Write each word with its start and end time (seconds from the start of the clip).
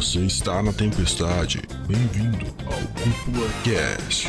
Você 0.00 0.20
está 0.20 0.62
na 0.62 0.72
tempestade. 0.72 1.60
Bem-vindo 1.86 2.46
ao 2.64 2.80
Cúpula 3.02 3.46
Cast. 3.62 4.28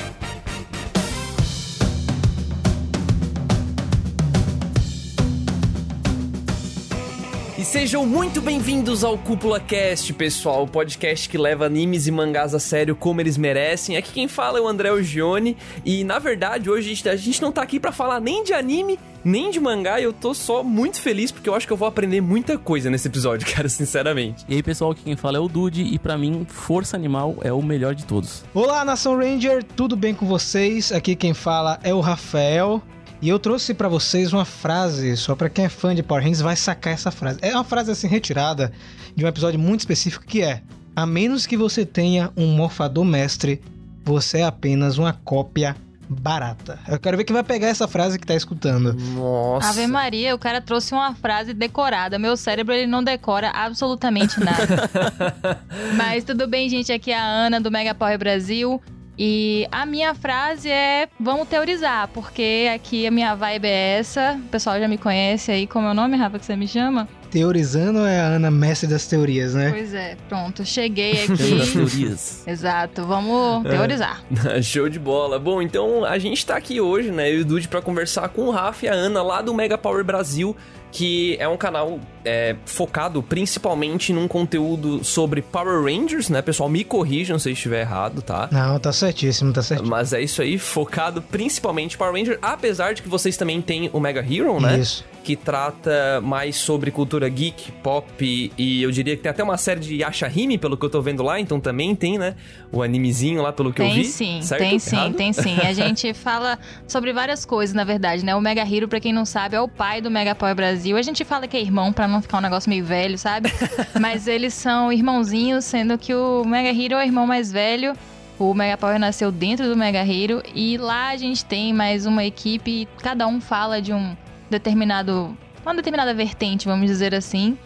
E 7.57 7.63
sejam 7.63 8.05
muito 8.05 8.41
bem-vindos 8.41 9.05
ao 9.05 9.17
Cúpula 9.17 9.61
Cast, 9.61 10.11
pessoal, 10.11 10.63
o 10.63 10.67
podcast 10.67 11.29
que 11.29 11.37
leva 11.37 11.67
animes 11.67 12.05
e 12.05 12.11
mangás 12.11 12.53
a 12.53 12.59
sério 12.59 12.93
como 12.93 13.21
eles 13.21 13.37
merecem. 13.37 13.95
Aqui 13.95 14.11
quem 14.11 14.27
fala 14.27 14.57
é 14.57 14.61
o 14.61 14.67
André 14.67 14.91
Ogione 14.91 15.55
e 15.85 16.03
na 16.03 16.19
verdade 16.19 16.69
hoje 16.69 16.91
a 16.91 16.93
gente, 16.93 17.09
a 17.09 17.15
gente 17.15 17.41
não 17.41 17.49
tá 17.49 17.61
aqui 17.61 17.79
para 17.79 17.93
falar 17.93 18.19
nem 18.19 18.43
de 18.43 18.51
anime, 18.51 18.99
nem 19.23 19.51
de 19.51 19.59
mangá, 19.59 20.01
eu 20.01 20.11
tô 20.11 20.33
só 20.33 20.63
muito 20.63 20.99
feliz 20.99 21.31
porque 21.31 21.47
eu 21.47 21.55
acho 21.55 21.67
que 21.67 21.73
eu 21.73 21.77
vou 21.77 21.87
aprender 21.87 22.21
muita 22.21 22.57
coisa 22.57 22.89
nesse 22.89 23.07
episódio, 23.07 23.47
cara, 23.53 23.69
sinceramente. 23.69 24.45
E 24.47 24.55
aí, 24.55 24.63
pessoal, 24.63 24.91
aqui 24.91 25.03
quem 25.03 25.15
fala 25.15 25.37
é 25.37 25.39
o 25.39 25.47
Dude 25.47 25.83
e 25.83 25.99
para 25.99 26.17
mim, 26.17 26.45
Força 26.47 26.95
Animal 26.95 27.37
é 27.41 27.53
o 27.53 27.61
melhor 27.61 27.95
de 27.95 28.05
todos. 28.05 28.43
Olá, 28.53 28.83
Nação 28.83 29.17
Ranger, 29.17 29.63
tudo 29.63 29.95
bem 29.95 30.13
com 30.13 30.25
vocês? 30.25 30.91
Aqui 30.91 31.15
quem 31.15 31.33
fala 31.33 31.79
é 31.83 31.93
o 31.93 31.99
Rafael. 31.99 32.81
E 33.21 33.29
eu 33.29 33.37
trouxe 33.37 33.75
para 33.75 33.87
vocês 33.87 34.33
uma 34.33 34.45
frase, 34.45 35.15
só 35.15 35.35
para 35.35 35.47
quem 35.47 35.65
é 35.65 35.69
fã 35.69 35.93
de 35.93 36.01
Power 36.01 36.23
Rangers 36.23 36.41
vai 36.41 36.55
sacar 36.55 36.93
essa 36.93 37.11
frase. 37.11 37.37
É 37.43 37.53
uma 37.53 37.63
frase 37.63 37.91
assim 37.91 38.07
retirada 38.07 38.71
de 39.15 39.23
um 39.23 39.27
episódio 39.27 39.59
muito 39.59 39.81
específico 39.81 40.25
que 40.25 40.41
é: 40.41 40.63
a 40.95 41.05
menos 41.05 41.45
que 41.45 41.55
você 41.55 41.85
tenha 41.85 42.31
um 42.35 42.47
morfador 42.47 43.05
mestre, 43.05 43.61
você 44.03 44.39
é 44.39 44.43
apenas 44.43 44.97
uma 44.97 45.13
cópia 45.13 45.75
barata. 46.19 46.79
Eu 46.87 46.99
quero 46.99 47.15
ver 47.15 47.23
quem 47.23 47.33
vai 47.33 47.43
pegar 47.43 47.67
essa 47.67 47.87
frase 47.87 48.19
que 48.19 48.27
tá 48.27 48.35
escutando. 48.35 48.93
Nossa. 48.93 49.69
Ave 49.69 49.87
Maria, 49.87 50.35
o 50.35 50.39
cara 50.39 50.59
trouxe 50.59 50.93
uma 50.93 51.15
frase 51.15 51.53
decorada. 51.53 52.19
Meu 52.19 52.35
cérebro 52.35 52.73
ele 52.73 52.87
não 52.87 53.03
decora 53.03 53.49
absolutamente 53.49 54.39
nada. 54.39 54.89
Mas 55.95 56.23
tudo 56.23 56.47
bem, 56.47 56.67
gente. 56.67 56.91
Aqui 56.91 57.11
é 57.11 57.17
a 57.17 57.23
Ana 57.23 57.61
do 57.61 57.71
Mega 57.71 57.95
Power 57.95 58.17
Brasil. 58.17 58.81
E 59.17 59.67
a 59.71 59.85
minha 59.85 60.13
frase 60.13 60.69
é: 60.69 61.07
vamos 61.19 61.47
teorizar, 61.47 62.07
porque 62.09 62.69
aqui 62.73 63.05
a 63.07 63.11
minha 63.11 63.35
vibe 63.35 63.67
é 63.67 63.99
essa. 63.99 64.39
O 64.45 64.49
pessoal 64.49 64.79
já 64.79 64.87
me 64.87 64.97
conhece 64.97 65.51
aí. 65.51 65.67
Como 65.67 65.87
é 65.87 65.91
o 65.91 65.93
nome, 65.93 66.17
Rafa, 66.17 66.39
que 66.39 66.45
você 66.45 66.55
me 66.55 66.67
chama? 66.67 67.07
Teorizando 67.31 67.99
é 67.99 68.19
a 68.19 68.25
Ana 68.25 68.51
mestre 68.51 68.89
das 68.89 69.07
teorias, 69.07 69.53
né? 69.53 69.71
Pois 69.71 69.93
é, 69.93 70.17
pronto. 70.27 70.65
Cheguei 70.65 71.13
Tema 71.13 71.37
das 71.37 71.61
aqui. 71.61 71.71
teorias. 71.71 72.43
Exato, 72.47 73.05
vamos 73.05 73.63
teorizar. 73.67 74.21
Show 74.61 74.89
de 74.89 74.99
bola. 74.99 75.39
Bom, 75.39 75.61
então 75.61 76.03
a 76.03 76.19
gente 76.19 76.45
tá 76.45 76.57
aqui 76.57 76.81
hoje, 76.81 77.09
né, 77.09 77.31
eu 77.31 77.39
e 77.39 77.41
o 77.41 77.45
Dude, 77.45 77.67
pra 77.69 77.81
conversar 77.81 78.27
com 78.29 78.43
o 78.43 78.51
Rafa 78.51 78.85
e 78.85 78.89
a 78.89 78.93
Ana 78.93 79.23
lá 79.23 79.41
do 79.41 79.53
Mega 79.53 79.77
Power 79.77 80.03
Brasil, 80.03 80.55
que 80.91 81.37
é 81.39 81.47
um 81.47 81.55
canal 81.55 82.01
é, 82.25 82.55
focado 82.65 83.23
principalmente 83.23 84.11
num 84.11 84.27
conteúdo 84.27 85.01
sobre 85.03 85.41
Power 85.41 85.83
Rangers, 85.83 86.29
né, 86.29 86.41
pessoal? 86.41 86.67
Me 86.67 86.83
corrijam 86.83 87.39
se 87.39 87.47
eu 87.49 87.53
estiver 87.53 87.79
errado, 87.81 88.21
tá? 88.21 88.49
Não, 88.51 88.77
tá 88.77 88.91
certíssimo, 88.91 89.53
tá 89.53 89.61
certíssimo. 89.61 89.89
Mas 89.89 90.11
é 90.11 90.21
isso 90.21 90.41
aí, 90.41 90.57
focado 90.57 91.21
principalmente 91.21 91.95
em 91.95 91.97
Power 91.97 92.13
Ranger, 92.13 92.37
apesar 92.41 92.93
de 92.93 93.01
que 93.01 93.07
vocês 93.07 93.37
também 93.37 93.61
têm 93.61 93.89
o 93.93 93.99
Mega 94.01 94.19
Hero, 94.19 94.59
né? 94.59 94.79
Isso. 94.79 95.05
Que 95.23 95.35
trata 95.35 96.19
mais 96.21 96.55
sobre 96.55 96.89
cultura 96.89 97.29
geek, 97.29 97.71
pop 97.83 98.51
e 98.57 98.81
eu 98.81 98.89
diria 98.89 99.15
que 99.15 99.21
tem 99.21 99.29
até 99.29 99.43
uma 99.43 99.55
série 99.55 99.79
de 99.79 99.95
Yashahime, 99.97 100.57
pelo 100.57 100.75
que 100.75 100.83
eu 100.83 100.89
tô 100.89 100.99
vendo 100.99 101.21
lá, 101.21 101.39
então 101.39 101.59
também 101.59 101.95
tem, 101.95 102.17
né? 102.17 102.35
O 102.71 102.81
animezinho 102.81 103.41
lá, 103.41 103.53
pelo 103.53 103.71
que 103.71 103.81
eu 103.81 103.85
Tem 103.85 103.95
vi. 103.95 104.05
sim, 104.05 104.41
certo? 104.41 104.61
tem 104.61 104.79
sim, 104.79 104.95
Errado? 104.95 105.13
tem 105.13 105.31
sim. 105.31 105.57
A 105.59 105.73
gente 105.73 106.11
fala 106.15 106.57
sobre 106.87 107.13
várias 107.13 107.45
coisas, 107.45 107.75
na 107.75 107.83
verdade, 107.83 108.25
né? 108.25 108.35
O 108.35 108.41
Mega 108.41 108.63
Hero, 108.63 108.87
pra 108.87 108.99
quem 108.99 109.13
não 109.13 109.23
sabe, 109.23 109.55
é 109.55 109.61
o 109.61 109.67
pai 109.67 110.01
do 110.01 110.09
Mega 110.09 110.33
Power 110.33 110.55
Brasil. 110.55 110.97
A 110.97 111.01
gente 111.03 111.23
fala 111.23 111.47
que 111.47 111.55
é 111.55 111.61
irmão 111.61 111.93
pra 111.93 112.07
não 112.07 112.19
ficar 112.21 112.39
um 112.39 112.41
negócio 112.41 112.67
meio 112.69 112.83
velho, 112.83 113.15
sabe? 113.17 113.51
Mas 114.01 114.27
eles 114.27 114.55
são 114.55 114.91
irmãozinhos, 114.91 115.65
sendo 115.65 115.97
que 115.99 116.15
o 116.15 116.43
Mega 116.45 116.69
Hero 116.69 116.95
é 116.95 117.03
o 117.03 117.05
irmão 117.05 117.27
mais 117.27 117.51
velho. 117.51 117.93
O 118.39 118.55
Mega 118.55 118.75
Power 118.75 118.97
nasceu 118.97 119.31
dentro 119.31 119.67
do 119.69 119.77
Mega 119.77 119.99
Hero 119.99 120.41
e 120.55 120.75
lá 120.77 121.09
a 121.09 121.17
gente 121.17 121.45
tem 121.45 121.71
mais 121.71 122.07
uma 122.07 122.25
equipe, 122.25 122.87
cada 123.03 123.27
um 123.27 123.39
fala 123.39 123.79
de 123.79 123.93
um 123.93 124.15
determinado, 124.51 125.35
uma 125.63 125.73
determinada 125.73 126.13
vertente, 126.13 126.67
vamos 126.67 126.85
dizer 126.87 127.15
assim. 127.15 127.57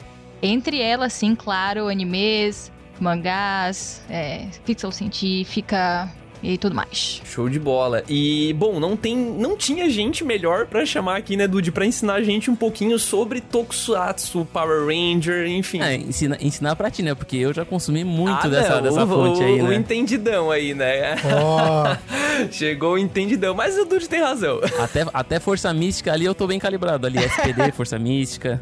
Entre 0.41 0.79
elas, 0.79 1.11
sim, 1.11 1.35
claro, 1.35 1.87
animes, 1.89 2.71
mangás, 2.99 4.01
é, 4.09 4.47
ficção 4.63 4.91
científica 4.91 6.09
e 6.53 6.57
tudo 6.57 6.75
mais. 6.75 7.21
Show 7.25 7.49
de 7.49 7.59
bola. 7.59 8.03
E, 8.07 8.53
bom, 8.57 8.79
não 8.79 8.95
tem, 8.95 9.15
não 9.15 9.55
tinha 9.57 9.89
gente 9.89 10.23
melhor 10.23 10.65
pra 10.67 10.85
chamar 10.85 11.17
aqui, 11.17 11.35
né, 11.35 11.47
Dude, 11.47 11.71
pra 11.71 11.85
ensinar 11.85 12.15
a 12.15 12.23
gente 12.23 12.49
um 12.51 12.55
pouquinho 12.55 12.97
sobre 12.99 13.41
Tokusatsu, 13.41 14.45
Power 14.51 14.85
Ranger, 14.87 15.47
enfim. 15.47 15.81
É, 15.81 15.95
ensina, 15.95 16.37
ensinar 16.41 16.75
pra 16.75 16.89
ti, 16.91 17.01
né? 17.01 17.13
Porque 17.15 17.37
eu 17.37 17.53
já 17.53 17.65
consumi 17.65 18.03
muito 18.03 18.45
Ah, 18.45 18.49
dessa, 18.49 18.75
não, 18.75 18.81
dessa 18.83 19.03
o, 19.03 19.07
fonte 19.07 19.43
aí, 19.43 19.61
o, 19.61 19.65
o 19.65 19.67
né? 19.69 19.75
entendidão 19.75 20.51
aí, 20.51 20.73
né? 20.73 21.15
Ó, 21.25 21.95
Chegou 22.51 22.93
o 22.93 22.97
entendidão, 22.97 23.53
mas 23.55 23.77
o 23.77 23.85
Dude 23.85 24.07
tem 24.09 24.21
razão. 24.21 24.59
Até, 24.79 25.05
até 25.13 25.39
Força 25.39 25.73
Mística 25.73 26.11
ali 26.11 26.25
eu 26.25 26.35
tô 26.35 26.45
bem 26.47 26.59
calibrado. 26.59 27.07
Ali, 27.07 27.17
SPD, 27.19 27.71
Força 27.73 27.97
Mística. 27.97 28.59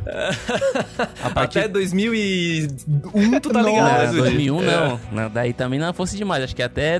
A 1.23 1.29
partir... 1.29 1.59
Até 1.59 1.67
2001 1.67 3.39
tu 3.39 3.50
tá 3.50 3.61
ligado, 3.61 3.83
né, 3.91 4.05
Não, 4.05 4.11
Dude? 4.11 4.21
2001 4.21 4.61
É. 4.61 4.65
não. 4.65 5.00
Não, 5.11 5.29
Daí 5.29 5.53
também 5.53 5.79
não 5.79 5.94
fosse 5.94 6.15
demais. 6.15 6.44
Acho 6.44 6.55
que 6.55 6.61
até 6.61 7.00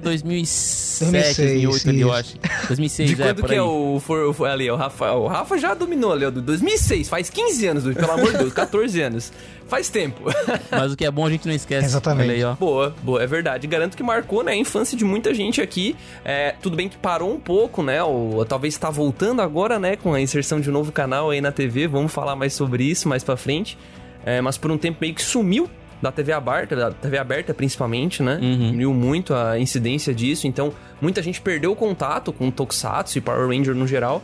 2007, 0.73 1.35
2006, 1.41 1.63
2008 1.63 1.89
ali, 1.89 2.01
eu 2.01 2.11
acho. 2.13 2.35
2006, 2.67 3.09
De 3.09 3.22
é, 3.22 3.25
quando 3.25 3.35
por 3.39 3.45
que 3.47 3.51
aí. 3.53 3.57
é 3.59 3.61
o, 3.63 4.00
for, 4.00 4.34
for- 4.34 4.47
ali, 4.47 4.69
o 4.69 4.75
Rafa? 4.75 5.11
O 5.13 5.28
Rafa 5.28 5.57
já 5.57 5.73
dominou 5.73 6.11
ali, 6.13 6.25
ó, 6.25 6.31
do 6.31 6.41
2006, 6.41 7.09
faz 7.09 7.29
15 7.29 7.67
anos, 7.67 7.84
pelo 7.95 8.11
amor 8.11 8.31
de 8.31 8.38
Deus, 8.39 8.53
14 8.53 9.01
anos. 9.01 9.31
Faz 9.67 9.89
tempo. 9.89 10.23
Mas 10.69 10.91
o 10.91 10.95
que 10.97 11.06
é 11.06 11.09
bom 11.12 11.25
a 11.25 11.29
gente 11.29 11.47
não 11.47 11.53
esquece. 11.56 11.85
Exatamente. 11.85 12.31
Aí, 12.31 12.44
ó. 12.44 12.53
Boa, 12.56 12.94
boa, 13.01 13.23
é 13.23 13.25
verdade. 13.28 13.66
Garanto 13.66 13.95
que 13.95 14.03
marcou, 14.03 14.44
né, 14.44 14.51
a 14.51 14.56
infância 14.56 14.97
de 14.97 15.06
muita 15.06 15.33
gente 15.33 15.62
aqui. 15.62 15.95
É, 16.23 16.53
tudo 16.62 16.75
bem 16.75 16.89
que 16.89 16.97
parou 16.97 17.33
um 17.33 17.39
pouco, 17.39 17.81
né? 17.81 18.03
Ou 18.03 18.45
talvez 18.45 18.73
está 18.73 18.89
voltando 18.89 19.41
agora, 19.41 19.79
né, 19.79 19.95
com 19.95 20.13
a 20.13 20.19
inserção 20.22 20.59
de 20.59 20.69
um 20.69 20.73
novo 20.73 20.91
canal 20.91 21.29
aí 21.31 21.39
na 21.41 21.51
TV. 21.51 21.88
Vamos 21.88 22.12
falar 22.12 22.35
mais 22.35 22.53
sobre 22.53 22.83
isso 22.83 23.07
mais 23.07 23.23
pra 23.23 23.38
frente. 23.38 23.78
É, 24.25 24.39
mas 24.41 24.57
por 24.57 24.69
um 24.72 24.78
tempo 24.78 25.00
meio 25.01 25.13
que 25.13 25.22
sumiu 25.22 25.69
da 26.03 26.12
TV 26.12 26.31
aberta, 26.34 26.75
da 26.75 26.91
TV 26.91 27.18
aberta 27.18 27.53
principalmente, 27.53 28.22
né? 28.22 28.36
Uhum. 28.41 28.58
Diminuiu 28.68 28.94
muito 28.94 29.34
a 29.34 29.58
incidência 29.58 30.14
disso. 30.14 30.46
Então, 30.46 30.72
muita 31.02 31.22
gente 31.24 31.41
perdeu 31.41 31.72
o 31.72 31.75
contato 31.75 32.31
com 32.31 32.52
Tokusatsu 32.52 33.18
e 33.18 33.22
Power 33.22 33.47
Ranger 33.47 33.74
no 33.74 33.88
geral. 33.88 34.22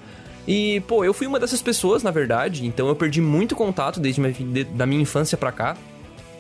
E, 0.48 0.82
pô, 0.82 1.04
eu 1.04 1.14
fui 1.14 1.26
uma 1.28 1.40
dessas 1.40 1.62
pessoas, 1.62 2.04
na 2.04 2.12
verdade. 2.12 2.66
Então, 2.68 2.88
eu 2.88 2.96
perdi 2.96 3.22
muito 3.22 3.56
contato 3.56 4.00
desde 4.00 4.20
minha, 4.22 4.34
de- 4.34 4.64
da 4.66 4.86
minha 4.86 5.02
infância 5.02 5.38
pra 5.38 5.52
cá. 5.52 5.78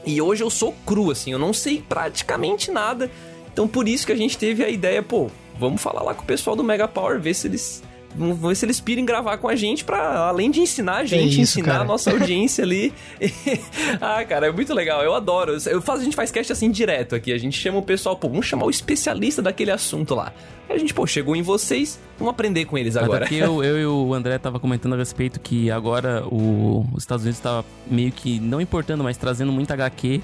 E 0.05 0.21
hoje 0.21 0.43
eu 0.43 0.49
sou 0.49 0.73
cru, 0.85 1.11
assim, 1.11 1.31
eu 1.31 1.39
não 1.39 1.53
sei 1.53 1.81
praticamente 1.87 2.71
nada. 2.71 3.09
Então 3.51 3.67
por 3.67 3.87
isso 3.87 4.05
que 4.05 4.11
a 4.11 4.15
gente 4.15 4.37
teve 4.37 4.63
a 4.63 4.69
ideia, 4.69 5.03
pô, 5.03 5.29
vamos 5.59 5.81
falar 5.81 6.01
lá 6.03 6.13
com 6.13 6.23
o 6.23 6.25
pessoal 6.25 6.55
do 6.55 6.63
Mega 6.63 6.87
Power, 6.87 7.19
ver 7.19 7.33
se 7.33 7.47
eles. 7.47 7.83
Vamos 8.15 8.37
ver 8.39 8.55
se 8.55 8.65
eles 8.65 8.79
pirem 8.81 9.05
gravar 9.05 9.37
com 9.37 9.47
a 9.47 9.55
gente 9.55 9.83
pra, 9.85 10.27
além 10.27 10.49
de 10.51 10.59
ensinar 10.59 10.97
a 10.97 11.05
gente, 11.05 11.29
isso, 11.33 11.41
ensinar 11.41 11.67
cara. 11.73 11.81
a 11.83 11.85
nossa 11.87 12.09
audiência 12.11 12.63
ali. 12.63 12.91
ah, 14.01 14.23
cara, 14.25 14.47
é 14.47 14.51
muito 14.51 14.73
legal, 14.73 15.03
eu 15.03 15.13
adoro. 15.13 15.55
Eu 15.65 15.81
faço, 15.81 16.01
a 16.01 16.03
gente 16.03 16.15
faz 16.15 16.31
cast 16.31 16.51
assim 16.51 16.71
direto 16.71 17.15
aqui. 17.15 17.31
A 17.31 17.37
gente 17.37 17.57
chama 17.57 17.77
o 17.77 17.81
pessoal, 17.83 18.15
pô, 18.15 18.27
vamos 18.27 18.45
chamar 18.45 18.65
o 18.65 18.69
especialista 18.69 19.41
daquele 19.41 19.71
assunto 19.71 20.15
lá. 20.15 20.33
Aí 20.67 20.75
a 20.75 20.79
gente, 20.79 20.93
pô, 20.93 21.05
chegou 21.07 21.35
em 21.35 21.41
vocês, 21.41 21.99
vamos 22.17 22.31
aprender 22.31 22.65
com 22.65 22.77
eles 22.77 22.95
Até 22.95 23.05
agora. 23.05 23.21
porque 23.21 23.35
eu, 23.35 23.63
eu 23.63 23.79
e 23.79 23.85
o 23.85 24.13
André 24.13 24.37
tava 24.37 24.59
comentando 24.59 24.93
a 24.93 24.97
respeito 24.97 25.39
que 25.39 25.71
agora 25.71 26.23
o- 26.27 26.85
os 26.93 27.03
Estados 27.03 27.23
Unidos 27.23 27.39
tava 27.39 27.65
meio 27.89 28.11
que 28.11 28.39
não 28.39 28.59
importando, 28.61 29.03
mas 29.03 29.17
trazendo 29.17 29.51
muita 29.51 29.73
HQ 29.73 30.21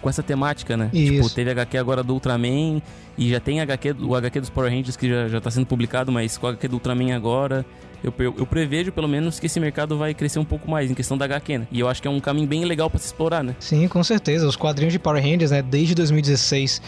com 0.00 0.08
essa 0.08 0.22
temática, 0.22 0.76
né? 0.76 0.90
Tipo, 0.92 1.26
Isso. 1.26 1.34
teve 1.34 1.50
HQ 1.50 1.76
agora 1.78 2.02
do 2.02 2.14
Ultraman 2.14 2.80
e 3.16 3.30
já 3.30 3.40
tem 3.40 3.60
HQ, 3.60 3.96
o 4.00 4.14
HQ 4.14 4.40
dos 4.40 4.50
Power 4.50 4.70
Rangers 4.70 4.96
que 4.96 5.08
já, 5.08 5.28
já 5.28 5.40
tá 5.40 5.50
sendo 5.50 5.66
publicado, 5.66 6.12
mas 6.12 6.38
com 6.38 6.46
o 6.46 6.50
HQ 6.50 6.68
do 6.68 6.74
Ultraman 6.74 7.14
agora, 7.14 7.64
eu, 8.02 8.12
eu, 8.18 8.34
eu 8.38 8.46
prevejo 8.46 8.92
pelo 8.92 9.08
menos 9.08 9.38
que 9.40 9.46
esse 9.46 9.58
mercado 9.58 9.96
vai 9.98 10.14
crescer 10.14 10.38
um 10.38 10.44
pouco 10.44 10.70
mais 10.70 10.90
em 10.90 10.94
questão 10.94 11.16
da 11.18 11.24
HQ, 11.24 11.58
né? 11.58 11.66
E 11.72 11.80
eu 11.80 11.88
acho 11.88 12.00
que 12.00 12.08
é 12.08 12.10
um 12.10 12.20
caminho 12.20 12.46
bem 12.46 12.64
legal 12.64 12.88
pra 12.88 12.98
se 12.98 13.06
explorar, 13.06 13.42
né? 13.42 13.54
sim, 13.58 13.86
com 13.88 14.02
certeza. 14.04 14.46
Os 14.46 14.56
quadrinhos 14.56 14.92
de 14.92 14.98
Power 14.98 15.22
Rangers, 15.22 15.50
né, 15.50 15.62
desde 15.62 15.94
2016, 15.94 16.80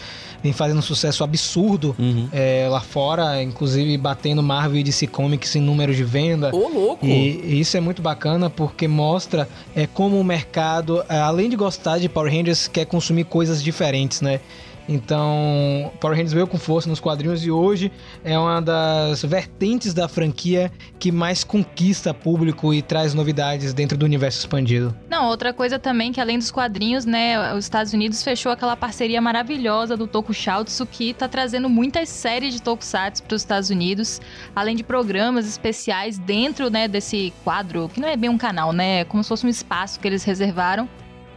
vem 0.43 0.53
fazendo 0.53 0.79
um 0.79 0.81
sucesso 0.81 1.23
absurdo 1.23 1.95
Uhum. 1.99 2.27
é, 2.31 2.67
lá 2.69 2.81
fora, 2.81 3.41
inclusive 3.43 3.97
batendo 3.97 4.41
Marvel 4.41 4.79
e 4.79 4.83
DC 4.83 5.07
Comics 5.07 5.55
em 5.55 5.61
números 5.61 5.95
de 5.95 6.03
venda. 6.03 6.49
Ô, 6.53 6.67
louco! 6.69 7.05
E, 7.05 7.41
e 7.43 7.59
isso 7.59 7.75
é 7.77 7.79
muito 7.79 8.01
bacana 8.01 8.49
porque 8.49 8.87
mostra 8.87 9.47
é, 9.75 9.85
como 9.87 10.19
o 10.19 10.23
mercado, 10.23 11.03
é, 11.09 11.17
além 11.17 11.49
de 11.49 11.55
gostar 11.55 11.97
de 11.99 12.07
Power 12.09 12.31
Rangers, 12.33 12.67
quer 12.67 12.85
consumir 12.85 13.25
coisas 13.25 13.61
diferentes, 13.61 14.21
né? 14.21 14.39
Então, 14.87 15.91
Power 15.99 16.15
Rangers 16.15 16.33
veio 16.33 16.47
com 16.47 16.57
força 16.57 16.89
nos 16.89 16.99
quadrinhos 16.99 17.45
e 17.45 17.51
hoje 17.51 17.91
é 18.23 18.37
uma 18.37 18.61
das 18.61 19.23
vertentes 19.23 19.93
da 19.93 20.07
franquia 20.07 20.71
que 20.99 21.11
mais 21.11 21.43
conquista 21.43 22.13
público 22.13 22.73
e 22.73 22.81
traz 22.81 23.13
novidades 23.13 23.73
dentro 23.73 23.97
do 23.97 24.05
universo 24.05 24.39
expandido. 24.39 24.95
Não, 25.09 25.27
outra 25.27 25.53
coisa 25.53 25.79
também 25.79 26.11
que 26.11 26.19
além 26.19 26.37
dos 26.37 26.51
quadrinhos, 26.51 27.05
né, 27.05 27.53
os 27.53 27.65
Estados 27.65 27.93
Unidos 27.93 28.23
fechou 28.23 28.51
aquela 28.51 28.75
parceria 28.75 29.21
maravilhosa 29.21 29.95
do 29.95 30.07
Tokusatsu 30.07 30.85
que 30.85 31.13
tá 31.13 31.27
trazendo 31.27 31.69
muitas 31.69 32.09
séries 32.09 32.53
de 32.53 32.61
Tokusatsu 32.61 33.23
para 33.23 33.35
os 33.35 33.41
Estados 33.41 33.69
Unidos, 33.69 34.19
além 34.55 34.75
de 34.75 34.83
programas 34.83 35.47
especiais 35.47 36.17
dentro, 36.17 36.69
né, 36.69 36.87
desse 36.87 37.33
quadro, 37.43 37.89
que 37.89 37.99
não 37.99 38.07
é 38.07 38.17
bem 38.17 38.29
um 38.29 38.37
canal, 38.37 38.73
né, 38.73 39.01
é 39.01 39.05
como 39.05 39.23
se 39.23 39.29
fosse 39.29 39.45
um 39.45 39.49
espaço 39.49 39.99
que 39.99 40.07
eles 40.07 40.23
reservaram 40.23 40.87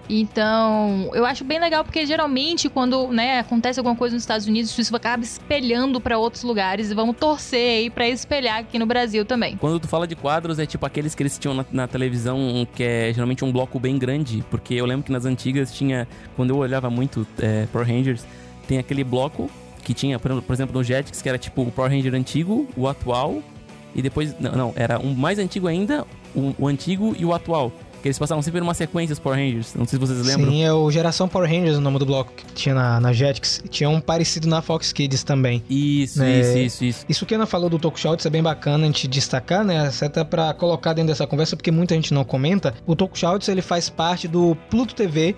Então, 0.08 1.10
eu 1.14 1.24
acho 1.24 1.44
bem 1.44 1.58
legal 1.58 1.82
porque 1.82 2.04
geralmente 2.04 2.68
quando, 2.68 3.08
né, 3.08 3.38
acontece 3.38 3.80
alguma 3.80 3.96
coisa 3.96 4.14
nos 4.14 4.22
Estados 4.22 4.46
Unidos, 4.46 4.76
isso 4.78 4.94
acaba 4.94 5.22
espelhando 5.22 6.00
para 6.00 6.18
outros 6.18 6.42
lugares 6.42 6.90
e 6.90 6.94
vamos 6.94 7.16
torcer 7.16 7.78
aí 7.78 7.90
para 7.90 8.08
espelhar 8.08 8.58
aqui 8.58 8.78
no 8.78 8.86
Brasil 8.86 9.24
também. 9.24 9.56
Quando 9.56 9.80
tu 9.80 9.88
fala 9.88 10.06
de 10.06 10.14
quadros, 10.14 10.58
é 10.58 10.66
tipo 10.66 10.84
aqueles 10.84 11.14
que 11.14 11.22
eles 11.22 11.38
tinham 11.38 11.54
na, 11.54 11.64
na, 11.72 11.88
televisão, 11.88 12.66
que 12.74 12.82
é 12.82 13.12
geralmente 13.12 13.44
um 13.44 13.52
bloco 13.52 13.78
bem 13.78 13.98
grande, 13.98 14.44
porque 14.50 14.74
eu 14.74 14.84
lembro 14.84 15.04
que 15.04 15.12
nas 15.12 15.24
antigas 15.24 15.72
tinha, 15.72 16.06
quando 16.36 16.50
eu 16.50 16.56
olhava 16.56 16.90
muito 16.90 17.26
é, 17.38 17.66
Power 17.72 17.86
Rangers, 17.86 18.26
tem 18.68 18.78
aquele 18.78 19.04
bloco 19.04 19.50
que 19.82 19.94
tinha, 19.94 20.18
por 20.18 20.52
exemplo, 20.52 20.74
no 20.74 20.82
Jetix, 20.82 21.20
que 21.20 21.28
era 21.28 21.38
tipo 21.38 21.62
o 21.62 21.70
Power 21.70 21.90
Ranger 21.90 22.14
antigo, 22.14 22.66
o 22.76 22.88
atual, 22.88 23.42
e 23.94 24.02
depois, 24.02 24.38
não, 24.40 24.52
não 24.52 24.72
era 24.74 24.98
um 24.98 25.14
mais 25.14 25.38
antigo 25.38 25.68
ainda, 25.68 26.06
o, 26.34 26.54
o 26.58 26.66
antigo 26.66 27.14
e 27.18 27.24
o 27.24 27.32
atual. 27.32 27.72
Que 28.04 28.08
eles 28.08 28.18
passavam 28.18 28.42
sempre 28.42 28.60
numa 28.60 28.74
sequência 28.74 29.14
os 29.14 29.18
Power 29.18 29.38
Rangers. 29.38 29.74
Não 29.74 29.86
sei 29.86 29.98
se 29.98 30.06
vocês 30.06 30.26
lembram. 30.26 30.52
Sim, 30.52 30.62
é 30.62 30.70
o 30.70 30.90
Geração 30.90 31.26
Power 31.26 31.48
Rangers, 31.48 31.78
o 31.78 31.80
nome 31.80 31.98
do 31.98 32.04
bloco 32.04 32.34
que 32.34 32.44
tinha 32.52 32.74
na, 32.74 33.00
na 33.00 33.14
Jetix. 33.14 33.64
Tinha 33.70 33.88
um 33.88 33.98
parecido 33.98 34.46
na 34.46 34.60
Fox 34.60 34.92
Kids 34.92 35.24
também. 35.24 35.62
Isso, 35.70 36.22
é, 36.22 36.40
isso, 36.40 36.58
isso, 36.58 36.84
isso. 36.84 37.06
Isso 37.08 37.24
que 37.24 37.32
a 37.32 37.38
Ana 37.38 37.46
falou 37.46 37.70
do 37.70 37.78
Tokushoutsu 37.78 38.28
é 38.28 38.30
bem 38.30 38.42
bacana 38.42 38.84
a 38.84 38.86
gente 38.88 39.08
destacar, 39.08 39.64
né? 39.64 39.90
Até 40.02 40.22
pra 40.22 40.52
colocar 40.52 40.92
dentro 40.92 41.12
dessa 41.12 41.26
conversa, 41.26 41.56
porque 41.56 41.70
muita 41.70 41.94
gente 41.94 42.12
não 42.12 42.24
comenta. 42.24 42.74
O 42.86 42.94
Tokushoutsu, 42.94 43.50
ele 43.50 43.62
faz 43.62 43.88
parte 43.88 44.28
do 44.28 44.54
Pluto 44.68 44.94
TV, 44.94 45.34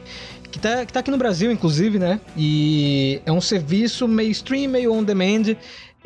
que 0.50 0.58
tá, 0.58 0.84
que 0.84 0.92
tá 0.92 0.98
aqui 0.98 1.10
no 1.12 1.18
Brasil, 1.18 1.52
inclusive, 1.52 2.00
né? 2.00 2.20
E 2.36 3.20
é 3.24 3.30
um 3.30 3.40
serviço 3.40 4.08
meio 4.08 4.32
stream, 4.32 4.68
meio 4.72 4.92
on 4.92 5.04
demand 5.04 5.54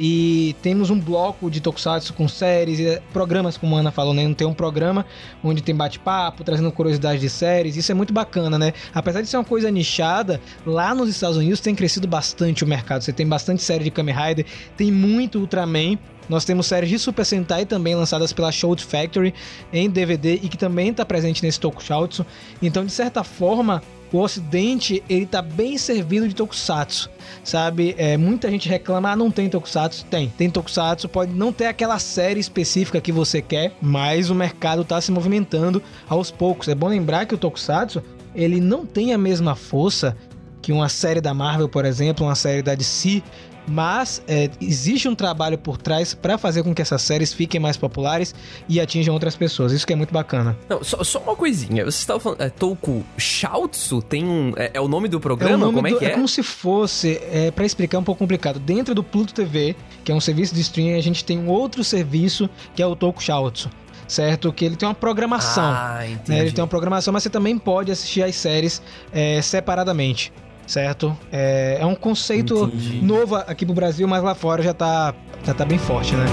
e 0.02 0.56
temos 0.62 0.88
um 0.88 0.98
bloco 0.98 1.50
de 1.50 1.60
tokusatsu 1.60 2.14
com 2.14 2.26
séries 2.26 2.80
e 2.80 2.98
programas, 3.12 3.58
como 3.58 3.76
a 3.76 3.80
Ana 3.80 3.90
falou, 3.90 4.14
né? 4.14 4.26
Não 4.26 4.32
tem 4.32 4.46
um 4.46 4.54
programa 4.54 5.04
onde 5.44 5.62
tem 5.62 5.74
bate-papo, 5.74 6.42
trazendo 6.42 6.72
curiosidades 6.72 7.20
de 7.20 7.28
séries. 7.28 7.76
Isso 7.76 7.92
é 7.92 7.94
muito 7.94 8.10
bacana, 8.10 8.58
né? 8.58 8.72
Apesar 8.94 9.20
de 9.20 9.28
ser 9.28 9.36
uma 9.36 9.44
coisa 9.44 9.70
nichada, 9.70 10.40
lá 10.64 10.94
nos 10.94 11.10
Estados 11.10 11.36
Unidos 11.36 11.60
tem 11.60 11.74
crescido 11.74 12.08
bastante 12.08 12.64
o 12.64 12.66
mercado. 12.66 13.02
Você 13.02 13.12
tem 13.12 13.26
bastante 13.26 13.62
série 13.62 13.84
de 13.84 13.90
Kamen 13.90 14.14
Rider, 14.14 14.46
tem 14.74 14.90
muito 14.90 15.38
Ultraman. 15.38 15.98
Nós 16.30 16.46
temos 16.46 16.64
séries 16.64 16.88
de 16.88 16.98
Super 16.98 17.26
Sentai 17.26 17.66
também 17.66 17.94
lançadas 17.94 18.32
pela 18.32 18.50
Shout 18.50 18.82
Factory 18.82 19.34
em 19.70 19.90
DVD 19.90 20.36
e 20.36 20.48
que 20.48 20.56
também 20.56 20.88
está 20.88 21.04
presente 21.04 21.42
nesse 21.42 21.60
Tokusatsu. 21.60 22.24
Então, 22.62 22.86
de 22.86 22.92
certa 22.92 23.22
forma, 23.22 23.82
o 24.12 24.18
Ocidente 24.18 25.02
ele 25.08 25.26
tá 25.26 25.40
bem 25.40 25.78
servido 25.78 26.28
de 26.28 26.34
Tokusatsu, 26.34 27.10
sabe? 27.44 27.94
É, 27.96 28.16
muita 28.16 28.50
gente 28.50 28.68
reclama, 28.68 29.10
ah, 29.10 29.16
não 29.16 29.30
tem 29.30 29.48
Tokusatsu. 29.48 30.04
Tem, 30.06 30.28
tem 30.28 30.50
Tokusatsu, 30.50 31.08
pode 31.08 31.32
não 31.32 31.52
ter 31.52 31.66
aquela 31.66 31.98
série 31.98 32.40
específica 32.40 33.00
que 33.00 33.12
você 33.12 33.40
quer, 33.40 33.72
mas 33.80 34.30
o 34.30 34.34
mercado 34.34 34.84
tá 34.84 35.00
se 35.00 35.12
movimentando 35.12 35.82
aos 36.08 36.30
poucos. 36.30 36.68
É 36.68 36.74
bom 36.74 36.88
lembrar 36.88 37.26
que 37.26 37.34
o 37.34 37.38
Tokusatsu, 37.38 38.02
ele 38.34 38.60
não 38.60 38.84
tem 38.84 39.12
a 39.12 39.18
mesma 39.18 39.54
força 39.54 40.16
que 40.60 40.72
uma 40.72 40.88
série 40.88 41.20
da 41.20 41.32
Marvel, 41.32 41.68
por 41.68 41.84
exemplo, 41.84 42.26
uma 42.26 42.34
série 42.34 42.62
da 42.62 42.74
DC, 42.74 43.22
mas 43.66 44.22
é, 44.26 44.50
existe 44.60 45.08
um 45.08 45.14
trabalho 45.14 45.58
por 45.58 45.76
trás 45.76 46.14
para 46.14 46.36
fazer 46.38 46.62
com 46.62 46.74
que 46.74 46.82
essas 46.82 47.02
séries 47.02 47.32
fiquem 47.32 47.60
mais 47.60 47.76
populares 47.76 48.34
e 48.68 48.80
atinjam 48.80 49.14
outras 49.14 49.36
pessoas. 49.36 49.72
Isso 49.72 49.86
que 49.86 49.92
é 49.92 49.96
muito 49.96 50.12
bacana. 50.12 50.56
Não, 50.68 50.82
só, 50.82 51.02
só 51.04 51.18
uma 51.20 51.36
coisinha. 51.36 51.84
Você 51.84 51.98
estava 51.98 52.20
falando. 52.20 52.40
É, 52.40 52.50
Toku 52.50 53.04
Shoutsu 53.16 54.02
tem 54.02 54.24
um. 54.24 54.52
É, 54.56 54.72
é, 54.74 54.80
o 54.80 54.88
nome 54.88 55.08
do 55.08 55.20
programa? 55.20 55.54
É 55.54 55.56
nome 55.56 55.74
como 55.74 55.86
é 55.86 55.90
do, 55.90 55.98
que 55.98 56.04
é? 56.04 56.08
É 56.08 56.14
como 56.14 56.28
se 56.28 56.42
fosse. 56.42 57.20
É, 57.30 57.50
para 57.50 57.64
explicar 57.64 57.98
um 57.98 58.04
pouco 58.04 58.18
complicado. 58.18 58.58
Dentro 58.58 58.94
do 58.94 59.02
Pluto 59.02 59.32
TV, 59.32 59.76
que 60.04 60.12
é 60.12 60.14
um 60.14 60.20
serviço 60.20 60.54
de 60.54 60.60
streaming, 60.60 60.94
a 60.94 61.02
gente 61.02 61.24
tem 61.24 61.38
um 61.38 61.48
outro 61.48 61.84
serviço 61.84 62.48
que 62.74 62.82
é 62.82 62.86
o 62.86 62.96
Toku 62.96 63.22
Shoutsu 63.22 63.70
certo? 64.08 64.52
Que 64.52 64.64
ele 64.64 64.74
tem 64.74 64.88
uma 64.88 64.94
programação. 64.94 65.72
Ah, 65.72 66.00
entendi. 66.04 66.30
Né? 66.30 66.40
Ele 66.40 66.50
tem 66.50 66.60
uma 66.60 66.68
programação, 66.68 67.12
mas 67.12 67.22
você 67.22 67.30
também 67.30 67.56
pode 67.56 67.92
assistir 67.92 68.24
as 68.24 68.34
séries 68.34 68.82
é, 69.12 69.40
separadamente 69.40 70.32
certo? 70.70 71.18
É, 71.32 71.78
é 71.80 71.86
um 71.86 71.96
conceito 71.96 72.66
Entendi. 72.66 73.04
novo 73.04 73.34
aqui 73.34 73.66
pro 73.66 73.74
Brasil, 73.74 74.06
mas 74.06 74.22
lá 74.22 74.36
fora 74.36 74.62
já 74.62 74.72
tá, 74.72 75.12
já 75.44 75.52
tá 75.52 75.64
bem 75.64 75.78
forte, 75.78 76.14
né? 76.14 76.24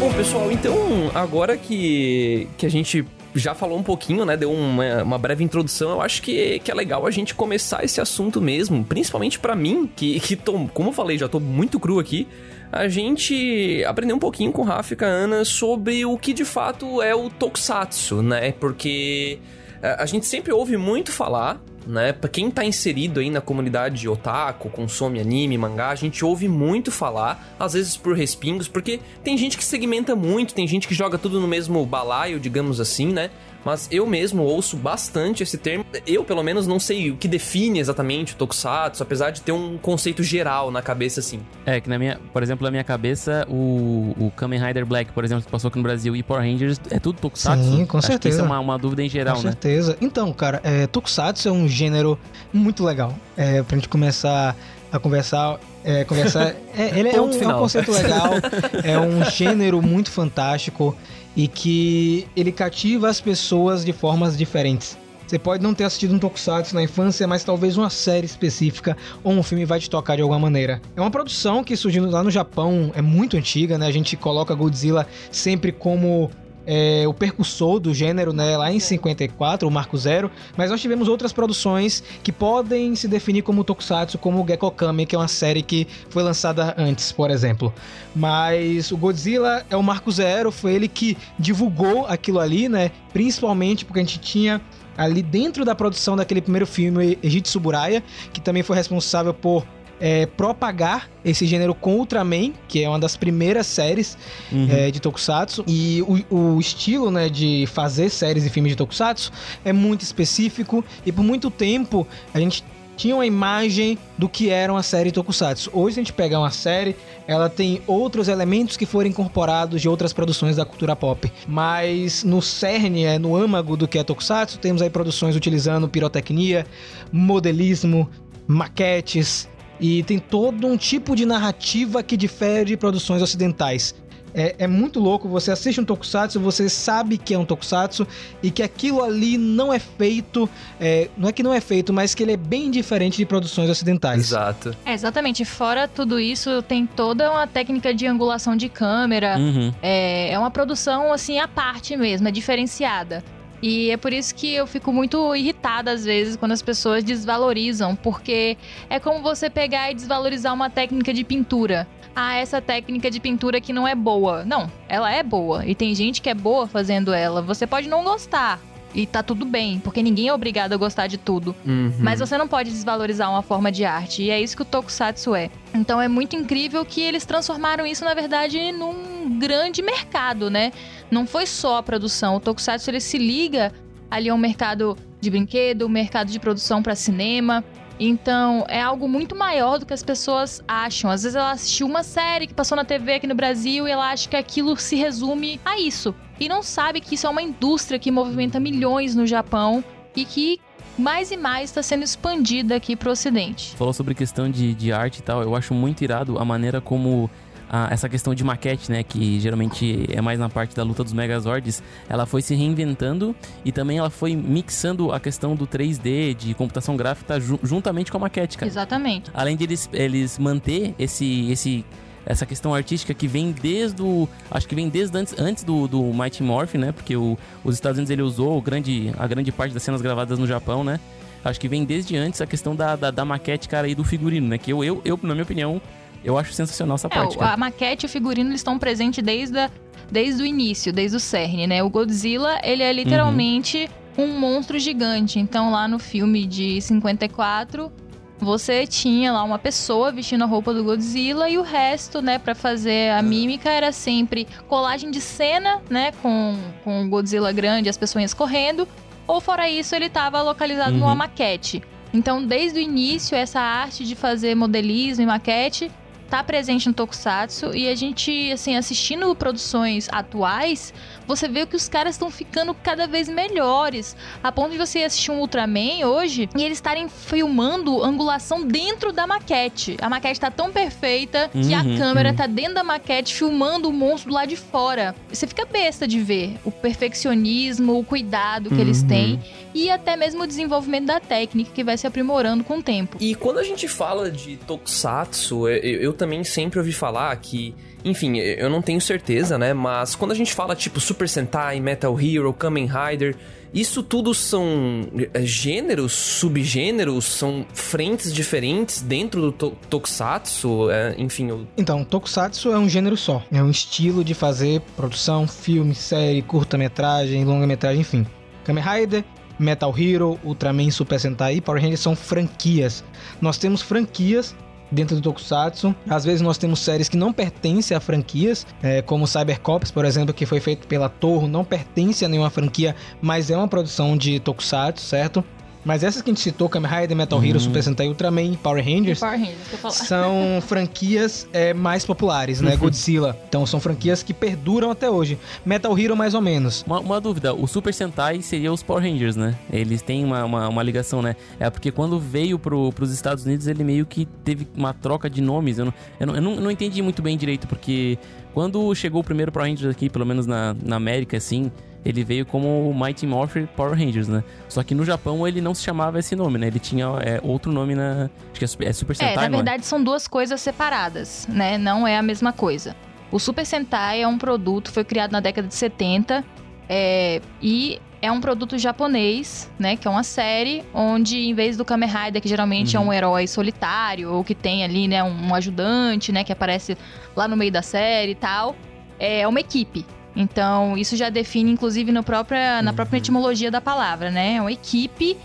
Bom, 0.00 0.12
pessoal, 0.14 0.50
então 0.50 0.74
agora 1.14 1.56
que, 1.56 2.48
que 2.58 2.66
a 2.66 2.68
gente 2.68 3.06
já 3.36 3.54
falou 3.54 3.78
um 3.78 3.82
pouquinho, 3.84 4.24
né? 4.24 4.36
Deu 4.36 4.52
uma, 4.52 5.02
uma 5.04 5.18
breve 5.18 5.44
introdução. 5.44 5.92
Eu 5.92 6.02
acho 6.02 6.20
que, 6.20 6.58
que 6.58 6.70
é 6.70 6.74
legal 6.74 7.06
a 7.06 7.10
gente 7.12 7.34
começar 7.34 7.84
esse 7.84 8.00
assunto 8.00 8.40
mesmo. 8.40 8.84
Principalmente 8.84 9.38
para 9.38 9.54
mim, 9.54 9.88
que, 9.94 10.18
que 10.18 10.36
tô, 10.36 10.66
como 10.72 10.90
eu 10.90 10.92
falei, 10.92 11.18
já 11.18 11.28
tô 11.28 11.38
muito 11.38 11.78
cru 11.78 12.00
aqui 12.00 12.26
a 12.74 12.88
gente 12.88 13.84
aprendeu 13.86 14.16
um 14.16 14.18
pouquinho 14.18 14.50
com 14.50 14.62
o 14.62 14.64
Rafa 14.64 14.94
e 14.94 14.96
com 14.96 15.04
a 15.04 15.08
Ana 15.08 15.44
sobre 15.44 16.04
o 16.04 16.18
que 16.18 16.32
de 16.32 16.44
fato 16.44 17.00
é 17.00 17.14
o 17.14 17.30
Tokusatsu, 17.30 18.20
né? 18.20 18.50
Porque 18.50 19.38
é, 19.80 19.96
a 19.96 20.04
gente 20.06 20.26
sempre 20.26 20.52
ouve 20.52 20.76
muito 20.76 21.12
falar, 21.12 21.60
né? 21.86 22.12
Pra 22.12 22.28
quem 22.28 22.50
tá 22.50 22.64
inserido 22.64 23.20
aí 23.20 23.30
na 23.30 23.40
comunidade 23.40 24.08
otaku, 24.08 24.68
consome 24.70 25.20
anime, 25.20 25.56
mangá, 25.56 25.90
a 25.90 25.94
gente 25.94 26.24
ouve 26.24 26.48
muito 26.48 26.90
falar, 26.90 27.54
às 27.60 27.74
vezes 27.74 27.96
por 27.96 28.16
respingos, 28.16 28.66
porque 28.66 28.98
tem 29.22 29.38
gente 29.38 29.56
que 29.56 29.64
segmenta 29.64 30.16
muito, 30.16 30.52
tem 30.52 30.66
gente 30.66 30.88
que 30.88 30.94
joga 30.94 31.16
tudo 31.16 31.40
no 31.40 31.46
mesmo 31.46 31.86
balaio, 31.86 32.40
digamos 32.40 32.80
assim, 32.80 33.12
né? 33.12 33.30
Mas 33.64 33.88
eu 33.90 34.06
mesmo 34.06 34.42
ouço 34.42 34.76
bastante 34.76 35.42
esse 35.42 35.56
termo. 35.56 35.84
Eu, 36.06 36.24
pelo 36.24 36.42
menos, 36.42 36.66
não 36.66 36.78
sei 36.78 37.10
o 37.10 37.16
que 37.16 37.26
define 37.26 37.78
exatamente 37.78 38.34
o 38.34 38.36
Tokusatsu, 38.36 39.02
apesar 39.02 39.30
de 39.30 39.40
ter 39.40 39.52
um 39.52 39.78
conceito 39.78 40.22
geral 40.22 40.70
na 40.70 40.82
cabeça, 40.82 41.20
assim. 41.20 41.40
É, 41.64 41.80
que 41.80 41.88
na 41.88 41.98
minha, 41.98 42.20
por 42.32 42.42
exemplo, 42.42 42.64
na 42.64 42.70
minha 42.70 42.84
cabeça, 42.84 43.46
o, 43.48 44.14
o 44.18 44.32
Kamen 44.36 44.60
Rider 44.60 44.84
Black, 44.84 45.12
por 45.12 45.24
exemplo, 45.24 45.44
que 45.44 45.50
passou 45.50 45.68
aqui 45.68 45.78
no 45.78 45.82
Brasil, 45.82 46.14
e 46.14 46.22
Power 46.22 46.42
Rangers, 46.42 46.80
é 46.90 46.98
tudo 46.98 47.18
Tokusatsu? 47.20 47.64
Sim, 47.64 47.86
com 47.86 47.98
Acho 47.98 48.08
certeza. 48.08 48.36
isso 48.36 48.44
é 48.44 48.46
uma, 48.46 48.60
uma 48.60 48.78
dúvida 48.78 49.02
em 49.02 49.08
geral, 49.08 49.36
com 49.36 49.42
né? 49.42 49.46
Com 49.48 49.52
certeza. 49.52 49.96
Então, 50.00 50.32
cara, 50.32 50.60
é, 50.62 50.86
Tokusatsu 50.86 51.48
é 51.48 51.52
um 51.52 51.66
gênero 51.66 52.18
muito 52.52 52.84
legal. 52.84 53.14
É, 53.36 53.62
pra 53.62 53.76
gente 53.76 53.88
começar 53.88 54.56
a 54.92 54.98
conversar. 54.98 55.58
É, 55.82 56.04
conversar 56.04 56.54
é, 56.76 56.98
ele 56.98 57.08
é 57.08 57.20
um, 57.20 57.30
é 57.30 57.48
um 57.48 57.58
conceito 57.58 57.90
legal, 57.90 58.32
é 58.82 58.98
um 58.98 59.24
gênero 59.24 59.82
muito 59.82 60.10
fantástico 60.10 60.96
e 61.36 61.48
que 61.48 62.26
ele 62.36 62.52
cativa 62.52 63.08
as 63.08 63.20
pessoas 63.20 63.84
de 63.84 63.92
formas 63.92 64.36
diferentes. 64.36 64.96
Você 65.26 65.38
pode 65.38 65.62
não 65.62 65.74
ter 65.74 65.84
assistido 65.84 66.14
um 66.14 66.18
Tokusatsu 66.18 66.74
na 66.74 66.82
infância, 66.82 67.26
mas 67.26 67.42
talvez 67.42 67.78
uma 67.78 67.88
série 67.88 68.26
específica 68.26 68.96
ou 69.22 69.32
um 69.32 69.42
filme 69.42 69.64
vai 69.64 69.80
te 69.80 69.88
tocar 69.88 70.16
de 70.16 70.22
alguma 70.22 70.38
maneira. 70.38 70.82
É 70.94 71.00
uma 71.00 71.10
produção 71.10 71.64
que 71.64 71.76
surgiu 71.76 72.08
lá 72.08 72.22
no 72.22 72.30
Japão, 72.30 72.92
é 72.94 73.00
muito 73.00 73.36
antiga, 73.36 73.78
né? 73.78 73.86
A 73.86 73.90
gente 73.90 74.16
coloca 74.16 74.54
Godzilla 74.54 75.06
sempre 75.30 75.72
como 75.72 76.30
é, 76.66 77.04
o 77.06 77.14
percussor 77.14 77.78
do 77.78 77.92
gênero, 77.92 78.32
né, 78.32 78.56
lá 78.56 78.72
em 78.72 78.80
54, 78.80 79.66
o 79.66 79.70
Marco 79.70 79.96
Zero, 79.96 80.30
mas 80.56 80.70
nós 80.70 80.80
tivemos 80.80 81.08
outras 81.08 81.32
produções 81.32 82.02
que 82.22 82.32
podem 82.32 82.94
se 82.94 83.08
definir 83.08 83.42
como 83.42 83.64
tokusatsu, 83.64 84.18
como 84.18 84.42
o 84.42 84.46
Gekko 84.46 84.70
Kame, 84.70 85.06
que 85.06 85.14
é 85.14 85.18
uma 85.18 85.28
série 85.28 85.62
que 85.62 85.86
foi 86.10 86.22
lançada 86.22 86.74
antes, 86.78 87.12
por 87.12 87.30
exemplo. 87.30 87.72
Mas 88.14 88.90
o 88.90 88.96
Godzilla 88.96 89.64
é 89.68 89.76
o 89.76 89.82
Marco 89.82 90.10
Zero, 90.10 90.50
foi 90.50 90.74
ele 90.74 90.88
que 90.88 91.16
divulgou 91.38 92.06
aquilo 92.06 92.40
ali, 92.40 92.68
né, 92.68 92.90
principalmente 93.12 93.84
porque 93.84 94.00
a 94.00 94.02
gente 94.02 94.18
tinha 94.18 94.60
ali 94.96 95.22
dentro 95.22 95.64
da 95.64 95.74
produção 95.74 96.16
daquele 96.16 96.40
primeiro 96.40 96.66
filme, 96.66 97.18
Egito 97.22 97.48
Suburaya, 97.48 98.02
que 98.32 98.40
também 98.40 98.62
foi 98.62 98.76
responsável 98.76 99.34
por 99.34 99.66
é, 100.00 100.26
propagar 100.26 101.08
esse 101.24 101.46
gênero 101.46 101.74
com 101.74 101.96
Ultraman, 101.96 102.52
que 102.68 102.82
é 102.82 102.88
uma 102.88 102.98
das 102.98 103.16
primeiras 103.16 103.66
séries 103.66 104.16
uhum. 104.52 104.68
é, 104.70 104.90
de 104.90 105.00
Tokusatsu. 105.00 105.64
E 105.66 106.02
o, 106.02 106.54
o, 106.54 106.60
estilo 106.60 107.10
né, 107.10 107.28
de 107.28 107.66
fazer 107.72 108.10
séries 108.10 108.44
e 108.44 108.50
filmes 108.50 108.72
de 108.72 108.76
Tokusatsu 108.76 109.32
é 109.64 109.72
muito 109.72 110.02
específico. 110.02 110.84
E 111.04 111.12
por 111.12 111.22
muito 111.22 111.50
tempo 111.50 112.06
a 112.32 112.38
gente 112.38 112.64
tinha 112.96 113.14
uma 113.14 113.26
imagem 113.26 113.98
do 114.16 114.28
que 114.28 114.50
era 114.50 114.72
uma 114.72 114.82
série 114.82 115.10
Tokusatsu. 115.10 115.70
Hoje, 115.72 115.98
a 115.98 116.02
gente 116.02 116.12
pega 116.12 116.38
uma 116.38 116.50
série, 116.50 116.96
ela 117.26 117.48
tem 117.48 117.82
outros 117.86 118.28
elementos 118.28 118.76
que 118.76 118.86
foram 118.86 119.08
incorporados 119.08 119.80
de 119.80 119.88
outras 119.88 120.12
produções 120.12 120.56
da 120.56 120.64
cultura 120.64 120.94
pop. 120.94 121.30
Mas 121.46 122.22
no 122.22 122.40
cerne, 122.40 123.04
é, 123.04 123.18
no 123.18 123.36
âmago 123.36 123.76
do 123.76 123.88
que 123.88 123.98
é 123.98 124.04
Tokusatsu, 124.04 124.58
temos 124.58 124.80
aí 124.80 124.90
produções 124.90 125.34
utilizando 125.34 125.88
pirotecnia, 125.88 126.66
modelismo, 127.12 128.08
maquetes, 128.46 129.48
e 129.80 130.02
tem 130.02 130.18
todo 130.18 130.66
um 130.66 130.76
tipo 130.76 131.14
de 131.16 131.26
narrativa 131.26 132.02
que 132.02 132.16
difere 132.16 132.64
de 132.66 132.76
produções 132.76 133.22
ocidentais. 133.22 133.94
É, 134.34 134.56
é, 134.58 134.66
muito 134.66 134.98
louco, 134.98 135.28
você 135.28 135.52
assiste 135.52 135.80
um 135.80 135.84
tokusatsu, 135.84 136.40
você 136.40 136.68
sabe 136.68 137.16
que 137.16 137.32
é 137.32 137.38
um 137.38 137.44
tokusatsu 137.44 138.06
e 138.42 138.50
que 138.50 138.64
aquilo 138.64 139.02
ali 139.02 139.38
não 139.38 139.72
é 139.72 139.78
feito, 139.78 140.50
é, 140.80 141.08
não 141.16 141.28
é 141.28 141.32
que 141.32 141.40
não 141.40 141.54
é 141.54 141.60
feito, 141.60 141.92
mas 141.92 142.16
que 142.16 142.22
ele 142.24 142.32
é 142.32 142.36
bem 142.36 142.68
diferente 142.68 143.16
de 143.16 143.24
produções 143.24 143.70
ocidentais. 143.70 144.18
Exato. 144.18 144.76
É, 144.84 144.92
exatamente. 144.92 145.44
Fora 145.44 145.86
tudo 145.86 146.18
isso, 146.18 146.60
tem 146.62 146.84
toda 146.84 147.30
uma 147.30 147.46
técnica 147.46 147.94
de 147.94 148.08
angulação 148.08 148.56
de 148.56 148.68
câmera. 148.68 149.36
Uhum. 149.38 149.72
É, 149.80 150.32
é 150.32 150.38
uma 150.38 150.50
produção, 150.50 151.12
assim, 151.12 151.38
à 151.38 151.46
parte 151.46 151.96
mesmo, 151.96 152.26
é 152.26 152.32
diferenciada. 152.32 153.22
E 153.64 153.90
é 153.90 153.96
por 153.96 154.12
isso 154.12 154.34
que 154.34 154.54
eu 154.54 154.66
fico 154.66 154.92
muito 154.92 155.34
irritada 155.34 155.90
às 155.90 156.04
vezes 156.04 156.36
quando 156.36 156.52
as 156.52 156.60
pessoas 156.60 157.02
desvalorizam, 157.02 157.96
porque 157.96 158.58
é 158.90 159.00
como 159.00 159.22
você 159.22 159.48
pegar 159.48 159.90
e 159.90 159.94
desvalorizar 159.94 160.52
uma 160.52 160.68
técnica 160.68 161.14
de 161.14 161.24
pintura. 161.24 161.88
ah, 162.14 162.36
essa 162.36 162.60
técnica 162.60 163.10
de 163.10 163.18
pintura 163.18 163.62
que 163.62 163.72
não 163.72 163.88
é 163.88 163.94
boa. 163.94 164.44
Não, 164.44 164.70
ela 164.86 165.10
é 165.10 165.22
boa. 165.22 165.64
E 165.64 165.74
tem 165.74 165.94
gente 165.94 166.20
que 166.20 166.28
é 166.28 166.34
boa 166.34 166.66
fazendo 166.66 167.12
ela. 167.12 167.40
Você 167.40 167.66
pode 167.66 167.88
não 167.88 168.04
gostar. 168.04 168.60
E 168.94 169.06
tá 169.06 169.24
tudo 169.24 169.44
bem, 169.44 169.80
porque 169.80 170.00
ninguém 170.00 170.28
é 170.28 170.32
obrigado 170.32 170.72
a 170.72 170.76
gostar 170.76 171.08
de 171.08 171.18
tudo. 171.18 171.56
Uhum. 171.66 171.92
Mas 171.98 172.20
você 172.20 172.38
não 172.38 172.46
pode 172.46 172.70
desvalorizar 172.70 173.28
uma 173.28 173.42
forma 173.42 173.72
de 173.72 173.84
arte. 173.84 174.22
E 174.22 174.30
é 174.30 174.40
isso 174.40 174.54
que 174.54 174.62
o 174.62 174.64
Tokusatsu 174.64 175.34
é. 175.34 175.50
Então 175.74 176.00
é 176.00 176.06
muito 176.06 176.36
incrível 176.36 176.84
que 176.84 177.00
eles 177.00 177.24
transformaram 177.24 177.84
isso, 177.84 178.04
na 178.04 178.14
verdade, 178.14 178.70
num 178.70 179.36
grande 179.36 179.82
mercado, 179.82 180.48
né? 180.48 180.70
Não 181.14 181.28
foi 181.28 181.46
só 181.46 181.76
a 181.76 181.82
produção. 181.82 182.34
O 182.34 182.40
Tokusatsu 182.40 182.90
ele 182.90 182.98
se 182.98 183.16
liga 183.16 183.72
ali 184.10 184.28
ao 184.28 184.36
mercado 184.36 184.98
de 185.20 185.30
brinquedo, 185.30 185.88
mercado 185.88 186.28
de 186.28 186.40
produção 186.40 186.82
para 186.82 186.96
cinema. 186.96 187.64
Então, 188.00 188.64
é 188.68 188.82
algo 188.82 189.08
muito 189.08 189.36
maior 189.36 189.78
do 189.78 189.86
que 189.86 189.94
as 189.94 190.02
pessoas 190.02 190.60
acham. 190.66 191.08
Às 191.08 191.22
vezes 191.22 191.36
ela 191.36 191.52
assistiu 191.52 191.86
uma 191.86 192.02
série 192.02 192.48
que 192.48 192.52
passou 192.52 192.74
na 192.74 192.84
TV 192.84 193.14
aqui 193.14 193.28
no 193.28 193.34
Brasil 193.36 193.86
e 193.86 193.92
ela 193.92 194.10
acha 194.10 194.28
que 194.28 194.34
aquilo 194.34 194.76
se 194.76 194.96
resume 194.96 195.60
a 195.64 195.78
isso. 195.78 196.12
E 196.40 196.48
não 196.48 196.64
sabe 196.64 197.00
que 197.00 197.14
isso 197.14 197.28
é 197.28 197.30
uma 197.30 197.42
indústria 197.42 197.96
que 197.96 198.10
movimenta 198.10 198.58
milhões 198.58 199.14
no 199.14 199.24
Japão 199.24 199.84
e 200.16 200.24
que 200.24 200.60
mais 200.98 201.30
e 201.30 201.36
mais 201.36 201.70
está 201.70 201.80
sendo 201.80 202.02
expandida 202.02 202.74
aqui 202.74 202.96
pro 202.96 203.12
ocidente. 203.12 203.76
Falou 203.76 203.92
sobre 203.92 204.16
questão 204.16 204.50
de, 204.50 204.74
de 204.74 204.92
arte 204.92 205.18
e 205.18 205.22
tal. 205.22 205.42
Eu 205.42 205.54
acho 205.54 205.74
muito 205.74 206.02
irado 206.02 206.40
a 206.40 206.44
maneira 206.44 206.80
como 206.80 207.30
a- 207.68 207.88
essa 207.90 208.08
questão 208.08 208.34
de 208.34 208.44
maquete, 208.44 208.90
né, 208.90 209.02
que 209.02 209.40
geralmente 209.40 210.06
é 210.10 210.20
mais 210.20 210.38
na 210.38 210.48
parte 210.48 210.74
da 210.76 210.82
luta 210.82 211.02
dos 211.04 211.12
Megazords, 211.12 211.82
ela 212.08 212.26
foi 212.26 212.42
se 212.42 212.54
reinventando 212.54 213.34
e 213.64 213.72
também 213.72 213.98
ela 213.98 214.10
foi 214.10 214.34
mixando 214.36 215.12
a 215.12 215.18
questão 215.20 215.54
do 215.56 215.66
3D, 215.66 216.34
de 216.34 216.54
computação 216.54 216.96
gráfica, 216.96 217.40
ju- 217.40 217.58
juntamente 217.62 218.10
com 218.10 218.18
a 218.18 218.20
maquete, 218.20 218.56
cara. 218.58 218.70
Exatamente. 218.70 219.30
Além 219.34 219.56
de 219.56 219.64
eles, 219.64 219.88
eles 219.92 220.38
manter 220.38 220.94
esse, 220.98 221.50
esse, 221.50 221.84
essa 222.26 222.46
questão 222.46 222.74
artística 222.74 223.12
que 223.12 223.26
vem 223.28 223.52
desde 223.52 224.00
o. 224.02 224.28
Acho 224.50 224.66
que 224.68 224.74
vem 224.74 224.88
desde 224.88 225.16
antes, 225.16 225.34
antes 225.38 225.62
do, 225.64 225.86
do 225.88 226.02
Mighty 226.02 226.42
Morphin, 226.42 226.78
né? 226.78 226.92
Porque 226.92 227.16
o, 227.16 227.36
os 227.62 227.74
Estados 227.74 227.98
Unidos 227.98 228.10
ele 228.10 228.22
usou 228.22 228.60
grande, 228.62 229.12
a 229.18 229.26
grande 229.26 229.52
parte 229.52 229.72
das 229.74 229.82
cenas 229.82 230.00
gravadas 230.00 230.38
no 230.38 230.46
Japão, 230.46 230.82
né? 230.84 230.98
Acho 231.44 231.60
que 231.60 231.68
vem 231.68 231.84
desde 231.84 232.16
antes 232.16 232.40
a 232.40 232.46
questão 232.46 232.74
da, 232.74 232.96
da, 232.96 233.10
da 233.10 233.24
maquete, 233.24 233.68
cara, 233.68 233.86
e 233.86 233.94
do 233.94 234.02
figurino, 234.04 234.48
né? 234.48 234.56
Que 234.56 234.72
eu, 234.72 234.82
eu, 234.82 235.02
eu, 235.04 235.18
na 235.22 235.34
minha 235.34 235.42
opinião, 235.44 235.80
eu 236.24 236.36
acho 236.38 236.52
sensacional 236.52 236.94
essa 236.96 237.06
É, 237.08 237.10
parte, 237.10 237.36
cara. 237.38 237.52
a 237.52 237.56
maquete 237.56 238.04
e 238.04 238.06
o 238.06 238.08
figurino 238.08 238.50
eles 238.50 238.60
estão 238.60 238.78
presentes 238.78 239.22
desde, 239.22 239.58
a- 239.58 239.70
desde 240.10 240.42
o 240.42 240.46
início, 240.46 240.92
desde 240.92 241.16
o 241.16 241.20
CERN, 241.20 241.66
né? 241.66 241.82
O 241.82 241.90
Godzilla, 241.90 242.58
ele 242.64 242.82
é 242.82 242.92
literalmente 242.92 243.88
um 244.16 244.38
monstro 244.38 244.78
gigante. 244.78 245.38
Então, 245.38 245.70
lá 245.70 245.86
no 245.88 245.98
filme 245.98 246.46
de 246.46 246.80
54, 246.80 247.90
você 248.38 248.86
tinha 248.86 249.32
lá 249.32 249.42
uma 249.44 249.58
pessoa 249.58 250.10
vestindo 250.12 250.42
a 250.42 250.46
roupa 250.46 250.74
do 250.74 250.84
Godzilla 250.84 251.48
e 251.48 251.56
o 251.56 251.62
resto, 251.62 252.20
né, 252.20 252.38
pra 252.38 252.54
fazer 252.54 253.10
a 253.12 253.22
mímica 253.22 253.70
era 253.70 253.90
sempre 253.92 254.46
colagem 254.68 255.10
de 255.10 255.20
cena, 255.20 255.80
né, 255.88 256.12
com, 256.20 256.56
com 256.82 257.04
o 257.04 257.08
Godzilla 257.08 257.52
grande, 257.52 257.88
as 257.88 257.96
pessoas 257.96 258.34
correndo, 258.34 258.86
ou 259.26 259.40
fora 259.40 259.68
isso, 259.70 259.94
ele 259.94 260.08
tava 260.10 260.42
localizado 260.42 260.92
Uhum. 260.92 260.98
numa 261.00 261.14
maquete. 261.14 261.82
Então, 262.12 262.44
desde 262.44 262.78
o 262.78 262.82
início, 262.82 263.36
essa 263.36 263.60
arte 263.60 264.04
de 264.04 264.14
fazer 264.14 264.54
modelismo 264.54 265.22
e 265.22 265.26
maquete 265.26 265.90
tá 266.28 266.42
presente 266.42 266.88
no 266.88 266.94
Tokusatsu 266.94 267.74
e 267.74 267.88
a 267.88 267.94
gente, 267.94 268.50
assim, 268.52 268.76
assistindo 268.76 269.34
produções 269.34 270.08
atuais, 270.10 270.92
você 271.26 271.48
vê 271.48 271.64
que 271.66 271.76
os 271.76 271.88
caras 271.88 272.14
estão 272.14 272.30
ficando 272.30 272.74
cada 272.74 273.06
vez 273.06 273.28
melhores. 273.28 274.16
A 274.42 274.50
ponto 274.52 274.72
de 274.72 274.78
você 274.78 275.02
assistir 275.02 275.30
um 275.30 275.40
Ultraman 275.40 276.04
hoje 276.06 276.48
e 276.56 276.62
eles 276.64 276.78
estarem 276.78 277.08
filmando 277.08 278.02
angulação 278.02 278.66
dentro 278.66 279.12
da 279.12 279.26
maquete. 279.26 279.96
A 280.00 280.08
maquete 280.10 280.40
tá 280.40 280.50
tão 280.50 280.70
perfeita 280.72 281.50
que 281.52 281.72
a 281.74 281.82
Uhum, 281.82 281.98
câmera 281.98 282.30
uhum. 282.30 282.36
tá 282.36 282.46
dentro 282.46 282.74
da 282.74 282.84
maquete 282.84 283.34
filmando 283.34 283.88
o 283.88 283.92
monstro 283.92 284.30
do 284.30 284.34
lado 284.34 284.48
de 284.48 284.56
fora. 284.56 285.14
Você 285.28 285.46
fica 285.46 285.64
besta 285.64 286.06
de 286.06 286.20
ver 286.20 286.56
o 286.64 286.70
perfeccionismo, 286.70 287.98
o 287.98 288.04
cuidado 288.04 288.70
que 288.70 288.80
eles 288.80 289.02
Uhum. 289.02 289.08
têm 289.08 289.40
e 289.74 289.90
até 289.90 290.16
mesmo 290.16 290.42
o 290.42 290.46
desenvolvimento 290.46 291.06
da 291.06 291.20
técnica 291.20 291.70
que 291.72 291.82
vai 291.84 291.96
se 291.96 292.06
aprimorando 292.06 292.62
com 292.64 292.78
o 292.78 292.82
tempo. 292.82 293.16
E 293.20 293.34
quando 293.34 293.58
a 293.58 293.62
gente 293.62 293.88
fala 293.88 294.30
de 294.30 294.56
Tokusatsu, 294.58 295.68
eu, 295.68 296.00
eu 296.00 296.12
também 296.12 296.44
sempre 296.44 296.78
ouvi 296.78 296.92
falar 296.92 297.34
que, 297.36 297.74
enfim, 298.04 298.36
eu 298.38 298.68
não 298.68 298.82
tenho 298.82 299.00
certeza, 299.00 299.56
né? 299.58 299.72
Mas 299.72 300.14
quando 300.14 300.32
a 300.32 300.34
gente 300.34 300.52
fala 300.52 300.74
tipo 300.76 301.00
Super 301.00 301.28
Sentai, 301.28 301.80
Metal 301.80 302.14
Hero, 302.20 302.52
Kamen 302.52 302.86
Rider, 302.86 303.34
isso 303.72 304.02
tudo 304.02 304.32
são 304.34 305.06
é, 305.32 305.42
gêneros, 305.42 306.12
subgêneros, 306.12 307.24
são 307.24 307.66
frentes 307.74 308.32
diferentes 308.32 309.00
dentro 309.00 309.40
do 309.40 309.52
to 309.52 309.72
Tokusatsu, 309.90 310.90
é, 310.90 311.14
enfim, 311.18 311.48
eu- 311.48 311.66
Então, 311.76 312.04
Tokusatsu 312.04 312.70
é 312.70 312.78
um 312.78 312.88
gênero 312.88 313.16
só. 313.16 313.42
É 313.50 313.62
um 313.62 313.70
estilo 313.70 314.22
de 314.22 314.34
fazer 314.34 314.80
produção, 314.96 315.48
filme, 315.48 315.94
série, 315.94 316.42
curta-metragem, 316.42 317.44
longa-metragem, 317.44 318.00
enfim. 318.02 318.26
Kamen 318.64 318.82
Rider, 318.84 319.24
Metal 319.58 319.94
Hero, 319.98 320.38
Ultraman, 320.44 320.90
Super 320.90 321.18
Sentai 321.18 321.56
e 321.56 321.60
Power 321.60 321.80
Rangers 321.80 322.00
são 322.00 322.14
franquias. 322.16 323.04
Nós 323.40 323.58
temos 323.58 323.82
franquias 323.82 324.54
dentro 324.94 325.16
do 325.16 325.22
Tokusatsu. 325.22 325.94
Às 326.08 326.24
vezes 326.24 326.40
nós 326.40 326.56
temos 326.56 326.80
séries 326.80 327.08
que 327.08 327.16
não 327.16 327.32
pertencem 327.32 327.96
a 327.96 328.00
franquias, 328.00 328.66
é, 328.82 329.02
como 329.02 329.26
Cybercops, 329.26 329.90
por 329.90 330.04
exemplo, 330.04 330.32
que 330.32 330.46
foi 330.46 330.60
feito 330.60 330.86
pela 330.86 331.08
Torre, 331.08 331.48
não 331.48 331.64
pertence 331.64 332.24
a 332.24 332.28
nenhuma 332.28 332.50
franquia, 332.50 332.94
mas 333.20 333.50
é 333.50 333.56
uma 333.56 333.68
produção 333.68 334.16
de 334.16 334.40
Tokusatsu, 334.40 335.04
certo? 335.04 335.44
Mas 335.84 336.02
essas 336.02 336.22
que 336.22 336.30
a 336.30 336.32
gente 336.32 336.42
citou, 336.42 336.68
Kamen 336.68 336.90
Rider, 336.90 337.16
Metal 337.16 337.44
Hero, 337.44 337.60
Super 337.60 337.82
Sentai, 337.82 338.08
Ultraman, 338.08 338.54
Power 338.54 338.82
Rangers, 338.82 339.20
Power 339.20 339.38
Rangers, 339.38 339.68
que 339.68 339.74
eu 339.74 339.78
falo. 339.78 339.94
são 339.94 340.62
franquias 340.66 341.46
é, 341.52 341.74
mais 341.74 342.04
populares, 342.04 342.60
né? 342.60 342.76
Godzilla. 342.76 343.36
Então 343.48 343.66
são 343.66 343.78
franquias 343.78 344.22
que 344.22 344.32
perduram 344.32 344.90
até 344.90 345.10
hoje. 345.10 345.38
Metal 345.64 345.96
Hero 345.98 346.16
mais 346.16 346.34
ou 346.34 346.40
menos. 346.40 346.82
Uma, 346.86 347.00
uma 347.00 347.20
dúvida, 347.20 347.54
o 347.54 347.66
Super 347.66 347.92
Sentai 347.92 348.40
seria 348.42 348.72
os 348.72 348.82
Power 348.82 349.02
Rangers, 349.02 349.36
né? 349.36 349.54
Eles 349.70 350.00
têm 350.00 350.24
uma, 350.24 350.44
uma, 350.44 350.68
uma 350.68 350.82
ligação, 350.82 351.20
né? 351.20 351.36
É 351.60 351.68
porque 351.68 351.90
quando 351.90 352.18
veio 352.18 352.58
pro, 352.58 352.90
pros 352.92 353.12
Estados 353.12 353.44
Unidos, 353.44 353.66
ele 353.66 353.84
meio 353.84 354.06
que 354.06 354.26
teve 354.44 354.66
uma 354.74 354.94
troca 354.94 355.28
de 355.28 355.40
nomes. 355.40 355.78
Eu 355.78 355.86
não, 355.86 355.94
eu 356.20 356.26
não, 356.26 356.34
eu 356.36 356.42
não, 356.42 356.54
eu 356.54 356.60
não 356.62 356.70
entendi 356.70 357.02
muito 357.02 357.20
bem 357.20 357.36
direito, 357.36 357.66
porque 357.66 358.18
quando 358.54 358.94
chegou 358.94 359.20
o 359.20 359.24
primeiro 359.24 359.50
Power 359.52 359.68
Rangers 359.68 359.90
aqui, 359.90 360.08
pelo 360.08 360.24
menos 360.24 360.46
na, 360.46 360.74
na 360.82 360.96
América, 360.96 361.36
assim, 361.36 361.70
ele 362.04 362.22
veio 362.24 362.44
como 362.44 362.88
o 362.88 362.94
Mighty 362.94 363.26
Morphin 363.26 363.66
Power 363.66 363.98
Rangers, 363.98 364.28
né? 364.28 364.44
Só 364.68 364.82
que 364.82 364.94
no 364.94 365.04
Japão 365.04 365.46
ele 365.48 365.60
não 365.60 365.74
se 365.74 365.82
chamava 365.82 366.18
esse 366.18 366.36
nome, 366.36 366.58
né? 366.58 366.66
Ele 366.66 366.78
tinha 366.78 367.06
é, 367.22 367.40
outro 367.42 367.72
nome 367.72 367.94
na... 367.94 368.28
Acho 368.50 368.58
que 368.58 368.64
é 368.64 368.68
Super, 368.68 368.86
é 368.88 368.92
Super 368.92 369.16
Sentai, 369.16 369.46
É, 369.46 369.48
na 369.48 369.56
é? 369.56 369.58
verdade 369.58 369.86
são 369.86 370.02
duas 370.02 370.28
coisas 370.28 370.60
separadas, 370.60 371.46
né? 371.48 371.78
Não 371.78 372.06
é 372.06 372.16
a 372.18 372.22
mesma 372.22 372.52
coisa. 372.52 372.94
O 373.32 373.38
Super 373.38 373.64
Sentai 373.64 374.22
é 374.22 374.28
um 374.28 374.38
produto, 374.38 374.92
foi 374.92 375.02
criado 375.04 375.32
na 375.32 375.40
década 375.40 375.66
de 375.66 375.74
70 375.74 376.44
é, 376.88 377.40
e 377.60 377.98
é 378.20 378.30
um 378.30 378.40
produto 378.40 378.78
japonês, 378.78 379.70
né? 379.78 379.96
Que 379.96 380.06
é 380.06 380.10
uma 380.10 380.22
série 380.22 380.82
onde, 380.94 381.36
em 381.38 381.54
vez 381.54 381.76
do 381.76 381.84
Kamen 381.84 382.08
Rider, 382.08 382.40
que 382.40 382.48
geralmente 382.48 382.96
é 382.96 383.00
Uhum. 383.00 383.08
um 383.08 383.12
herói 383.12 383.46
solitário 383.46 384.32
ou 384.32 384.42
que 384.44 384.54
tem 384.54 384.82
ali, 384.84 385.06
né, 385.08 385.22
um 385.22 385.54
ajudante, 385.54 386.32
né, 386.32 386.42
que 386.44 386.52
aparece 386.52 386.96
lá 387.36 387.46
no 387.48 387.56
meio 387.56 387.70
da 387.72 387.82
série 387.82 388.32
e 388.32 388.34
tal, 388.34 388.74
é 389.18 389.46
uma 389.46 389.60
equipe. 389.60 390.06
Então, 390.36 390.96
isso 390.96 391.16
já 391.16 391.30
define, 391.30 391.70
inclusive, 391.70 392.10
no 392.10 392.22
própria, 392.22 392.82
na 392.82 392.92
própria 392.92 393.18
etimologia 393.18 393.70
da 393.70 393.80
palavra, 393.80 394.30
né? 394.30 394.54
É 394.56 394.60
uma 394.60 394.72
equipe 394.72 395.36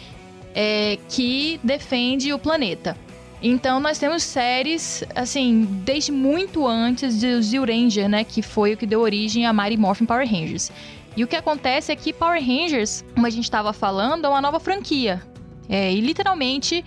é, 0.56 0.98
que 1.08 1.60
defende 1.64 2.34
o 2.34 2.40
planeta. 2.40 2.98
Então 3.42 3.80
nós 3.80 3.98
temos 3.98 4.22
séries, 4.24 5.02
assim, 5.16 5.66
desde 5.86 6.12
muito 6.12 6.68
antes 6.68 7.18
de 7.20 7.42
Zio 7.42 7.64
Ranger, 7.66 8.10
né? 8.10 8.24
Que 8.26 8.42
foi 8.42 8.74
o 8.74 8.78
que 8.78 8.86
deu 8.86 9.00
origem 9.00 9.46
a 9.46 9.54
Mighty 9.54 9.78
Morphin 9.78 10.06
Power 10.06 10.28
Rangers. 10.30 10.72
E 11.16 11.24
o 11.24 11.28
que 11.28 11.36
acontece 11.38 11.92
é 11.92 11.96
que 11.96 12.12
Power 12.12 12.42
Rangers, 12.44 13.06
como 13.14 13.26
a 13.26 13.30
gente 13.30 13.46
estava 13.46 13.72
falando, 13.72 14.26
é 14.26 14.28
uma 14.30 14.42
nova 14.42 14.60
franquia. 14.60 15.22
É, 15.70 15.94
e 15.94 16.02
literalmente 16.02 16.84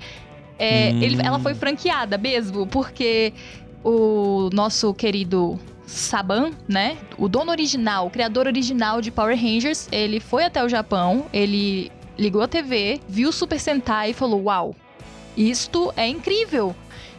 é, 0.59 0.91
Hum. 0.93 1.03
ele- 1.03 1.23
ela 1.25 1.39
foi 1.39 1.55
franqueada 1.55 2.19
mesmo, 2.19 2.67
porque 2.67 3.33
o 3.83 4.51
nosso 4.53 4.93
querido 4.93 5.59
Saban, 5.87 6.53
né? 6.69 6.97
O 7.19 7.29
dono 7.29 7.51
original, 7.51 8.07
o 8.07 8.11
criador 8.11 8.47
original 8.47 9.01
de 9.01 9.11
Power 9.11 9.37
Rangers, 9.37 9.89
ele 9.91 10.21
foi 10.21 10.45
até 10.45 10.65
o 10.65 10.69
Japão, 10.69 11.27
ele 11.33 11.91
ligou 12.19 12.43
a 12.43 12.49
TV, 12.49 13.01
viu 13.09 13.33
Super 13.33 13.59
Sentai 13.59 14.11
e 14.11 14.15
falou: 14.15 14.45
Uau, 14.45 14.75
isto 15.37 15.93
é 15.97 16.07
incrível. 16.07 16.75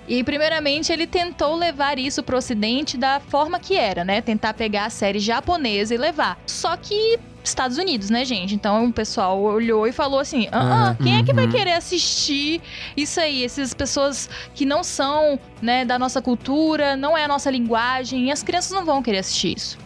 E 0.07 0.23
primeiramente 0.23 0.91
ele 0.91 1.07
tentou 1.07 1.55
levar 1.55 1.97
isso 1.97 2.21
pro 2.23 2.37
ocidente 2.37 2.97
da 2.97 3.19
forma 3.19 3.59
que 3.59 3.75
era, 3.75 4.03
né? 4.03 4.21
Tentar 4.21 4.53
pegar 4.53 4.85
a 4.85 4.89
série 4.89 5.19
japonesa 5.19 5.95
e 5.95 5.97
levar. 5.97 6.37
Só 6.45 6.75
que 6.75 7.17
Estados 7.43 7.77
Unidos, 7.77 8.09
né, 8.09 8.23
gente? 8.23 8.55
Então 8.55 8.85
o 8.85 8.93
pessoal 8.93 9.41
olhou 9.41 9.87
e 9.87 9.91
falou 9.91 10.19
assim: 10.19 10.47
ah, 10.51 10.91
ah, 10.91 11.03
quem 11.03 11.17
é 11.17 11.23
que 11.23 11.33
vai 11.33 11.45
Uhum. 11.45 11.51
querer 11.51 11.73
assistir 11.73 12.61
isso 12.95 13.19
aí? 13.19 13.43
Essas 13.43 13.73
pessoas 13.73 14.29
que 14.53 14.65
não 14.65 14.83
são, 14.83 15.39
né, 15.61 15.83
da 15.83 15.97
nossa 15.99 16.21
cultura, 16.21 16.95
não 16.95 17.17
é 17.17 17.23
a 17.25 17.27
nossa 17.27 17.49
linguagem, 17.51 18.27
e 18.27 18.31
as 18.31 18.43
crianças 18.43 18.71
não 18.71 18.85
vão 18.85 19.01
querer 19.03 19.19
assistir 19.19 19.55
isso. 19.57 19.77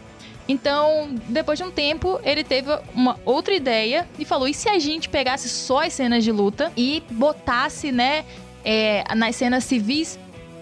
Então, 0.49 1.09
depois 1.27 1.59
de 1.59 1.65
um 1.65 1.71
tempo, 1.71 2.19
ele 2.23 2.41
teve 2.43 2.69
uma 2.95 3.19
outra 3.25 3.53
ideia 3.53 4.07
e 4.17 4.23
falou: 4.23 4.47
e 4.47 4.53
se 4.53 4.69
a 4.69 4.79
gente 4.79 5.09
pegasse 5.09 5.49
só 5.49 5.83
as 5.83 5.93
cenas 5.93 6.23
de 6.23 6.31
luta 6.31 6.71
e 6.77 7.03
botasse, 7.09 7.91
né, 7.91 8.23
é, 8.63 9.03
nas 9.15 9.35
cenas 9.35 9.63
civis, 9.63 10.19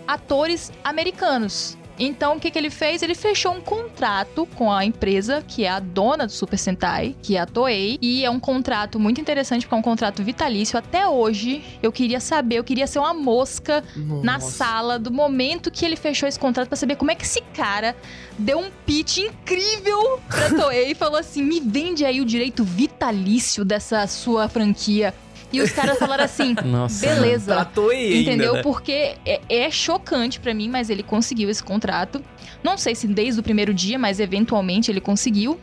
atores 0.08 0.72
americanos? 0.84 1.78
Então, 1.98 2.36
o 2.36 2.40
que, 2.40 2.52
que 2.52 2.60
ele 2.60 2.70
fez? 2.70 3.02
Ele 3.02 3.16
fechou 3.16 3.54
um 3.54 3.62
contrato 3.62 4.48
com 4.56 4.72
a 4.72 4.86
empresa 4.86 5.44
que 5.48 5.64
é 5.64 5.70
a 5.70 5.80
dona 5.80 6.26
do 6.26 6.32
Super 6.32 6.58
Sentai, 6.58 7.16
que 7.22 7.36
é 7.36 7.40
a 7.40 7.46
Toei. 7.46 7.98
E 8.02 8.26
é 8.26 8.30
um 8.30 8.40
contrato 8.40 9.00
muito 9.00 9.22
interessante, 9.22 9.66
porque 9.66 9.76
é 9.76 9.78
um 9.78 9.82
contrato 9.82 10.24
vitalício. 10.24 10.78
Até 10.78 11.08
hoje, 11.08 11.64
eu 11.82 11.92
queria 11.92 12.20
saber, 12.20 12.58
eu 12.58 12.64
queria 12.64 12.88
ser 12.88 13.00
uma 13.00 13.14
mosca 13.14 13.84
na 13.96 14.34
Nossa. 14.34 14.52
sala 14.52 15.00
do 15.00 15.12
momento 15.12 15.72
que 15.72 15.86
ele 15.86 15.96
fechou 15.96 16.28
esse 16.28 16.40
contrato 16.40 16.68
pra 16.68 16.76
saber 16.76 16.96
como 16.96 17.12
é 17.12 17.16
que 17.16 17.24
esse 17.24 17.42
cara 17.54 17.96
deu 18.38 18.60
um 18.60 18.70
pitch 18.86 19.20
incrível 19.20 20.20
pra 20.28 20.50
Toei 20.50 20.92
e 20.92 20.96
falou 20.96 21.20
assim: 21.20 21.42
me 21.42 21.60
vende 21.60 22.06
aí 22.06 22.20
o 22.20 22.26
direito 22.26 22.64
vitalício 22.64 23.64
dessa 23.64 24.06
sua 24.08 24.50
franquia. 24.50 25.14
E 25.54 25.62
os 25.62 25.72
caras 25.72 25.98
falaram 25.98 26.24
assim: 26.24 26.56
Nossa. 26.66 27.06
beleza. 27.08 27.54
Pra 27.56 27.66
Toei 27.66 28.14
ainda, 28.18 28.32
Entendeu? 28.32 28.54
né? 28.56 28.62
Porque 28.64 29.16
é, 29.26 29.42
é 29.50 29.72
chocante 29.72 30.40
pra 30.40 30.54
mim, 30.54 30.68
mas 30.70 30.90
ele 30.90 31.04
conseguiu 31.04 31.50
esse 31.50 31.64
contrato. 31.64 32.22
Não 32.64 32.78
sei 32.78 32.96
se 32.96 33.08
desde 33.08 33.40
o 33.40 33.44
primeiro 33.44 33.74
dia, 33.74 33.98
mas 34.00 34.20
eventualmente 34.20 34.92
ele 34.92 35.00
conseguiu. 35.02 35.60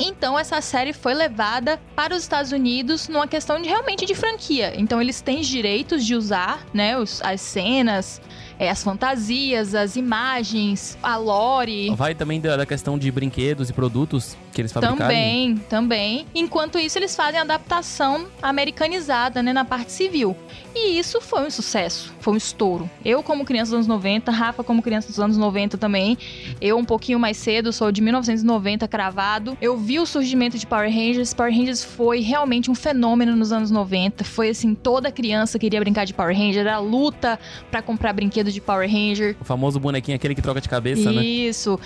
Então 0.00 0.38
essa 0.38 0.60
série 0.60 0.92
foi 0.92 1.12
levada 1.12 1.80
para 1.96 2.14
os 2.14 2.22
Estados 2.22 2.52
Unidos 2.52 3.08
numa 3.08 3.26
questão 3.26 3.60
de 3.60 3.68
realmente 3.68 4.06
de 4.06 4.14
franquia. 4.14 4.72
Então 4.76 5.00
eles 5.02 5.20
têm 5.20 5.40
direitos 5.40 6.06
de 6.06 6.14
usar, 6.14 6.64
né, 6.72 6.96
os- 6.96 7.20
as 7.20 7.40
cenas, 7.40 8.20
é, 8.60 8.70
as 8.70 8.80
fantasias, 8.84 9.74
as 9.74 9.96
imagens, 9.96 10.96
a 11.02 11.16
lore. 11.16 11.90
Vai 11.96 12.14
também 12.14 12.40
da, 12.40 12.56
da 12.56 12.64
questão 12.66 12.96
de 12.96 13.10
brinquedos 13.10 13.70
e 13.70 13.72
produtos 13.72 14.36
que 14.52 14.60
eles 14.60 14.72
fabricaram. 14.72 14.98
Também, 14.98 15.56
também. 15.68 16.26
Enquanto 16.34 16.78
isso, 16.78 16.98
eles 16.98 17.14
fazem 17.14 17.40
adaptação 17.40 18.26
americanizada, 18.42 19.42
né, 19.42 19.52
na 19.52 19.64
parte 19.64 19.92
civil. 19.92 20.36
E 20.74 20.98
isso 20.98 21.20
foi 21.20 21.46
um 21.46 21.50
sucesso, 21.50 22.14
foi 22.20 22.34
um 22.34 22.36
estouro. 22.36 22.88
Eu, 23.04 23.22
como 23.22 23.44
criança 23.44 23.70
dos 23.70 23.74
anos 23.74 23.86
90, 23.86 24.30
Rafa, 24.30 24.62
como 24.62 24.80
criança 24.80 25.08
dos 25.08 25.18
anos 25.18 25.36
90 25.36 25.76
também. 25.76 26.16
Eu, 26.60 26.78
um 26.78 26.84
pouquinho 26.84 27.18
mais 27.18 27.36
cedo, 27.36 27.72
sou 27.72 27.90
de 27.90 28.00
1990 28.00 28.86
cravado. 28.86 29.58
Eu 29.60 29.76
vi 29.76 29.98
o 29.98 30.06
surgimento 30.06 30.56
de 30.56 30.66
Power 30.66 30.88
Rangers. 30.88 31.34
Power 31.34 31.52
Rangers 31.52 31.82
foi 31.82 32.20
realmente 32.20 32.70
um 32.70 32.74
fenômeno 32.74 33.34
nos 33.34 33.50
anos 33.50 33.70
90. 33.70 34.22
Foi 34.24 34.50
assim, 34.50 34.74
toda 34.74 35.10
criança 35.10 35.58
queria 35.58 35.80
brincar 35.80 36.04
de 36.04 36.14
Power 36.14 36.36
Ranger. 36.36 36.60
Era 36.60 36.78
luta 36.78 37.40
pra 37.70 37.82
comprar 37.82 38.12
brinquedo 38.12 38.52
de 38.52 38.60
Power 38.60 38.88
Ranger. 38.88 39.36
O 39.40 39.44
famoso 39.44 39.80
bonequinho, 39.80 40.16
aquele 40.16 40.34
que 40.34 40.42
troca 40.42 40.60
de 40.60 40.68
cabeça, 40.68 41.10
né? 41.10 41.24
Isso. 41.24 41.78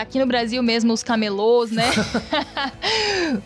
Aqui 0.00 0.18
no 0.18 0.26
Brasil 0.26 0.62
mesmo, 0.62 0.92
os 0.92 1.02
camelôs, 1.02 1.70
né? 1.70 1.84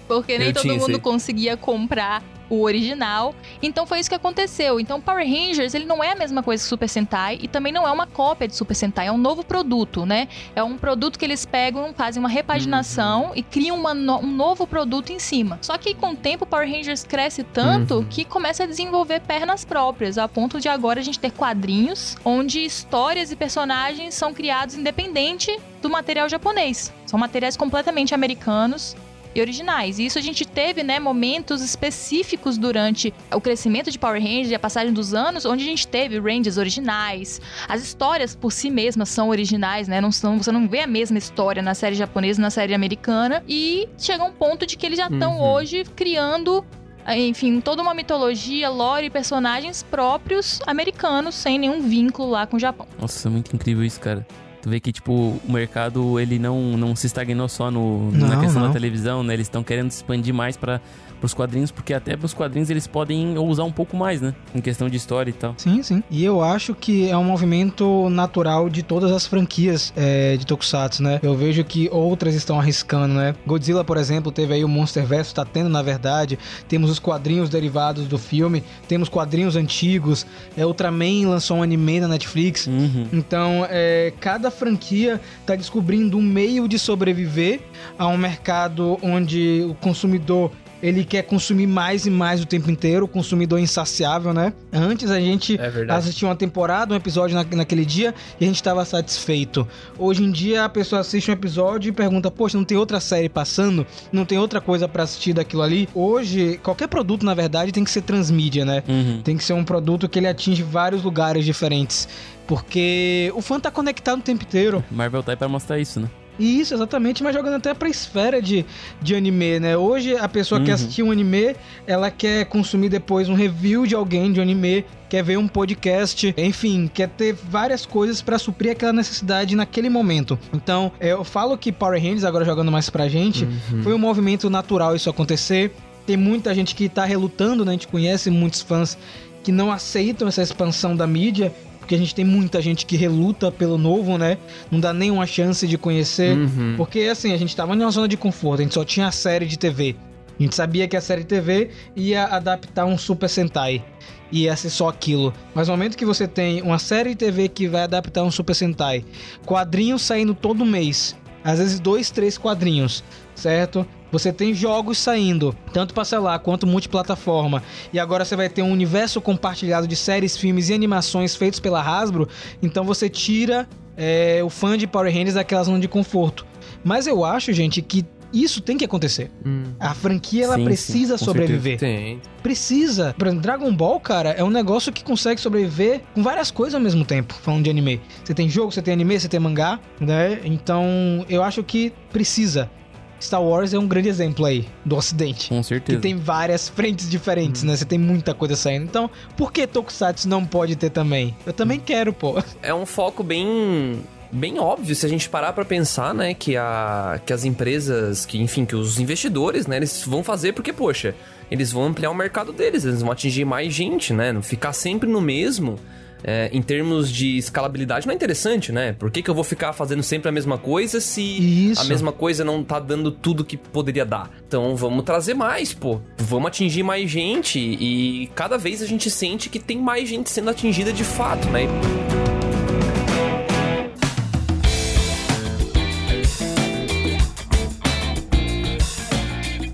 Porque 0.08 0.38
nem 0.38 0.52
todo 0.52 0.74
mundo 0.74 1.00
conseguia 1.00 1.56
comprar 1.56 2.22
o 2.48 2.62
original. 2.62 3.34
Então 3.62 3.86
foi 3.86 4.00
isso 4.00 4.08
que 4.08 4.14
aconteceu. 4.14 4.78
Então 4.80 5.00
Power 5.00 5.26
Rangers, 5.26 5.74
ele 5.74 5.84
não 5.84 6.02
é 6.02 6.12
a 6.12 6.16
mesma 6.16 6.42
coisa 6.42 6.62
que 6.62 6.68
Super 6.68 6.88
Sentai 6.88 7.38
e 7.42 7.48
também 7.48 7.72
não 7.72 7.86
é 7.86 7.90
uma 7.90 8.06
cópia 8.06 8.48
de 8.48 8.54
Super 8.54 8.74
Sentai, 8.74 9.06
é 9.08 9.12
um 9.12 9.18
novo 9.18 9.44
produto, 9.44 10.06
né? 10.06 10.28
É 10.54 10.62
um 10.62 10.76
produto 10.76 11.18
que 11.18 11.24
eles 11.24 11.44
pegam, 11.44 11.92
fazem 11.94 12.20
uma 12.20 12.28
repaginação 12.28 13.32
e 13.34 13.42
criam 13.42 13.76
uma 13.76 13.92
um 13.92 14.30
novo 14.30 14.66
produto 14.66 15.10
em 15.12 15.18
cima. 15.18 15.58
Só 15.62 15.76
que 15.78 15.94
com 15.94 16.10
o 16.12 16.16
tempo 16.16 16.44
o 16.44 16.46
Power 16.46 16.70
Rangers 16.70 17.02
cresce 17.04 17.42
tanto 17.42 17.96
Uhum. 17.96 18.04
que 18.04 18.24
começa 18.24 18.64
a 18.64 18.66
desenvolver 18.66 19.20
pernas 19.20 19.64
próprias, 19.64 20.18
a 20.18 20.28
ponto 20.28 20.60
de 20.60 20.68
agora 20.68 21.00
a 21.00 21.02
gente 21.02 21.18
ter 21.18 21.30
quadrinhos 21.30 22.16
onde 22.24 22.64
histórias 22.64 23.30
e 23.32 23.36
personagens 23.36 24.14
são 24.14 24.32
criados 24.34 24.74
independente 24.76 25.58
do 25.80 25.88
material 25.90 26.28
japonês. 26.28 26.92
São 27.06 27.18
materiais 27.18 27.56
completamente 27.56 28.14
americanos 28.14 28.96
e 29.36 29.40
originais. 29.40 29.98
E 29.98 30.06
isso 30.06 30.18
a 30.18 30.22
gente 30.22 30.44
teve, 30.46 30.82
né, 30.82 30.98
momentos 30.98 31.62
específicos 31.62 32.56
durante 32.56 33.12
o 33.34 33.40
crescimento 33.40 33.90
de 33.90 33.98
Power 33.98 34.20
Rangers 34.20 34.50
e 34.50 34.54
a 34.54 34.58
passagem 34.58 34.92
dos 34.92 35.12
anos, 35.14 35.44
onde 35.44 35.62
a 35.62 35.66
gente 35.66 35.86
teve 35.86 36.18
Rangers 36.18 36.56
originais. 36.56 37.40
As 37.68 37.82
histórias 37.82 38.34
por 38.34 38.50
si 38.52 38.70
mesmas 38.70 39.08
são 39.08 39.28
originais, 39.28 39.88
né? 39.88 40.00
Não 40.00 40.10
são, 40.10 40.38
você 40.38 40.50
não 40.50 40.66
vê 40.66 40.80
a 40.80 40.86
mesma 40.86 41.18
história 41.18 41.62
na 41.62 41.74
série 41.74 41.94
japonesa 41.94 42.40
e 42.40 42.42
na 42.42 42.50
série 42.50 42.74
americana. 42.74 43.42
E 43.46 43.88
chega 43.98 44.24
um 44.24 44.32
ponto 44.32 44.66
de 44.66 44.76
que 44.76 44.86
eles 44.86 44.98
já 44.98 45.06
estão 45.08 45.36
Uhum. 45.38 45.52
hoje 45.52 45.84
criando 45.94 46.64
enfim, 47.08 47.60
toda 47.60 47.82
uma 47.82 47.94
mitologia, 47.94 48.68
lore 48.68 49.06
e 49.06 49.10
personagens 49.10 49.80
próprios 49.84 50.60
americanos, 50.66 51.36
sem 51.36 51.56
nenhum 51.56 51.80
vínculo 51.82 52.30
lá 52.30 52.48
com 52.48 52.56
o 52.56 52.60
Japão. 52.60 52.84
Nossa, 52.98 53.28
é 53.28 53.30
muito 53.30 53.54
incrível 53.54 53.84
isso, 53.84 54.00
cara. 54.00 54.26
Tu 54.66 54.70
vê 54.70 54.80
que, 54.80 54.90
tipo, 54.90 55.12
o 55.12 55.52
mercado, 55.52 56.18
ele 56.18 56.40
não, 56.40 56.76
não 56.76 56.96
se 56.96 57.06
estagnou 57.06 57.48
só 57.48 57.70
no, 57.70 58.10
na 58.10 58.34
Não, 58.34 58.40
questão 58.40 58.60
não. 58.60 58.66
da 58.66 58.74
televisão, 58.74 59.22
né? 59.22 59.32
Eles 59.32 59.46
estão 59.46 59.62
querendo 59.62 59.92
se 59.92 59.98
expandir 59.98 60.34
mais 60.34 60.56
para 60.56 60.80
os 61.22 61.32
quadrinhos, 61.32 61.70
porque 61.70 61.94
até 61.94 62.16
pros 62.16 62.34
quadrinhos 62.34 62.68
eles 62.68 62.86
podem 62.86 63.38
ousar 63.38 63.64
um 63.64 63.70
pouco 63.72 63.96
mais, 63.96 64.20
né? 64.20 64.34
Em 64.54 64.60
questão 64.60 64.88
de 64.88 64.96
história 64.96 65.30
e 65.30 65.32
tal. 65.32 65.54
Sim, 65.56 65.82
sim. 65.82 66.02
E 66.10 66.24
eu 66.24 66.42
acho 66.42 66.74
que 66.74 67.08
é 67.08 67.16
um 67.16 67.24
movimento 67.24 68.08
natural 68.10 68.68
de 68.68 68.82
todas 68.82 69.12
as 69.12 69.24
franquias 69.24 69.92
é, 69.96 70.36
de 70.36 70.44
Tokusatsu, 70.44 71.02
né? 71.02 71.20
Eu 71.22 71.36
vejo 71.36 71.62
que 71.64 71.88
outras 71.92 72.34
estão 72.34 72.58
arriscando, 72.58 73.14
né? 73.14 73.34
Godzilla, 73.46 73.84
por 73.84 73.96
exemplo, 73.96 74.32
teve 74.32 74.52
aí 74.54 74.64
o 74.64 74.68
Monsterverse, 74.68 75.32
tá 75.32 75.44
tendo, 75.44 75.70
na 75.70 75.80
verdade. 75.80 76.38
Temos 76.68 76.90
os 76.90 76.98
quadrinhos 76.98 77.48
derivados 77.48 78.06
do 78.06 78.18
filme, 78.18 78.62
temos 78.88 79.08
quadrinhos 79.08 79.56
antigos. 79.56 80.26
É, 80.56 80.66
Ultraman 80.66 81.28
lançou 81.28 81.58
um 81.58 81.62
anime 81.62 82.00
na 82.00 82.08
Netflix. 82.08 82.66
Uhum. 82.66 83.06
Então, 83.12 83.66
é, 83.70 84.12
cada 84.20 84.50
franquia 84.56 85.20
está 85.40 85.54
descobrindo 85.54 86.18
um 86.18 86.22
meio 86.22 86.66
de 86.66 86.78
sobreviver 86.78 87.60
a 87.98 88.08
um 88.08 88.16
mercado 88.16 88.98
onde 89.02 89.64
o 89.68 89.74
consumidor 89.74 90.50
ele 90.82 91.04
quer 91.04 91.22
consumir 91.22 91.66
mais 91.66 92.06
e 92.06 92.10
mais 92.10 92.40
o 92.42 92.46
tempo 92.46 92.70
inteiro, 92.70 93.04
o 93.04 93.08
consumidor 93.08 93.58
insaciável, 93.58 94.32
né? 94.32 94.52
Antes 94.72 95.10
a 95.10 95.18
gente 95.20 95.58
É 95.60 95.92
assistia 95.92 96.28
uma 96.28 96.36
temporada, 96.36 96.92
um 96.92 96.96
episódio 96.96 97.34
na- 97.34 97.44
naquele 97.56 97.84
dia 97.84 98.14
e 98.40 98.44
a 98.44 98.46
gente 98.46 98.56
estava 98.56 98.84
satisfeito. 98.84 99.66
Hoje 99.98 100.22
em 100.22 100.30
dia 100.30 100.64
a 100.64 100.68
pessoa 100.68 101.00
assiste 101.00 101.30
um 101.30 101.34
episódio 101.34 101.88
e 101.88 101.92
pergunta: 101.92 102.30
Poxa, 102.30 102.56
não 102.58 102.64
tem 102.64 102.76
outra 102.76 103.00
série 103.00 103.28
passando? 103.28 103.86
Não 104.12 104.24
tem 104.24 104.38
outra 104.38 104.60
coisa 104.60 104.86
para 104.88 105.02
assistir 105.04 105.32
daquilo 105.32 105.62
ali? 105.62 105.88
Hoje, 105.94 106.60
qualquer 106.62 106.88
produto, 106.88 107.24
na 107.24 107.34
verdade, 107.34 107.72
tem 107.72 107.84
que 107.84 107.90
ser 107.90 108.02
transmídia, 108.02 108.64
né? 108.64 108.82
Uhum. 108.88 109.20
Tem 109.22 109.36
que 109.36 109.44
ser 109.44 109.52
um 109.54 109.64
produto 109.64 110.08
que 110.08 110.18
ele 110.18 110.28
atinge 110.28 110.62
vários 110.62 111.02
lugares 111.02 111.44
diferentes. 111.44 112.08
Porque 112.46 113.32
o 113.34 113.42
fã 113.42 113.58
tá 113.58 113.70
conectado 113.70 114.20
o 114.20 114.22
tempo 114.22 114.44
inteiro. 114.44 114.84
Marvel 114.90 115.22
tá 115.22 115.32
aí 115.32 115.36
pra 115.36 115.48
mostrar 115.48 115.78
isso, 115.78 115.98
né? 116.00 116.08
E 116.38 116.60
isso, 116.60 116.74
exatamente, 116.74 117.22
mas 117.22 117.34
jogando 117.34 117.54
até 117.54 117.72
pra 117.72 117.88
esfera 117.88 118.42
de, 118.42 118.64
de 119.00 119.14
anime, 119.14 119.58
né? 119.58 119.76
Hoje 119.76 120.16
a 120.16 120.28
pessoa 120.28 120.60
quer 120.60 120.68
Uhum. 120.68 120.74
assistir 120.74 121.02
um 121.02 121.10
anime, 121.10 121.56
ela 121.86 122.10
quer 122.10 122.44
consumir 122.46 122.88
depois 122.88 123.28
um 123.28 123.34
review 123.34 123.86
de 123.86 123.94
alguém 123.94 124.30
de 124.32 124.40
um 124.40 124.42
anime, 124.42 124.84
quer 125.08 125.22
ver 125.22 125.38
um 125.38 125.48
podcast, 125.48 126.34
enfim, 126.36 126.90
quer 126.92 127.08
ter 127.08 127.32
várias 127.32 127.86
coisas 127.86 128.20
pra 128.20 128.38
suprir 128.38 128.72
aquela 128.72 128.92
necessidade 128.92 129.56
naquele 129.56 129.88
momento. 129.88 130.38
Então, 130.52 130.92
eu 131.00 131.24
falo 131.24 131.56
que 131.56 131.72
Power 131.72 132.00
Rangers, 132.00 132.24
agora 132.24 132.44
jogando 132.44 132.70
mais 132.70 132.90
pra 132.90 133.08
gente, 133.08 133.44
Uhum. 133.44 133.82
foi 133.82 133.94
um 133.94 133.98
movimento 133.98 134.50
natural 134.50 134.94
isso 134.94 135.08
acontecer. 135.08 135.72
Tem 136.06 136.16
muita 136.16 136.54
gente 136.54 136.74
que 136.74 136.88
tá 136.88 137.04
relutando, 137.04 137.64
né? 137.64 137.70
A 137.70 137.72
gente 137.72 137.88
conhece 137.88 138.30
muitos 138.30 138.60
fãs 138.62 138.96
que 139.42 139.50
não 139.50 139.72
aceitam 139.72 140.28
essa 140.28 140.42
expansão 140.42 140.94
da 140.94 141.06
mídia, 141.06 141.52
porque 141.86 141.94
a 141.94 141.98
gente 141.98 142.16
tem 142.16 142.24
muita 142.24 142.60
gente 142.60 142.84
que 142.84 142.96
reluta 142.96 143.52
pelo 143.52 143.78
novo, 143.78 144.18
né? 144.18 144.38
Não 144.72 144.80
dá 144.80 144.92
nenhuma 144.92 145.24
chance 145.24 145.68
de 145.68 145.78
conhecer. 145.78 146.36
Uhum. 146.36 146.74
Porque 146.76 147.02
assim, 147.02 147.32
a 147.32 147.36
gente 147.36 147.54
tava 147.54 147.76
numa 147.76 147.90
zona 147.92 148.08
de 148.08 148.16
conforto, 148.16 148.60
a 148.60 148.64
gente 148.64 148.74
só 148.74 148.84
tinha 148.84 149.06
a 149.06 149.12
série 149.12 149.46
de 149.46 149.56
TV. 149.56 149.94
A 150.38 150.42
gente 150.42 150.56
sabia 150.56 150.88
que 150.88 150.96
a 150.96 151.00
série 151.00 151.20
de 151.20 151.28
TV 151.28 151.70
ia 151.94 152.24
adaptar 152.24 152.84
um 152.86 152.98
Super 152.98 153.28
Sentai. 153.28 153.84
Ia 154.32 154.56
ser 154.56 154.70
só 154.70 154.88
aquilo. 154.88 155.32
Mas 155.54 155.68
no 155.68 155.74
momento 155.74 155.96
que 155.96 156.04
você 156.04 156.26
tem 156.26 156.60
uma 156.60 156.80
série 156.80 157.10
de 157.10 157.16
TV 157.16 157.48
que 157.48 157.68
vai 157.68 157.82
adaptar 157.82 158.24
um 158.24 158.32
Super 158.32 158.54
Sentai, 158.54 159.04
quadrinhos 159.46 160.02
saindo 160.02 160.34
todo 160.34 160.66
mês, 160.66 161.16
às 161.44 161.60
vezes 161.60 161.78
dois, 161.78 162.10
três 162.10 162.36
quadrinhos, 162.36 163.04
certo? 163.32 163.86
Você 164.12 164.32
tem 164.32 164.54
jogos 164.54 164.98
saindo, 164.98 165.56
tanto 165.72 165.92
para 165.92 166.04
celular 166.04 166.38
quanto 166.38 166.66
multiplataforma. 166.66 167.62
E 167.92 167.98
agora 167.98 168.24
você 168.24 168.36
vai 168.36 168.48
ter 168.48 168.62
um 168.62 168.70
universo 168.70 169.20
compartilhado 169.20 169.86
de 169.86 169.96
séries, 169.96 170.36
filmes 170.36 170.68
e 170.68 170.74
animações 170.74 171.34
feitos 171.34 171.60
pela 171.60 171.80
Hasbro. 171.80 172.28
Então 172.62 172.84
você 172.84 173.08
tira 173.08 173.68
é, 173.96 174.42
o 174.44 174.50
fã 174.50 174.76
de 174.76 174.86
Power 174.86 175.12
Rangers 175.12 175.34
daquela 175.34 175.64
zona 175.64 175.80
de 175.80 175.88
conforto. 175.88 176.46
Mas 176.84 177.06
eu 177.06 177.24
acho, 177.24 177.52
gente, 177.52 177.82
que 177.82 178.04
isso 178.32 178.60
tem 178.60 178.76
que 178.76 178.84
acontecer. 178.84 179.30
Hum. 179.44 179.64
A 179.78 179.94
franquia 179.94 180.44
ela 180.44 180.54
Sim, 180.54 180.60
sim, 180.60 180.64
precisa 180.66 181.18
com 181.18 181.24
sobreviver. 181.24 181.78
Tem. 181.78 182.20
Precisa. 182.42 183.14
Por 183.16 183.26
exemplo, 183.26 183.42
Dragon 183.42 183.74
Ball, 183.74 183.98
cara, 184.00 184.30
é 184.30 184.44
um 184.44 184.50
negócio 184.50 184.92
que 184.92 185.02
consegue 185.02 185.40
sobreviver 185.40 186.02
com 186.14 186.22
várias 186.22 186.50
coisas 186.50 186.74
ao 186.74 186.80
mesmo 186.80 187.04
tempo, 187.04 187.34
falando 187.34 187.64
de 187.64 187.70
anime. 187.70 188.00
Você 188.24 188.34
tem 188.34 188.48
jogo, 188.48 188.72
você 188.72 188.82
tem 188.82 188.94
anime, 188.94 189.18
você 189.18 189.28
tem 189.28 189.40
mangá, 189.40 189.80
né? 190.00 190.40
Então, 190.44 191.24
eu 191.28 191.42
acho 191.42 191.62
que 191.62 191.92
precisa. 192.12 192.70
Star 193.20 193.42
Wars 193.42 193.72
é 193.72 193.78
um 193.78 193.86
grande 193.86 194.08
exemplo 194.08 194.44
aí 194.44 194.66
do 194.84 194.96
ocidente. 194.96 195.48
Com 195.48 195.60
Que 195.60 195.66
certeza. 195.66 196.00
tem 196.00 196.16
várias 196.16 196.68
frentes 196.68 197.08
diferentes, 197.08 197.62
né? 197.62 197.74
Você 197.76 197.84
tem 197.84 197.98
muita 197.98 198.34
coisa 198.34 198.56
saindo. 198.56 198.84
Então, 198.84 199.10
por 199.36 199.52
que 199.52 199.66
Tokusatsu 199.66 200.28
não 200.28 200.44
pode 200.44 200.76
ter 200.76 200.90
também? 200.90 201.34
Eu 201.46 201.52
também 201.52 201.80
quero, 201.80 202.12
pô. 202.12 202.42
É 202.62 202.74
um 202.74 202.84
foco 202.86 203.22
bem 203.22 204.02
bem 204.30 204.58
óbvio 204.58 204.94
se 204.94 205.06
a 205.06 205.08
gente 205.08 205.28
parar 205.28 205.52
pra 205.52 205.64
pensar, 205.64 206.12
né, 206.12 206.34
que 206.34 206.56
a 206.56 207.20
que 207.24 207.32
as 207.32 207.44
empresas, 207.44 208.26
que 208.26 208.38
enfim, 208.38 208.64
que 208.64 208.74
os 208.74 208.98
investidores, 208.98 209.66
né, 209.66 209.76
eles 209.76 210.02
vão 210.04 210.22
fazer 210.22 210.52
porque 210.52 210.72
poxa, 210.72 211.14
eles 211.50 211.70
vão 211.72 211.84
ampliar 211.84 212.10
o 212.10 212.14
mercado 212.14 212.52
deles, 212.52 212.84
eles 212.84 213.00
vão 213.02 213.12
atingir 213.12 213.44
mais 213.44 213.72
gente, 213.72 214.12
né? 214.12 214.32
Não 214.32 214.42
ficar 214.42 214.72
sempre 214.72 215.08
no 215.08 215.20
mesmo 215.20 215.78
é, 216.24 216.50
em 216.52 216.62
termos 216.62 217.10
de 217.10 217.36
escalabilidade, 217.36 218.06
não 218.06 218.12
é 218.12 218.14
interessante, 218.14 218.72
né? 218.72 218.92
Por 218.92 219.10
que, 219.10 219.22
que 219.22 219.30
eu 219.30 219.34
vou 219.34 219.44
ficar 219.44 219.72
fazendo 219.72 220.02
sempre 220.02 220.28
a 220.28 220.32
mesma 220.32 220.58
coisa 220.58 221.00
se 221.00 221.70
Isso. 221.70 221.80
a 221.80 221.84
mesma 221.84 222.12
coisa 222.12 222.44
não 222.44 222.62
tá 222.64 222.78
dando 222.78 223.10
tudo 223.10 223.44
que 223.44 223.56
poderia 223.56 224.04
dar? 224.04 224.30
Então 224.46 224.76
vamos 224.76 225.04
trazer 225.04 225.34
mais, 225.34 225.72
pô. 225.72 226.00
Vamos 226.18 226.48
atingir 226.48 226.82
mais 226.82 227.10
gente 227.10 227.58
e 227.58 228.30
cada 228.34 228.58
vez 228.58 228.82
a 228.82 228.86
gente 228.86 229.10
sente 229.10 229.48
que 229.48 229.58
tem 229.58 229.78
mais 229.78 230.08
gente 230.08 230.30
sendo 230.30 230.50
atingida 230.50 230.92
de 230.92 231.04
fato, 231.04 231.48
né? 231.48 231.66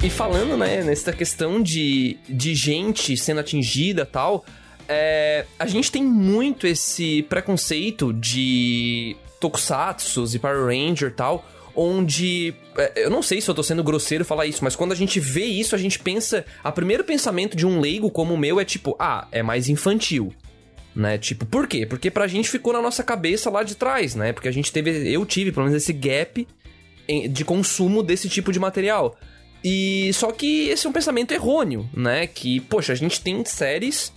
E 0.05 0.11
falando, 0.11 0.57
né, 0.57 0.83
nessa 0.83 1.13
questão 1.13 1.63
de, 1.63 2.19
de 2.29 2.57
gente 2.57 3.17
sendo 3.17 3.39
atingida 3.39 4.05
tal, 4.05 4.45
é, 4.93 5.47
a 5.59 5.67
gente 5.67 5.91
tem 5.91 6.05
muito 6.05 6.67
esse 6.67 7.23
preconceito 7.25 8.13
de 8.13 9.17
tokusatsu 9.41 10.25
e 10.35 10.39
Power 10.39 10.67
Ranger 10.67 11.09
e 11.09 11.15
tal, 11.15 11.45
onde 11.75 12.55
é, 12.77 13.05
eu 13.05 13.11
não 13.11 13.23
sei 13.23 13.41
se 13.41 13.51
eu 13.51 13.55
tô 13.55 13.63
sendo 13.63 13.83
grosseiro 13.83 14.25
falar 14.25 14.47
isso, 14.47 14.63
mas 14.63 14.77
quando 14.77 14.93
a 14.93 14.95
gente 14.95 15.19
vê 15.19 15.45
isso, 15.45 15.75
a 15.75 15.79
gente 15.79 15.99
pensa, 15.99 16.45
a 16.63 16.71
primeiro 16.71 17.03
pensamento 17.05 17.57
de 17.57 17.67
um 17.67 17.81
leigo 17.81 18.11
como 18.11 18.35
o 18.35 18.39
meu 18.39 18.61
é 18.61 18.65
tipo, 18.65 18.95
ah, 18.99 19.27
é 19.33 19.43
mais 19.43 19.69
infantil. 19.69 20.33
Né? 20.95 21.17
Tipo, 21.17 21.47
por 21.47 21.67
quê? 21.67 21.87
Porque 21.87 22.11
pra 22.11 22.27
gente 22.27 22.51
ficou 22.51 22.75
na 22.75 22.83
nossa 22.83 23.03
cabeça 23.03 23.49
lá 23.49 23.63
de 23.63 23.75
trás, 23.75 24.15
né? 24.15 24.31
Porque 24.31 24.49
a 24.49 24.53
gente 24.53 24.71
teve, 24.71 25.11
eu 25.11 25.25
tive 25.25 25.51
pelo 25.51 25.65
menos 25.65 25.83
esse 25.83 25.93
gap 25.93 26.47
de 27.31 27.45
consumo 27.47 28.03
desse 28.03 28.29
tipo 28.29 28.53
de 28.53 28.61
material. 28.61 29.17
E 29.65 30.13
só 30.13 30.31
que 30.33 30.69
esse 30.69 30.87
é 30.87 30.91
um 30.91 30.93
pensamento 30.93 31.33
errôneo, 31.33 31.89
né? 31.97 32.27
Que, 32.27 32.61
poxa, 32.61 32.93
a 32.93 32.97
gente 32.97 33.23
tem 33.23 33.43
séries 33.43 34.13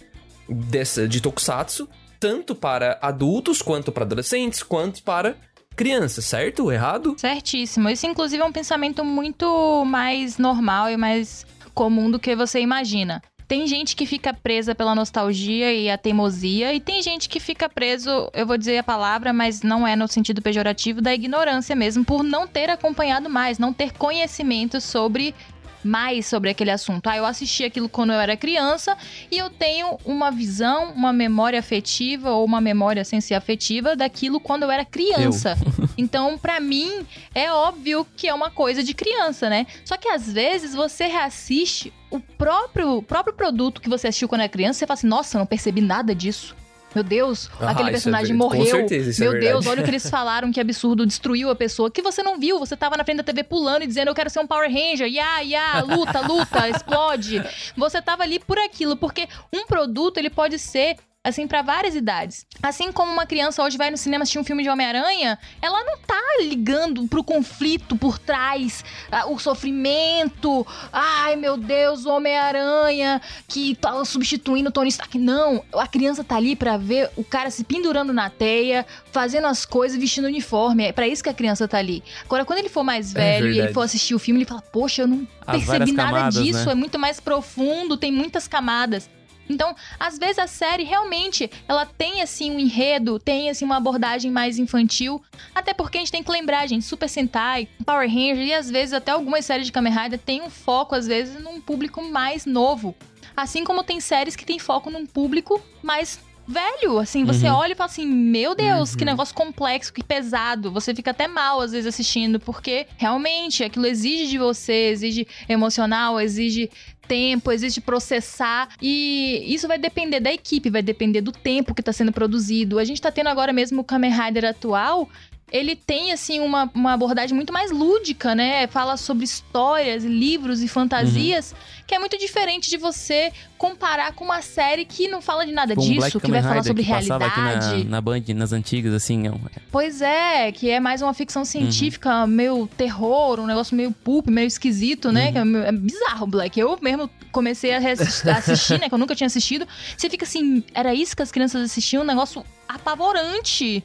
dessa 0.47 1.07
de 1.07 1.21
tokusatsu 1.21 1.87
tanto 2.19 2.55
para 2.55 2.97
adultos 3.01 3.61
quanto 3.61 3.91
para 3.91 4.03
adolescentes, 4.03 4.63
quanto 4.63 5.03
para 5.03 5.35
crianças, 5.75 6.25
certo? 6.25 6.71
Errado? 6.71 7.15
Certíssimo. 7.17 7.89
Isso, 7.89 8.07
inclusive, 8.07 8.41
é 8.41 8.45
um 8.45 8.51
pensamento 8.51 9.03
muito 9.03 9.83
mais 9.85 10.37
normal 10.37 10.89
e 10.89 10.97
mais 10.97 11.45
comum 11.73 12.09
do 12.09 12.19
que 12.19 12.35
você 12.35 12.59
imagina. 12.59 13.21
Tem 13.47 13.67
gente 13.67 13.95
que 13.95 14.07
fica 14.07 14.33
presa 14.33 14.73
pela 14.73 14.95
nostalgia 14.95 15.71
e 15.71 15.87
a 15.87 15.99
teimosia, 15.99 16.73
e 16.73 16.79
tem 16.79 17.03
gente 17.03 17.29
que 17.29 17.39
fica 17.39 17.69
preso, 17.69 18.27
eu 18.33 18.47
vou 18.47 18.57
dizer 18.57 18.79
a 18.79 18.83
palavra, 18.83 19.31
mas 19.31 19.61
não 19.61 19.85
é 19.85 19.95
no 19.95 20.07
sentido 20.07 20.41
pejorativo, 20.41 20.99
da 20.99 21.13
ignorância 21.13 21.75
mesmo, 21.75 22.03
por 22.03 22.23
não 22.23 22.47
ter 22.47 22.71
acompanhado 22.71 23.29
mais, 23.29 23.59
não 23.59 23.71
ter 23.71 23.93
conhecimento 23.93 24.81
sobre 24.81 25.35
mais 25.85 26.25
sobre 26.25 26.49
aquele 26.49 26.71
assunto. 26.71 27.07
Ah, 27.07 27.15
eu 27.15 27.25
assisti 27.25 27.63
aquilo 27.63 27.87
quando 27.87 28.11
eu 28.11 28.19
era 28.19 28.35
criança 28.35 28.97
e 29.31 29.37
eu 29.37 29.49
tenho 29.49 29.97
uma 30.03 30.31
visão, 30.31 30.91
uma 30.91 31.13
memória 31.13 31.59
afetiva 31.59 32.31
ou 32.31 32.43
uma 32.43 32.59
memória 32.59 33.05
sem 33.05 33.21
ser 33.21 33.35
afetiva 33.35 33.95
daquilo 33.95 34.39
quando 34.39 34.63
eu 34.63 34.71
era 34.71 34.83
criança. 34.83 35.55
Então, 35.97 36.37
pra 36.37 36.59
mim, 36.59 37.05
é 37.33 37.51
óbvio 37.51 38.05
que 38.17 38.27
é 38.27 38.33
uma 38.33 38.51
coisa 38.51 38.83
de 38.83 38.93
criança, 38.93 39.49
né? 39.49 39.65
Só 39.85 39.95
que 39.95 40.09
às 40.09 40.29
vezes 40.29 40.75
você 40.75 41.07
reassiste 41.07 41.93
o 42.09 42.19
próprio, 42.19 43.01
próprio 43.01 43.33
produto 43.33 43.81
que 43.81 43.89
você 43.89 44.07
assistiu 44.07 44.27
quando 44.27 44.41
era 44.41 44.49
criança 44.49 44.77
e 44.77 44.79
você 44.79 44.87
fala 44.87 44.97
assim: 44.97 45.07
nossa, 45.07 45.37
eu 45.37 45.39
não 45.39 45.45
percebi 45.45 45.79
nada 45.79 46.13
disso. 46.13 46.53
Meu 46.95 47.03
Deus, 47.03 47.49
Ah, 47.59 47.71
aquele 47.71 47.89
é 47.89 47.91
personagem 47.91 48.37
com 48.37 48.43
morreu. 48.45 48.65
certeza, 48.65 49.09
isso 49.09 49.21
é 49.21 49.25
Meu 49.25 49.33
verdade. 49.33 49.51
Deus, 49.53 49.67
olha 49.67 49.81
o 49.81 49.83
que 49.83 49.89
eles 49.91 50.09
falaram, 50.09 50.49
que 50.51 50.61
absurdo, 50.61 51.05
destruiu 51.05 51.49
a 51.49 51.55
pessoa. 51.55 51.91
Que 51.91 52.01
você 52.01 52.23
não 52.23 52.39
viu, 52.39 52.57
você 52.57 52.75
tava 52.77 52.95
na 52.95 53.03
frente 53.03 53.17
da 53.17 53.23
TV 53.23 53.43
pulando 53.43 53.83
e 53.83 53.87
dizendo, 53.87 54.07
eu 54.07 54.15
quero 54.15 54.29
ser 54.29 54.39
um 54.39 54.47
Power 54.47 54.71
Ranger, 54.71 55.07
ya, 55.11 55.41
ya, 55.41 55.81
luta, 55.81 56.21
luta, 56.21 56.69
explode. 56.71 57.43
Você 57.75 58.01
tava 58.01 58.23
ali 58.23 58.39
por 58.39 58.57
aquilo, 58.57 58.95
porque 58.95 59.27
um 59.53 59.65
produto, 59.67 60.17
ele 60.17 60.29
pode 60.29 60.57
ser 60.57 60.95
assim, 61.25 61.47
pra 61.47 61.61
várias 61.63 61.95
idades. 61.95 62.45
Assim 62.61 62.91
como 62.91 63.11
uma 63.11 63.25
criança 63.25 63.63
hoje 63.63 63.77
vai 63.77 63.89
no 63.89 63.97
cinema 63.97 64.21
assistir 64.21 64.37
um 64.39 64.43
filme 64.43 64.61
de 64.61 64.69
Homem-Aranha, 64.69 65.39
ela 65.61 65.83
não 65.83 65.97
tá 65.97 66.21
ligando 66.41 67.07
pro 67.07 67.23
conflito 67.23 67.95
por 67.95 68.19
trás, 68.19 68.85
ah, 69.11 69.25
o 69.27 69.39
sofrimento. 69.39 70.65
Ai, 70.93 71.35
meu 71.35 71.57
Deus, 71.57 72.05
o 72.05 72.11
Homem-Aranha 72.11 73.21
que 73.47 73.75
tá 73.75 74.05
substituindo 74.05 74.69
o 74.69 74.71
Tony 74.71 74.89
Stark. 74.89 75.17
Não, 75.17 75.63
a 75.73 75.87
criança 75.87 76.23
tá 76.23 76.35
ali 76.35 76.55
pra 76.55 76.77
ver 76.77 77.09
o 77.15 77.23
cara 77.23 77.49
se 77.49 77.63
pendurando 77.63 78.13
na 78.13 78.29
teia, 78.29 78.85
fazendo 79.11 79.47
as 79.47 79.65
coisas, 79.65 79.97
vestindo 79.99 80.25
uniforme. 80.25 80.85
É 80.85 80.91
pra 80.91 81.07
isso 81.07 81.23
que 81.23 81.29
a 81.29 81.33
criança 81.33 81.67
tá 81.67 81.77
ali. 81.79 82.03
Agora, 82.23 82.45
quando 82.45 82.59
ele 82.59 82.69
for 82.69 82.83
mais 82.83 83.11
velho 83.11 83.51
e 83.51 83.59
ele 83.59 83.73
for 83.73 83.81
assistir 83.81 84.13
o 84.13 84.19
filme, 84.19 84.39
ele 84.41 84.45
fala: 84.45 84.61
Poxa, 84.61 85.01
eu 85.01 85.07
não 85.07 85.27
As 85.45 85.57
percebi 85.65 85.91
nada 85.91 86.11
camadas, 86.11 86.43
disso, 86.43 86.65
né? 86.67 86.71
é 86.71 86.75
muito 86.75 86.99
mais 86.99 87.19
profundo, 87.19 87.97
tem 87.97 88.11
muitas 88.11 88.47
camadas. 88.47 89.09
Então, 89.49 89.75
às 89.99 90.17
vezes 90.17 90.39
a 90.39 90.47
série 90.47 90.83
realmente, 90.83 91.49
ela 91.67 91.85
tem 91.85 92.21
assim 92.21 92.51
um 92.51 92.59
enredo, 92.59 93.19
tem 93.19 93.49
assim 93.49 93.65
uma 93.65 93.77
abordagem 93.77 94.31
mais 94.31 94.57
infantil, 94.57 95.21
até 95.53 95.73
porque 95.73 95.97
a 95.97 96.01
gente 96.01 96.11
tem 96.11 96.23
que 96.23 96.31
lembrar, 96.31 96.67
gente, 96.67 96.85
Super 96.85 97.07
Sentai, 97.07 97.67
Power 97.85 98.07
Ranger 98.07 98.45
e 98.45 98.53
às 98.53 98.69
vezes 98.69 98.93
até 98.93 99.11
algumas 99.11 99.45
séries 99.45 99.65
de 99.65 99.71
Kamen 99.71 99.93
Rider 99.93 100.19
tem 100.19 100.41
um 100.41 100.49
foco 100.49 100.95
às 100.95 101.07
vezes 101.07 101.41
num 101.41 101.61
público 101.61 102.01
mais 102.01 102.45
novo. 102.45 102.95
Assim 103.35 103.63
como 103.63 103.83
tem 103.83 103.99
séries 103.99 104.35
que 104.35 104.45
tem 104.45 104.57
foco 104.57 104.89
num 104.89 105.05
público 105.05 105.61
mais 105.83 106.19
velho, 106.47 106.99
assim, 106.99 107.23
você 107.23 107.47
olha 107.47 107.73
e 107.73 107.75
fala 107.75 107.89
assim, 107.89 108.05
meu 108.05 108.55
Deus, 108.55 108.95
que 108.95 109.03
negócio 109.03 109.33
complexo, 109.33 109.93
que 109.93 110.03
pesado. 110.03 110.71
Você 110.71 110.93
fica 110.93 111.11
até 111.11 111.27
mal 111.27 111.61
às 111.61 111.71
vezes 111.71 111.87
assistindo, 111.87 112.39
porque 112.39 112.87
realmente 112.97 113.63
aquilo 113.63 113.85
exige 113.85 114.27
de 114.27 114.37
você, 114.37 114.89
exige 114.89 115.27
emocional, 115.49 116.19
exige 116.19 116.69
tempo, 117.07 117.51
exige 117.51 117.81
processar 117.81 118.69
e 118.81 119.43
isso 119.47 119.67
vai 119.67 119.77
depender 119.77 120.19
da 120.19 120.31
equipe, 120.31 120.69
vai 120.69 120.81
depender 120.81 121.21
do 121.21 121.31
tempo 121.31 121.73
que 121.73 121.83
tá 121.83 121.93
sendo 121.93 122.11
produzido. 122.11 122.79
A 122.79 122.83
gente 122.83 123.01
tá 123.01 123.11
tendo 123.11 123.27
agora 123.27 123.53
mesmo 123.53 123.81
o 123.81 123.83
Kamen 123.83 124.11
Rider 124.11 124.45
atual, 124.45 125.09
ele 125.51 125.75
tem, 125.75 126.11
assim, 126.11 126.39
uma, 126.39 126.69
uma 126.73 126.93
abordagem 126.93 127.35
muito 127.35 127.53
mais 127.53 127.71
lúdica, 127.71 128.33
né? 128.33 128.65
Fala 128.67 128.97
sobre 128.97 129.23
histórias, 129.23 130.03
livros 130.03 130.61
e 130.61 130.67
fantasias, 130.67 131.53
que 131.87 131.93
é 131.95 131.99
muito 131.99 132.17
diferente 132.17 132.69
de 132.69 132.77
você 132.77 133.31
comparar 133.57 134.13
com 134.13 134.25
uma 134.25 134.41
série 134.41 134.85
que 134.85 135.07
não 135.07 135.21
fala 135.21 135.45
de 135.45 135.51
nada 135.51 135.75
Com 135.75 135.81
o 135.81 135.85
disso, 135.85 135.99
Black 135.99 136.19
que 136.19 136.31
vai 136.31 136.41
falar 136.41 136.53
Rider 136.55 136.67
sobre 136.67 136.83
que 136.83 136.89
realidade. 136.89 137.25
aqui 137.25 137.83
na, 137.83 137.89
na 137.91 138.01
Band, 138.01 138.21
nas 138.35 138.51
antigas, 138.51 138.93
assim, 138.93 139.27
é 139.27 139.31
um- 139.31 139.39
Pois 139.71 140.01
é, 140.01 140.51
que 140.51 140.69
é 140.69 140.79
mais 140.79 141.01
uma 141.01 141.13
ficção 141.13 141.45
científica, 141.45 142.25
meio 142.27 142.67
terror, 142.77 143.39
um 143.39 143.45
negócio 143.45 143.75
meio 143.75 143.91
pulp, 143.91 144.27
meio 144.27 144.47
esquisito, 144.47 145.11
né? 145.11 145.31
Que 145.31 145.37
é, 145.37 145.41
é 145.41 145.71
bizarro, 145.71 146.27
Black. 146.27 146.59
Eu 146.59 146.77
mesmo 146.81 147.09
comecei 147.31 147.73
a, 147.73 147.77
a 147.79 148.37
assistir, 148.37 148.79
né? 148.79 148.87
Que 148.89 148.93
eu 148.93 148.99
nunca 148.99 149.15
tinha 149.15 149.27
assistido. 149.27 149.67
Você 149.97 150.09
fica 150.09 150.25
assim, 150.25 150.63
era 150.73 150.93
isso 150.93 151.15
que 151.15 151.21
as 151.21 151.31
crianças 151.31 151.61
assistiam? 151.63 152.03
Um 152.03 152.05
negócio 152.05 152.43
apavorante. 152.67 153.83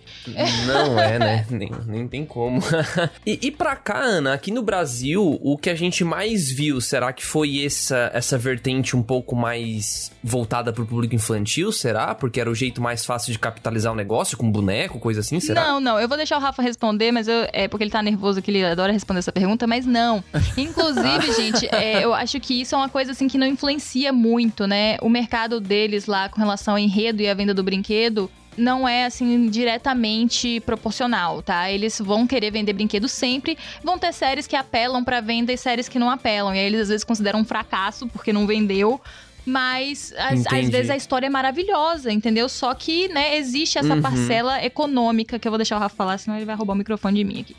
Não 0.66 0.98
é, 0.98 1.18
né? 1.18 1.46
Nem, 1.50 1.70
nem 1.86 2.08
tem 2.08 2.24
como. 2.24 2.60
e, 3.26 3.38
e 3.42 3.50
pra 3.50 3.76
cá, 3.76 3.98
Ana, 3.98 4.32
aqui 4.34 4.50
no 4.50 4.62
Brasil, 4.62 5.38
o 5.42 5.56
que 5.58 5.68
a 5.70 5.74
gente 5.74 6.02
mais 6.04 6.50
viu, 6.50 6.80
será 6.80 7.12
que 7.12 7.24
foi 7.24 7.56
essa, 7.90 8.10
essa 8.14 8.38
vertente 8.38 8.96
um 8.96 9.02
pouco 9.02 9.34
mais 9.34 10.10
voltada 10.22 10.72
pro 10.72 10.86
público 10.86 11.14
infantil, 11.14 11.72
será? 11.72 12.14
Porque 12.14 12.40
era 12.40 12.50
o 12.50 12.54
jeito 12.54 12.80
mais 12.80 13.04
fácil 13.04 13.32
de 13.32 13.38
capitalizar 13.38 13.92
o 13.92 13.96
negócio, 13.96 14.36
com 14.36 14.50
boneco, 14.50 14.98
coisa 14.98 15.20
assim, 15.20 15.40
será? 15.40 15.64
Não, 15.64 15.80
não, 15.80 16.00
eu 16.00 16.08
vou 16.08 16.16
deixar 16.16 16.36
o 16.38 16.40
Rafa 16.40 16.62
responder, 16.62 17.10
mas 17.10 17.28
eu, 17.28 17.48
é 17.52 17.68
porque 17.68 17.84
ele 17.84 17.90
tá 17.90 18.02
nervoso 18.02 18.40
que 18.40 18.50
ele 18.50 18.64
adora 18.64 18.92
responder 18.92 19.18
essa 19.18 19.32
pergunta, 19.32 19.66
mas 19.66 19.84
não. 19.84 20.22
Inclusive, 20.56 21.32
gente, 21.34 21.66
é, 21.74 22.04
eu 22.04 22.14
acho 22.14 22.38
que 22.40 22.60
isso 22.60 22.74
é 22.74 22.78
uma 22.78 22.88
coisa 22.88 23.12
assim 23.12 23.28
que 23.28 23.38
não 23.38 23.46
influencia 23.46 24.12
muito, 24.12 24.66
né? 24.66 24.96
O 25.02 25.08
mercado 25.08 25.60
deles 25.60 26.06
lá 26.06 26.28
com 26.28 26.40
relação 26.40 26.74
ao 26.74 26.78
enredo 26.78 27.22
e 27.22 27.28
a 27.28 27.34
venda 27.34 27.52
do 27.52 27.62
brinquedo 27.62 28.30
não 28.56 28.86
é 28.88 29.04
assim 29.06 29.48
diretamente 29.48 30.60
proporcional, 30.60 31.42
tá? 31.42 31.70
Eles 31.70 31.98
vão 31.98 32.26
querer 32.26 32.50
vender 32.50 32.72
brinquedo 32.72 33.08
sempre, 33.08 33.56
vão 33.82 33.98
ter 33.98 34.12
séries 34.12 34.46
que 34.46 34.56
apelam 34.56 35.02
pra 35.04 35.20
venda 35.20 35.52
e 35.52 35.56
séries 35.56 35.88
que 35.88 35.98
não 35.98 36.10
apelam. 36.10 36.54
E 36.54 36.58
aí 36.58 36.66
eles 36.66 36.82
às 36.82 36.88
vezes 36.88 37.04
consideram 37.04 37.40
um 37.40 37.44
fracasso 37.44 38.06
porque 38.08 38.32
não 38.32 38.46
vendeu. 38.46 39.00
Mas 39.46 40.12
às, 40.18 40.46
às 40.46 40.68
vezes 40.68 40.90
a 40.90 40.96
história 40.96 41.26
é 41.26 41.30
maravilhosa, 41.30 42.12
entendeu? 42.12 42.48
Só 42.48 42.74
que, 42.74 43.08
né, 43.08 43.36
existe 43.38 43.78
essa 43.78 43.94
Uhum. 43.94 44.02
parcela 44.02 44.62
econômica 44.62 45.38
que 45.38 45.48
eu 45.48 45.50
vou 45.50 45.56
deixar 45.58 45.76
o 45.76 45.80
Rafa 45.80 45.96
falar, 45.96 46.18
senão 46.18 46.36
ele 46.36 46.44
vai 46.44 46.54
roubar 46.54 46.74
o 46.74 46.76
microfone 46.76 47.16
de 47.16 47.24
mim 47.24 47.40
aqui. 47.40 47.56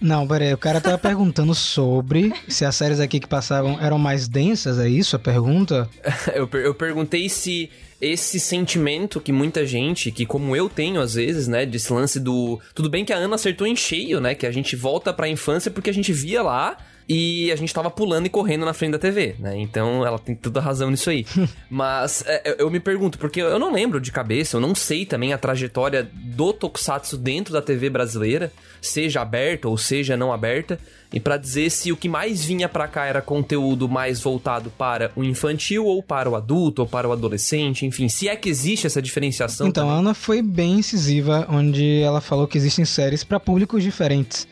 Não, 0.00 0.26
peraí, 0.26 0.52
o 0.52 0.58
cara 0.58 0.80
tava 0.80 0.98
perguntando 0.98 1.54
sobre 1.54 2.32
se 2.48 2.64
as 2.64 2.76
séries 2.76 3.00
aqui 3.00 3.18
que 3.20 3.26
passavam 3.28 3.78
eram 3.80 3.98
mais 3.98 4.28
densas, 4.28 4.78
é 4.78 4.88
isso 4.88 5.16
a 5.16 5.18
pergunta? 5.18 5.88
Eu, 6.34 6.46
per- 6.46 6.64
eu 6.64 6.74
perguntei 6.74 7.28
se 7.28 7.70
esse 8.00 8.38
sentimento 8.38 9.20
que 9.20 9.32
muita 9.32 9.64
gente, 9.64 10.10
que 10.10 10.26
como 10.26 10.54
eu 10.54 10.68
tenho 10.68 11.00
às 11.00 11.14
vezes, 11.14 11.48
né, 11.48 11.64
desse 11.64 11.90
lance 11.92 12.20
do. 12.20 12.60
Tudo 12.74 12.90
bem 12.90 13.04
que 13.06 13.12
a 13.12 13.16
Ana 13.16 13.36
acertou 13.36 13.66
em 13.66 13.74
cheio, 13.74 14.20
né? 14.20 14.34
Que 14.34 14.46
a 14.46 14.52
gente 14.52 14.76
volta 14.76 15.12
pra 15.14 15.28
infância 15.28 15.70
porque 15.70 15.88
a 15.88 15.94
gente 15.94 16.12
via 16.12 16.42
lá 16.42 16.76
e 17.08 17.52
a 17.52 17.56
gente 17.56 17.72
tava 17.72 17.90
pulando 17.90 18.26
e 18.26 18.28
correndo 18.28 18.64
na 18.64 18.72
frente 18.72 18.92
da 18.92 18.98
TV, 18.98 19.36
né? 19.38 19.56
Então 19.56 20.04
ela 20.04 20.18
tem 20.18 20.34
toda 20.34 20.58
a 20.58 20.62
razão 20.62 20.90
nisso 20.90 21.08
aí. 21.08 21.24
Mas 21.70 22.24
é, 22.26 22.56
eu 22.58 22.68
me 22.70 22.80
pergunto, 22.80 23.18
porque 23.18 23.40
eu 23.40 23.58
não 23.58 23.72
lembro 23.72 24.00
de 24.00 24.10
cabeça, 24.10 24.56
eu 24.56 24.60
não 24.60 24.74
sei 24.74 25.06
também 25.06 25.32
a 25.32 25.38
trajetória 25.38 26.08
do 26.12 26.52
Tokusatsu 26.52 27.16
dentro 27.16 27.52
da 27.52 27.62
TV 27.62 27.88
brasileira, 27.88 28.52
seja 28.80 29.20
aberta 29.20 29.68
ou 29.68 29.78
seja 29.78 30.16
não 30.16 30.32
aberta, 30.32 30.78
e 31.12 31.20
para 31.20 31.36
dizer 31.36 31.70
se 31.70 31.92
o 31.92 31.96
que 31.96 32.08
mais 32.08 32.44
vinha 32.44 32.68
para 32.68 32.88
cá 32.88 33.06
era 33.06 33.22
conteúdo 33.22 33.88
mais 33.88 34.20
voltado 34.20 34.70
para 34.70 35.12
o 35.14 35.22
infantil 35.22 35.86
ou 35.86 36.02
para 36.02 36.28
o 36.28 36.34
adulto 36.34 36.82
ou 36.82 36.88
para 36.88 37.08
o 37.08 37.12
adolescente, 37.12 37.86
enfim, 37.86 38.08
se 38.08 38.28
é 38.28 38.34
que 38.34 38.48
existe 38.48 38.86
essa 38.86 39.00
diferenciação. 39.00 39.68
Então, 39.68 39.84
também. 39.84 39.96
a 39.96 40.00
Ana 40.00 40.14
foi 40.14 40.42
bem 40.42 40.80
incisiva, 40.80 41.46
onde 41.48 42.00
ela 42.00 42.20
falou 42.20 42.48
que 42.48 42.58
existem 42.58 42.84
séries 42.84 43.22
para 43.22 43.38
públicos 43.38 43.82
diferentes. 43.82 44.48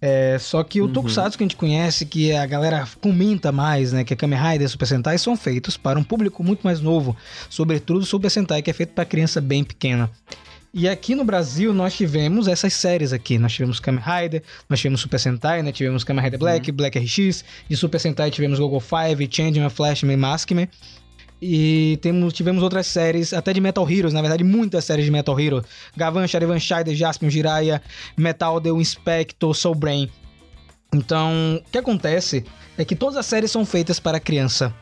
É, 0.00 0.36
só 0.38 0.62
que 0.62 0.80
o 0.80 0.84
Uhum. 0.84 0.92
Tokusatsu 0.92 1.38
que 1.38 1.44
a 1.44 1.46
gente 1.46 1.56
conhece, 1.56 2.04
que 2.04 2.32
a 2.32 2.44
galera 2.44 2.86
comenta 3.00 3.50
mais, 3.50 3.92
né, 3.92 4.04
que 4.04 4.12
é 4.12 4.16
Kamen 4.16 4.38
Rider 4.38 4.66
e 4.66 4.68
Super 4.68 4.86
Sentai, 4.86 5.16
são 5.18 5.36
feitos 5.36 5.76
para 5.76 5.98
um 5.98 6.04
público 6.04 6.44
muito 6.44 6.60
mais 6.62 6.80
novo, 6.80 7.16
sobretudo 7.48 8.04
Super 8.04 8.30
Sentai, 8.30 8.60
que 8.60 8.70
é 8.70 8.74
feito 8.74 8.92
para 8.92 9.04
criança 9.06 9.40
bem 9.40 9.64
pequena. 9.64 10.10
E 10.74 10.86
aqui 10.86 11.14
no 11.14 11.24
Brasil 11.24 11.72
nós 11.72 11.96
tivemos 11.96 12.46
essas 12.46 12.74
séries 12.74 13.10
aqui. 13.10 13.38
Nós 13.38 13.54
tivemos 13.54 13.80
Kamen 13.80 14.02
Rider, 14.04 14.42
nós 14.68 14.78
tivemos 14.78 15.00
Super 15.00 15.18
Sentai, 15.18 15.62
né? 15.62 15.72
Tivemos 15.72 16.04
Kamen 16.04 16.22
Rider 16.22 16.38
Black, 16.38 16.70
Black 16.70 16.98
RX, 16.98 17.42
de 17.66 17.76
Super 17.78 17.98
Sentai 17.98 18.30
tivemos 18.30 18.58
Gogo 18.58 18.78
5, 18.78 19.34
Changeman, 19.34 19.70
Flashman, 19.70 20.18
Maskman. 20.18 20.68
E 21.40 21.98
temos, 22.00 22.32
tivemos 22.32 22.62
outras 22.62 22.86
séries, 22.86 23.32
até 23.32 23.52
de 23.52 23.60
Metal 23.60 23.88
Heroes, 23.88 24.14
na 24.14 24.22
verdade, 24.22 24.42
muitas 24.42 24.84
séries 24.84 25.04
de 25.04 25.10
Metal 25.10 25.38
Hero. 25.38 25.64
Gavan, 25.96 26.26
Charivan, 26.26 26.58
Shider, 26.58 26.94
Jaspion, 26.94 27.28
Jiraiya, 27.28 27.82
Metal, 28.16 28.60
The 28.60 28.70
Inspector, 28.70 29.54
Soul 29.54 29.74
Brain. 29.74 30.10
Então, 30.94 31.62
o 31.66 31.70
que 31.70 31.78
acontece 31.78 32.44
é 32.78 32.84
que 32.84 32.96
todas 32.96 33.16
as 33.16 33.26
séries 33.26 33.50
são 33.50 33.66
feitas 33.66 34.00
para 34.00 34.18
criança, 34.18 34.74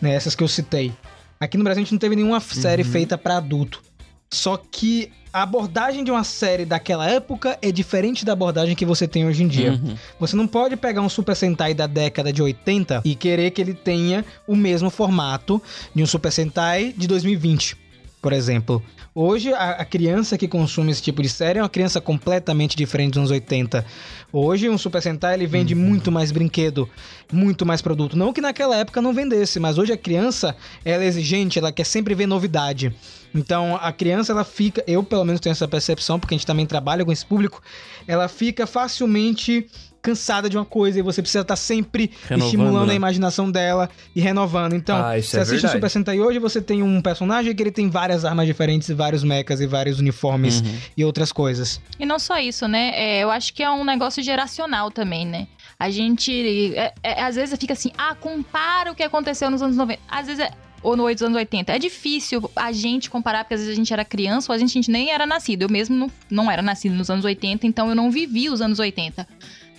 né? 0.00 0.12
Essas 0.14 0.34
que 0.34 0.44
eu 0.44 0.48
citei. 0.48 0.92
Aqui 1.40 1.56
no 1.56 1.64
Brasil 1.64 1.80
a 1.80 1.84
gente 1.84 1.92
não 1.92 1.98
teve 1.98 2.14
nenhuma 2.14 2.40
série 2.40 2.84
feita 2.84 3.16
para 3.16 3.38
adulto. 3.38 3.82
Só 4.30 4.56
que 4.56 5.10
a 5.32 5.42
abordagem 5.42 6.04
de 6.04 6.10
uma 6.10 6.24
série 6.24 6.64
daquela 6.64 7.08
época 7.08 7.58
é 7.62 7.72
diferente 7.72 8.24
da 8.24 8.34
abordagem 8.34 8.76
que 8.76 8.84
você 8.84 9.08
tem 9.08 9.26
hoje 9.26 9.42
em 9.42 9.48
dia. 9.48 9.72
Uhum. 9.72 9.96
Você 10.20 10.36
não 10.36 10.46
pode 10.46 10.76
pegar 10.76 11.00
um 11.00 11.08
Super 11.08 11.34
Sentai 11.34 11.72
da 11.72 11.86
década 11.86 12.32
de 12.32 12.42
80 12.42 13.00
e 13.04 13.14
querer 13.14 13.50
que 13.50 13.60
ele 13.60 13.72
tenha 13.72 14.24
o 14.46 14.54
mesmo 14.54 14.90
formato 14.90 15.62
de 15.94 16.02
um 16.02 16.06
Super 16.06 16.30
Sentai 16.30 16.94
de 16.96 17.06
2020, 17.06 17.76
por 18.20 18.32
exemplo. 18.32 18.82
Hoje, 19.14 19.52
a, 19.52 19.72
a 19.72 19.84
criança 19.84 20.38
que 20.38 20.48
consome 20.48 20.90
esse 20.90 21.02
tipo 21.02 21.22
de 21.22 21.28
série 21.28 21.58
é 21.58 21.62
uma 21.62 21.68
criança 21.68 22.00
completamente 22.00 22.74
diferente 22.74 23.10
dos 23.12 23.18
anos 23.18 23.30
80. 23.30 23.84
Hoje, 24.32 24.70
um 24.70 24.78
Super 24.78 25.02
Sentai 25.02 25.34
ele 25.34 25.46
vende 25.46 25.74
muito 25.74 26.10
mais 26.10 26.32
brinquedo, 26.32 26.88
muito 27.30 27.66
mais 27.66 27.82
produto. 27.82 28.16
Não 28.16 28.32
que 28.32 28.40
naquela 28.40 28.74
época 28.76 29.02
não 29.02 29.12
vendesse, 29.12 29.60
mas 29.60 29.76
hoje 29.76 29.92
a 29.92 29.96
criança 29.96 30.56
ela 30.82 31.04
é 31.04 31.06
exigente, 31.06 31.58
ela 31.58 31.70
quer 31.70 31.84
sempre 31.84 32.14
ver 32.14 32.26
novidade. 32.26 32.94
Então, 33.34 33.76
a 33.76 33.92
criança, 33.92 34.32
ela 34.32 34.42
fica, 34.42 34.82
eu 34.86 35.02
pelo 35.02 35.24
menos 35.24 35.38
tenho 35.38 35.52
essa 35.52 35.68
percepção, 35.68 36.18
porque 36.18 36.34
a 36.34 36.38
gente 36.38 36.46
também 36.46 36.64
trabalha 36.64 37.04
com 37.04 37.12
esse 37.12 37.26
público, 37.26 37.60
ela 38.06 38.26
fica 38.26 38.66
facilmente 38.66 39.66
cansada 40.02 40.50
de 40.50 40.56
uma 40.58 40.64
coisa 40.64 40.98
e 40.98 41.02
você 41.02 41.22
precisa 41.22 41.42
estar 41.42 41.54
sempre 41.56 42.10
Renovando, 42.28 42.44
estimulando 42.46 42.86
né? 42.88 42.92
a 42.92 42.96
imaginação 42.96 43.50
dela 43.50 43.88
e 44.14 44.20
renovando. 44.20 44.74
Então, 44.74 44.96
Ah, 44.96 45.20
você 45.20 45.38
é 45.38 45.40
assiste 45.42 45.64
o. 45.64 45.68
Super 45.68 45.88
Sentai 45.88 46.20
hoje, 46.20 46.38
você 46.40 46.60
tem 46.60 46.82
um 46.82 47.00
personagem 47.00 47.54
que 47.54 47.62
ele 47.62 47.70
tem 47.70 47.88
várias 47.88 48.24
armas 48.24 48.46
diferentes, 48.46 48.88
e 48.88 48.94
vários 48.94 49.22
mechas 49.22 49.60
e 49.60 49.66
vários 49.66 50.00
uniformes 50.00 50.60
Uhum. 50.60 50.78
e 50.96 51.04
outras 51.04 51.30
coisas. 51.30 51.80
E 51.98 52.04
não 52.04 52.18
só 52.18 52.38
isso, 52.38 52.66
né? 52.66 52.90
É, 52.94 53.22
eu 53.22 53.30
acho 53.30 53.54
que 53.54 53.62
é 53.62 53.70
um 53.70 53.84
negócio 53.84 54.22
geracional 54.22 54.90
também, 54.90 55.24
né? 55.24 55.46
A 55.78 55.88
gente, 55.90 56.74
é- 56.76 56.92
é- 57.02 57.22
às 57.22 57.36
vezes 57.36 57.56
fica 57.58 57.72
assim, 57.72 57.90
ah, 57.96 58.14
compara 58.14 58.90
o 58.90 58.94
que 58.94 59.02
aconteceu 59.02 59.50
nos 59.50 59.62
anos 59.62 59.76
90. 59.76 60.00
Às 60.08 60.26
vezes 60.26 60.44
é, 60.44 60.50
ou 60.82 60.96
no 60.96 61.04
8 61.04 61.18
dos 61.18 61.26
anos 61.26 61.36
80. 61.38 61.72
É 61.72 61.78
difícil 61.78 62.50
a 62.56 62.72
gente 62.72 63.08
comparar, 63.08 63.44
porque 63.44 63.54
às 63.54 63.60
vezes 63.60 63.72
a 63.72 63.76
gente 63.76 63.92
era 63.92 64.04
criança 64.04 64.50
ou 64.50 64.56
a 64.56 64.58
gente, 64.58 64.70
a 64.70 64.74
gente 64.74 64.90
nem 64.90 65.12
era 65.12 65.24
nascido. 65.24 65.62
Eu 65.62 65.68
mesmo 65.70 65.94
não, 65.96 66.10
não 66.28 66.50
era 66.50 66.60
nascido 66.60 66.92
nos 66.94 67.08
anos 67.08 67.24
80, 67.24 67.66
então 67.68 67.88
eu 67.88 67.94
não 67.94 68.10
vivi 68.10 68.50
os 68.50 68.60
anos 68.60 68.80
80. 68.80 69.26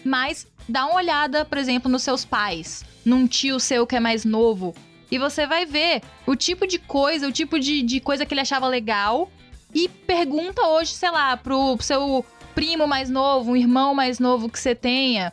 Mas 0.04 0.48
dá 0.68 0.86
uma 0.86 0.96
olhada, 0.96 1.46
por 1.46 1.58
exemplo, 1.58 1.89
nos 1.89 2.04
seus 2.04 2.26
pais, 2.26 2.84
num 3.06 3.28
tio 3.28 3.60
seu 3.60 3.86
que 3.88 3.96
é 3.96 4.00
mais 4.00 4.26
novo, 4.26 4.74
e 5.12 5.20
você 5.20 5.46
vai 5.46 5.66
ver 5.66 6.02
o 6.26 6.36
tipo 6.36 6.66
de 6.66 6.80
coisa, 6.80 7.28
o 7.28 7.32
tipo 7.32 7.60
de, 7.60 7.84
de 7.84 8.00
coisa 8.00 8.26
que 8.26 8.34
ele 8.34 8.42
achava 8.42 8.68
legal, 8.68 9.30
e 9.74 9.88
pergunta 9.88 10.62
hoje, 10.68 10.92
sei 10.94 11.12
lá, 11.12 11.38
pro 11.38 11.78
seu 11.82 12.26
primo 12.56 12.88
mais 12.88 13.10
novo, 13.10 13.52
um 13.52 13.56
irmão 13.56 13.94
mais 13.94 14.20
novo 14.20 14.50
que 14.50 14.60
você 14.60 14.74
tenha, 14.74 15.32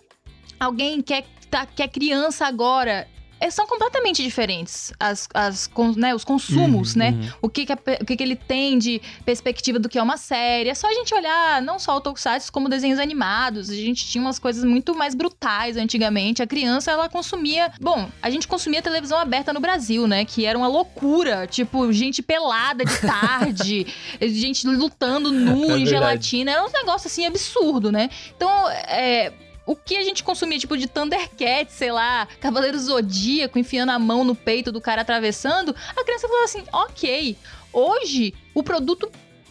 alguém 0.58 1.00
que 1.00 1.14
é, 1.14 1.24
tá, 1.50 1.66
que 1.66 1.82
é 1.82 1.88
criança 1.88 2.46
agora. 2.46 3.08
É, 3.40 3.50
são 3.50 3.66
completamente 3.66 4.22
diferentes 4.22 4.92
as, 5.00 5.26
as, 5.32 5.70
né, 5.96 6.14
os 6.14 6.24
consumos, 6.24 6.94
né? 6.94 7.10
uhum. 7.10 7.28
O, 7.42 7.48
que, 7.48 7.64
que, 7.64 7.72
a 7.72 7.76
pe- 7.76 7.98
o 8.00 8.04
que, 8.04 8.16
que 8.16 8.22
ele 8.22 8.36
tem 8.36 8.78
de 8.78 9.00
perspectiva 9.24 9.78
do 9.78 9.88
que 9.88 9.98
é 9.98 10.02
uma 10.02 10.18
série. 10.18 10.68
É 10.68 10.74
só 10.74 10.86
a 10.88 10.92
gente 10.92 11.14
olhar 11.14 11.62
não 11.62 11.78
só 11.78 11.96
o 11.96 12.00
Tokusatsu 12.00 12.52
como 12.52 12.68
desenhos 12.68 12.98
animados. 12.98 13.70
A 13.70 13.74
gente 13.74 14.06
tinha 14.06 14.20
umas 14.22 14.38
coisas 14.38 14.62
muito 14.64 14.94
mais 14.94 15.14
brutais 15.14 15.76
antigamente. 15.78 16.42
A 16.42 16.46
criança, 16.46 16.90
ela 16.90 17.08
consumia... 17.08 17.72
Bom, 17.80 18.08
a 18.20 18.28
gente 18.28 18.46
consumia 18.46 18.82
televisão 18.82 19.18
aberta 19.18 19.52
no 19.52 19.60
Brasil, 19.60 20.06
né? 20.06 20.24
Que 20.24 20.44
era 20.44 20.58
uma 20.58 20.68
loucura. 20.68 21.46
Tipo, 21.46 21.90
gente 21.92 22.22
pelada 22.22 22.84
de 22.84 22.98
tarde. 23.00 23.86
gente 24.20 24.66
lutando 24.66 25.32
nu 25.32 25.62
É 25.62 25.78
em 25.78 25.84
verdade. 25.84 25.88
gelatina. 25.88 26.50
Era 26.52 26.64
um 26.66 26.70
negócio, 26.72 27.06
assim, 27.08 27.24
absurdo, 27.24 27.90
né? 27.90 28.10
Então, 28.36 28.68
é 28.70 29.32
o 29.70 29.76
que 29.76 29.96
a 29.96 30.02
gente 30.02 30.24
consumia, 30.24 30.58
tipo, 30.58 30.76
de 30.76 30.88
Thundercats, 30.88 31.74
sei 31.74 31.92
lá, 31.92 32.26
Cavaleiro 32.40 32.76
Zodíaco, 32.76 33.56
enfiando 33.56 33.90
a 33.90 34.00
mão 34.00 34.24
no 34.24 34.34
peito 34.34 34.72
do 34.72 34.80
cara 34.80 35.02
atravessando, 35.02 35.72
a 35.96 36.04
criança 36.04 36.26
falou 36.26 36.42
assim, 36.42 36.64
ok, 36.72 37.36
hoje 37.72 38.34
o 38.52 38.64
produto 38.64 39.08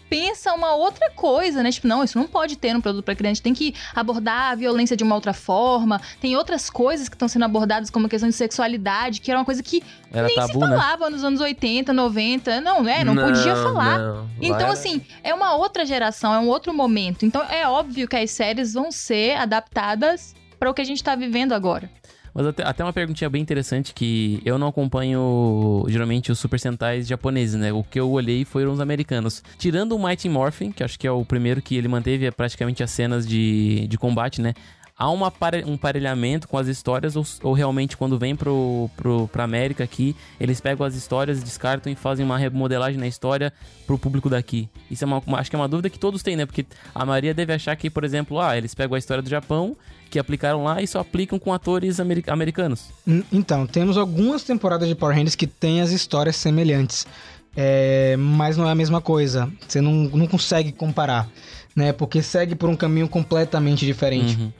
pensa 0.10 0.54
uma 0.54 0.74
outra 0.74 1.10
coisa, 1.12 1.62
né? 1.62 1.72
Tipo, 1.72 1.88
não, 1.88 2.04
isso 2.04 2.18
não 2.18 2.28
pode 2.28 2.56
ter 2.58 2.74
no 2.74 2.82
produto 2.82 3.04
pra 3.06 3.16
criança, 3.16 3.42
tem 3.44 3.54
que 3.54 3.74
abordar 3.96 4.52
a 4.52 4.56
violência 4.56 4.98
de 4.98 5.04
uma 5.04 5.16
outra 5.16 5.34
forma, 5.34 6.02
tem 6.20 6.36
outras 6.36 6.70
coisas 6.70 7.08
que 7.08 7.16
estão 7.16 7.28
sendo 7.28 7.46
abordadas 7.46 7.90
como 7.90 8.08
a 8.08 8.10
questão 8.10 8.28
de 8.30 8.36
sexualidade, 8.36 9.22
que 9.22 9.30
era 9.30 9.40
uma 9.40 9.46
coisa 9.46 9.62
que 9.62 9.84
Era 10.12 10.28
nem 10.28 10.36
se 10.42 10.48
tabu, 10.48 10.60
né? 10.60 10.68
falava 10.78 11.10
nos 11.10 11.24
anos 11.24 11.40
80, 11.42 11.94
90, 11.94 12.62
não, 12.62 12.88
é, 12.88 13.04
não, 13.04 13.16
podia 13.16 13.56
falar. 13.56 14.00
não. 14.00 14.30
Então, 14.42 14.56
era- 14.60 14.72
assim, 14.72 15.02
é 15.24 15.34
uma 15.34 15.56
outra 15.56 15.86
geração, 15.86 16.34
é 16.34 16.40
um 16.40 16.48
outro 16.48 16.74
momento. 16.74 17.26
Então, 17.26 17.44
é 17.44 17.68
óbvio 17.68 18.08
que 18.08 18.16
as 18.16 18.32
séries 18.32 18.74
vão 18.74 18.92
ser 18.92 19.38
adaptadas 19.38 20.34
para 20.60 20.70
o 20.70 20.74
que 20.74 20.82
a 20.82 20.86
gente 20.86 21.04
tá 21.04 21.16
vivendo 21.16 21.54
agora. 21.54 21.90
Mas 22.34 22.48
até, 22.48 22.64
até 22.64 22.84
uma 22.84 22.94
perguntinha 22.94 23.30
bem 23.30 23.42
interessante 23.42 23.94
que 23.94 24.42
eu 24.46 24.58
não 24.58 24.68
acompanho 24.68 25.86
geralmente 25.88 26.32
os 26.32 26.40
Super 26.40 26.60
Sentais 26.60 27.08
japoneses, 27.08 27.60
né? 27.60 27.72
O 27.72 27.84
que 27.84 28.00
eu 28.00 28.10
olhei 28.10 28.46
foram 28.46 28.72
os 28.72 28.80
americanos. 28.80 29.44
Tirando 29.58 29.94
o 29.94 30.04
Mighty 30.04 30.30
Morphin, 30.30 30.72
que 30.72 30.84
acho 30.84 30.98
que 30.98 31.08
é 31.08 31.12
o 31.12 31.26
primeiro 31.26 31.62
que 31.62 31.76
ele 31.76 31.88
manteve 31.88 32.30
praticamente 32.32 32.84
as 32.84 32.92
cenas 32.92 33.28
de, 33.28 33.88
de 33.88 33.98
combate, 33.98 34.42
né? 34.42 34.54
Há 35.00 35.10
uma 35.10 35.32
um 35.66 35.78
parelhamento 35.78 36.46
com 36.46 36.58
as 36.58 36.68
histórias 36.68 37.16
ou, 37.16 37.26
ou 37.42 37.54
realmente 37.54 37.96
quando 37.96 38.20
vem 38.20 38.36
pro, 38.36 38.90
pro, 38.98 39.30
pra 39.30 39.46
América 39.46 39.82
aqui, 39.82 40.14
eles 40.38 40.60
pegam 40.60 40.86
as 40.86 40.94
histórias, 40.94 41.42
descartam 41.42 41.90
e 41.90 41.96
fazem 41.96 42.26
uma 42.26 42.38
remodelagem 42.38 43.00
na 43.00 43.08
história 43.08 43.54
pro 43.88 43.98
público 43.98 44.30
daqui? 44.30 44.68
Isso 44.92 45.06
é 45.06 45.08
uma, 45.08 45.24
uma- 45.26 45.40
acho 45.40 45.50
que 45.50 45.56
é 45.56 45.60
uma 45.60 45.70
dúvida 45.70 45.90
que 45.90 45.98
todos 45.98 46.22
têm, 46.22 46.36
né? 46.36 46.46
Porque 46.46 46.66
a 46.94 47.06
Maria 47.06 47.34
deve 47.34 47.54
achar 47.54 47.78
que, 47.78 47.90
por 47.90 48.04
exemplo, 48.04 48.42
ah, 48.42 48.58
eles 48.58 48.76
pegam 48.76 48.96
a 48.96 49.00
história 49.00 49.24
do 49.24 49.30
Japão, 49.30 49.74
que 50.10 50.20
aplicaram 50.20 50.66
lá 50.66 50.82
e 50.82 50.88
só 50.88 51.00
aplicam 51.00 51.40
com 51.40 51.54
atores 51.54 51.98
ameri- 52.02 52.26
americanos. 52.28 52.90
Então, 53.32 53.66
temos 53.66 53.96
algumas 53.96 54.44
temporadas 54.44 54.90
de 54.90 54.96
Power 54.96 55.16
Rangers 55.16 55.36
que 55.36 55.48
têm 55.48 55.80
as 55.80 55.92
histórias 55.92 56.36
semelhantes. 56.36 57.08
É, 57.56 58.16
mas 58.18 58.58
não 58.58 58.68
é 58.68 58.72
a 58.72 58.76
mesma 58.76 59.00
coisa. 59.02 59.50
Você 59.68 59.80
não, 59.82 59.92
não 59.94 60.28
consegue 60.28 60.72
comparar, 60.72 61.28
né? 61.76 61.92
Porque 61.94 62.22
segue 62.22 62.54
por 62.54 62.70
um 62.70 62.76
caminho 62.76 63.08
completamente 63.08 63.86
diferente. 63.86 64.38
Uhum. 64.38 64.52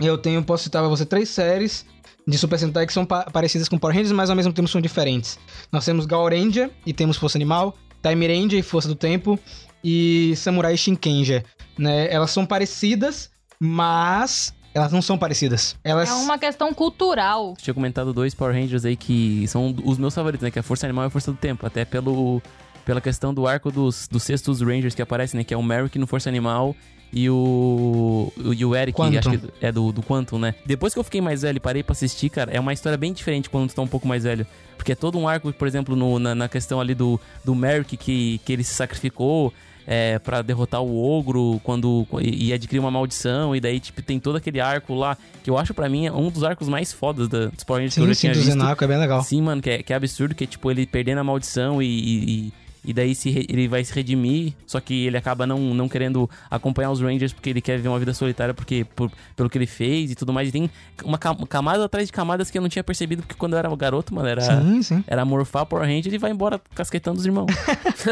Eu 0.00 0.18
tenho, 0.18 0.42
posso 0.42 0.64
citar 0.64 0.82
pra 0.82 0.88
você 0.88 1.04
três 1.06 1.28
séries 1.28 1.84
de 2.26 2.38
Super 2.38 2.58
Sentai 2.58 2.86
que 2.86 2.92
são 2.92 3.04
pa- 3.04 3.24
parecidas 3.30 3.68
com 3.68 3.78
Power 3.78 3.94
Rangers, 3.94 4.12
mas 4.12 4.30
ao 4.30 4.36
mesmo 4.36 4.52
tempo 4.52 4.68
são 4.68 4.80
diferentes. 4.80 5.38
Nós 5.70 5.84
temos 5.84 6.06
Gal 6.06 6.28
Ranger 6.28 6.70
e 6.86 6.92
temos 6.92 7.16
Força 7.16 7.36
Animal, 7.38 7.76
Time 8.02 8.26
Ranger 8.26 8.58
e 8.58 8.62
Força 8.62 8.88
do 8.88 8.94
Tempo 8.94 9.38
e 9.82 10.34
Samurai 10.36 10.76
Shinkenger, 10.76 11.44
né? 11.78 12.10
Elas 12.12 12.30
são 12.30 12.44
parecidas, 12.46 13.30
mas 13.60 14.54
elas 14.74 14.90
não 14.92 15.00
são 15.02 15.16
parecidas. 15.16 15.76
Elas 15.84 16.08
É 16.08 16.12
uma 16.14 16.38
questão 16.38 16.72
cultural. 16.74 17.54
Tinha 17.58 17.74
comentado 17.74 18.12
dois 18.12 18.34
Power 18.34 18.54
Rangers 18.54 18.84
aí 18.84 18.96
que 18.96 19.46
são 19.48 19.74
os 19.84 19.98
meus 19.98 20.14
favoritos, 20.14 20.42
né? 20.44 20.50
Que 20.50 20.58
é 20.58 20.60
a 20.60 20.62
Força 20.62 20.86
Animal 20.86 21.04
e 21.04 21.06
a 21.06 21.10
Força 21.10 21.30
do 21.30 21.36
Tempo. 21.36 21.66
Até 21.66 21.84
pelo, 21.84 22.42
pela 22.84 23.00
questão 23.00 23.32
do 23.32 23.46
arco 23.46 23.70
dos, 23.70 24.08
dos 24.08 24.22
sextos 24.22 24.60
Rangers 24.60 24.94
que 24.94 25.02
aparecem, 25.02 25.38
né? 25.38 25.44
Que 25.44 25.54
é 25.54 25.56
o 25.56 25.62
Merrick 25.62 25.98
no 25.98 26.06
Força 26.06 26.28
Animal 26.28 26.74
e 27.14 27.30
o, 27.30 28.32
e 28.56 28.64
o 28.64 28.74
Eric, 28.74 28.96
Quantum. 28.98 29.18
acho 29.18 29.30
que 29.30 29.40
é 29.60 29.70
do, 29.70 29.92
do 29.92 30.02
Quantum, 30.02 30.38
né? 30.38 30.54
Depois 30.66 30.92
que 30.92 30.98
eu 30.98 31.04
fiquei 31.04 31.20
mais 31.20 31.42
velho 31.42 31.56
e 31.56 31.60
parei 31.60 31.82
pra 31.82 31.92
assistir, 31.92 32.28
cara, 32.28 32.50
é 32.50 32.58
uma 32.58 32.72
história 32.72 32.98
bem 32.98 33.12
diferente 33.12 33.48
quando 33.48 33.68
tu 33.70 33.74
tá 33.76 33.82
um 33.82 33.86
pouco 33.86 34.08
mais 34.08 34.24
velho. 34.24 34.46
Porque 34.76 34.92
é 34.92 34.94
todo 34.94 35.16
um 35.18 35.28
arco, 35.28 35.52
por 35.52 35.68
exemplo, 35.68 35.94
no- 35.94 36.18
na, 36.18 36.34
na 36.34 36.48
questão 36.48 36.80
ali 36.80 36.94
do, 36.94 37.20
do 37.44 37.54
Merrick 37.54 37.96
que, 37.96 38.40
que 38.44 38.52
ele 38.52 38.64
se 38.64 38.74
sacrificou. 38.74 39.52
é, 39.86 40.18
para 40.18 40.40
derrotar 40.40 40.80
o 40.82 40.96
ogro 41.18 41.60
quando 41.62 42.06
e, 42.22 42.46
e 42.48 42.52
adquirir 42.54 42.80
uma 42.80 42.90
maldição. 42.90 43.54
E 43.54 43.60
daí, 43.60 43.78
tipo, 43.78 44.00
tem 44.00 44.18
todo 44.18 44.36
aquele 44.36 44.58
arco 44.58 44.94
lá, 44.94 45.14
que 45.42 45.50
eu 45.50 45.58
acho 45.58 45.74
para 45.74 45.90
mim 45.90 46.06
é 46.06 46.12
um 46.12 46.30
dos 46.30 46.42
arcos 46.42 46.70
mais 46.70 46.90
fodas 46.90 47.28
da, 47.28 47.46
dos 47.48 47.64
Power 47.64 47.82
Rangers 47.82 47.94
que 47.94 48.00
eu 48.00 48.04
Sim, 48.04 48.08
já 48.08 48.14
sim, 48.14 48.20
tinha 48.22 48.32
do 48.32 48.36
visto. 48.38 48.50
Zenaco 48.52 48.82
é 48.82 48.86
bem 48.86 48.98
legal. 48.98 49.22
Sim, 49.22 49.42
mano, 49.42 49.60
que 49.60 49.68
é, 49.68 49.82
que 49.82 49.92
é 49.92 49.96
absurdo, 49.96 50.34
que 50.34 50.44
é 50.44 50.46
tipo 50.46 50.70
ele 50.70 50.86
perdendo 50.86 51.18
a 51.18 51.24
maldição 51.24 51.82
e, 51.82 51.86
e, 51.86 52.30
e 52.48 52.52
daí 52.92 53.14
se 53.14 53.30
re- 53.30 53.46
ele 53.48 53.66
vai 53.68 53.82
se 53.84 53.92
redimir, 53.94 54.52
só 54.66 54.78
que 54.80 55.06
ele 55.06 55.16
acaba 55.16 55.46
não, 55.46 55.58
não 55.74 55.88
querendo 55.88 56.28
acompanhar 56.50 56.90
os 56.90 57.00
Rangers 57.00 57.32
porque 57.32 57.50
ele 57.50 57.60
quer 57.60 57.76
viver 57.76 57.88
uma 57.88 57.98
vida 57.98 58.12
solitária 58.12 58.52
porque, 58.52 58.84
por- 58.96 59.10
pelo 59.34 59.48
que 59.48 59.56
ele 59.58 59.66
fez 59.66 60.10
e 60.10 60.14
tudo 60.14 60.32
mais. 60.32 60.48
E 60.48 60.52
tem 60.52 60.70
uma 61.04 61.16
ca- 61.18 61.34
camada 61.48 61.84
atrás 61.84 62.06
de 62.08 62.12
camadas 62.12 62.50
que 62.50 62.58
eu 62.58 62.62
não 62.62 62.68
tinha 62.68 62.84
percebido 62.84 63.22
porque 63.22 63.34
quando 63.34 63.54
eu 63.54 63.58
era 63.58 63.74
garoto, 63.76 64.14
mano, 64.14 64.28
era, 64.28 64.40
Sim, 64.42 64.82
sim. 64.82 65.04
era 65.06 65.24
morfar 65.24 65.64
Power 65.66 65.86
Ranger 65.86 66.12
e 66.12 66.18
vai 66.18 66.30
embora 66.30 66.60
casquetando 66.74 67.18
os 67.18 67.24
irmãos. 67.26 67.46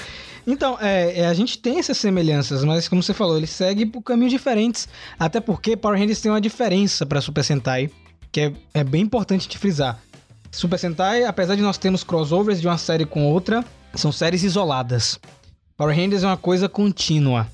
Então, 0.49 0.79
é, 0.81 1.23
é, 1.23 1.27
a 1.27 1.35
gente 1.35 1.59
tem 1.59 1.81
essas 1.81 1.99
semelhanças, 1.99 2.63
mas 2.63 2.87
como 2.89 3.03
você 3.03 3.13
falou, 3.13 3.37
ele 3.37 3.49
segue 3.49 3.85
por 3.85 4.01
caminhos 4.01 4.31
diferentes. 4.33 4.89
Até 5.19 5.41
porque 5.41 5.77
Power 5.77 5.99
Rangers 5.99 6.21
tem 6.21 6.31
uma 6.31 6.41
diferença 6.41 7.05
pra 7.05 7.21
Super 7.21 7.43
Sentai, 7.43 7.91
que 8.31 8.41
é, 8.41 8.53
é 8.73 8.85
bem 8.85 9.03
importante 9.03 9.49
de 9.49 9.59
frisar. 9.59 9.99
Super 10.53 10.79
Sentai, 10.79 11.25
apesar 11.25 11.57
de 11.57 11.63
nós 11.63 11.77
termos 11.79 12.05
crossovers 12.05 12.61
de 12.61 12.69
uma 12.69 12.79
série 12.79 13.05
com 13.05 13.27
outra, 13.27 13.65
são 13.97 14.13
séries 14.13 14.43
isoladas. 14.43 15.19
Power 15.77 15.95
Rangers 15.97 16.23
é 16.23 16.27
uma 16.27 16.37
coisa 16.37 16.69
contínua. 16.69 17.47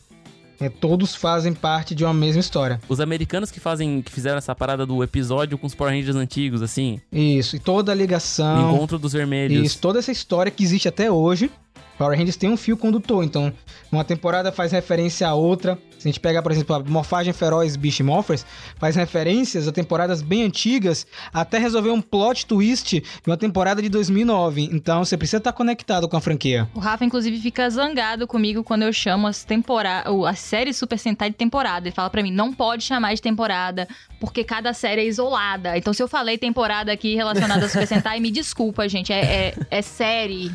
É, 0.60 0.68
todos 0.68 1.14
fazem 1.14 1.52
parte 1.52 1.92
de 1.92 2.04
uma 2.04 2.14
mesma 2.14 2.38
história. 2.40 2.80
Os 2.88 3.00
americanos 3.00 3.50
que 3.50 3.58
fazem, 3.58 4.00
que 4.00 4.12
fizeram 4.12 4.38
essa 4.38 4.54
parada 4.54 4.86
do 4.86 5.02
episódio 5.02 5.58
com 5.58 5.66
os 5.66 5.74
Power 5.74 5.92
Rangers 5.92 6.14
antigos, 6.14 6.62
assim, 6.62 7.00
Isso, 7.10 7.56
e 7.56 7.58
toda 7.58 7.90
a 7.90 7.94
o 7.94 7.98
ligação. 7.98 8.72
encontro 8.72 8.96
dos 8.96 9.12
vermelhos. 9.12 9.66
Isso, 9.66 9.78
toda 9.80 9.98
essa 9.98 10.12
história 10.12 10.52
que 10.52 10.62
existe 10.62 10.86
até 10.86 11.10
hoje. 11.10 11.50
Power 11.98 12.16
Rangers 12.16 12.36
tem 12.36 12.50
um 12.50 12.56
fio 12.56 12.76
condutor, 12.76 13.24
então 13.24 13.52
uma 13.90 14.04
temporada 14.04 14.50
faz 14.50 14.72
referência 14.72 15.28
à 15.28 15.34
outra. 15.34 15.78
Se 15.98 16.08
a 16.08 16.10
gente 16.10 16.18
pegar, 16.18 16.42
por 16.42 16.50
exemplo, 16.50 16.74
a 16.74 16.80
Morfagem 16.80 17.32
Feroz 17.32 17.76
Beast 17.76 18.00
Morphers, 18.00 18.44
faz 18.76 18.96
referências 18.96 19.68
a 19.68 19.72
temporadas 19.72 20.20
bem 20.20 20.42
antigas, 20.42 21.06
até 21.32 21.58
resolver 21.58 21.90
um 21.90 22.00
plot 22.00 22.46
twist 22.46 23.00
de 23.00 23.30
uma 23.30 23.36
temporada 23.36 23.80
de 23.80 23.88
2009. 23.88 24.68
Então 24.72 25.04
você 25.04 25.16
precisa 25.16 25.36
estar 25.36 25.52
conectado 25.52 26.08
com 26.08 26.16
a 26.16 26.20
franquia. 26.20 26.68
O 26.74 26.80
Rafa, 26.80 27.04
inclusive, 27.04 27.38
fica 27.38 27.68
zangado 27.70 28.26
comigo 28.26 28.64
quando 28.64 28.82
eu 28.82 28.92
chamo 28.92 29.28
as 29.28 29.44
temporada, 29.44 30.10
a 30.26 30.34
série 30.34 30.72
Super 30.72 30.98
Sentai 30.98 31.30
de 31.30 31.36
temporada. 31.36 31.86
Ele 31.86 31.94
fala 31.94 32.10
pra 32.10 32.22
mim, 32.22 32.32
não 32.32 32.52
pode 32.52 32.82
chamar 32.82 33.14
de 33.14 33.22
temporada, 33.22 33.86
porque 34.18 34.42
cada 34.42 34.72
série 34.72 35.02
é 35.02 35.06
isolada. 35.06 35.78
Então, 35.78 35.92
se 35.92 36.02
eu 36.02 36.08
falei 36.08 36.36
temporada 36.36 36.90
aqui 36.90 37.14
relacionada 37.14 37.66
a 37.66 37.68
Super 37.68 37.86
Sentai, 37.86 38.18
me 38.18 38.30
desculpa, 38.30 38.88
gente. 38.88 39.12
É, 39.12 39.20
é, 39.20 39.54
é 39.70 39.82
série. 39.82 40.50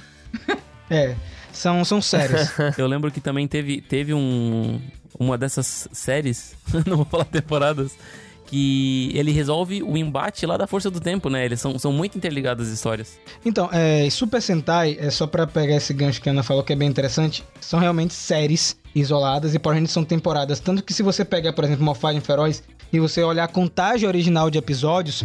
É, 0.90 1.16
são, 1.52 1.84
são 1.84 2.02
séries. 2.02 2.52
Eu 2.78 2.88
lembro 2.88 3.12
que 3.12 3.20
também 3.20 3.48
teve, 3.48 3.82
teve 3.82 4.14
um, 4.14 4.80
uma 5.20 5.38
dessas 5.38 5.88
séries, 5.92 6.56
não 6.86 6.98
vou 6.98 7.06
falar 7.06 7.26
temporadas, 7.26 7.98
que 8.46 9.12
ele 9.14 9.32
resolve 9.32 9.84
o 9.84 9.98
embate 9.98 10.46
lá 10.46 10.56
da 10.56 10.66
força 10.66 10.90
do 10.90 11.00
tempo, 11.00 11.30
né? 11.30 11.44
Eles 11.44 11.60
são, 11.60 11.78
são 11.78 11.92
muito 11.92 12.18
interligadas 12.18 12.68
as 12.68 12.74
histórias. 12.74 13.20
Então, 13.46 13.70
é, 13.74 14.10
Super 14.10 14.42
Sentai, 14.42 14.98
é 15.00 15.10
só 15.10 15.28
pra 15.28 15.46
pegar 15.46 15.76
esse 15.76 15.94
gancho 15.94 16.22
que 16.22 16.30
a 16.30 16.32
Ana 16.32 16.44
falou 16.44 16.64
que 16.64 16.72
é 16.72 16.76
bem 16.76 16.88
interessante, 16.88 17.44
são 17.60 17.80
realmente 17.80 18.14
séries 18.14 18.78
isoladas 18.96 19.54
e 19.54 19.60
Power 19.60 19.76
Rangers 19.76 19.92
são 19.92 20.04
temporadas. 20.04 20.60
Tanto 20.60 20.82
que 20.82 20.94
se 20.94 21.04
você 21.04 21.26
pegar, 21.26 21.54
por 21.54 21.64
exemplo, 21.66 21.84
Morfagem 21.84 22.22
Feroz 22.22 22.64
e 22.92 23.00
você 23.00 23.22
olhar 23.22 23.44
a 23.44 23.48
contagem 23.48 24.08
original 24.08 24.50
de 24.50 24.58
episódios, 24.58 25.24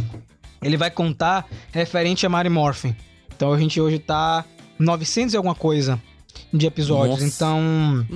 ele 0.61 0.77
vai 0.77 0.91
contar 0.91 1.47
referente 1.71 2.27
a 2.27 2.29
Mary 2.29 2.49
Morphin. 2.49 2.95
Então 3.35 3.53
a 3.53 3.59
gente 3.59 3.81
hoje 3.81 3.99
tá 3.99 4.45
900 4.83 5.35
e 5.35 5.37
alguma 5.37 5.55
coisa 5.55 6.01
de 6.53 6.67
episódios. 6.67 7.21
Nossa. 7.21 7.27
Então, 7.27 8.07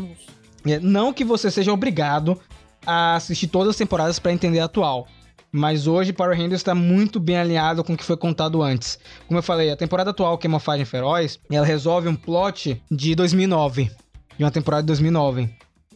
é, 0.67 0.81
não 0.81 1.13
que 1.13 1.25
você 1.25 1.51
seja 1.51 1.73
obrigado 1.73 2.39
a 2.87 3.17
assistir 3.17 3.49
todas 3.49 3.71
as 3.71 3.77
temporadas 3.77 4.19
pra 4.19 4.33
entender 4.33 4.61
a 4.61 4.65
atual. 4.65 5.07
Mas 5.51 5.87
hoje 5.87 6.13
Power 6.13 6.37
Rangers 6.37 6.61
está 6.61 6.75
muito 6.75 7.19
bem 7.19 7.39
alinhado 7.39 7.83
com 7.83 7.95
o 7.95 7.97
que 7.97 8.05
foi 8.05 8.17
contado 8.17 8.63
antes. 8.63 8.99
Como 9.27 9.39
eu 9.39 9.43
falei, 9.43 9.71
a 9.71 9.77
temporada 9.77 10.11
atual, 10.11 10.37
que 10.37 10.47
é 10.47 10.51
Morfagem 10.51 10.85
Feroz, 10.85 11.39
ela 11.51 11.65
resolve 11.65 12.09
um 12.09 12.15
plot 12.15 12.83
de 12.91 13.15
2009. 13.15 13.91
De 14.37 14.45
uma 14.45 14.51
temporada 14.51 14.83
de 14.83 14.89
2009. 14.89 15.49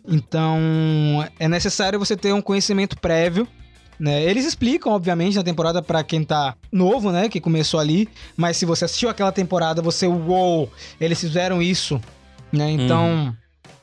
Então, 0.08 0.58
é 1.38 1.46
necessário 1.46 1.98
você 1.98 2.16
ter 2.16 2.32
um 2.32 2.40
conhecimento 2.40 2.98
prévio. 2.98 3.46
Né? 4.00 4.22
Eles 4.22 4.46
explicam, 4.46 4.94
obviamente, 4.94 5.36
na 5.36 5.42
temporada 5.42 5.82
pra 5.82 6.02
quem 6.02 6.24
tá 6.24 6.56
novo, 6.72 7.12
né? 7.12 7.28
Que 7.28 7.38
começou 7.38 7.78
ali. 7.78 8.08
Mas 8.34 8.56
se 8.56 8.64
você 8.64 8.86
assistiu 8.86 9.10
aquela 9.10 9.30
temporada, 9.30 9.82
você, 9.82 10.06
uou, 10.06 10.72
eles 10.98 11.20
fizeram 11.20 11.60
isso. 11.60 12.00
Né? 12.50 12.70
Então. 12.70 13.36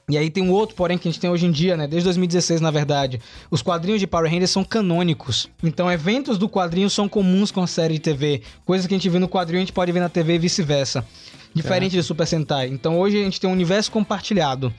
E 0.10 0.18
aí 0.18 0.30
tem 0.30 0.42
um 0.42 0.52
outro, 0.52 0.74
porém, 0.76 0.98
que 0.98 1.08
a 1.08 1.12
gente 1.12 1.20
tem 1.20 1.30
hoje 1.30 1.46
em 1.46 1.52
dia, 1.52 1.78
né? 1.78 1.86
Desde 1.86 2.06
2016, 2.06 2.62
na 2.62 2.72
verdade. 2.72 3.20
Os 3.52 3.62
quadrinhos 3.62 4.00
de 4.00 4.08
Power 4.08 4.32
Rangers 4.32 4.50
são 4.50 4.64
canônicos. 4.64 5.50
Então, 5.62 5.92
eventos 5.92 6.38
do 6.38 6.50
quadrinho 6.50 6.90
são 6.90 7.08
comuns 7.10 7.52
com 7.52 7.62
a 7.62 7.68
série 7.68 7.96
de 7.96 8.00
TV. 8.00 8.42
Coisas 8.66 8.88
que 8.88 8.94
a 8.94 8.98
gente 8.98 9.10
vê 9.10 9.20
no 9.20 9.28
quadrinho, 9.28 9.60
a 9.60 9.66
gente 9.66 9.74
pode 9.74 9.92
ver 9.92 10.00
na 10.00 10.10
TV 10.10 10.36
e 10.36 10.40
vice-versa. 10.40 11.06
Diferente 11.54 11.92
de 11.92 12.02
Super 12.02 12.26
Sentai. 12.26 12.70
Então, 12.70 12.98
hoje 12.98 13.20
a 13.20 13.24
gente 13.24 13.40
tem 13.40 13.50
um 13.50 13.54
universo 13.54 13.92
compartilhado. 13.92 14.74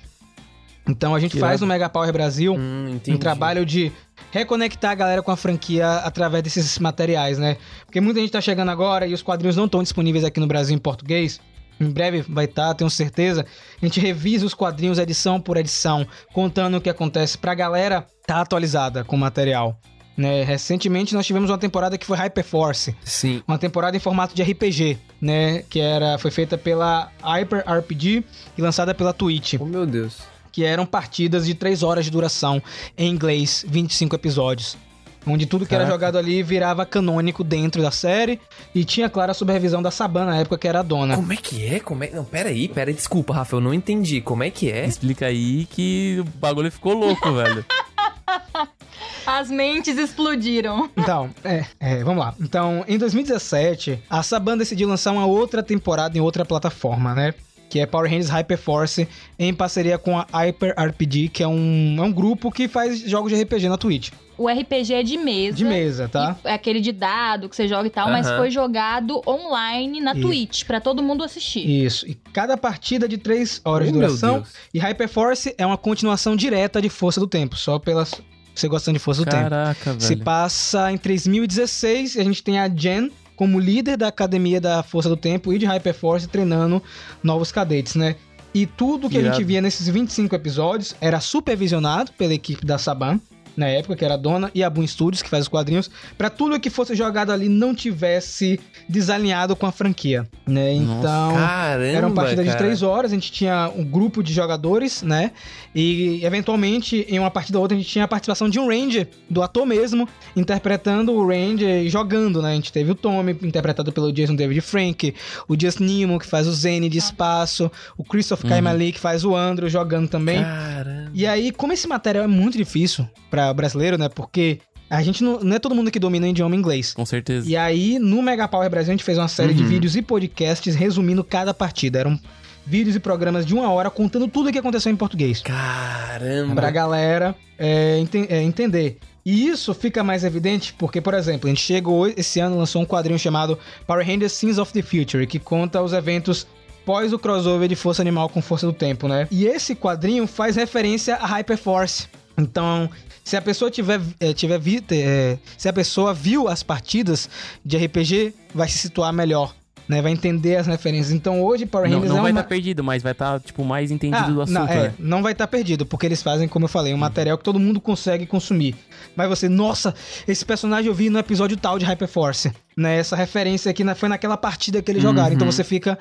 Então, 0.88 1.14
a 1.14 1.20
gente 1.20 1.32
Que 1.32 1.38
faz 1.40 1.60
no 1.60 1.66
Mega 1.66 1.88
Power 1.88 2.12
Brasil 2.12 2.54
Hum, 2.54 2.98
um 3.08 3.16
trabalho 3.18 3.64
de 3.66 3.92
reconectar 4.30 4.92
a 4.92 4.94
galera 4.94 5.22
com 5.22 5.30
a 5.30 5.36
franquia 5.36 5.86
através 5.98 6.42
desses 6.42 6.78
materiais, 6.78 7.38
né? 7.38 7.56
Porque 7.84 8.00
muita 8.00 8.20
gente 8.20 8.32
tá 8.32 8.40
chegando 8.40 8.70
agora 8.70 9.06
e 9.06 9.14
os 9.14 9.22
quadrinhos 9.22 9.56
não 9.56 9.66
estão 9.66 9.82
disponíveis 9.82 10.24
aqui 10.24 10.40
no 10.40 10.46
Brasil 10.46 10.74
em 10.74 10.78
português. 10.78 11.40
Em 11.80 11.90
breve 11.90 12.22
vai 12.22 12.46
estar, 12.46 12.74
tenho 12.74 12.90
certeza. 12.90 13.46
A 13.80 13.84
gente 13.84 14.00
revisa 14.00 14.44
os 14.44 14.54
quadrinhos 14.54 14.98
edição 14.98 15.40
por 15.40 15.56
edição, 15.56 16.06
contando 16.32 16.76
o 16.76 16.80
que 16.80 16.90
acontece 16.90 17.38
pra 17.38 17.54
galera 17.54 18.06
tá 18.26 18.40
atualizada 18.40 19.04
com 19.04 19.14
o 19.14 19.18
material. 19.18 19.78
Né? 20.16 20.42
Recentemente 20.42 21.14
nós 21.14 21.24
tivemos 21.24 21.48
uma 21.48 21.58
temporada 21.58 21.96
que 21.96 22.04
foi 22.04 22.16
Hyperforce, 22.18 22.96
Sim. 23.04 23.40
uma 23.46 23.56
temporada 23.56 23.96
em 23.96 24.00
formato 24.00 24.34
de 24.34 24.42
RPG, 24.42 24.98
né? 25.20 25.62
Que 25.70 25.78
era, 25.78 26.18
foi 26.18 26.32
feita 26.32 26.58
pela 26.58 27.12
Hyper 27.22 27.62
RPG 27.64 28.24
e 28.56 28.60
lançada 28.60 28.92
pela 28.92 29.12
Twitch 29.12 29.54
Oh, 29.60 29.64
meu 29.64 29.86
Deus. 29.86 30.18
Que 30.58 30.64
eram 30.64 30.84
partidas 30.84 31.46
de 31.46 31.54
3 31.54 31.84
horas 31.84 32.04
de 32.04 32.10
duração 32.10 32.60
em 32.96 33.08
inglês, 33.08 33.64
25 33.68 34.16
episódios. 34.16 34.76
Onde 35.24 35.46
tudo 35.46 35.64
que 35.64 35.72
era 35.72 35.84
Caraca. 35.84 35.94
jogado 35.94 36.18
ali 36.18 36.42
virava 36.42 36.84
canônico 36.84 37.44
dentro 37.44 37.80
da 37.80 37.92
série 37.92 38.40
e 38.74 38.84
tinha, 38.84 39.08
claro, 39.08 39.30
a 39.30 39.34
supervisão 39.34 39.80
da 39.80 39.92
Saban 39.92 40.24
na 40.24 40.38
época, 40.38 40.58
que 40.58 40.66
era 40.66 40.80
a 40.80 40.82
dona. 40.82 41.14
Como 41.14 41.32
é 41.32 41.36
que 41.36 41.64
é? 41.64 41.78
Como 41.78 42.02
é... 42.02 42.10
Não, 42.10 42.24
pera 42.24 42.48
aí, 42.48 42.66
pera 42.66 42.90
aí. 42.90 42.94
Desculpa, 42.94 43.32
Rafa, 43.34 43.54
eu 43.54 43.60
não 43.60 43.72
entendi. 43.72 44.20
Como 44.20 44.42
é 44.42 44.50
que 44.50 44.68
é? 44.68 44.84
Explica 44.84 45.26
aí 45.26 45.64
que 45.66 46.16
o 46.18 46.24
bagulho 46.24 46.72
ficou 46.72 46.92
louco, 46.94 47.32
velho. 47.32 47.64
As 49.24 49.48
mentes 49.48 49.96
explodiram. 49.96 50.90
Então, 50.96 51.30
é, 51.44 51.66
é, 51.78 52.02
vamos 52.02 52.18
lá. 52.18 52.34
Então, 52.40 52.84
em 52.88 52.98
2017, 52.98 54.02
a 54.10 54.24
Saban 54.24 54.58
decidiu 54.58 54.88
lançar 54.88 55.12
uma 55.12 55.24
outra 55.24 55.62
temporada 55.62 56.18
em 56.18 56.20
outra 56.20 56.44
plataforma, 56.44 57.14
né? 57.14 57.32
Que 57.68 57.80
é 57.80 57.86
Power 57.86 58.10
Rangers 58.10 58.30
Hyperforce, 58.30 59.06
em 59.38 59.52
parceria 59.52 59.98
com 59.98 60.18
a 60.18 60.26
Hyper 60.32 60.74
RPG, 60.78 61.28
que 61.28 61.42
é 61.42 61.48
um, 61.48 61.96
é 61.98 62.02
um 62.02 62.12
grupo 62.12 62.50
que 62.50 62.66
faz 62.66 63.00
jogos 63.00 63.30
de 63.32 63.42
RPG 63.42 63.68
na 63.68 63.76
Twitch. 63.76 64.10
O 64.38 64.48
RPG 64.48 64.94
é 64.94 65.02
de 65.02 65.18
mesa. 65.18 65.56
De 65.56 65.64
mesa, 65.64 66.08
tá? 66.08 66.36
É 66.44 66.54
aquele 66.54 66.80
de 66.80 66.92
dado 66.92 67.48
que 67.48 67.56
você 67.56 67.66
joga 67.66 67.88
e 67.88 67.90
tal, 67.90 68.08
mas 68.08 68.24
Aham. 68.26 68.36
foi 68.38 68.50
jogado 68.52 69.20
online 69.26 70.00
na 70.00 70.12
Isso. 70.12 70.20
Twitch, 70.22 70.64
pra 70.64 70.80
todo 70.80 71.02
mundo 71.02 71.24
assistir. 71.24 71.68
Isso. 71.68 72.06
E 72.08 72.14
cada 72.32 72.56
partida 72.56 73.08
de 73.08 73.18
3 73.18 73.60
horas 73.64 73.88
Oh, 73.88 73.92
de 73.92 73.98
duração. 73.98 74.44
E 74.72 74.78
Hyperforce 74.78 75.54
é 75.58 75.66
uma 75.66 75.76
continuação 75.76 76.36
direta 76.36 76.80
de 76.80 76.88
Força 76.88 77.18
do 77.18 77.26
Tempo, 77.26 77.56
só 77.56 77.78
pelas 77.80 78.14
você 78.54 78.66
gostando 78.68 78.96
de 78.98 79.04
Força 79.04 79.24
do 79.24 79.30
Tempo. 79.30 79.42
Caraca, 79.50 79.96
Se 80.00 80.08
velho. 80.14 80.24
passa 80.24 80.90
em 80.92 80.96
3016 80.96 82.14
e 82.14 82.20
a 82.20 82.24
gente 82.24 82.42
tem 82.42 82.58
a 82.60 82.68
Jen 82.68 83.10
como 83.38 83.60
líder 83.60 83.96
da 83.96 84.08
academia 84.08 84.60
da 84.60 84.82
Força 84.82 85.08
do 85.08 85.16
Tempo 85.16 85.52
e 85.52 85.58
de 85.58 85.64
Hyperforce 85.64 86.26
treinando 86.26 86.82
novos 87.22 87.52
cadetes, 87.52 87.94
né? 87.94 88.16
E 88.52 88.66
tudo 88.66 89.08
que 89.08 89.16
a 89.16 89.20
Irado. 89.20 89.36
gente 89.36 89.46
via 89.46 89.62
nesses 89.62 89.88
25 89.88 90.34
episódios 90.34 90.96
era 91.00 91.20
supervisionado 91.20 92.10
pela 92.18 92.34
equipe 92.34 92.66
da 92.66 92.78
Saban, 92.78 93.20
na 93.58 93.66
época, 93.66 93.96
que 93.96 94.04
era 94.04 94.14
a 94.14 94.16
dona, 94.16 94.50
e 94.54 94.62
a 94.62 94.70
Boom 94.70 94.86
Studios, 94.86 95.20
que 95.20 95.28
faz 95.28 95.42
os 95.42 95.48
quadrinhos, 95.48 95.90
pra 96.16 96.30
tudo 96.30 96.58
que 96.60 96.70
fosse 96.70 96.94
jogado 96.94 97.32
ali 97.32 97.48
não 97.48 97.74
tivesse 97.74 98.60
desalinhado 98.88 99.56
com 99.56 99.66
a 99.66 99.72
franquia, 99.72 100.26
né? 100.46 100.74
Nossa, 100.74 100.98
Então, 101.00 101.34
Caramba, 101.34 101.84
era 101.86 102.06
uma 102.06 102.14
partida 102.14 102.42
de 102.42 102.48
cara. 102.50 102.58
três 102.58 102.82
horas, 102.82 103.10
a 103.10 103.14
gente 103.14 103.32
tinha 103.32 103.70
um 103.76 103.84
grupo 103.84 104.22
de 104.22 104.32
jogadores, 104.32 105.02
né? 105.02 105.32
E 105.74 106.24
eventualmente, 106.24 107.04
em 107.08 107.18
uma 107.18 107.30
partida 107.30 107.58
ou 107.58 107.62
outra, 107.62 107.76
a 107.76 107.80
gente 107.80 107.90
tinha 107.90 108.04
a 108.04 108.08
participação 108.08 108.48
de 108.48 108.58
um 108.60 108.68
Ranger, 108.68 109.08
do 109.28 109.42
ator 109.42 109.66
mesmo, 109.66 110.08
interpretando 110.36 111.12
o 111.12 111.26
Ranger 111.26 111.82
e 111.84 111.88
jogando, 111.90 112.40
né? 112.40 112.52
A 112.52 112.54
gente 112.54 112.72
teve 112.72 112.92
o 112.92 112.94
Tommy, 112.94 113.36
interpretado 113.42 113.92
pelo 113.92 114.12
Jason 114.12 114.34
David 114.36 114.60
Frank, 114.60 115.14
o 115.48 115.60
Just 115.60 115.80
Nemo, 115.80 116.18
que 116.18 116.26
faz 116.26 116.46
o 116.46 116.52
Zane 116.52 116.88
de 116.88 116.98
espaço, 116.98 117.70
o 117.96 118.04
Christoph 118.04 118.44
Uhum. 118.44 118.50
Kaimali, 118.50 118.92
que 118.92 119.00
faz 119.00 119.24
o 119.24 119.34
Andrew 119.34 119.68
jogando 119.68 120.08
também. 120.08 120.40
Caramba. 120.42 121.10
E 121.12 121.26
aí, 121.26 121.50
como 121.50 121.72
esse 121.72 121.88
material 121.88 122.24
é 122.24 122.28
muito 122.28 122.56
difícil 122.56 123.08
brasileiro, 123.54 123.98
né? 123.98 124.08
Porque 124.08 124.58
a 124.90 125.02
gente 125.02 125.22
não, 125.22 125.40
não 125.40 125.56
é 125.56 125.58
todo 125.58 125.74
mundo 125.74 125.90
que 125.90 125.98
domina 125.98 126.26
o 126.26 126.30
idioma 126.30 126.56
inglês. 126.56 126.94
Com 126.94 127.04
certeza. 127.04 127.48
E 127.48 127.56
aí, 127.56 127.98
no 127.98 128.22
Mega 128.22 128.48
Power 128.48 128.68
Brasil, 128.70 128.90
a 128.92 128.94
gente 128.96 129.04
fez 129.04 129.18
uma 129.18 129.28
série 129.28 129.52
de 129.54 129.62
Uhum. 129.62 129.68
vídeos 129.68 129.96
e 129.96 130.02
podcasts 130.02 130.74
resumindo 130.74 131.22
cada 131.22 131.52
partida. 131.52 131.98
Eram 132.00 132.18
vídeos 132.66 132.96
e 132.96 133.00
programas 133.00 133.44
de 133.46 133.54
uma 133.54 133.70
hora 133.70 133.90
contando 133.90 134.28
tudo 134.28 134.48
o 134.48 134.52
que 134.52 134.58
aconteceu 134.58 134.90
em 134.92 134.96
português. 134.96 135.40
Caramba. 135.42 136.54
Pra 136.54 136.70
galera 136.70 137.34
é, 137.58 137.98
enten- 137.98 138.26
é, 138.28 138.42
entender. 138.42 138.98
E 139.24 139.46
isso 139.48 139.74
fica 139.74 140.02
mais 140.02 140.24
evidente 140.24 140.72
porque, 140.78 141.00
por 141.00 141.12
exemplo, 141.12 141.46
a 141.46 141.50
gente 141.50 141.60
chegou 141.62 142.06
esse 142.08 142.40
ano 142.40 142.56
lançou 142.56 142.80
um 142.80 142.86
quadrinho 142.86 143.18
chamado 143.18 143.58
Power 143.86 144.06
Rangers 144.06 144.32
Scenes 144.32 144.56
of 144.58 144.72
the 144.72 144.80
Future, 144.80 145.26
que 145.26 145.38
conta 145.38 145.82
os 145.82 145.92
eventos 145.92 146.46
pós 146.86 147.12
o 147.12 147.18
crossover 147.18 147.68
de 147.68 147.76
Força 147.76 148.00
Animal 148.00 148.30
com 148.30 148.40
Força 148.40 148.66
do 148.66 148.72
Tempo, 148.72 149.06
né? 149.06 149.28
E 149.30 149.44
esse 149.44 149.74
quadrinho 149.74 150.26
faz 150.26 150.56
referência 150.56 151.16
a 151.16 151.26
Hyperforce. 151.26 152.06
Então, 152.38 152.88
se 153.28 153.36
a 153.36 153.42
pessoa 153.42 153.70
tiver, 153.70 154.00
eh, 154.20 154.32
tiver 154.32 154.58
vi- 154.58 154.82
eh, 154.90 155.36
se 155.58 155.68
a 155.68 155.72
pessoa 155.72 156.14
viu 156.14 156.48
as 156.48 156.62
partidas 156.62 157.28
de 157.62 157.76
RPG, 157.76 158.32
vai 158.54 158.66
se 158.68 158.78
situar 158.78 159.12
melhor, 159.12 159.54
né? 159.86 160.00
Vai 160.00 160.12
entender 160.12 160.56
as 160.56 160.66
referências. 160.66 161.12
Então, 161.12 161.42
hoje 161.42 161.66
Power 161.66 161.90
Não, 161.90 161.96
Rangers 161.98 162.10
não 162.10 162.18
é 162.20 162.22
vai 162.22 162.30
uma... 162.32 162.40
estar 162.40 162.48
perdido, 162.48 162.82
mas 162.82 163.02
vai 163.02 163.12
estar, 163.12 163.38
tipo, 163.40 163.62
mais 163.64 163.90
entendido 163.90 164.24
Ah, 164.24 164.30
do 164.30 164.40
assunto, 164.40 164.54
não, 164.54 164.66
é, 164.66 164.82
né? 164.88 164.94
não 164.98 165.22
vai 165.22 165.32
estar 165.32 165.46
perdido, 165.46 165.84
porque 165.84 166.06
eles 166.06 166.22
fazem, 166.22 166.48
como 166.48 166.64
eu 166.64 166.68
falei, 166.70 166.94
um 166.94 166.96
material 166.96 167.36
que 167.36 167.44
todo 167.44 167.58
mundo 167.60 167.80
consegue 167.82 168.24
consumir. 168.24 168.74
Mas 169.14 169.28
você, 169.28 169.46
nossa, 169.46 169.94
esse 170.26 170.44
personagem 170.44 170.86
eu 170.88 170.94
vi 170.94 171.10
no 171.10 171.18
episódio 171.18 171.54
tal 171.58 171.78
de 171.78 171.84
Hyperforce, 171.84 172.50
né? 172.74 172.98
Essa 172.98 173.14
referência 173.14 173.70
aqui 173.70 173.84
na- 173.84 173.94
foi 173.94 174.08
naquela 174.08 174.38
partida 174.38 174.80
que 174.80 174.90
eles 174.90 175.02
jogaram, 175.02 175.34
então 175.34 175.50
você 175.52 175.62
fica 175.62 175.98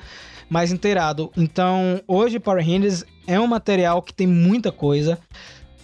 mais 0.48 0.72
inteirado. 0.72 1.30
Então, 1.36 2.00
hoje 2.08 2.38
Power 2.38 2.64
Rangers 2.66 3.04
é 3.26 3.38
um 3.38 3.46
material 3.46 4.00
que 4.00 4.14
tem 4.14 4.26
muita 4.26 4.72
coisa. 4.72 5.18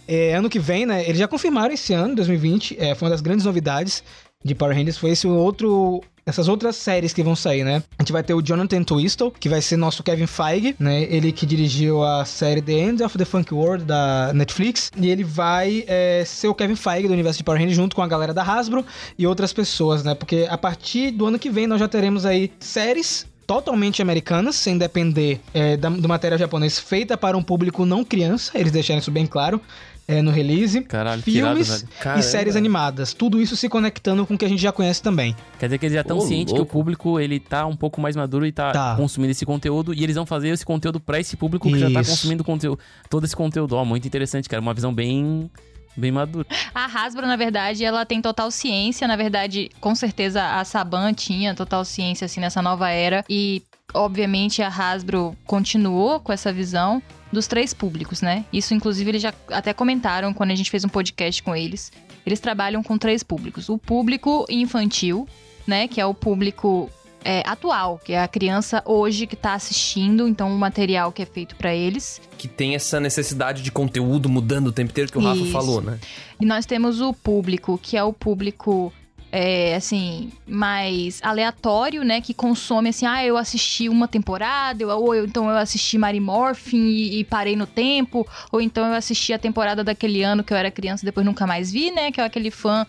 É, 0.06 0.34
ano 0.34 0.48
que 0.50 0.58
vem, 0.58 0.86
né? 0.86 1.02
Eles 1.04 1.18
já 1.18 1.28
confirmaram 1.28 1.72
esse 1.74 1.92
ano, 1.92 2.14
2020, 2.14 2.76
é, 2.78 2.94
foi 2.94 3.06
uma 3.06 3.10
das 3.10 3.20
grandes 3.20 3.44
novidades 3.44 4.02
de 4.44 4.54
Power 4.54 4.76
Rangers, 4.76 4.98
foi 4.98 5.10
esse 5.10 5.26
outro 5.26 6.02
essas 6.26 6.48
outras 6.48 6.76
séries 6.76 7.12
que 7.12 7.22
vão 7.22 7.36
sair, 7.36 7.64
né? 7.64 7.82
A 7.98 8.02
gente 8.02 8.10
vai 8.12 8.22
ter 8.22 8.32
o 8.32 8.40
Jonathan 8.40 8.82
Twistle, 8.82 9.30
que 9.38 9.46
vai 9.46 9.60
ser 9.60 9.76
nosso 9.76 10.02
Kevin 10.02 10.26
Feige, 10.26 10.74
né? 10.78 11.02
Ele 11.02 11.30
que 11.30 11.44
dirigiu 11.44 12.02
a 12.02 12.24
série 12.24 12.62
The 12.62 12.72
End 12.72 13.02
of 13.02 13.18
the 13.18 13.26
Funk 13.26 13.52
World 13.52 13.84
da 13.84 14.32
Netflix. 14.32 14.90
E 14.96 15.10
ele 15.10 15.22
vai 15.22 15.84
é, 15.86 16.24
ser 16.24 16.48
o 16.48 16.54
Kevin 16.54 16.76
Feige 16.76 17.08
do 17.08 17.12
universo 17.12 17.36
de 17.36 17.44
Power 17.44 17.60
Rangers 17.60 17.76
junto 17.76 17.94
com 17.94 18.00
a 18.00 18.08
galera 18.08 18.32
da 18.32 18.42
Hasbro 18.42 18.86
e 19.18 19.26
outras 19.26 19.52
pessoas, 19.52 20.02
né? 20.02 20.14
Porque 20.14 20.46
a 20.48 20.56
partir 20.56 21.10
do 21.10 21.26
ano 21.26 21.38
que 21.38 21.50
vem 21.50 21.66
nós 21.66 21.78
já 21.78 21.88
teremos 21.88 22.24
aí 22.24 22.50
séries 22.58 23.26
totalmente 23.46 24.00
americanas, 24.00 24.56
sem 24.56 24.78
depender 24.78 25.38
é, 25.52 25.76
da- 25.76 25.90
do 25.90 26.08
material 26.08 26.38
japonês, 26.38 26.78
feita 26.78 27.18
para 27.18 27.36
um 27.36 27.42
público 27.42 27.84
não 27.84 28.02
criança, 28.02 28.52
eles 28.58 28.72
deixaram 28.72 28.98
isso 29.00 29.10
bem 29.10 29.26
claro 29.26 29.60
é, 30.06 30.20
no 30.20 30.30
release. 30.30 30.80
Caralho, 30.82 31.22
irado, 31.26 31.54
Filmes. 31.56 31.86
Caramba. 32.00 32.20
e 32.20 32.22
séries 32.22 32.56
animadas, 32.56 33.12
tudo 33.14 33.40
isso 33.40 33.56
se 33.56 33.68
conectando 33.68 34.26
com 34.26 34.34
o 34.34 34.38
que 34.38 34.44
a 34.44 34.48
gente 34.48 34.60
já 34.60 34.70
conhece 34.72 35.02
também. 35.02 35.34
Quer 35.58 35.66
dizer 35.66 35.78
que 35.78 35.86
eles 35.86 35.94
já 35.94 36.00
estão 36.02 36.20
cientes 36.20 36.52
que 36.52 36.58
o 36.58 36.62
louco. 36.62 36.72
público, 36.72 37.18
ele 37.20 37.40
tá 37.40 37.64
um 37.66 37.76
pouco 37.76 38.00
mais 38.00 38.14
maduro 38.16 38.46
e 38.46 38.52
tá, 38.52 38.70
Tá. 38.72 38.94
consumindo 38.96 39.30
esse 39.30 39.46
conteúdo. 39.46 39.94
E 39.94 40.02
eles 40.04 40.16
vão 40.16 40.26
fazer 40.26 40.48
esse 40.50 40.64
conteúdo 40.64 41.00
pra 41.00 41.18
esse 41.18 41.36
público 41.36 41.68
que 41.70 41.78
já 41.78 41.90
tá 41.90 42.00
Isso. 42.00 42.10
consumindo 42.10 42.44
conteúdo, 42.44 42.78
todo 43.08 43.24
esse 43.24 43.34
conteúdo. 43.34 43.74
Ó, 43.76 43.84
muito 43.84 44.06
interessante, 44.06 44.48
cara. 44.48 44.60
Uma 44.60 44.74
visão 44.74 44.92
bem, 44.92 45.50
bem 45.96 46.12
madura. 46.12 46.46
A 46.74 46.84
Hasbro, 46.86 47.26
na 47.26 47.36
verdade, 47.36 47.84
ela 47.84 48.04
tem 48.04 48.20
total 48.20 48.50
ciência. 48.50 49.08
Na 49.08 49.16
verdade, 49.16 49.70
com 49.80 49.94
certeza 49.94 50.42
a 50.58 50.64
Saban 50.64 51.12
tinha 51.14 51.54
total 51.54 51.84
ciência, 51.84 52.26
assim, 52.26 52.40
nessa 52.40 52.60
nova 52.60 52.90
era. 52.90 53.24
E, 53.28 53.62
obviamente, 53.94 54.60
a 54.62 54.68
Hasbro 54.68 55.36
continuou 55.46 56.20
com 56.20 56.32
essa 56.32 56.52
visão 56.52 57.02
dos 57.34 57.46
três 57.46 57.74
públicos, 57.74 58.22
né? 58.22 58.44
Isso, 58.52 58.72
inclusive, 58.72 59.10
eles 59.10 59.22
já 59.22 59.34
até 59.50 59.74
comentaram 59.74 60.32
quando 60.32 60.52
a 60.52 60.54
gente 60.54 60.70
fez 60.70 60.84
um 60.84 60.88
podcast 60.88 61.42
com 61.42 61.54
eles. 61.54 61.92
Eles 62.24 62.40
trabalham 62.40 62.82
com 62.82 62.96
três 62.96 63.22
públicos. 63.22 63.68
O 63.68 63.76
público 63.76 64.46
infantil, 64.48 65.28
né? 65.66 65.86
Que 65.86 66.00
é 66.00 66.06
o 66.06 66.14
público 66.14 66.90
é, 67.24 67.42
atual, 67.46 67.98
que 68.04 68.12
é 68.12 68.22
a 68.22 68.28
criança 68.28 68.82
hoje 68.84 69.26
que 69.26 69.34
tá 69.34 69.54
assistindo, 69.54 70.28
então 70.28 70.54
o 70.54 70.58
material 70.58 71.10
que 71.10 71.22
é 71.22 71.26
feito 71.26 71.56
pra 71.56 71.74
eles. 71.74 72.20
Que 72.36 72.46
tem 72.46 72.74
essa 72.74 73.00
necessidade 73.00 73.62
de 73.62 73.72
conteúdo 73.72 74.28
mudando 74.28 74.68
o 74.68 74.72
tempo 74.72 74.90
inteiro 74.90 75.10
que 75.10 75.18
o 75.18 75.22
Rafa 75.22 75.40
Isso. 75.40 75.50
falou, 75.50 75.80
né? 75.80 75.98
E 76.38 76.44
nós 76.44 76.66
temos 76.66 77.00
o 77.00 77.14
público, 77.14 77.78
que 77.82 77.96
é 77.96 78.04
o 78.04 78.12
público, 78.12 78.92
é, 79.36 79.74
assim, 79.74 80.30
mais 80.46 81.18
aleatório, 81.20 82.04
né? 82.04 82.20
Que 82.20 82.32
consome, 82.32 82.90
assim, 82.90 83.04
ah, 83.04 83.24
eu 83.24 83.36
assisti 83.36 83.88
uma 83.88 84.06
temporada, 84.06 84.80
eu- 84.84 84.88
ou 84.90 85.12
eu- 85.12 85.24
então 85.24 85.50
eu 85.50 85.56
assisti 85.56 85.98
Mary 85.98 86.20
Morphin 86.20 86.86
e, 86.86 87.18
e 87.18 87.24
parei 87.24 87.56
no 87.56 87.66
tempo, 87.66 88.24
ou 88.52 88.60
então 88.60 88.86
eu 88.86 88.92
assisti 88.94 89.32
a 89.32 89.38
temporada 89.38 89.82
daquele 89.82 90.22
ano 90.22 90.44
que 90.44 90.52
eu 90.52 90.56
era 90.56 90.70
criança 90.70 91.04
e 91.04 91.06
depois 91.06 91.26
nunca 91.26 91.48
mais 91.48 91.72
vi, 91.72 91.90
né? 91.90 92.12
Que 92.12 92.20
é 92.20 92.24
aquele 92.24 92.48
fã 92.52 92.86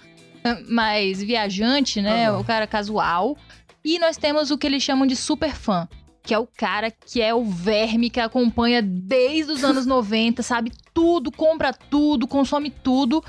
mais 0.70 1.20
viajante, 1.24 2.00
né? 2.00 2.30
Aham. 2.30 2.40
O 2.40 2.44
cara 2.44 2.68
casual. 2.68 3.36
E 3.84 3.98
nós 3.98 4.16
temos 4.16 4.52
o 4.52 4.58
que 4.60 4.68
eles 4.68 4.84
chamam 4.84 5.08
de 5.08 5.16
super 5.16 5.52
fã. 5.56 5.88
Que 6.22 6.32
é 6.34 6.38
o 6.40 6.46
cara 6.48 6.92
que 6.92 7.22
é 7.24 7.34
o 7.34 7.44
verme 7.44 8.10
que 8.12 8.20
acompanha 8.20 8.84
desde 8.84 9.52
os 9.52 9.64
anos 9.64 9.86
90, 9.88 10.44
sabe 10.44 10.72
tudo, 10.94 11.32
compra 11.32 11.74
tudo, 11.74 12.28
consome 12.28 12.70
tudo. 12.70 13.24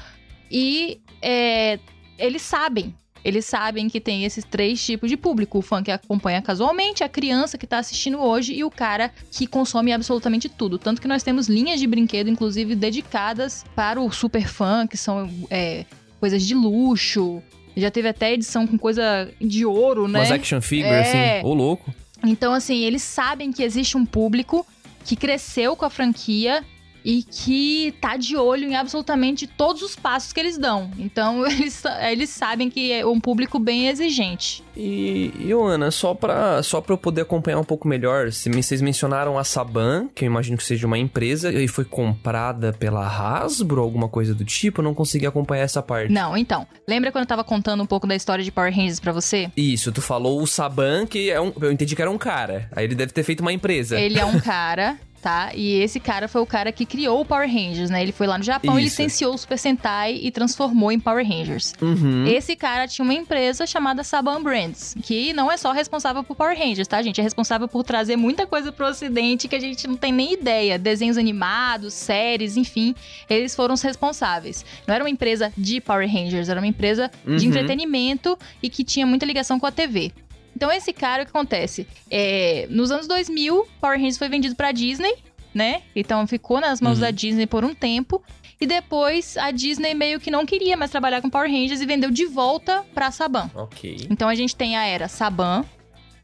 E 0.51 1.01
é, 1.23 1.79
eles 2.19 2.43
sabem. 2.43 2.95
Eles 3.27 3.45
sabem 3.45 3.89
que 3.89 4.01
tem 4.01 4.25
esses 4.25 4.45
três 4.45 4.81
tipos 4.87 5.11
de 5.11 5.17
público: 5.17 5.59
o 5.59 5.63
fã 5.63 5.83
que 5.83 5.91
acompanha 5.91 6.41
casualmente, 6.41 7.03
a 7.03 7.09
criança 7.09 7.59
que 7.59 7.67
tá 7.67 7.79
assistindo 7.79 8.21
hoje 8.21 8.55
e 8.55 8.63
o 8.63 8.71
cara 8.71 9.11
que 9.33 9.49
consome 9.49 9.93
absolutamente 9.93 10.49
tudo. 10.49 10.79
Tanto 10.79 11.01
que 11.01 11.09
nós 11.09 11.25
temos 11.25 11.49
linhas 11.49 11.81
de 11.81 11.89
brinquedo, 11.89 12.31
inclusive, 12.31 12.77
dedicadas 12.77 13.65
para 13.75 14.01
o 14.01 14.13
super 14.13 14.47
fã, 14.47 14.87
que 14.87 14.97
são 14.97 15.29
é, 15.51 15.85
coisas 16.21 16.41
de 16.41 16.55
luxo. 16.55 17.43
Já 17.77 17.91
teve 17.91 18.07
até 18.07 18.33
edição 18.33 18.65
com 18.65 18.79
coisa 18.79 19.29
de 19.41 19.67
ouro, 19.67 20.07
né? 20.07 20.21
Umas 20.21 20.31
action 20.31 20.61
figure, 20.61 20.89
É. 20.89 21.01
assim, 21.41 21.49
ô 21.49 21.53
louco. 21.53 21.93
Então, 22.25 22.53
assim, 22.53 22.85
eles 22.85 23.03
sabem 23.03 23.53
que 23.53 23.61
existe 23.65 23.97
um 23.97 24.07
público 24.07 24.65
que 25.05 25.17
cresceu 25.17 25.75
com 25.75 25.85
a 25.85 25.91
franquia 25.91 26.65
e 27.07 27.23
que 27.23 27.95
tá 28.01 28.17
de 28.17 28.37
olho 28.37 28.69
em 28.69 28.75
absolutamente 28.75 29.47
todos 29.47 29.81
os 29.81 29.95
passos 29.95 30.33
que 30.33 30.41
eles 30.41 30.59
dão. 30.59 30.91
Então, 30.99 31.47
eles, 31.47 31.81
eles 32.11 32.31
sabem 32.31 32.69
que 32.69 32.91
é 32.91 33.07
um 33.07 33.21
público 33.21 33.61
bem 33.61 33.87
exigente. 33.87 34.65
E, 34.77 35.33
e 35.39 35.55
ô, 35.55 35.65
Ana, 35.65 35.93
só 35.93 36.15
pra, 36.15 36.61
só 36.65 36.81
pra 36.81 36.93
eu 36.93 36.99
poder 36.99 37.21
acompanhar 37.21 37.61
um 37.61 37.65
pouco 37.65 37.87
melhor, 37.87 38.33
vocês 38.33 38.83
mencionaram 38.83 39.39
a 39.39 39.45
Saban, 39.45 40.09
que 40.13 40.25
eu 40.25 40.27
imagino 40.27 40.57
que 40.57 40.65
seja 40.65 40.85
uma 40.85 40.99
empresa, 40.99 41.53
e 41.53 41.69
foi 41.69 41.85
comprada 41.85 42.73
pela 42.73 43.07
Hasbro, 43.07 43.81
alguma 43.81 44.09
coisa 44.09 44.35
do 44.35 44.45
tipo, 44.45 44.81
eu 44.81 44.85
não 44.85 44.93
consegui 44.93 45.27
acompanhar 45.27 45.63
essa 45.63 45.81
parte. 45.81 46.13
Não, 46.13 46.37
então, 46.37 46.67
lembra 46.89 47.13
quando 47.13 47.23
eu 47.23 47.29
tava 47.29 47.45
contando 47.45 47.81
um 47.85 47.87
pouco 47.87 48.09
da 48.09 48.17
história 48.17 48.43
de 48.43 48.51
Power 48.51 48.75
Rangers 48.75 48.99
pra 48.99 49.13
você? 49.13 49.49
Isso, 49.57 49.93
tu 49.93 50.03
falou 50.03 50.43
o 50.43 50.47
Saban, 50.47 51.07
que 51.07 51.31
é 51.31 51.41
um. 51.41 51.53
Eu 51.61 51.71
entendi 51.71 51.95
que 51.95 52.03
era 52.03 52.11
um 52.11 52.19
cara. 52.19 52.69
Aí 52.75 52.85
ele 52.85 52.97
deve 52.97 53.13
ter 53.13 53.23
feito 53.23 53.43
uma 53.43 53.53
empresa. 53.53 53.99
Ele 54.01 54.19
é 54.19 54.25
um 54.25 54.41
cara, 54.43 54.99
tá? 55.27 55.51
E 55.57 55.81
esse 55.81 55.99
cara 55.99 56.29
foi 56.29 56.41
o 56.41 56.47
cara 56.47 56.71
que 56.71 56.87
criou 56.87 57.21
o 57.21 57.25
Power 57.25 57.49
Rangers, 57.53 57.91
né? 57.91 58.01
Ele 58.01 58.13
foi 58.13 58.29
lá 58.29 58.39
no 58.39 58.45
Japão, 58.45 58.79
e 58.79 58.85
licenciou 58.85 59.35
o 59.35 59.39
Super 59.39 59.59
Sentai 59.59 60.21
e 60.23 60.31
transformou 60.31 60.93
em 60.93 61.01
Power 61.01 61.27
Rangers. 61.27 61.75
Uhum. 61.83 62.25
Esse 62.29 62.55
cara 62.55 62.87
tinha 62.87 63.03
uma 63.03 63.13
empresa 63.13 63.67
chamada 63.67 64.05
Saban 64.05 64.41
Brands, 64.41 64.95
que 65.03 65.33
não 65.33 65.51
é 65.51 65.57
só 65.57 65.73
responsável 65.73 66.23
por 66.23 66.37
Power 66.37 66.57
Rangers, 66.57 66.87
tá, 66.87 67.03
gente? 67.03 67.21
É 67.21 67.25
responsável 67.25 67.67
por 67.67 67.83
trazer 67.83 68.15
muita 68.15 68.47
coisa 68.47 68.71
pro 68.71 68.87
ocidente 68.87 69.49
que 69.49 69.57
a 69.57 69.61
gente 69.61 69.89
não 69.89 69.97
tem 69.97 70.13
nem 70.13 70.33
ideia. 70.35 70.79
Desenhos 70.79 71.19
animados, 71.19 71.93
séries, 71.93 72.57
enfim. 72.57 72.95
Eles 73.29 73.53
foram 73.53 73.75
os 73.75 73.83
responsáveis. 73.83 74.65
Não 74.87 74.95
era 74.95 75.03
uma 75.03 75.11
empresa 75.11 75.53
de 75.59 75.81
Power 75.81 76.09
Rangers, 76.09 76.49
era 76.49 76.61
uma 76.61 76.69
empresa 76.69 77.11
Uhum. 77.27 77.35
de 77.37 77.49
entretenimento 77.49 78.39
e 78.63 78.71
que 78.71 78.85
tinha 78.85 79.05
muita 79.05 79.27
ligação 79.27 79.59
com 79.59 79.67
a 79.67 79.73
TV. 79.73 80.13
Então, 80.57 80.73
esse 80.73 80.91
cara, 80.91 81.23
o 81.23 81.27
que 81.27 81.31
acontece? 81.31 81.87
É, 82.11 82.67
nos 82.71 82.91
anos 82.91 83.07
2000, 83.07 83.69
Power 83.79 83.99
Rangers 83.99 84.17
foi 84.17 84.31
vendido 84.31 84.57
pra 84.57 84.73
Disney, 84.73 85.17
né? 85.55 85.83
Então, 85.95 86.27
ficou 86.27 86.63
nas 86.63 86.81
mãos 86.81 86.95
Uhum. 86.95 87.03
da 87.03 87.11
Disney 87.11 87.47
por 87.47 87.63
um 87.63 87.75
tempo. 87.75 88.25
E 88.59 88.67
depois, 88.67 89.37
a 89.37 89.51
Disney 89.51 89.93
meio 89.93 90.19
que 90.19 90.31
não 90.31 90.47
queria 90.47 90.75
mais 90.75 90.91
trabalhar 90.91 91.21
com 91.21 91.29
Power 91.29 91.51
Rangers 91.51 91.83
e 91.83 91.87
vendeu 91.87 92.11
de 92.11 92.25
volta 92.25 92.87
pra 92.95 93.11
Saban. 93.11 93.51
Ok. 93.55 94.07
Então, 94.09 94.31
a 94.31 94.35
gente 94.35 94.57
tem 94.57 94.79
a 94.79 94.87
era 94.87 95.09
Saban, 95.09 95.63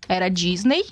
a 0.09 0.15
era 0.15 0.31
Disney, 0.31 0.83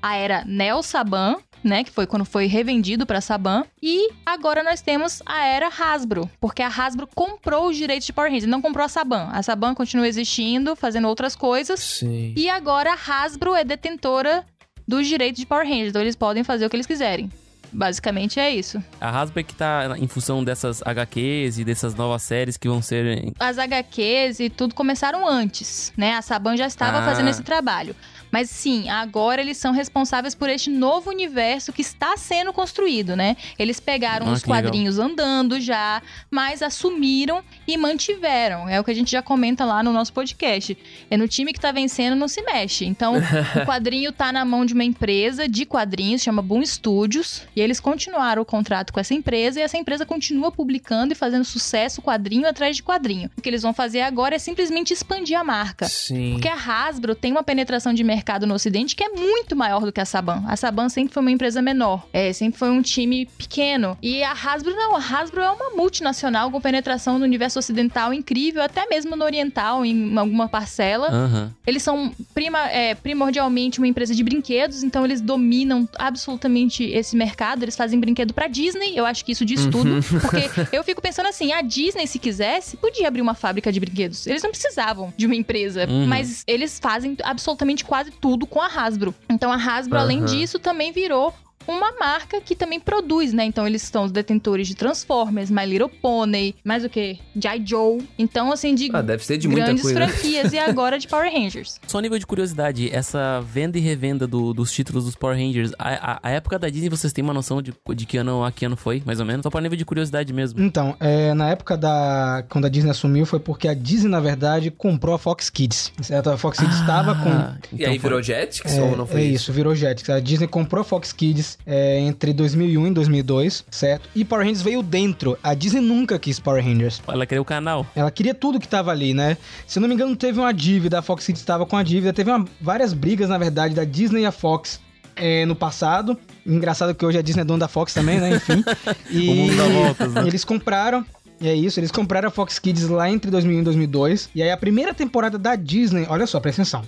a 0.00 0.16
era 0.16 0.42
Neo 0.46 0.82
Saban, 0.82 1.36
né? 1.62 1.84
Que 1.84 1.90
foi 1.90 2.06
quando 2.06 2.24
foi 2.24 2.46
revendido 2.46 3.04
pra 3.06 3.20
Saban. 3.20 3.64
E 3.82 4.10
agora 4.24 4.62
nós 4.62 4.80
temos 4.80 5.22
a 5.26 5.44
era 5.46 5.68
Hasbro, 5.68 6.28
porque 6.40 6.62
a 6.62 6.68
Hasbro 6.68 7.08
comprou 7.14 7.68
os 7.68 7.76
direitos 7.76 8.06
de 8.06 8.12
Power 8.12 8.30
Rangers, 8.30 8.50
não 8.50 8.62
comprou 8.62 8.84
a 8.84 8.88
Saban. 8.88 9.28
A 9.32 9.42
Saban 9.42 9.74
continua 9.74 10.08
existindo, 10.08 10.74
fazendo 10.76 11.08
outras 11.08 11.36
coisas. 11.36 11.80
Sim. 11.80 12.32
E 12.36 12.48
agora 12.48 12.92
a 12.92 12.94
Hasbro 13.24 13.54
é 13.54 13.64
detentora 13.64 14.44
dos 14.86 15.06
direitos 15.06 15.38
de 15.40 15.46
Power 15.46 15.64
Rangers, 15.66 15.88
então 15.90 16.02
eles 16.02 16.16
podem 16.16 16.42
fazer 16.42 16.66
o 16.66 16.70
que 16.70 16.76
eles 16.76 16.86
quiserem. 16.86 17.30
Basicamente 17.72 18.40
é 18.40 18.50
isso. 18.50 18.82
A 19.00 19.10
Hasbro 19.20 19.38
é 19.38 19.42
que 19.44 19.54
tá 19.54 19.94
em 19.96 20.08
função 20.08 20.42
dessas 20.42 20.82
HQs 20.82 21.58
e 21.60 21.64
dessas 21.64 21.94
novas 21.94 22.20
séries 22.24 22.56
que 22.56 22.66
vão 22.68 22.82
ser. 22.82 23.32
As 23.38 23.58
HQs 23.58 24.40
e 24.40 24.50
tudo 24.50 24.74
começaram 24.74 25.24
antes, 25.28 25.92
né? 25.96 26.14
A 26.14 26.22
Saban 26.22 26.56
já 26.56 26.66
estava 26.66 26.98
Ah. 26.98 27.04
fazendo 27.04 27.30
esse 27.30 27.44
trabalho. 27.44 27.94
Mas 28.30 28.48
sim, 28.50 28.88
agora 28.88 29.40
eles 29.40 29.56
são 29.56 29.72
responsáveis 29.72 30.34
por 30.34 30.48
este 30.48 30.70
novo 30.70 31.10
universo 31.10 31.72
que 31.72 31.82
está 31.82 32.16
sendo 32.16 32.52
construído, 32.52 33.16
né? 33.16 33.36
Eles 33.58 33.80
pegaram 33.80 34.28
Ah, 34.28 34.32
os 34.32 34.42
que 34.42 34.48
legal. 34.50 34.62
quadrinhos 34.64 34.98
andando 34.98 35.60
já, 35.60 36.02
mas 36.30 36.62
assumiram 36.62 37.42
e 37.66 37.76
mantiveram. 37.76 38.68
É 38.68 38.80
o 38.80 38.84
que 38.84 38.90
a 38.90 38.94
gente 38.94 39.10
já 39.10 39.22
comenta 39.22 39.64
lá 39.64 39.82
no 39.82 39.92
nosso 39.92 40.12
podcast. 40.12 40.76
É 41.10 41.16
no 41.16 41.26
time 41.28 41.52
que 41.52 41.60
tá 41.60 41.72
vencendo, 41.72 42.16
não 42.16 42.28
se 42.28 42.42
mexe. 42.42 42.84
Então, 42.84 43.14
o 43.18 43.66
quadrinho 43.66 44.12
tá 44.12 44.32
na 44.32 44.44
mão 44.44 44.64
de 44.64 44.74
uma 44.74 44.84
empresa 44.84 45.48
de 45.48 45.64
quadrinhos, 45.66 46.22
chama 46.22 46.40
Boom 46.42 46.64
Studios, 46.64 47.42
e 47.54 47.60
eles 47.60 47.80
continuaram 47.80 48.42
o 48.42 48.44
contrato 48.44 48.92
com 48.92 49.00
essa 49.00 49.14
empresa 49.14 49.58
e 49.60 49.62
essa 49.62 49.76
empresa 49.76 50.06
continua 50.06 50.50
publicando 50.52 51.12
e 51.12 51.16
fazendo 51.16 51.44
sucesso 51.44 52.00
quadrinho 52.00 52.48
atrás 52.48 52.76
de 52.76 52.82
quadrinho. 52.82 53.30
O 53.36 53.40
que 53.42 53.48
eles 53.48 53.62
vão 53.62 53.72
fazer 53.74 54.00
agora 54.02 54.34
é 54.36 54.38
simplesmente 54.38 54.92
expandir 54.92 55.38
a 55.38 55.44
marca. 55.44 55.86
Sim. 55.88 56.32
Porque 56.32 56.48
a 56.48 56.54
Hasbro 56.54 57.14
tem 57.14 57.32
uma 57.32 57.42
penetração 57.42 57.92
de 57.92 58.04
mercado 58.20 58.46
no 58.46 58.54
Ocidente 58.54 58.94
que 58.94 59.02
é 59.02 59.08
muito 59.08 59.56
maior 59.56 59.80
do 59.80 59.90
que 59.92 60.00
a 60.00 60.04
Saban. 60.04 60.44
A 60.46 60.54
Saban 60.56 60.88
sempre 60.90 61.14
foi 61.14 61.22
uma 61.22 61.30
empresa 61.30 61.62
menor, 61.62 62.06
é, 62.12 62.32
sempre 62.34 62.58
foi 62.58 62.68
um 62.68 62.82
time 62.82 63.24
pequeno. 63.38 63.96
E 64.02 64.22
a 64.22 64.32
Hasbro 64.32 64.74
não, 64.76 64.94
a 64.94 64.98
Hasbro 64.98 65.40
é 65.40 65.50
uma 65.50 65.70
multinacional 65.70 66.50
com 66.50 66.60
penetração 66.60 67.18
no 67.18 67.24
universo 67.24 67.58
ocidental 67.58 68.12
incrível, 68.12 68.62
até 68.62 68.86
mesmo 68.86 69.16
no 69.16 69.24
oriental, 69.24 69.84
em 69.86 70.16
alguma 70.18 70.48
parcela. 70.48 71.08
Aham. 71.08 71.54
Eles 71.66 71.82
são 71.82 72.12
prima- 72.34 72.68
é, 72.70 72.94
primordialmente 72.94 73.78
uma 73.78 73.86
empresa 73.86 74.14
de 74.14 74.22
brinquedos, 74.22 74.82
então 74.82 75.04
eles 75.04 75.20
dominam 75.22 75.88
absolutamente 75.98 76.84
esse 76.84 77.16
mercado. 77.16 77.62
Eles 77.62 77.76
fazem 77.76 77.98
brinquedo 77.98 78.34
pra 78.34 78.46
Disney, 78.48 78.92
eu 78.96 79.06
acho 79.06 79.24
que 79.24 79.32
isso 79.32 79.44
diz 79.46 79.64
tudo. 79.66 80.00
Porque 80.20 80.50
eu 80.76 80.84
fico 80.84 81.00
pensando 81.00 81.26
assim: 81.26 81.52
a 81.52 81.62
Disney, 81.62 82.06
se 82.06 82.18
quisesse, 82.18 82.76
podia 82.76 83.08
abrir 83.08 83.22
uma 83.22 83.34
fábrica 83.34 83.72
de 83.72 83.80
brinquedos. 83.80 84.26
Eles 84.26 84.42
não 84.42 84.50
precisavam 84.50 85.12
de 85.16 85.24
uma 85.26 85.34
empresa, 85.34 85.86
Uhum. 85.88 86.06
mas 86.06 86.42
eles 86.46 86.78
fazem 86.78 87.16
absolutamente 87.22 87.84
quase 87.84 88.09
tudo 88.10 88.46
com 88.46 88.60
a 88.60 88.66
Hasbro. 88.66 89.14
Então 89.28 89.50
a 89.52 89.56
Hasbro, 89.56 89.98
além 89.98 90.18
Aham. 90.18 90.26
disso, 90.26 90.58
também 90.58 90.92
virou. 90.92 91.34
Uma 91.68 91.92
marca 91.98 92.40
que 92.40 92.54
também 92.56 92.80
produz, 92.80 93.32
né? 93.32 93.44
Então 93.44 93.66
eles 93.66 93.82
são 93.82 94.04
os 94.04 94.10
detentores 94.12 94.66
de 94.66 94.74
Transformers, 94.74 95.50
My 95.50 95.66
Little 95.66 95.88
Pony, 95.88 96.54
mais 96.64 96.84
o 96.84 96.88
que? 96.88 97.18
G.I. 97.36 97.62
Joe. 97.64 98.02
Então, 98.18 98.50
assim, 98.50 98.74
de 98.74 98.90
Ah, 98.92 99.02
deve 99.02 99.24
ser 99.24 99.36
de 99.38 99.46
muita 99.46 99.66
grandes 99.66 99.82
coisa. 99.82 100.06
franquias. 100.08 100.52
E 100.52 100.58
agora 100.58 100.98
de 100.98 101.06
Power 101.06 101.30
Rangers. 101.32 101.78
Só 101.86 101.98
a 101.98 102.02
nível 102.02 102.18
de 102.18 102.26
curiosidade, 102.26 102.90
essa 102.92 103.40
venda 103.40 103.78
e 103.78 103.80
revenda 103.80 104.26
do- 104.26 104.52
dos 104.52 104.72
títulos 104.72 105.04
dos 105.04 105.14
Power 105.14 105.36
Rangers, 105.36 105.72
a, 105.78 106.12
a- 106.14 106.20
a 106.22 106.30
época 106.30 106.58
da 106.58 106.68
Disney, 106.68 106.88
vocês 106.88 107.12
têm 107.12 107.22
uma 107.22 107.34
noção 107.34 107.60
de, 107.62 107.72
de 107.94 108.06
que 108.06 108.16
ano 108.16 108.42
a 108.44 108.50
que 108.50 108.64
ano 108.64 108.76
foi, 108.76 109.02
mais 109.04 109.20
ou 109.20 109.26
menos? 109.26 109.42
Só 109.42 109.50
pra 109.50 109.60
nível 109.60 109.76
de 109.76 109.84
curiosidade 109.84 110.32
mesmo. 110.32 110.60
Então, 110.62 110.96
é, 110.98 111.34
na 111.34 111.50
época 111.50 111.76
da. 111.76 112.44
Quando 112.48 112.64
a 112.64 112.68
Disney 112.68 112.90
assumiu, 112.90 113.26
foi 113.26 113.38
porque 113.38 113.68
a 113.68 113.74
Disney, 113.74 114.10
na 114.10 114.20
verdade, 114.20 114.70
comprou 114.70 115.14
a 115.14 115.18
Fox 115.18 115.48
Kids. 115.50 115.92
Certo? 116.00 116.30
A 116.30 116.36
Fox 116.38 116.58
Kids 116.58 116.74
estava 116.80 117.14
com. 117.14 117.28
Ah, 117.28 117.56
E 117.72 117.76
então 117.76 117.92
aí 117.92 117.98
foi- 117.98 118.08
virou 118.10 118.22
Jetix 118.22 118.76
É, 118.76 118.82
ou 118.82 118.96
não 118.96 119.06
foi 119.06 119.20
é 119.20 119.24
isso? 119.24 119.34
isso, 119.44 119.52
virou 119.52 119.74
Jetix. 119.74 120.08
A 120.10 120.18
Disney 120.20 120.48
comprou 120.48 120.80
a 120.80 120.84
Fox 120.84 121.12
Kids 121.12 121.49
é, 121.66 121.98
entre 122.00 122.32
2001 122.32 122.86
e 122.86 122.90
2002, 122.92 123.64
certo? 123.70 124.08
E 124.14 124.24
Power 124.24 124.44
Rangers 124.44 124.62
veio 124.62 124.82
dentro. 124.82 125.38
A 125.42 125.54
Disney 125.54 125.80
nunca 125.80 126.18
quis 126.18 126.38
Power 126.40 126.64
Rangers. 126.64 127.00
Ela 127.06 127.26
criou 127.26 127.42
o 127.42 127.44
canal. 127.46 127.86
Ela 127.94 128.10
queria 128.10 128.34
tudo 128.34 128.58
que 128.60 128.68
tava 128.68 128.90
ali, 128.90 129.14
né? 129.14 129.36
Se 129.66 129.78
não 129.80 129.88
me 129.88 129.94
engano, 129.94 130.14
teve 130.16 130.38
uma 130.38 130.52
dívida, 130.52 130.98
a 130.98 131.02
Fox 131.02 131.26
Kids 131.26 131.40
estava 131.40 131.64
com 131.66 131.76
a 131.76 131.82
dívida. 131.82 132.12
Teve 132.12 132.30
uma- 132.30 132.44
várias 132.60 132.92
brigas, 132.92 133.28
na 133.28 133.38
verdade, 133.38 133.74
da 133.74 133.84
Disney 133.84 134.22
e 134.22 134.26
a 134.26 134.32
Fox 134.32 134.80
é, 135.16 135.44
no 135.46 135.54
passado. 135.54 136.16
Engraçado 136.46 136.94
que 136.94 137.04
hoje 137.04 137.18
a 137.18 137.22
Disney 137.22 137.42
é 137.42 137.44
dona 137.44 137.60
da 137.60 137.68
Fox 137.68 137.92
também, 137.92 138.18
né? 138.18 138.36
Enfim. 138.36 138.64
E 139.10 139.28
O 139.30 139.34
mundo 139.34 139.56
dá 139.56 139.66
voltas, 139.68 140.12
né? 140.14 140.26
eles 140.26 140.44
compraram. 140.44 141.04
E 141.42 141.48
é 141.48 141.54
isso, 141.54 141.80
eles 141.80 141.90
compraram 141.90 142.28
a 142.28 142.30
Fox 142.30 142.58
Kids 142.58 142.88
lá 142.88 143.10
entre 143.10 143.30
2001 143.30 143.60
e 143.60 143.64
2002. 143.64 144.28
E 144.34 144.42
aí 144.42 144.50
a 144.50 144.56
primeira 144.56 144.92
temporada 144.92 145.38
da 145.38 145.56
Disney, 145.56 146.06
olha 146.08 146.26
só, 146.26 146.38
presta 146.38 146.60
atenção. 146.62 146.82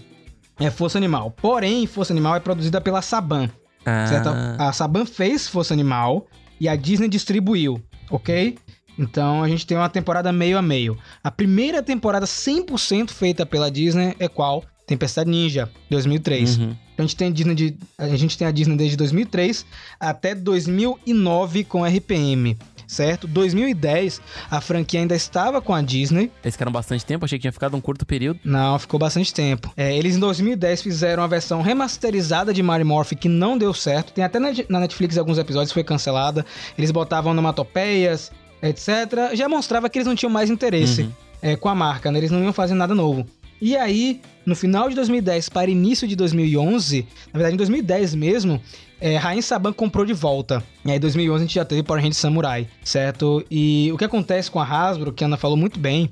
É 0.60 0.70
Força 0.70 0.98
Animal. 0.98 1.30
Porém, 1.30 1.86
Força 1.86 2.12
Animal 2.12 2.36
é 2.36 2.40
produzida 2.40 2.78
pela 2.80 3.00
Saban. 3.00 3.48
Ah, 3.84 4.06
Certo? 4.06 4.28
A 4.58 4.72
Saban 4.72 5.04
fez 5.06 5.48
Força 5.48 5.74
Animal 5.74 6.26
e 6.60 6.68
a 6.68 6.76
Disney 6.76 7.08
distribuiu, 7.08 7.82
ok? 8.10 8.56
Então 8.98 9.42
a 9.42 9.48
gente 9.48 9.66
tem 9.66 9.76
uma 9.76 9.88
temporada 9.88 10.32
meio 10.32 10.58
a 10.58 10.62
meio. 10.62 10.96
A 11.24 11.30
primeira 11.30 11.82
temporada 11.82 12.26
100% 12.26 13.10
feita 13.10 13.44
pela 13.46 13.70
Disney 13.70 14.14
é 14.18 14.28
qual? 14.28 14.62
Tempestade 14.86 15.30
Ninja, 15.30 15.70
2003. 15.90 16.58
uhum. 16.58 16.76
A 16.98 17.02
gente 17.02 17.16
tem 17.16 17.28
a 17.28 17.30
Disney, 17.30 17.54
de, 17.54 17.76
a 17.98 18.16
gente 18.16 18.36
tem 18.36 18.46
a 18.46 18.50
Disney 18.50 18.76
desde 18.76 18.96
2003 18.96 19.64
até 19.98 20.34
2009 20.34 21.64
com 21.64 21.84
RPM, 21.84 22.56
certo? 22.92 23.26
2010 23.26 24.20
a 24.50 24.60
franquia 24.60 25.00
ainda 25.00 25.14
estava 25.14 25.60
com 25.60 25.74
a 25.74 25.80
Disney. 25.82 26.30
Eles 26.42 26.54
ficaram 26.54 26.70
bastante 26.72 27.04
tempo, 27.04 27.24
achei 27.24 27.38
que 27.38 27.42
tinha 27.42 27.52
ficado 27.52 27.76
um 27.76 27.80
curto 27.80 28.04
período. 28.06 28.38
Não, 28.44 28.78
ficou 28.78 28.98
bastante 29.00 29.32
tempo. 29.32 29.72
É, 29.76 29.96
eles 29.96 30.16
em 30.16 30.20
2010 30.20 30.82
fizeram 30.82 31.22
a 31.22 31.26
versão 31.26 31.62
remasterizada 31.62 32.52
de 32.52 32.62
Mario 32.62 32.86
Morph 32.86 33.12
que 33.12 33.28
não 33.28 33.56
deu 33.56 33.72
certo. 33.74 34.12
Tem 34.12 34.24
até 34.24 34.38
na, 34.38 34.80
Netflix 34.80 35.16
alguns 35.18 35.38
episódios 35.38 35.72
foi 35.72 35.82
cancelada. 35.84 36.44
Eles 36.76 36.90
botavam 36.90 37.32
onomatopeias, 37.32 38.30
etc. 38.62 39.34
Já 39.34 39.48
mostrava 39.48 39.88
que 39.88 39.98
eles 39.98 40.06
não 40.06 40.14
tinham 40.14 40.30
mais 40.30 40.50
interesse 40.50 41.02
Uhum. 41.02 41.12
é, 41.40 41.56
com 41.56 41.68
a 41.68 41.74
marca, 41.74 42.10
né? 42.10 42.18
Eles 42.18 42.30
não 42.30 42.42
iam 42.42 42.52
fazer 42.52 42.74
nada 42.74 42.94
novo. 42.94 43.26
E 43.60 43.76
aí, 43.76 44.20
no 44.44 44.56
final 44.56 44.88
de 44.88 44.96
2010 44.96 45.48
para 45.48 45.70
início 45.70 46.08
de 46.08 46.16
2011, 46.16 47.06
na 47.32 47.38
verdade 47.38 47.54
em 47.54 47.56
2010 47.56 48.14
mesmo, 48.16 48.60
é, 49.02 49.16
Rain 49.16 49.42
Saban 49.42 49.72
comprou 49.72 50.06
de 50.06 50.12
volta. 50.12 50.62
E 50.84 50.90
aí 50.90 50.96
em 50.96 51.00
2011 51.00 51.42
a 51.42 51.46
gente 51.46 51.54
já 51.56 51.64
teve 51.64 51.82
Power 51.82 52.00
Rangers 52.00 52.18
Samurai, 52.18 52.68
certo? 52.84 53.44
E 53.50 53.90
o 53.92 53.98
que 53.98 54.04
acontece 54.04 54.48
com 54.48 54.60
a 54.60 54.64
Hasbro, 54.64 55.12
que 55.12 55.24
a 55.24 55.26
Ana 55.26 55.36
falou 55.36 55.56
muito 55.56 55.78
bem, 55.80 56.08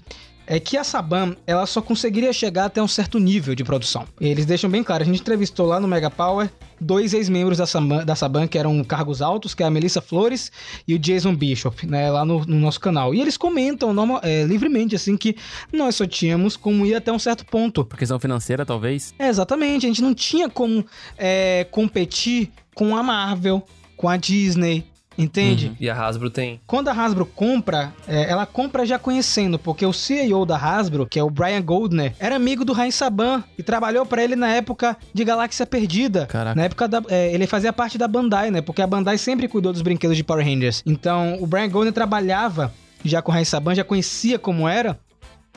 é 0.47 0.59
que 0.59 0.77
a 0.77 0.83
Saban, 0.83 1.37
ela 1.47 1.65
só 1.65 1.81
conseguiria 1.81 2.33
chegar 2.33 2.65
até 2.65 2.83
um 2.83 2.89
certo 2.89 3.21
nível 3.21 3.55
de 3.55 3.63
produção. 3.63 4.05
Eles 4.21 4.45
deixam 4.45 4.69
bem 4.69 4.83
claro, 4.83 5.05
a 5.05 5.07
gente 5.07 5.21
entrevistou 5.21 5.65
lá 5.65 5.79
no 5.79 5.87
Mega 5.87 6.11
Power 6.11 6.51
dois 6.81 7.15
ex-membros 7.15 7.59
da 7.59 7.67
Saban, 7.67 8.05
da 8.05 8.17
Saban 8.17 8.49
que 8.49 8.59
eram 8.59 8.83
cargos 8.83 9.23
altos, 9.23 9.55
que 9.55 9.63
é 9.63 9.67
a 9.67 9.71
Melissa 9.71 10.01
Flores 10.01 10.51
e 10.89 10.95
o 10.95 10.99
Jason 10.99 11.37
Bishop, 11.37 11.87
né, 11.87 12.11
lá 12.11 12.25
no, 12.25 12.45
no 12.45 12.59
nosso 12.59 12.81
canal. 12.81 13.15
E 13.15 13.21
eles 13.21 13.37
comentam 13.37 13.93
normal- 13.93 14.21
é, 14.25 14.43
livremente, 14.43 14.97
assim, 14.97 15.17
que 15.17 15.37
nós 15.73 15.95
só 15.95 16.05
tínhamos 16.05 16.57
como 16.57 16.85
ir 16.85 16.97
até 16.97 17.13
um 17.13 17.19
certo 17.19 17.47
ponto. 17.47 17.85
Por 17.85 17.97
questão 17.97 18.19
financeira, 18.19 18.67
talvez. 18.67 19.15
É, 19.21 19.29
exatamente, 19.29 19.87
a 19.87 19.89
gente 19.89 20.03
não 20.03 20.13
tinha 20.15 20.49
como 20.49 20.85
é, 21.17 21.65
competir 21.71 22.51
com 22.81 22.97
a 22.97 23.03
Marvel, 23.03 23.63
com 23.95 24.09
a 24.09 24.17
Disney, 24.17 24.87
entende? 25.19 25.67
Uhum. 25.67 25.77
E 25.79 25.91
a 25.91 25.95
Hasbro 25.95 26.31
tem. 26.31 26.59
Quando 26.67 26.89
a 26.89 26.93
Hasbro 26.93 27.27
compra, 27.27 27.93
é, 28.09 28.31
ela 28.31 28.47
compra 28.47 28.87
já 28.87 28.99
conhecendo, 28.99 29.59
porque 29.59 29.85
o 29.85 29.93
CEO 29.93 30.47
da 30.47 30.57
Hasbro, 30.57 31.05
que 31.07 31.19
é 31.19 31.23
o 31.23 31.29
Brian 31.29 31.61
Goldner, 31.61 32.15
era 32.19 32.37
amigo 32.37 32.65
do 32.65 32.73
Rain 32.73 32.91
Saban 32.91 33.45
e 33.59 33.63
trabalhou 33.63 34.07
pra 34.07 34.25
ele 34.25 34.35
na 34.35 34.49
época 34.49 34.97
de 35.13 35.23
Galáxia 35.27 35.67
Perdida. 35.67 36.25
Caraca. 36.25 36.55
Na 36.59 36.65
época 36.65 36.89
da, 36.89 37.03
é, 37.11 37.35
ele 37.35 37.47
fazia 37.47 37.71
parte 37.71 37.99
da 37.99 38.09
Bandai, 38.09 38.51
né? 38.51 38.63
Porque 38.63 38.81
a 38.81 38.87
Bandai 38.87 39.19
sempre 39.19 39.47
cuidou 39.47 39.75
dos 39.75 39.83
brinquedos 39.83 40.17
de 40.17 40.25
Power 40.25 40.43
Rangers. 40.43 40.83
Então, 40.87 41.37
o 41.39 41.47
Brian 41.47 41.69
Goldner 41.69 41.93
trabalhava 41.93 42.73
já 43.05 43.21
com 43.21 43.31
o 43.31 43.35
Rain 43.35 43.45
Saban, 43.45 43.75
já 43.75 43.85
conhecia 43.85 44.39
como 44.39 44.67
era. 44.67 44.99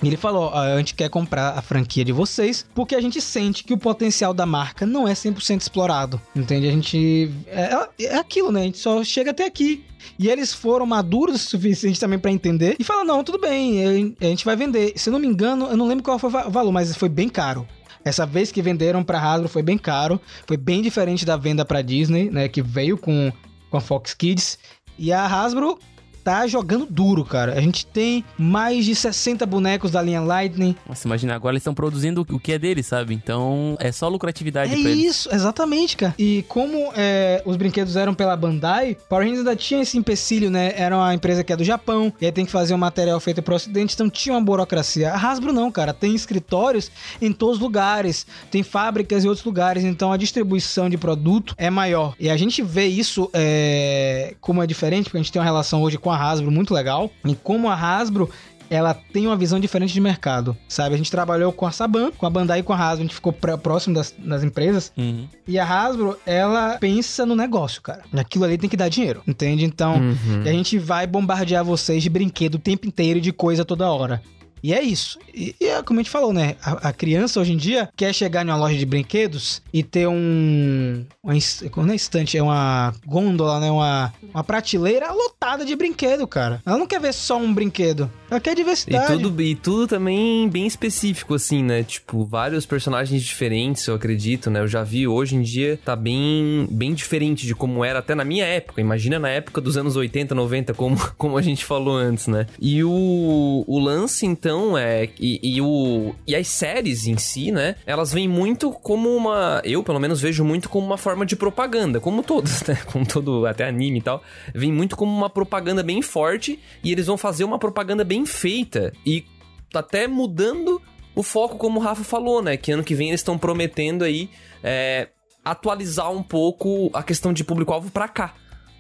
Ele 0.02 0.18
falou: 0.18 0.54
a 0.54 0.78
gente 0.78 0.96
quer 0.96 1.10
comprar 1.10 1.58
a 1.58 1.62
franquia 1.62 2.04
de 2.04 2.12
vocês 2.12 2.66
porque 2.74 2.96
a 2.96 3.02
gente 3.02 3.22
sente 3.22 3.64
que 3.64 3.74
o 3.74 3.78
potencial 3.78 4.34
da 4.34 4.46
marca 4.46 4.86
não 4.86 5.08
é 5.08 5.14
100% 5.14 5.62
explorado. 5.62 6.20
Entende? 6.36 6.68
A 6.68 6.72
gente. 6.72 7.32
É, 7.48 7.88
é 8.06 8.16
aquilo, 8.18 8.52
né? 8.52 8.62
A 8.62 8.66
gente 8.66 8.80
só 8.80 9.04
chega 9.04 9.32
até 9.32 9.46
aqui. 9.46 9.86
E 10.20 10.28
eles 10.28 10.54
foram 10.54 10.86
maduros 10.86 11.36
o 11.46 11.50
suficiente 11.50 12.00
também 12.00 12.20
pra 12.20 12.32
entender 12.32 12.76
e 12.80 12.84
falaram: 12.84 13.08
não, 13.08 13.24
tudo 13.24 13.40
bem, 13.40 14.16
a 14.20 14.26
gente 14.26 14.44
vai 14.44 14.56
vender. 14.56 14.94
Se 14.98 15.10
eu 15.10 15.14
não 15.14 15.20
me 15.20 15.28
engano, 15.28 15.68
eu 15.68 15.78
não 15.78 15.88
lembro 15.88 16.04
qual 16.04 16.20
foi 16.20 16.30
o 16.30 16.34
va- 16.34 16.48
o 16.48 16.52
valor, 16.52 16.72
mas 16.72 16.96
foi 16.98 17.08
bem 17.10 17.30
caro. 17.30 17.66
Essa 18.04 18.26
vez 18.26 18.52
que 18.52 18.62
venderam 18.62 19.02
pra 19.02 19.18
Hasbro 19.22 19.48
foi 19.48 19.62
bem 19.64 19.78
caro, 19.78 20.20
foi 20.46 20.58
bem 20.58 20.82
diferente 20.82 21.24
da 21.26 21.38
venda 21.38 21.64
pra 21.64 21.82
Disney, 21.82 22.30
né? 22.30 22.50
Que 22.50 22.62
veio 22.62 22.98
com, 22.98 23.32
com 23.70 23.78
a 23.78 23.82
Fox 23.82 24.14
Kids. 24.14 24.60
E 25.00 25.14
a 25.14 25.26
Hasbro 25.26 25.80
tá 26.24 26.48
jogando 26.48 26.86
duro, 26.90 27.26
cara. 27.26 27.54
A 27.54 27.62
gente 27.62 27.86
tem 27.86 28.24
mais 28.38 28.86
de 28.86 28.96
60 28.96 29.46
bonecos 29.46 29.92
da 29.92 30.02
linha 30.02 30.22
Lightning. 30.22 30.76
Nossa, 30.88 31.08
imagina, 31.08 31.36
agora 31.36 31.54
eles 31.54 31.62
estão 31.62 31.74
produzindo 31.74 32.26
o 32.30 32.40
que 32.40 32.54
é 32.54 32.60
deles, 32.60 32.88
sabe? 32.88 33.14
Então 33.14 33.76
é 33.80 33.92
só 33.92 34.08
lucratividade 34.08 34.74
É 34.74 34.82
pra 34.82 34.90
eles. 34.90 35.04
isso, 35.06 35.30
exatamente, 35.34 35.98
cara. 35.98 36.16
E 36.18 36.44
como 36.48 36.92
é, 36.96 37.42
os 37.46 37.56
brinquedos 37.58 37.96
eram 37.96 38.14
pela 38.14 38.36
Bandai, 38.36 38.98
Power 39.10 39.24
Rangers 39.24 39.40
ainda 39.40 39.56
tinha 39.56 39.82
esse 39.82 39.98
empecilho, 39.98 40.50
né? 40.50 40.74
Era 40.76 40.96
uma 40.96 41.14
empresa 41.14 41.44
que 41.44 41.52
é 41.52 41.58
do 41.58 41.64
Japão, 41.64 42.14
e 42.22 42.26
aí 42.26 42.32
tem 42.32 42.46
que 42.46 42.52
fazer 42.52 42.74
um 42.74 42.78
material 42.78 43.20
feito 43.20 43.42
pro 43.42 43.56
ocidente, 43.56 43.94
então 43.94 44.10
tinha 44.10 44.34
uma 44.36 44.42
burocracia. 44.42 45.12
A 45.12 45.18
Hasbro 45.18 45.52
não, 45.52 45.72
cara. 45.72 45.94
Tem 45.94 46.16
escritórios 46.16 46.92
em 47.22 47.32
todos 47.32 47.58
os 47.58 47.62
lugares, 47.62 48.26
tem 48.50 48.64
fábricas 48.64 49.26
em 49.26 49.28
outros 49.28 49.46
lugares, 49.46 49.84
então 49.84 50.12
a 50.12 50.18
distribuição 50.18 50.90
de 50.90 50.98
produto 50.98 51.54
é 51.58 51.70
maior. 51.70 52.16
E 52.20 52.30
a 52.30 52.38
gente 52.38 52.62
vê 52.62 52.86
isso 52.86 53.30
é, 53.34 54.36
como 54.40 54.62
é 54.64 54.68
diferente, 54.68 55.06
porque 55.06 55.18
a 55.18 55.22
gente 55.22 55.32
tem 55.32 55.40
uma 55.40 55.46
relação 55.46 55.82
hoje 55.82 55.98
com 55.98 56.12
a 56.12 56.13
Hasbro 56.16 56.52
muito 56.52 56.74
legal, 56.74 57.10
e 57.26 57.36
como 57.36 57.70
a 57.70 57.76
Hasbro 57.76 58.30
ela 58.70 58.94
tem 58.94 59.28
uma 59.28 59.36
visão 59.36 59.60
diferente 59.60 59.94
de 59.94 60.00
mercado, 60.02 60.58
sabe? 60.68 60.96
A 60.96 60.98
gente 60.98 61.12
trabalhou 61.12 61.52
com 61.52 61.68
a 61.68 61.72
Saban, 61.72 62.10
com 62.12 62.26
a 62.26 62.30
Bandai 62.30 62.60
e 62.60 62.64
com 62.64 62.74
a 62.74 62.76
Hasbro, 62.78 63.02
a 63.02 63.04
gente 63.04 63.14
ficou 63.14 63.32
pró- 63.32 63.58
próximo 63.58 63.94
das, 63.94 64.16
das 64.18 64.44
empresas. 64.44 64.92
Uhum. 64.98 65.28
E 65.48 65.60
a 65.60 65.66
Hasbro, 65.66 66.18
ela 66.26 66.78
pensa 66.80 67.24
no 67.24 67.36
negócio, 67.36 67.82
cara. 67.84 68.02
Aquilo 68.16 68.46
ali 68.46 68.58
tem 68.58 68.70
que 68.70 68.78
dar 68.78 68.90
dinheiro, 68.90 69.22
entende? 69.28 69.64
Então, 69.64 69.96
Uhum. 69.98 70.42
a 70.42 70.52
gente 70.52 70.80
vai 70.80 71.06
bombardear 71.06 71.64
vocês 71.64 72.02
de 72.02 72.10
brinquedo 72.10 72.56
o 72.56 72.60
tempo 72.60 72.88
inteiro 72.88 73.20
e 73.20 73.22
de 73.22 73.32
coisa 73.32 73.64
toda 73.64 73.92
hora. 73.92 74.24
E 74.64 74.74
é 74.74 74.82
isso. 74.82 75.20
E, 75.34 75.54
e 75.60 75.66
é 75.66 75.84
como 75.84 76.00
a 76.00 76.04
gente 76.04 76.10
falou, 76.12 76.32
né? 76.32 76.56
A, 76.64 76.90
a 76.90 76.94
criança 76.94 77.40
hoje 77.40 77.52
em 77.52 77.58
dia 77.58 77.90
quer 77.98 78.14
chegar 78.14 78.46
em 78.46 78.50
uma 78.50 78.56
loja 78.56 78.78
de 78.78 78.86
brinquedos 78.86 79.62
e 79.74 79.84
ter 79.84 80.08
um. 80.08 81.04
Uma, 81.22 81.34
não 81.78 81.92
é 81.92 81.96
estante, 81.96 82.38
é 82.38 82.42
uma 82.44 82.94
gôndola, 83.06 83.60
né? 83.60 83.70
Uma, 83.70 84.14
uma 84.34 84.44
prateleira 84.44 85.12
lotada 85.12 85.66
de 85.66 85.76
brinquedo, 85.76 86.26
cara. 86.26 86.62
Ela 86.66 86.78
não 86.78 86.88
quer 86.88 87.00
ver 87.02 87.14
só 87.14 87.38
um 87.38 87.54
brinquedo. 87.54 88.10
Ela 88.32 88.40
quer 88.40 88.54
E 88.54 88.56
diversidade. 88.56 89.22
tudo, 89.22 89.42
e 89.42 89.56
tudo 89.56 89.88
também 89.88 90.48
bem 90.50 90.66
específico, 90.66 91.34
assim, 91.34 91.62
né? 91.62 91.84
Tipo, 91.84 92.24
vários 92.26 92.66
personagens 92.66 93.22
diferentes, 93.22 93.86
eu 93.88 93.96
acredito, 93.96 94.50
né? 94.50 94.62
Eu 94.62 94.68
já 94.68 94.82
vi 94.84 95.08
hoje 95.08 95.36
em 95.36 95.42
dia, 95.42 95.80
tá 95.84 95.96
bem, 95.96 96.68
bem 96.72 96.94
diferente 96.94 97.46
de 97.46 97.54
como 97.54 97.84
era 97.84 98.00
até 98.00 98.16
na 98.16 98.24
minha 98.24 98.46
época. 98.46 98.80
Imagina 98.82 99.20
na 99.20 99.30
época 99.30 99.60
dos 99.60 99.76
anos 99.78 99.96
80, 99.96 100.34
90, 100.34 100.74
como, 100.74 100.98
como 101.18 101.38
a 101.38 101.42
gente 101.42 101.66
falou 101.66 101.96
antes, 101.96 102.28
né? 102.28 102.48
E 102.60 102.84
o, 102.84 103.64
o 103.68 103.80
lance, 103.80 104.26
então, 104.26 104.53
é. 104.78 105.10
E, 105.20 105.40
e 105.42 105.62
o, 105.62 106.14
e 106.28 106.36
as 106.36 106.48
séries 106.48 107.08
em 107.08 107.18
si, 107.18 107.52
né? 107.52 107.76
Elas 107.86 108.14
vêm 108.14 108.28
muito 108.28 108.72
como 108.72 109.10
uma. 109.16 109.62
Eu, 109.64 109.84
pelo 109.84 110.00
menos, 110.00 110.22
vejo 110.22 110.44
muito 110.44 110.70
como 110.70 110.86
uma 110.86 110.98
forma 110.98 111.26
de 111.26 111.36
propaganda, 111.36 112.00
como 112.00 112.24
todos, 112.24 112.64
né? 112.64 112.78
Como 112.92 113.06
todo, 113.06 113.46
até 113.46 113.68
anime 113.68 114.00
e 114.00 114.02
tal. 114.02 114.24
Vem 114.54 114.72
muito 114.72 114.96
como 114.96 115.12
uma 115.12 115.30
propaganda 115.30 115.82
bem 115.82 116.02
forte 116.02 116.60
e 116.84 116.92
eles 116.92 117.08
vão 117.08 117.18
fazer 117.18 117.44
uma 117.44 117.58
propaganda 117.58 118.04
bem 118.04 118.26
feita 118.26 118.94
e 119.06 119.26
tá 119.72 119.80
até 119.80 120.08
mudando 120.08 120.82
o 121.16 121.24
foco, 121.24 121.58
como 121.58 121.80
o 121.80 121.84
Rafa 121.84 122.04
falou, 122.04 122.42
né? 122.42 122.58
Que 122.58 122.72
ano 122.72 122.84
que 122.84 122.96
vem 122.96 123.10
eles 123.10 123.22
estão 123.22 123.38
prometendo 123.38 124.04
aí 124.04 124.30
é, 124.64 125.10
atualizar 125.44 126.12
um 126.12 126.24
pouco 126.24 126.90
a 126.94 127.04
questão 127.04 127.34
de 127.34 127.44
público-alvo 127.44 127.92
pra 127.92 128.08
cá, 128.08 128.36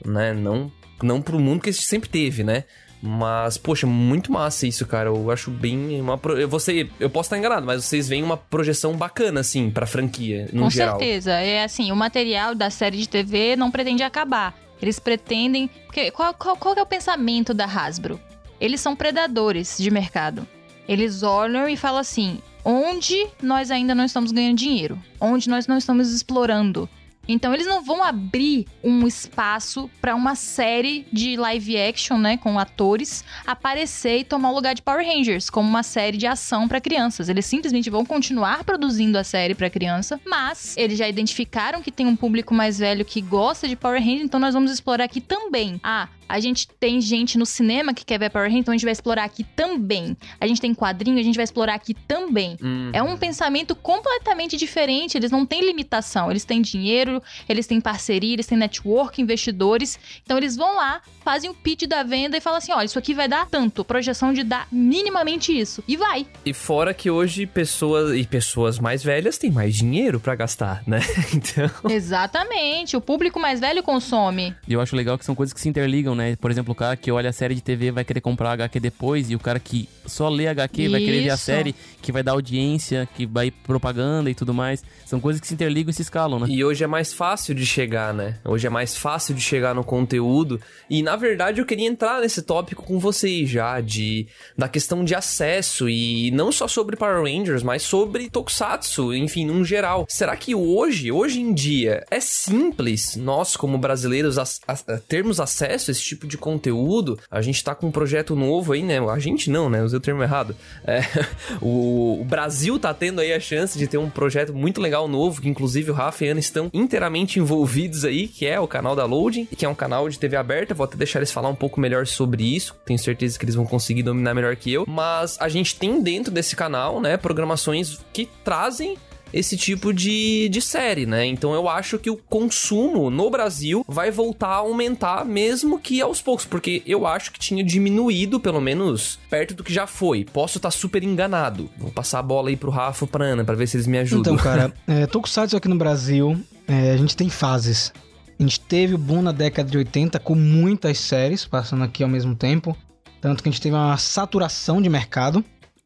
né? 0.05 0.33
Não, 0.33 0.71
não 1.01 1.21
pro 1.21 1.39
mundo 1.39 1.61
que 1.61 1.73
sempre 1.73 2.09
teve, 2.09 2.43
né? 2.43 2.63
Mas, 3.05 3.57
poxa, 3.57 3.85
muito 3.85 4.31
massa 4.31 4.65
isso, 4.65 4.85
cara. 4.85 5.09
Eu 5.09 5.29
acho 5.29 5.51
bem 5.51 5.99
uma. 5.99 6.17
pro- 6.17 6.39
Eu, 6.39 6.47
você, 6.47 6.89
eu 7.01 7.09
posso 7.09 7.27
estar 7.27 7.37
enganado, 7.37 7.65
mas 7.65 7.83
vocês 7.83 8.07
veem 8.07 8.23
uma 8.23 8.37
projeção 8.37 8.95
bacana, 8.95 9.41
assim, 9.41 9.69
pra 9.69 9.85
franquia, 9.85 10.47
no 10.53 10.63
Com 10.63 10.69
geral. 10.69 10.97
certeza. 10.97 11.31
É 11.33 11.65
assim, 11.65 11.91
o 11.91 11.95
material 11.97 12.55
da 12.55 12.69
série 12.69 12.95
de 12.97 13.09
TV 13.09 13.57
não 13.57 13.69
pretende 13.69 14.03
acabar. 14.03 14.55
Eles 14.81 14.99
pretendem. 14.99 15.69
Porque 15.85 16.11
qual, 16.11 16.33
qual, 16.33 16.55
qual 16.55 16.75
é 16.75 16.81
o 16.81 16.85
pensamento 16.85 17.53
da 17.53 17.65
Hasbro? 17.65 18.17
Eles 18.59 18.79
são 18.79 18.95
predadores 18.95 19.77
de 19.77 19.91
mercado. 19.91 20.47
Eles 20.87 21.23
olham 21.23 21.67
e 21.67 21.75
falam 21.75 21.99
assim: 21.99 22.39
onde 22.63 23.27
nós 23.41 23.69
ainda 23.69 23.93
não 23.93 24.05
estamos 24.05 24.31
ganhando 24.31 24.57
dinheiro? 24.57 24.97
Onde 25.19 25.49
nós 25.49 25.67
não 25.67 25.77
estamos 25.77 26.09
explorando? 26.13 26.87
Então 27.27 27.53
eles 27.53 27.65
não 27.65 27.81
vão 27.81 28.03
abrir 28.03 28.65
um 28.83 29.07
espaço 29.07 29.89
para 30.01 30.15
uma 30.15 30.35
série 30.35 31.05
de 31.11 31.37
live 31.37 31.77
action, 31.79 32.17
né, 32.17 32.37
com 32.37 32.59
atores 32.59 33.23
aparecer 33.45 34.19
e 34.19 34.23
tomar 34.23 34.51
o 34.51 34.55
lugar 34.55 34.75
de 34.75 34.81
Power 34.81 35.05
Rangers 35.05 35.49
como 35.49 35.67
uma 35.67 35.83
série 35.83 36.17
de 36.17 36.27
ação 36.27 36.67
para 36.67 36.81
crianças. 36.81 37.29
Eles 37.29 37.45
simplesmente 37.45 37.89
vão 37.89 38.05
continuar 38.05 38.63
produzindo 38.63 39.17
a 39.17 39.23
série 39.23 39.55
para 39.55 39.69
criança, 39.69 40.19
mas 40.25 40.75
eles 40.77 40.97
já 40.97 41.07
identificaram 41.07 41.81
que 41.81 41.91
tem 41.91 42.05
um 42.05 42.15
público 42.15 42.53
mais 42.53 42.79
velho 42.79 43.05
que 43.05 43.21
gosta 43.21 43.67
de 43.67 43.75
Power 43.75 44.01
Rangers, 44.01 44.23
então 44.23 44.39
nós 44.39 44.53
vamos 44.53 44.71
explorar 44.71 45.05
aqui 45.05 45.21
também. 45.21 45.79
Ah, 45.83 46.07
a 46.27 46.39
gente 46.39 46.67
tem 46.79 46.99
gente 47.01 47.37
no 47.37 47.45
cinema 47.45 47.93
que 47.93 48.05
quer 48.05 48.19
ver 48.19 48.29
Power 48.29 48.47
Rangers, 48.47 48.61
então 48.61 48.73
a 48.73 48.77
gente 48.77 48.85
vai 48.85 48.91
explorar 48.91 49.23
aqui 49.23 49.43
também. 49.43 50.15
A 50.39 50.47
gente 50.47 50.61
tem 50.61 50.73
quadrinho, 50.73 51.19
a 51.19 51.23
gente 51.23 51.35
vai 51.35 51.43
explorar 51.43 51.75
aqui 51.75 51.93
também. 51.93 52.57
Hum. 52.61 52.89
É 52.93 53.01
um 53.01 53.17
pensamento 53.17 53.75
completamente 53.75 54.57
diferente. 54.57 55.17
Eles 55.17 55.31
não 55.31 55.45
têm 55.45 55.61
limitação. 55.61 56.29
Eles 56.31 56.45
têm 56.45 56.61
dinheiro, 56.61 57.21
eles 57.47 57.67
têm 57.67 57.79
parceria, 57.79 58.33
eles 58.33 58.47
têm 58.47 58.57
network, 58.57 59.21
investidores. 59.21 59.99
Então 60.23 60.37
eles 60.37 60.55
vão 60.55 60.75
lá, 60.75 61.01
fazem 61.23 61.49
o 61.49 61.53
pitch 61.53 61.83
da 61.87 62.03
venda 62.03 62.37
e 62.37 62.41
falam 62.41 62.57
assim: 62.57 62.71
olha, 62.71 62.85
isso 62.85 62.99
aqui 62.99 63.13
vai 63.13 63.27
dar 63.27 63.47
tanto, 63.47 63.83
projeção 63.83 64.33
de 64.33 64.43
dar 64.43 64.67
minimamente 64.71 65.57
isso. 65.57 65.83
E 65.87 65.95
vai. 65.97 66.25
E 66.45 66.53
fora 66.53 66.93
que 66.93 67.09
hoje 67.09 67.45
pessoas 67.45 68.15
e 68.17 68.25
pessoas 68.25 68.79
mais 68.79 69.03
velhas 69.03 69.37
têm 69.37 69.51
mais 69.51 69.75
dinheiro 69.75 70.19
pra 70.19 70.35
gastar, 70.35 70.83
né? 70.87 70.99
Então. 71.33 71.69
Exatamente. 71.89 72.95
O 72.95 73.01
público 73.01 73.39
mais 73.39 73.59
velho 73.59 73.81
consome. 73.81 74.55
E 74.67 74.73
eu 74.73 74.81
acho 74.81 74.95
legal 74.95 75.17
que 75.17 75.25
são 75.25 75.33
coisas 75.33 75.51
que 75.53 75.59
se 75.59 75.67
interligam, 75.67 76.12
né? 76.15 76.35
Por 76.35 76.49
exemplo, 76.51 76.71
o 76.71 76.75
cara 76.75 76.95
que 76.95 77.11
olha 77.11 77.29
a 77.29 77.33
série 77.33 77.55
de 77.55 77.61
TV 77.61 77.91
vai 77.91 78.03
querer 78.03 78.21
comprar 78.21 78.51
HQ 78.53 78.79
depois, 78.79 79.29
e 79.29 79.35
o 79.35 79.39
cara 79.39 79.59
que 79.59 79.87
só 80.05 80.29
lê 80.29 80.47
HQ 80.47 80.89
vai 80.89 80.99
querer 80.99 81.21
ver 81.23 81.29
a 81.31 81.35
Isso. 81.35 81.43
série, 81.45 81.75
que 82.01 82.11
vai 82.11 82.21
dar 82.23 82.33
audiência, 82.33 83.07
que 83.15 83.25
vai 83.25 83.51
propaganda 83.51 84.29
e 84.29 84.35
tudo 84.35 84.53
mais. 84.53 84.83
São 85.05 85.19
coisas 85.19 85.39
que 85.39 85.47
se 85.47 85.53
interligam 85.53 85.89
e 85.89 85.93
se 85.93 86.01
escalam, 86.01 86.39
né? 86.39 86.47
E 86.49 86.63
hoje 86.63 86.83
é 86.83 86.87
mais 86.87 87.13
fácil 87.13 87.55
de 87.55 87.65
chegar, 87.65 88.13
né? 88.13 88.37
Hoje 88.43 88.67
é 88.67 88.69
mais 88.69 88.95
fácil 88.95 89.33
de 89.33 89.41
chegar 89.41 89.73
no 89.73 89.83
conteúdo. 89.83 90.59
E 90.89 91.01
na 91.01 91.15
verdade 91.15 91.61
eu 91.61 91.65
queria 91.65 91.87
entrar 91.87 92.21
nesse 92.21 92.41
tópico 92.41 92.83
com 92.83 92.99
vocês 92.99 93.49
já, 93.49 93.79
de 93.81 94.27
da 94.57 94.67
questão 94.67 95.03
de 95.05 95.15
acesso 95.15 95.87
e 95.89 96.31
não 96.31 96.51
só 96.51 96.67
sobre 96.67 96.95
Power 96.95 97.23
Rangers, 97.23 97.63
mas 97.63 97.83
sobre 97.83 98.29
Tokusatsu, 98.29 99.13
enfim, 99.13 99.45
num 99.45 99.63
geral. 99.63 100.05
Será 100.09 100.35
que 100.35 100.53
hoje, 100.53 101.11
hoje 101.11 101.39
em 101.39 101.53
dia, 101.53 102.05
é 102.11 102.19
simples 102.19 103.15
nós 103.15 103.55
como 103.55 103.77
brasileiros 103.77 104.37
as- 104.37 104.59
as- 104.67 104.87
a 104.87 104.97
termos 104.97 105.39
acesso 105.39 105.89
a 105.89 105.91
esse 105.91 106.02
tipo 106.05 106.27
de 106.27 106.37
conteúdo? 106.37 107.19
A 107.29 107.41
gente 107.41 107.63
tá 107.63 107.73
com 107.75 107.87
um 107.87 107.91
projeto 107.91 108.35
novo 108.35 108.73
aí, 108.73 108.83
né? 108.83 108.99
A 108.99 109.19
gente 109.19 109.49
não, 109.49 109.69
né? 109.69 109.83
Usei 109.83 109.97
o 109.97 110.01
termo 110.01 110.23
errado. 110.23 110.55
É, 110.85 111.01
o, 111.61 112.19
o 112.21 112.25
Brasil 112.25 112.79
tá 112.79 112.93
tendo 112.93 113.21
aí 113.21 113.33
a 113.33 113.39
chance 113.39 113.77
de 113.77 113.87
ter 113.87 113.97
um 113.97 114.09
projeto 114.09 114.53
muito 114.53 114.81
legal 114.81 115.07
novo, 115.07 115.41
que 115.41 115.49
inclusive 115.49 115.91
o 115.91 115.93
Rafa 115.93 116.25
e 116.25 116.29
a 116.29 116.31
Ana 116.31 116.39
estão 116.39 116.69
inteiramente 116.73 117.39
envolvidos 117.39 118.05
aí, 118.05 118.27
que 118.27 118.45
é 118.45 118.59
o 118.59 118.67
canal 118.67 118.95
da 118.95 119.05
Loading, 119.05 119.45
que 119.45 119.65
é 119.65 119.69
um 119.69 119.75
canal 119.75 120.07
de 120.09 120.19
TV 120.19 120.35
aberta. 120.35 120.73
Vou 120.73 120.85
até 120.85 120.97
deixar 120.97 121.19
eles 121.19 121.31
falar 121.31 121.49
um 121.49 121.55
pouco 121.55 121.79
melhor 121.79 122.05
sobre 122.07 122.43
isso. 122.43 122.75
Tenho 122.85 122.99
certeza 122.99 123.37
que 123.37 123.45
eles 123.45 123.55
vão 123.55 123.65
conseguir 123.65 124.03
dominar 124.03 124.33
melhor 124.33 124.55
que 124.55 124.71
eu. 124.71 124.85
Mas 124.87 125.37
a 125.39 125.49
gente 125.49 125.75
tem 125.75 126.01
dentro 126.01 126.31
desse 126.31 126.55
canal, 126.55 126.99
né, 126.99 127.17
programações 127.17 127.99
que 128.11 128.27
trazem 128.43 128.97
esse 129.33 129.57
tipo 129.57 129.91
de, 129.91 130.47
de 130.49 130.61
série, 130.61 131.05
né? 131.05 131.25
Então 131.25 131.53
eu 131.53 131.67
acho 131.67 131.97
que 131.97 132.09
o 132.09 132.15
consumo 132.15 133.09
no 133.09 133.29
Brasil 133.31 133.83
vai 133.87 134.11
voltar 134.11 134.49
a 134.49 134.57
aumentar, 134.57 135.25
mesmo 135.25 135.79
que 135.79 135.99
aos 135.99 136.21
poucos, 136.21 136.45
porque 136.45 136.83
eu 136.85 137.07
acho 137.07 137.31
que 137.31 137.39
tinha 137.39 137.63
diminuído, 137.63 138.39
pelo 138.39 138.61
menos, 138.61 139.19
perto 139.29 139.55
do 139.55 139.63
que 139.63 139.73
já 139.73 139.87
foi. 139.87 140.23
Posso 140.23 140.59
estar 140.59 140.69
super 140.69 141.03
enganado. 141.03 141.69
Vou 141.77 141.91
passar 141.91 142.19
a 142.19 142.23
bola 142.23 142.49
aí 142.49 142.55
pro 142.55 142.69
Rafa 142.69 143.07
pra 143.07 143.25
Ana 143.25 143.43
pra 143.43 143.55
ver 143.55 143.67
se 143.67 143.75
eles 143.75 143.87
me 143.87 143.97
ajudam. 143.97 144.33
Então, 144.33 144.43
cara, 144.43 144.71
é, 144.87 145.07
Tokusatsu 145.07 145.57
aqui 145.57 145.67
no 145.67 145.77
Brasil, 145.77 146.39
é, 146.67 146.91
a 146.91 146.97
gente 146.97 147.17
tem 147.17 147.29
fases. 147.29 147.91
A 148.39 148.43
gente 148.43 148.59
teve 148.59 148.93
o 148.93 148.97
boom 148.97 149.21
na 149.21 149.31
década 149.31 149.69
de 149.69 149.77
80 149.77 150.19
com 150.19 150.35
muitas 150.35 150.97
séries 150.99 151.45
passando 151.45 151.83
aqui 151.83 152.03
ao 152.03 152.09
mesmo 152.09 152.35
tempo. 152.35 152.77
Tanto 153.21 153.41
que 153.41 153.49
a 153.49 153.51
gente 153.51 153.61
teve 153.61 153.75
uma 153.75 153.97
saturação 153.97 154.81
de 154.81 154.89
mercado. 154.89 155.43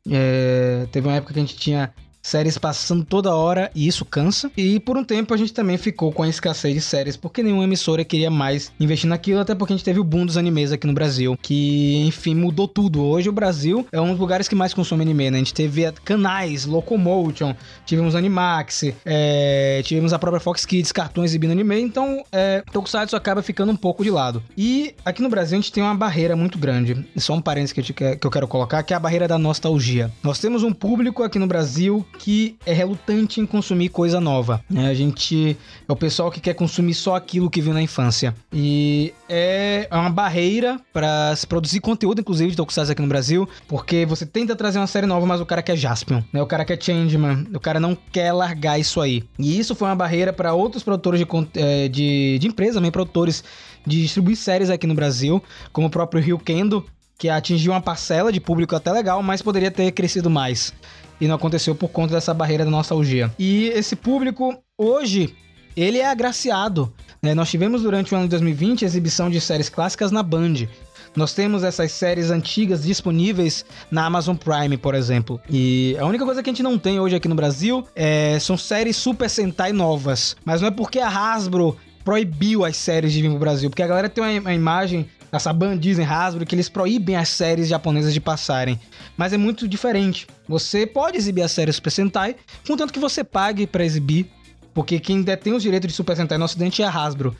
É, 0.09 0.87
teve 0.91 1.07
uma 1.07 1.15
época 1.15 1.33
que 1.33 1.39
a 1.39 1.41
gente 1.43 1.55
tinha 1.55 1.93
séries 2.27 2.57
passando 2.57 3.05
toda 3.05 3.33
hora 3.33 3.71
e 3.73 3.87
isso 3.87 4.03
cansa. 4.03 4.51
E 4.57 4.79
por 4.79 4.97
um 4.97 5.03
tempo 5.03 5.33
a 5.33 5.37
gente 5.37 5.53
também 5.53 5.77
ficou 5.77 6.11
com 6.11 6.23
a 6.23 6.27
escassez 6.27 6.73
de 6.73 6.81
séries, 6.81 7.15
porque 7.15 7.41
nenhuma 7.41 7.63
emissora 7.63 8.03
queria 8.03 8.29
mais 8.29 8.71
investir 8.79 9.09
naquilo, 9.09 9.39
até 9.39 9.55
porque 9.55 9.73
a 9.73 9.77
gente 9.77 9.85
teve 9.85 9.99
o 9.99 10.03
boom 10.03 10.25
dos 10.25 10.35
animes 10.35 10.71
aqui 10.71 10.85
no 10.85 10.93
Brasil, 10.93 11.37
que 11.41 12.03
enfim 12.05 12.35
mudou 12.35 12.67
tudo. 12.67 13.01
Hoje 13.01 13.29
o 13.29 13.31
Brasil 13.31 13.87
é 13.91 14.01
um 14.01 14.11
dos 14.11 14.19
lugares 14.19 14.47
que 14.47 14.55
mais 14.55 14.73
consome 14.73 15.03
anime, 15.03 15.31
né? 15.31 15.37
A 15.37 15.39
gente 15.39 15.53
teve 15.53 15.89
canais, 16.03 16.65
Locomotion, 16.65 17.55
tivemos 17.85 18.13
Animax, 18.13 18.91
é, 19.05 19.81
tivemos 19.85 20.11
a 20.11 20.19
própria 20.19 20.41
Fox 20.41 20.65
Kids, 20.65 20.91
cartões 20.91 21.31
exibindo 21.31 21.51
anime, 21.51 21.79
então 21.79 22.23
é, 22.31 22.61
Tokusatsu 22.73 23.15
acaba 23.15 23.41
ficando 23.41 23.71
um 23.71 23.75
pouco 23.75 24.03
de 24.03 24.09
lado. 24.09 24.43
E 24.57 24.93
aqui 25.05 25.21
no 25.21 25.29
Brasil 25.29 25.57
a 25.57 25.61
gente 25.61 25.71
tem 25.71 25.81
uma 25.81 25.95
barreira 25.95 26.35
muito 26.35 26.57
grande, 26.57 27.07
só 27.15 27.33
um 27.33 27.41
parênteses 27.41 27.71
que 27.71 27.79
eu, 28.03 28.17
que 28.17 28.27
eu 28.27 28.31
quero 28.31 28.47
colocar, 28.47 28.83
que 28.83 28.93
é 28.93 28.97
a 28.97 28.99
barreira 28.99 29.27
da 29.27 29.37
nostalgia. 29.37 30.11
Nós 30.21 30.39
temos 30.39 30.63
um 30.63 30.73
público 30.73 31.23
aqui 31.23 31.39
no 31.39 31.47
Brasil 31.47 32.05
que 32.17 32.57
é 32.65 32.73
relutante 32.73 33.39
em 33.39 33.45
consumir 33.45 33.89
coisa 33.89 34.19
nova. 34.19 34.63
né? 34.69 34.89
A 34.89 34.93
gente 34.93 35.57
é 35.87 35.91
o 35.91 35.95
pessoal 35.95 36.31
que 36.31 36.39
quer 36.39 36.53
consumir 36.53 36.93
só 36.93 37.15
aquilo 37.15 37.49
que 37.49 37.61
viu 37.61 37.73
na 37.73 37.81
infância. 37.81 38.35
E 38.51 39.13
é 39.29 39.87
uma 39.91 40.09
barreira 40.09 40.79
para 40.91 41.35
se 41.35 41.45
produzir 41.45 41.79
conteúdo, 41.79 42.21
inclusive, 42.21 42.51
de 42.51 42.57
Tokusatsu 42.57 42.91
aqui 42.91 43.01
no 43.01 43.07
Brasil, 43.07 43.47
porque 43.67 44.05
você 44.05 44.25
tenta 44.25 44.55
trazer 44.55 44.79
uma 44.79 44.87
série 44.87 45.05
nova, 45.05 45.25
mas 45.25 45.39
o 45.39 45.45
cara 45.45 45.61
quer 45.61 45.77
Jaspion, 45.77 46.21
né? 46.33 46.41
O 46.41 46.47
cara 46.47 46.65
quer 46.65 46.81
Changeman, 46.81 47.47
o 47.53 47.59
cara 47.59 47.79
não 47.79 47.97
quer 48.11 48.31
largar 48.31 48.79
isso 48.79 48.99
aí. 48.99 49.23
E 49.37 49.59
isso 49.59 49.75
foi 49.75 49.87
uma 49.87 49.95
barreira 49.95 50.33
para 50.33 50.53
outros 50.53 50.83
produtores 50.83 51.19
de, 51.19 51.27
eh, 51.55 51.87
de, 51.87 52.39
de 52.39 52.47
empresas, 52.47 52.75
também 52.75 52.91
produtores 52.91 53.43
de 53.85 54.01
distribuir 54.01 54.35
séries 54.35 54.69
aqui 54.69 54.85
no 54.85 54.93
Brasil, 54.93 55.41
como 55.71 55.87
o 55.87 55.89
próprio 55.89 56.21
Rio 56.21 56.37
Kendo, 56.37 56.85
que 57.17 57.29
atingiu 57.29 57.71
uma 57.71 57.81
parcela 57.81 58.31
de 58.31 58.39
público 58.39 58.75
até 58.75 58.91
legal, 58.91 59.23
mas 59.23 59.41
poderia 59.41 59.71
ter 59.71 59.91
crescido 59.91 60.29
mais. 60.29 60.73
E 61.19 61.27
não 61.27 61.35
aconteceu 61.35 61.73
por 61.73 61.89
conta 61.89 62.13
dessa 62.13 62.33
barreira 62.33 62.63
da 62.63 62.71
nostalgia. 62.71 63.31
E 63.39 63.67
esse 63.67 63.95
público, 63.95 64.55
hoje, 64.77 65.33
ele 65.75 65.99
é 65.99 66.09
agraciado. 66.09 66.93
né? 67.21 67.33
Nós 67.33 67.49
tivemos 67.49 67.83
durante 67.83 68.13
o 68.13 68.17
ano 68.17 68.25
de 68.25 68.31
2020 68.31 68.83
a 68.83 68.87
exibição 68.87 69.29
de 69.29 69.39
séries 69.41 69.69
clássicas 69.69 70.11
na 70.11 70.23
Band. 70.23 70.67
Nós 71.15 71.33
temos 71.33 71.63
essas 71.63 71.91
séries 71.91 72.29
antigas 72.29 72.83
disponíveis 72.83 73.65
na 73.89 74.05
Amazon 74.05 74.35
Prime, 74.35 74.77
por 74.77 74.93
exemplo. 74.93 75.39
E 75.49 75.95
a 75.99 76.05
única 76.05 76.23
coisa 76.23 76.43
que 76.43 76.49
a 76.49 76.53
gente 76.53 76.61
não 76.61 76.77
tem 76.77 76.99
hoje 76.99 77.15
aqui 77.15 77.27
no 77.27 77.33
Brasil 77.33 77.83
é, 77.95 78.37
são 78.39 78.55
séries 78.55 78.95
Super 78.97 79.29
Sentai 79.29 79.71
novas. 79.71 80.35
Mas 80.45 80.61
não 80.61 80.67
é 80.67 80.71
porque 80.71 80.99
a 80.99 81.07
Hasbro 81.07 81.75
proibiu 82.05 82.63
as 82.63 82.77
séries 82.77 83.11
de 83.11 83.21
vir 83.21 83.29
pro 83.29 83.39
Brasil, 83.39 83.69
porque 83.69 83.83
a 83.83 83.87
galera 83.87 84.07
tem 84.07 84.23
uma, 84.23 84.39
uma 84.41 84.53
imagem 84.53 85.09
a 85.31 85.39
Saban, 85.39 85.77
Disney, 85.77 86.05
Hasbro, 86.05 86.45
que 86.45 86.55
eles 86.55 86.69
proíbem 86.69 87.15
as 87.15 87.29
séries 87.29 87.67
japonesas 87.67 88.13
de 88.13 88.21
passarem. 88.21 88.79
Mas 89.15 89.33
é 89.33 89.37
muito 89.37 89.67
diferente. 89.67 90.27
Você 90.47 90.85
pode 90.85 91.17
exibir 91.17 91.41
a 91.41 91.47
série 91.47 91.73
Super 91.73 91.91
Sentai, 91.91 92.35
contanto 92.65 92.93
que 92.93 92.99
você 92.99 93.23
pague 93.23 93.67
pra 93.67 93.83
exibir, 93.83 94.27
porque 94.73 94.99
quem 94.99 95.21
detém 95.21 95.53
os 95.53 95.63
direitos 95.63 95.87
de 95.87 95.93
Super 95.93 96.15
Sentai 96.15 96.37
no 96.37 96.45
ocidente 96.45 96.81
é 96.81 96.85
a 96.85 96.89
Hasbro. 96.89 97.35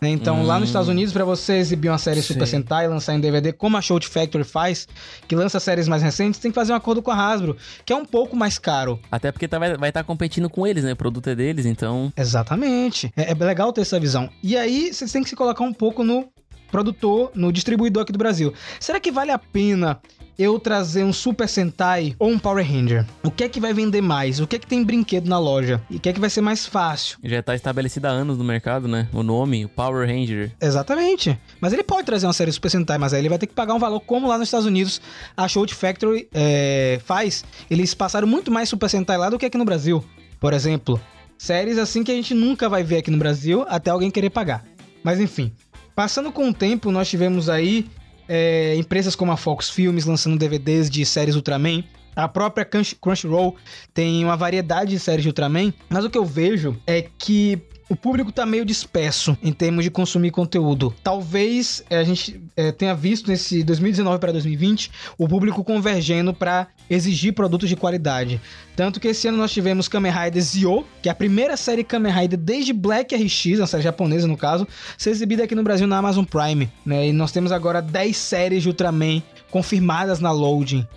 né? 0.00 0.08
Então, 0.10 0.44
lá 0.44 0.58
nos 0.58 0.68
Estados 0.68 0.88
Unidos, 0.88 1.12
pra 1.12 1.24
você 1.24 1.54
exibir 1.54 1.88
uma 1.88 1.98
série 1.98 2.20
Super 2.20 2.46
Sim. 2.46 2.58
Sentai, 2.58 2.86
lançar 2.88 3.14
em 3.14 3.20
DVD, 3.20 3.52
como 3.52 3.76
a 3.76 3.80
Shout 3.80 4.06
Factory 4.08 4.44
faz, 4.44 4.86
que 5.26 5.34
lança 5.34 5.58
séries 5.60 5.88
mais 5.88 6.02
recentes, 6.02 6.38
tem 6.40 6.50
que 6.50 6.54
fazer 6.54 6.72
um 6.72 6.76
acordo 6.76 7.00
com 7.00 7.10
a 7.10 7.14
Hasbro, 7.16 7.56
que 7.84 7.92
é 7.92 7.96
um 7.96 8.04
pouco 8.04 8.36
mais 8.36 8.58
caro. 8.58 9.00
Até 9.10 9.32
porque 9.32 9.48
tá, 9.48 9.58
vai 9.58 9.88
estar 9.88 10.04
competindo 10.04 10.50
com 10.50 10.66
eles, 10.66 10.84
né? 10.84 10.92
O 10.92 10.96
produto 10.96 11.28
é 11.28 11.34
deles, 11.34 11.66
então. 11.66 12.12
Exatamente. 12.16 13.12
É, 13.16 13.30
é 13.30 13.34
legal 13.34 13.72
ter 13.72 13.80
essa 13.82 13.98
visão. 13.98 14.28
E 14.42 14.56
aí, 14.56 14.92
você 14.92 15.06
tem 15.06 15.22
que 15.22 15.28
se 15.30 15.36
colocar 15.36 15.64
um 15.64 15.72
pouco 15.72 16.02
no 16.04 16.28
produtor, 16.72 17.30
no 17.34 17.52
distribuidor 17.52 18.02
aqui 18.02 18.12
do 18.12 18.18
Brasil. 18.18 18.52
Será 18.80 18.98
que 18.98 19.12
vale 19.12 19.30
a 19.30 19.38
pena 19.38 20.00
eu 20.38 20.58
trazer 20.58 21.04
um 21.04 21.12
Super 21.12 21.46
Sentai 21.46 22.16
ou 22.18 22.30
um 22.30 22.38
Power 22.38 22.66
Ranger? 22.66 23.06
O 23.22 23.30
que 23.30 23.44
é 23.44 23.48
que 23.48 23.60
vai 23.60 23.74
vender 23.74 24.00
mais? 24.00 24.40
O 24.40 24.46
que 24.46 24.56
é 24.56 24.58
que 24.58 24.66
tem 24.66 24.82
brinquedo 24.82 25.28
na 25.28 25.38
loja? 25.38 25.80
E 25.90 25.96
o 25.96 26.00
que 26.00 26.08
é 26.08 26.12
que 26.12 26.18
vai 26.18 26.30
ser 26.30 26.40
mais 26.40 26.66
fácil? 26.66 27.18
Já 27.22 27.42
tá 27.42 27.54
estabelecido 27.54 28.06
há 28.06 28.10
anos 28.10 28.38
no 28.38 28.44
mercado, 28.44 28.88
né? 28.88 29.06
O 29.12 29.22
nome, 29.22 29.66
o 29.66 29.68
Power 29.68 30.08
Ranger. 30.08 30.50
Exatamente. 30.60 31.38
Mas 31.60 31.74
ele 31.74 31.82
pode 31.82 32.06
trazer 32.06 32.26
uma 32.26 32.32
série 32.32 32.50
Super 32.50 32.70
Sentai, 32.70 32.96
mas 32.96 33.12
aí 33.12 33.20
ele 33.20 33.28
vai 33.28 33.38
ter 33.38 33.46
que 33.46 33.54
pagar 33.54 33.74
um 33.74 33.78
valor 33.78 34.00
como 34.00 34.26
lá 34.26 34.38
nos 34.38 34.48
Estados 34.48 34.66
Unidos 34.66 35.00
a 35.36 35.46
Shout 35.46 35.74
Factory 35.74 36.26
é, 36.32 36.98
faz. 37.04 37.44
Eles 37.70 37.94
passaram 37.94 38.26
muito 38.26 38.50
mais 38.50 38.68
Super 38.68 38.88
Sentai 38.88 39.18
lá 39.18 39.28
do 39.28 39.38
que 39.38 39.44
aqui 39.46 39.58
no 39.58 39.64
Brasil. 39.64 40.02
Por 40.40 40.54
exemplo, 40.54 40.98
séries 41.36 41.76
assim 41.76 42.02
que 42.02 42.10
a 42.10 42.14
gente 42.14 42.32
nunca 42.32 42.68
vai 42.68 42.82
ver 42.82 42.98
aqui 42.98 43.10
no 43.10 43.18
Brasil 43.18 43.66
até 43.68 43.90
alguém 43.90 44.10
querer 44.10 44.30
pagar. 44.30 44.64
Mas 45.04 45.20
enfim, 45.20 45.52
passando 45.94 46.30
com 46.32 46.48
o 46.48 46.54
tempo, 46.54 46.90
nós 46.90 47.08
tivemos 47.08 47.48
aí 47.48 47.86
é, 48.28 48.74
empresas 48.76 49.14
como 49.16 49.32
a 49.32 49.36
Fox 49.36 49.68
Filmes 49.70 50.04
lançando 50.04 50.38
DVDs 50.38 50.88
de 50.90 51.04
séries 51.04 51.34
Ultraman. 51.36 51.82
A 52.14 52.28
própria 52.28 52.64
Crunch- 52.64 52.96
Crunchyroll 53.00 53.56
tem 53.94 54.22
uma 54.24 54.36
variedade 54.36 54.90
de 54.90 54.98
séries 54.98 55.22
de 55.22 55.28
Ultraman, 55.28 55.72
mas 55.88 56.04
o 56.04 56.10
que 56.10 56.18
eu 56.18 56.24
vejo 56.24 56.76
é 56.86 57.06
que 57.18 57.58
o 57.92 57.96
público 57.96 58.32
tá 58.32 58.46
meio 58.46 58.64
disperso 58.64 59.36
em 59.42 59.52
termos 59.52 59.84
de 59.84 59.90
consumir 59.90 60.30
conteúdo. 60.30 60.94
Talvez 61.04 61.84
eh, 61.90 61.98
a 61.98 62.04
gente 62.04 62.42
eh, 62.56 62.72
tenha 62.72 62.94
visto 62.94 63.28
nesse 63.30 63.62
2019 63.62 64.18
para 64.18 64.32
2020 64.32 64.90
o 65.18 65.28
público 65.28 65.62
convergendo 65.62 66.32
para 66.32 66.68
exigir 66.88 67.34
produtos 67.34 67.68
de 67.68 67.76
qualidade. 67.76 68.40
Tanto 68.74 68.98
que 68.98 69.08
esse 69.08 69.28
ano 69.28 69.36
nós 69.36 69.52
tivemos 69.52 69.88
Kamen 69.88 70.10
Rider 70.10 70.42
Zio, 70.42 70.86
que 71.02 71.10
é 71.10 71.12
a 71.12 71.14
primeira 71.14 71.54
série 71.54 71.84
Kamen 71.84 72.10
Rider 72.10 72.38
desde 72.38 72.72
Black 72.72 73.14
RX, 73.14 73.58
uma 73.58 73.66
série 73.66 73.82
japonesa 73.82 74.26
no 74.26 74.38
caso, 74.38 74.66
ser 74.96 75.10
exibida 75.10 75.44
aqui 75.44 75.54
no 75.54 75.62
Brasil 75.62 75.86
na 75.86 75.98
Amazon 75.98 76.24
Prime. 76.24 76.70
Né? 76.86 77.08
E 77.08 77.12
nós 77.12 77.30
temos 77.30 77.52
agora 77.52 77.82
10 77.82 78.16
séries 78.16 78.62
de 78.62 78.70
Ultraman 78.70 79.22
confirmadas 79.50 80.18
na 80.18 80.32
Loading. 80.32 80.88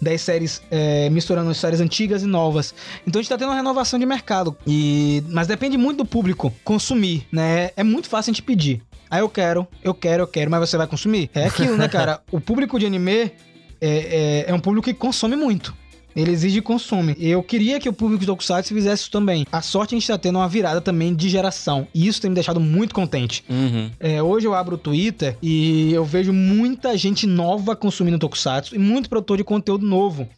10 0.00 0.20
séries 0.20 0.62
é, 0.70 1.08
misturando 1.10 1.52
séries 1.54 1.80
antigas 1.80 2.22
e 2.22 2.26
novas. 2.26 2.74
Então 3.06 3.20
a 3.20 3.22
gente 3.22 3.28
tá 3.28 3.38
tendo 3.38 3.48
uma 3.48 3.56
renovação 3.56 3.98
de 3.98 4.06
mercado. 4.06 4.56
E 4.66 5.22
mas 5.28 5.46
depende 5.46 5.76
muito 5.76 5.98
do 5.98 6.04
público 6.04 6.52
consumir, 6.64 7.26
né? 7.30 7.70
É 7.76 7.82
muito 7.82 8.08
fácil 8.08 8.30
a 8.30 8.34
gente 8.34 8.42
pedir. 8.42 8.82
Aí 9.10 9.20
eu 9.20 9.28
quero, 9.28 9.66
eu 9.82 9.92
quero, 9.92 10.22
eu 10.22 10.26
quero, 10.26 10.50
mas 10.50 10.60
você 10.60 10.76
vai 10.76 10.86
consumir? 10.86 11.28
É 11.34 11.46
aquilo, 11.46 11.76
né, 11.76 11.88
cara? 11.88 12.20
O 12.30 12.40
público 12.40 12.78
de 12.78 12.86
anime 12.86 13.12
é, 13.12 13.32
é, 13.80 14.44
é 14.46 14.54
um 14.54 14.60
público 14.60 14.84
que 14.84 14.94
consome 14.94 15.34
muito. 15.34 15.74
Ele 16.14 16.30
exige 16.32 16.58
e 16.58 16.62
consome. 16.62 17.14
E 17.18 17.28
eu 17.28 17.42
queria 17.42 17.78
que 17.78 17.88
o 17.88 17.92
público 17.92 18.20
de 18.20 18.26
Tokusatsu 18.26 18.74
fizesse 18.74 19.02
isso 19.02 19.10
também. 19.10 19.46
A 19.50 19.62
sorte 19.62 19.94
é 19.94 19.96
a 19.96 20.00
gente 20.00 20.08
tá 20.08 20.18
tendo 20.18 20.38
uma 20.38 20.48
virada 20.48 20.80
também 20.80 21.14
de 21.14 21.28
geração. 21.28 21.86
E 21.94 22.06
isso 22.06 22.20
tem 22.20 22.30
me 22.30 22.34
deixado 22.34 22.60
muito 22.60 22.94
contente. 22.94 23.44
Uhum. 23.48 23.90
É, 24.00 24.22
hoje 24.22 24.46
eu 24.46 24.54
abro 24.54 24.74
o 24.74 24.78
Twitter 24.78 25.36
e 25.42 25.92
eu 25.92 26.04
vejo 26.04 26.32
muita 26.32 26.96
gente 26.96 27.26
nova 27.26 27.76
consumindo 27.76 28.18
Tokusatsu 28.18 28.74
e 28.74 28.78
muito 28.78 29.08
produtor 29.08 29.36
de 29.36 29.44
conteúdo 29.44 29.86
novo. 29.86 30.28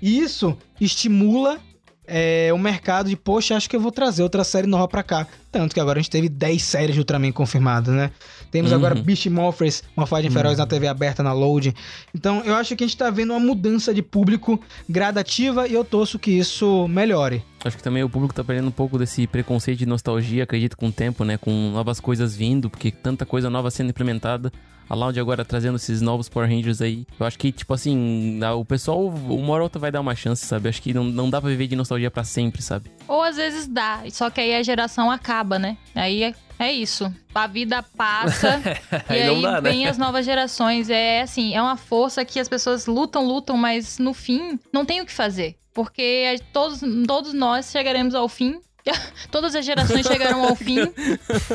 E 0.00 0.18
isso 0.18 0.56
estimula 0.80 1.58
é, 2.06 2.52
o 2.52 2.58
mercado 2.58 3.08
de, 3.08 3.16
poxa, 3.16 3.56
acho 3.56 3.68
que 3.68 3.74
eu 3.74 3.80
vou 3.80 3.90
trazer 3.90 4.22
outra 4.22 4.44
série 4.44 4.66
nova 4.66 4.86
pra 4.86 5.02
cá. 5.02 5.26
Tanto 5.50 5.74
que 5.74 5.80
agora 5.80 5.98
a 5.98 6.02
gente 6.02 6.10
teve 6.10 6.28
10 6.28 6.62
séries 6.62 6.94
de 6.94 7.00
Ultraman 7.00 7.32
confirmadas, 7.32 7.94
né? 7.94 8.10
Temos 8.56 8.70
Uhum. 8.72 8.78
agora 8.78 8.94
Beast 8.94 9.26
Morphers, 9.26 9.82
uma 9.94 10.06
fase 10.06 10.30
feroz 10.30 10.56
na 10.56 10.66
TV 10.66 10.86
aberta, 10.88 11.22
na 11.22 11.34
Load. 11.34 11.74
Então 12.14 12.40
eu 12.42 12.54
acho 12.54 12.74
que 12.74 12.82
a 12.82 12.86
gente 12.86 12.96
tá 12.96 13.10
vendo 13.10 13.34
uma 13.34 13.38
mudança 13.38 13.92
de 13.92 14.00
público 14.00 14.58
gradativa 14.88 15.68
e 15.68 15.74
eu 15.74 15.84
torço 15.84 16.18
que 16.18 16.30
isso 16.30 16.88
melhore. 16.88 17.44
Acho 17.62 17.76
que 17.76 17.82
também 17.82 18.02
o 18.02 18.08
público 18.08 18.32
tá 18.32 18.42
perdendo 18.42 18.68
um 18.68 18.70
pouco 18.72 18.96
desse 18.98 19.26
preconceito 19.26 19.78
de 19.80 19.84
nostalgia, 19.84 20.44
acredito, 20.44 20.74
com 20.74 20.86
o 20.86 20.92
tempo, 20.92 21.22
né? 21.22 21.36
Com 21.36 21.50
novas 21.70 22.00
coisas 22.00 22.34
vindo, 22.34 22.70
porque 22.70 22.90
tanta 22.90 23.26
coisa 23.26 23.50
nova 23.50 23.70
sendo 23.70 23.90
implementada. 23.90 24.50
A 24.88 24.94
Loud 24.94 25.18
agora 25.20 25.44
trazendo 25.44 25.76
esses 25.76 26.00
novos 26.00 26.26
Power 26.28 26.48
Rangers 26.48 26.80
aí. 26.80 27.04
Eu 27.20 27.26
acho 27.26 27.38
que, 27.38 27.52
tipo 27.52 27.74
assim, 27.74 28.38
o 28.56 28.64
pessoal, 28.64 29.04
uma 29.06 29.52
hora 29.52 29.62
ou 29.62 29.64
outra 29.64 29.78
vai 29.80 29.90
dar 29.92 30.00
uma 30.00 30.14
chance, 30.14 30.46
sabe? 30.46 30.68
Acho 30.70 30.80
que 30.80 30.94
não, 30.94 31.04
não 31.04 31.28
dá 31.28 31.40
pra 31.42 31.50
viver 31.50 31.66
de 31.66 31.76
nostalgia 31.76 32.10
pra 32.10 32.24
sempre, 32.24 32.62
sabe? 32.62 32.88
Ou 33.06 33.20
às 33.20 33.36
vezes 33.36 33.66
dá, 33.66 34.02
só 34.12 34.30
que 34.30 34.40
aí 34.40 34.54
a 34.54 34.62
geração 34.62 35.10
acaba, 35.10 35.58
né? 35.58 35.76
Aí 35.94 36.32
é, 36.58 36.68
é 36.68 36.72
isso. 36.72 37.12
A 37.34 37.46
vida 37.46 37.82
passa 37.82 38.60
e 39.10 39.12
Aí 39.12 39.22
aí 39.22 39.26
não 39.34 39.42
dá, 39.42 39.60
né? 39.60 39.70
vem 39.70 39.86
as 39.86 39.98
novas 39.98 40.24
gerações. 40.24 40.90
É 40.90 41.22
assim, 41.22 41.54
é 41.54 41.60
uma 41.60 41.76
força 41.76 42.24
que 42.24 42.40
as 42.40 42.48
pessoas 42.48 42.86
lutam, 42.86 43.26
lutam, 43.26 43.56
mas 43.56 43.98
no 43.98 44.14
fim 44.14 44.58
não 44.72 44.84
tem 44.84 45.00
o 45.00 45.06
que 45.06 45.12
fazer. 45.12 45.56
Porque 45.74 46.36
todos, 46.52 46.80
todos 47.06 47.34
nós 47.34 47.70
chegaremos 47.70 48.14
ao 48.14 48.28
fim. 48.28 48.60
Todas 49.32 49.56
as 49.56 49.66
gerações 49.66 50.06
chegarão 50.06 50.44
ao 50.44 50.54
fim. 50.54 50.78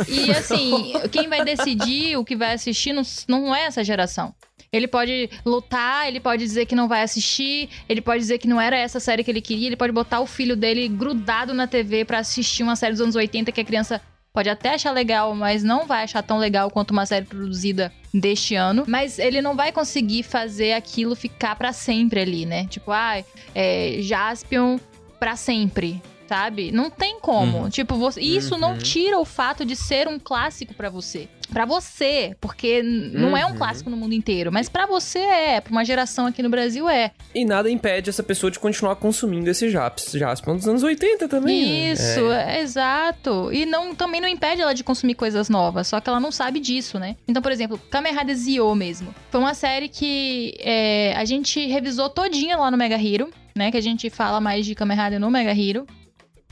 E 0.07 0.31
assim, 0.31 0.93
quem 1.09 1.29
vai 1.29 1.45
decidir 1.45 2.17
o 2.17 2.25
que 2.25 2.35
vai 2.35 2.53
assistir 2.53 2.91
não, 2.91 3.03
não 3.27 3.55
é 3.55 3.63
essa 3.63 3.85
geração. 3.85 4.35
Ele 4.71 4.87
pode 4.87 5.29
lutar, 5.45 6.07
ele 6.07 6.19
pode 6.19 6.43
dizer 6.43 6.65
que 6.65 6.75
não 6.75 6.87
vai 6.87 7.03
assistir, 7.03 7.69
ele 7.89 8.01
pode 8.01 8.19
dizer 8.19 8.37
que 8.37 8.47
não 8.47 8.59
era 8.59 8.77
essa 8.77 9.01
série 9.01 9.23
que 9.23 9.29
ele 9.29 9.41
queria, 9.41 9.67
ele 9.67 9.75
pode 9.75 9.91
botar 9.91 10.21
o 10.21 10.25
filho 10.25 10.55
dele 10.55 10.87
grudado 10.87 11.53
na 11.53 11.67
TV 11.67 12.05
pra 12.05 12.19
assistir 12.19 12.63
uma 12.63 12.75
série 12.77 12.93
dos 12.93 13.01
anos 13.01 13.15
80 13.15 13.51
que 13.51 13.59
a 13.59 13.65
criança 13.65 14.01
pode 14.33 14.49
até 14.49 14.73
achar 14.73 14.91
legal, 14.91 15.35
mas 15.35 15.63
não 15.63 15.85
vai 15.85 16.03
achar 16.03 16.21
tão 16.23 16.37
legal 16.37 16.69
quanto 16.71 16.91
uma 16.91 17.05
série 17.05 17.25
produzida 17.25 17.91
deste 18.13 18.55
ano. 18.55 18.85
Mas 18.87 19.19
ele 19.19 19.41
não 19.41 19.55
vai 19.55 19.71
conseguir 19.71 20.23
fazer 20.23 20.73
aquilo 20.73 21.15
ficar 21.15 21.55
pra 21.55 21.73
sempre 21.73 22.19
ali, 22.21 22.45
né? 22.45 22.65
Tipo, 22.67 22.91
ah, 22.91 23.23
é, 23.53 23.97
Jaspion 23.99 24.79
pra 25.19 25.35
sempre. 25.35 26.01
Sabe? 26.27 26.71
Não 26.71 26.89
tem 26.89 27.19
como. 27.19 27.69
Tipo, 27.69 27.95
você, 27.95 28.21
isso 28.21 28.57
não 28.57 28.71
Uhum. 28.71 28.77
tira 28.77 29.19
o 29.19 29.25
fato 29.25 29.65
de 29.65 29.75
ser 29.75 30.07
um 30.07 30.17
clássico 30.17 30.73
pra 30.73 30.89
você. 30.89 31.27
Pra 31.51 31.65
você, 31.65 32.35
porque 32.39 32.81
não 32.81 33.35
é 33.35 33.45
um 33.45 33.49
Uhum. 33.51 33.57
clássico 33.57 33.89
no 33.89 33.97
mundo 33.97 34.13
inteiro, 34.13 34.51
mas 34.51 34.69
pra 34.69 34.85
você 34.85 35.19
é, 35.19 35.59
pra 35.61 35.71
uma 35.71 35.83
geração 35.83 36.25
aqui 36.25 36.41
no 36.41 36.49
Brasil 36.49 36.87
é. 36.89 37.11
E 37.35 37.43
nada 37.43 37.69
impede 37.69 38.09
essa 38.09 38.23
pessoa 38.23 38.49
de 38.49 38.57
continuar 38.57 38.95
consumindo 38.95 39.49
esse 39.49 39.69
Japs. 39.69 40.11
Jaspion 40.13 40.55
dos 40.55 40.67
anos 40.67 40.81
80 40.81 41.27
também. 41.27 41.61
né? 41.67 41.91
Isso, 41.91 42.31
É. 42.31 42.59
é, 42.59 42.61
exato. 42.61 43.51
E 43.51 43.65
não, 43.65 43.93
também 43.93 44.21
não 44.21 44.27
impede 44.29 44.61
ela 44.61 44.73
de 44.73 44.83
consumir 44.83 45.15
coisas 45.15 45.49
novas, 45.49 45.87
só 45.87 45.99
que 45.99 46.09
ela 46.09 46.19
não 46.21 46.31
sabe 46.31 46.59
disso, 46.61 46.97
né? 46.97 47.17
Então, 47.27 47.41
por 47.41 47.51
exemplo, 47.51 47.77
Kamen 47.89 48.17
Rider 48.17 48.35
Zio 48.35 48.73
mesmo. 48.73 49.13
Foi 49.29 49.39
uma 49.41 49.53
série 49.53 49.89
que 49.89 50.55
é, 50.59 51.13
a 51.17 51.25
gente 51.25 51.65
revisou 51.67 52.09
todinha 52.09 52.55
lá 52.57 52.71
no 52.71 52.77
Mega 52.77 52.95
Hero, 52.95 53.29
né? 53.55 53.69
Que 53.71 53.77
a 53.77 53.81
gente 53.81 54.09
fala 54.09 54.39
mais 54.39 54.65
de 54.65 54.73
Kamen 54.73 54.97
Rider 54.97 55.19
no 55.19 55.29
Mega 55.29 55.51
Hero. 55.51 55.85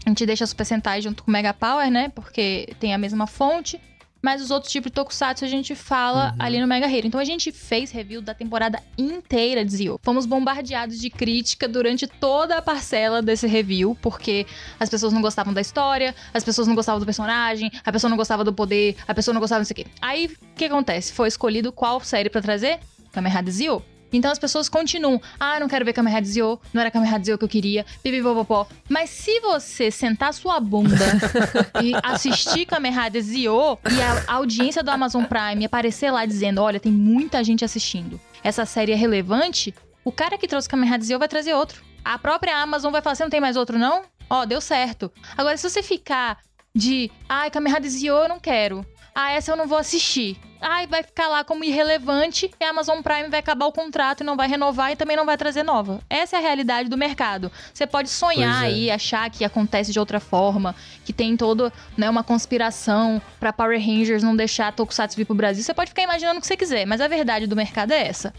A 0.05 0.09
gente 0.09 0.25
deixa 0.25 0.45
Super 0.45 0.65
Sentai 0.65 1.01
junto 1.01 1.23
com 1.23 1.29
o 1.29 1.33
Mega 1.33 1.53
Power, 1.53 1.89
né? 1.89 2.11
Porque 2.13 2.67
tem 2.81 2.93
a 2.93 2.97
mesma 2.97 3.25
fonte. 3.27 3.79
Mas 4.21 4.41
os 4.41 4.51
outros 4.51 4.71
tipos 4.71 4.89
de 4.89 4.95
Tokusatsu 4.95 5.45
a 5.45 5.47
gente 5.47 5.75
fala 5.75 6.35
ali 6.37 6.59
no 6.59 6.67
Mega 6.67 6.87
Hero. 6.87 7.07
Então 7.07 7.19
a 7.19 7.25
gente 7.25 7.51
fez 7.51 7.91
review 7.91 8.21
da 8.21 8.33
temporada 8.33 8.81
inteira 8.97 9.63
de 9.63 9.71
Zio. 9.71 9.99
Fomos 10.03 10.25
bombardeados 10.25 10.99
de 10.99 11.09
crítica 11.09 11.67
durante 11.67 12.05
toda 12.07 12.57
a 12.57 12.61
parcela 12.61 13.21
desse 13.21 13.47
review, 13.47 13.97
porque 14.01 14.45
as 14.79 14.89
pessoas 14.89 15.13
não 15.13 15.21
gostavam 15.21 15.53
da 15.53 15.61
história, 15.61 16.13
as 16.33 16.43
pessoas 16.43 16.67
não 16.67 16.75
gostavam 16.75 16.99
do 16.99 17.05
personagem, 17.05 17.71
a 17.85 17.91
pessoa 17.91 18.09
não 18.09 18.17
gostava 18.17 18.43
do 18.43 18.53
poder, 18.53 18.95
a 19.07 19.13
pessoa 19.13 19.33
não 19.33 19.41
gostava 19.41 19.59
não 19.59 19.65
sei 19.65 19.73
o 19.73 19.75
quê. 19.75 19.85
Aí, 20.01 20.25
o 20.25 20.55
que 20.55 20.65
acontece? 20.65 21.13
Foi 21.13 21.27
escolhido 21.27 21.71
qual 21.71 21.99
série 22.01 22.29
pra 22.29 22.41
trazer? 22.41 22.79
Kamen 23.11 23.31
Rider 23.31 23.53
Zio. 23.53 23.98
Então 24.11 24.31
as 24.31 24.39
pessoas 24.39 24.67
continuam. 24.69 25.21
Ah, 25.39 25.59
não 25.59 25.67
quero 25.67 25.85
ver 25.85 25.93
Kamen 25.93 26.13
Rider 26.13 26.29
Zio, 26.29 26.59
não 26.73 26.81
era 26.81 26.91
Kamen 26.91 27.09
Rider 27.09 27.25
Zio 27.25 27.37
que 27.37 27.43
eu 27.43 27.49
queria, 27.49 27.85
pipipopopó. 28.01 28.67
Mas 28.87 29.09
se 29.09 29.39
você 29.39 29.91
sentar 29.91 30.33
sua 30.33 30.59
bunda 30.59 31.05
e 31.83 31.93
assistir 32.03 32.65
Kamen 32.65 32.91
Rider 32.91 33.21
Zio 33.21 33.77
e 33.91 34.01
a 34.01 34.33
audiência 34.33 34.83
do 34.83 34.91
Amazon 34.91 35.23
Prime 35.23 35.65
aparecer 35.65 36.11
lá 36.11 36.25
dizendo, 36.25 36.61
olha, 36.61 36.79
tem 36.79 36.91
muita 36.91 37.43
gente 37.43 37.63
assistindo, 37.63 38.19
essa 38.43 38.65
série 38.65 38.91
é 38.91 38.95
relevante, 38.95 39.73
o 40.03 40.11
cara 40.11 40.37
que 40.37 40.47
trouxe 40.47 40.67
Kamen 40.69 40.89
Rider 40.89 41.05
Zio 41.05 41.19
vai 41.19 41.27
trazer 41.27 41.53
outro. 41.53 41.83
A 42.03 42.17
própria 42.17 42.57
Amazon 42.57 42.91
vai 42.91 43.01
falar, 43.01 43.15
você 43.15 43.23
não 43.23 43.29
tem 43.29 43.41
mais 43.41 43.55
outro 43.55 43.77
não? 43.77 44.03
Ó, 44.29 44.45
deu 44.45 44.61
certo. 44.61 45.11
Agora, 45.37 45.57
se 45.57 45.69
você 45.69 45.83
ficar 45.83 46.39
de, 46.73 47.11
ai, 47.27 47.49
Kamen 47.49 47.73
Rider 47.73 47.89
Zio 47.91 48.13
eu 48.15 48.29
não 48.29 48.39
quero. 48.39 48.85
Ah, 49.21 49.31
essa 49.31 49.51
eu 49.51 49.57
não 49.57 49.67
vou 49.67 49.77
assistir. 49.77 50.37
Ai, 50.61 50.87
vai 50.87 51.03
ficar 51.03 51.27
lá 51.27 51.43
como 51.43 51.65
irrelevante 51.65 52.49
e 52.57 52.63
a 52.63 52.69
Amazon 52.69 53.01
Prime 53.01 53.27
vai 53.27 53.41
acabar 53.41 53.65
o 53.65 53.71
contrato 53.71 54.21
e 54.21 54.23
não 54.23 54.37
vai 54.37 54.47
renovar 54.47 54.93
e 54.93 54.95
também 54.95 55.17
não 55.17 55.25
vai 55.25 55.35
trazer 55.35 55.61
nova. 55.61 55.99
Essa 56.09 56.37
é 56.37 56.39
a 56.39 56.41
realidade 56.41 56.87
do 56.87 56.97
mercado. 56.97 57.51
Você 57.73 57.85
pode 57.85 58.09
sonhar 58.09 58.63
é. 58.63 58.67
aí, 58.67 58.89
achar 58.89 59.29
que 59.29 59.43
acontece 59.43 59.91
de 59.91 59.99
outra 59.99 60.21
forma, 60.21 60.73
que 61.03 61.11
tem 61.11 61.35
toda 61.35 61.71
né, 61.97 62.09
uma 62.09 62.23
conspiração 62.23 63.21
pra 63.41 63.51
Power 63.51 63.77
Rangers 63.77 64.23
não 64.23 64.37
deixar 64.37 64.71
Tokusatsu 64.71 65.17
vir 65.17 65.25
pro 65.25 65.35
Brasil. 65.35 65.65
Você 65.65 65.73
pode 65.73 65.89
ficar 65.89 66.03
imaginando 66.03 66.37
o 66.37 66.41
que 66.41 66.47
você 66.47 66.55
quiser, 66.55 66.87
mas 66.87 67.01
a 67.01 67.07
verdade 67.09 67.45
do 67.45 67.57
mercado 67.57 67.91
é 67.91 68.07
essa. 68.07 68.33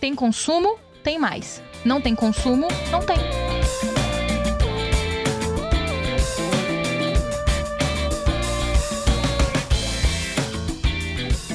Tem 0.00 0.14
consumo, 0.14 0.78
tem 1.02 1.18
mais. 1.18 1.62
Não 1.84 2.00
tem 2.00 2.14
consumo, 2.14 2.68
não 2.90 3.00
tem. 3.00 3.18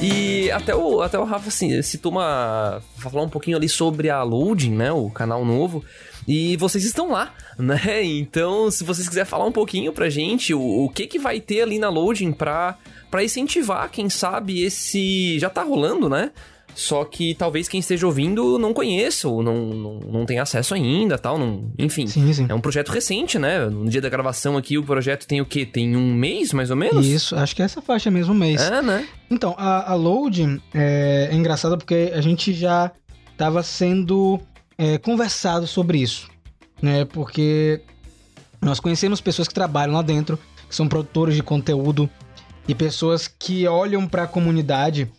E 0.00 0.48
até 0.52 0.76
o, 0.76 1.02
até 1.02 1.18
o 1.18 1.24
Rafa 1.24 1.48
assim, 1.48 1.82
citou 1.82 2.12
uma. 2.12 2.80
falar 2.98 3.22
um 3.22 3.28
pouquinho 3.28 3.56
ali 3.56 3.68
sobre 3.68 4.08
a 4.08 4.22
Loading, 4.22 4.70
né? 4.70 4.92
O 4.92 5.10
canal 5.10 5.44
novo. 5.44 5.84
E 6.26 6.56
vocês 6.56 6.84
estão 6.84 7.10
lá, 7.10 7.34
né? 7.58 8.04
Então, 8.04 8.70
se 8.70 8.84
vocês 8.84 9.08
quiserem 9.08 9.28
falar 9.28 9.46
um 9.46 9.52
pouquinho 9.52 9.92
pra 9.92 10.08
gente, 10.08 10.54
o, 10.54 10.60
o 10.84 10.88
que 10.88 11.06
que 11.06 11.18
vai 11.18 11.40
ter 11.40 11.62
ali 11.62 11.78
na 11.78 11.88
Loading 11.88 12.32
pra, 12.32 12.76
pra 13.10 13.24
incentivar, 13.24 13.90
quem 13.90 14.08
sabe, 14.08 14.62
esse. 14.62 15.38
Já 15.38 15.50
tá 15.50 15.62
rolando, 15.64 16.08
né? 16.08 16.30
Só 16.78 17.04
que 17.04 17.34
talvez 17.34 17.66
quem 17.66 17.80
esteja 17.80 18.06
ouvindo 18.06 18.56
não 18.56 18.72
conheça 18.72 19.26
ou 19.26 19.42
não, 19.42 19.66
não, 19.66 19.98
não 19.98 20.24
tenha 20.24 20.42
acesso 20.42 20.74
ainda 20.74 21.18
tal. 21.18 21.36
Não, 21.36 21.72
enfim. 21.76 22.06
Sim, 22.06 22.32
sim. 22.32 22.46
É 22.48 22.54
um 22.54 22.60
projeto 22.60 22.90
recente, 22.90 23.36
né? 23.36 23.66
No 23.66 23.90
dia 23.90 24.00
da 24.00 24.08
gravação 24.08 24.56
aqui, 24.56 24.78
o 24.78 24.84
projeto 24.84 25.26
tem 25.26 25.40
o 25.40 25.44
quê? 25.44 25.66
Tem 25.66 25.96
um 25.96 26.14
mês, 26.14 26.52
mais 26.52 26.70
ou 26.70 26.76
menos? 26.76 27.04
Isso, 27.04 27.34
acho 27.34 27.56
que 27.56 27.62
é 27.62 27.64
essa 27.64 27.82
faixa 27.82 28.12
mesmo, 28.12 28.32
um 28.32 28.36
mês. 28.36 28.62
É, 28.62 28.80
né? 28.80 29.08
Então, 29.28 29.56
a, 29.58 29.90
a 29.90 29.94
Loading 29.96 30.60
é, 30.72 31.30
é 31.32 31.34
engraçada 31.34 31.76
porque 31.76 32.12
a 32.14 32.20
gente 32.20 32.52
já 32.52 32.92
estava 33.32 33.60
sendo 33.64 34.38
é, 34.78 34.98
conversado 34.98 35.66
sobre 35.66 35.98
isso, 35.98 36.28
né? 36.80 37.04
Porque 37.06 37.80
nós 38.62 38.78
conhecemos 38.78 39.20
pessoas 39.20 39.48
que 39.48 39.54
trabalham 39.54 39.94
lá 39.94 40.02
dentro, 40.02 40.38
que 40.68 40.76
são 40.76 40.86
produtores 40.86 41.34
de 41.34 41.42
conteúdo 41.42 42.08
e 42.68 42.74
pessoas 42.74 43.26
que 43.26 43.66
olham 43.66 44.06
para 44.06 44.22
a 44.22 44.26
comunidade 44.28 45.10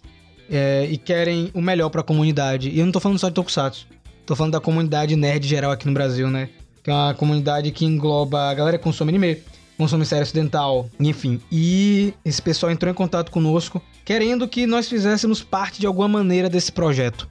é, 0.50 0.88
e 0.90 0.98
querem 0.98 1.50
o 1.54 1.62
melhor 1.62 1.90
para 1.90 2.02
a 2.02 2.04
comunidade. 2.04 2.70
E 2.70 2.80
eu 2.80 2.86
não 2.86 2.92
tô 2.92 3.00
falando 3.00 3.20
só 3.20 3.30
de 3.30 3.36
Tokusatsu, 3.36 3.88
tô 4.26 4.36
falando 4.36 4.54
da 4.54 4.60
comunidade 4.60 5.16
nerd 5.16 5.48
geral 5.48 5.72
aqui 5.72 5.88
no 5.88 5.94
Brasil, 5.94 6.30
né? 6.30 6.50
Que 6.84 6.90
é 6.90 6.94
uma 6.94 7.14
comunidade 7.14 7.72
que 7.72 7.86
engloba 7.86 8.50
a 8.50 8.54
galera 8.54 8.78
que 8.78 8.84
consome 8.84 9.10
anime, 9.10 9.38
consome 9.78 10.06
série 10.06 10.24
ocidental, 10.24 10.90
enfim. 11.00 11.40
E 11.52 12.14
esse 12.24 12.42
pessoal 12.42 12.72
entrou 12.72 12.92
em 12.92 12.96
contato 12.96 13.32
conosco, 13.32 13.82
querendo 14.06 14.48
que 14.48 14.66
nós 14.66 14.88
fizéssemos 14.88 15.42
parte 15.44 15.80
de 15.80 15.86
alguma 15.88 16.08
maneira 16.08 16.50
desse 16.50 16.72
projeto. 16.72 17.30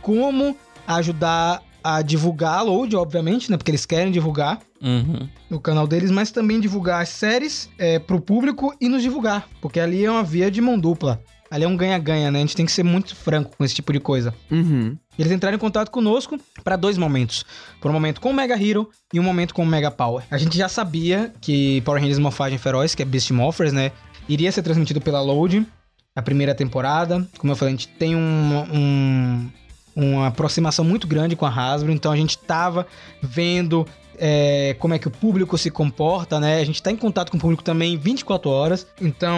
Como 0.00 0.56
ajudar 0.86 1.62
a 1.82 2.00
divulgar 2.02 2.58
a 2.58 2.62
Load, 2.62 2.94
obviamente, 2.96 3.50
né? 3.50 3.56
Porque 3.56 3.70
eles 3.70 3.86
querem 3.86 4.12
divulgar 4.12 4.60
Uhum. 4.80 5.28
no 5.48 5.60
canal 5.60 5.86
deles, 5.86 6.10
mas 6.10 6.32
também 6.32 6.58
divulgar 6.60 7.02
as 7.02 7.08
séries 7.08 7.68
é, 7.78 8.00
pro 8.00 8.20
público 8.20 8.74
e 8.80 8.88
nos 8.88 9.02
divulgar. 9.02 9.48
Porque 9.60 9.78
ali 9.78 10.04
é 10.04 10.10
uma 10.10 10.24
via 10.24 10.50
de 10.50 10.60
mão 10.60 10.78
dupla. 10.78 11.20
Ali 11.52 11.64
é 11.64 11.68
um 11.68 11.76
ganha-ganha, 11.76 12.30
né? 12.30 12.38
A 12.38 12.40
gente 12.40 12.56
tem 12.56 12.64
que 12.64 12.72
ser 12.72 12.82
muito 12.82 13.14
franco 13.14 13.50
com 13.56 13.64
esse 13.64 13.74
tipo 13.74 13.92
de 13.92 14.00
coisa. 14.00 14.32
Uhum. 14.50 14.96
Eles 15.18 15.30
entraram 15.30 15.54
em 15.56 15.60
contato 15.60 15.90
conosco 15.90 16.38
para 16.64 16.76
dois 16.76 16.96
momentos. 16.96 17.44
Por 17.80 17.90
um 17.90 17.94
momento 17.94 18.20
com 18.20 18.30
o 18.30 18.34
Mega 18.34 18.54
Hero 18.54 18.88
e 19.12 19.20
um 19.20 19.22
momento 19.22 19.52
com 19.52 19.62
o 19.62 19.66
Mega 19.66 19.90
Power. 19.90 20.24
A 20.30 20.38
gente 20.38 20.56
já 20.56 20.68
sabia 20.68 21.30
que 21.42 21.82
Power 21.82 22.00
Rangers 22.00 22.18
Morfagem 22.18 22.56
Feroz, 22.58 22.94
que 22.94 23.02
é 23.02 23.04
Beast 23.04 23.30
Morphers, 23.32 23.72
né? 23.72 23.92
Iria 24.28 24.50
ser 24.50 24.62
transmitido 24.62 25.00
pela 25.00 25.20
Load, 25.20 25.66
a 26.16 26.22
primeira 26.22 26.54
temporada. 26.54 27.28
Como 27.36 27.52
eu 27.52 27.56
falei, 27.56 27.74
a 27.74 27.76
gente 27.76 27.88
tem 27.88 28.16
um, 28.16 28.64
um- 28.72 29.50
uma 29.94 30.28
aproximação 30.28 30.84
muito 30.86 31.06
grande 31.06 31.36
com 31.36 31.44
a 31.44 31.50
Hasbro, 31.50 31.92
então 31.92 32.10
a 32.10 32.16
gente 32.16 32.38
tava 32.38 32.86
vendo 33.20 33.86
é, 34.18 34.74
como 34.78 34.94
é 34.94 34.98
que 34.98 35.08
o 35.08 35.10
público 35.10 35.58
se 35.58 35.70
comporta, 35.70 36.38
né? 36.40 36.60
A 36.60 36.64
gente 36.64 36.82
tá 36.82 36.90
em 36.90 36.96
contato 36.96 37.30
com 37.30 37.36
o 37.36 37.40
público 37.40 37.62
também 37.62 37.96
24 37.98 38.48
horas, 38.48 38.86
então 39.00 39.36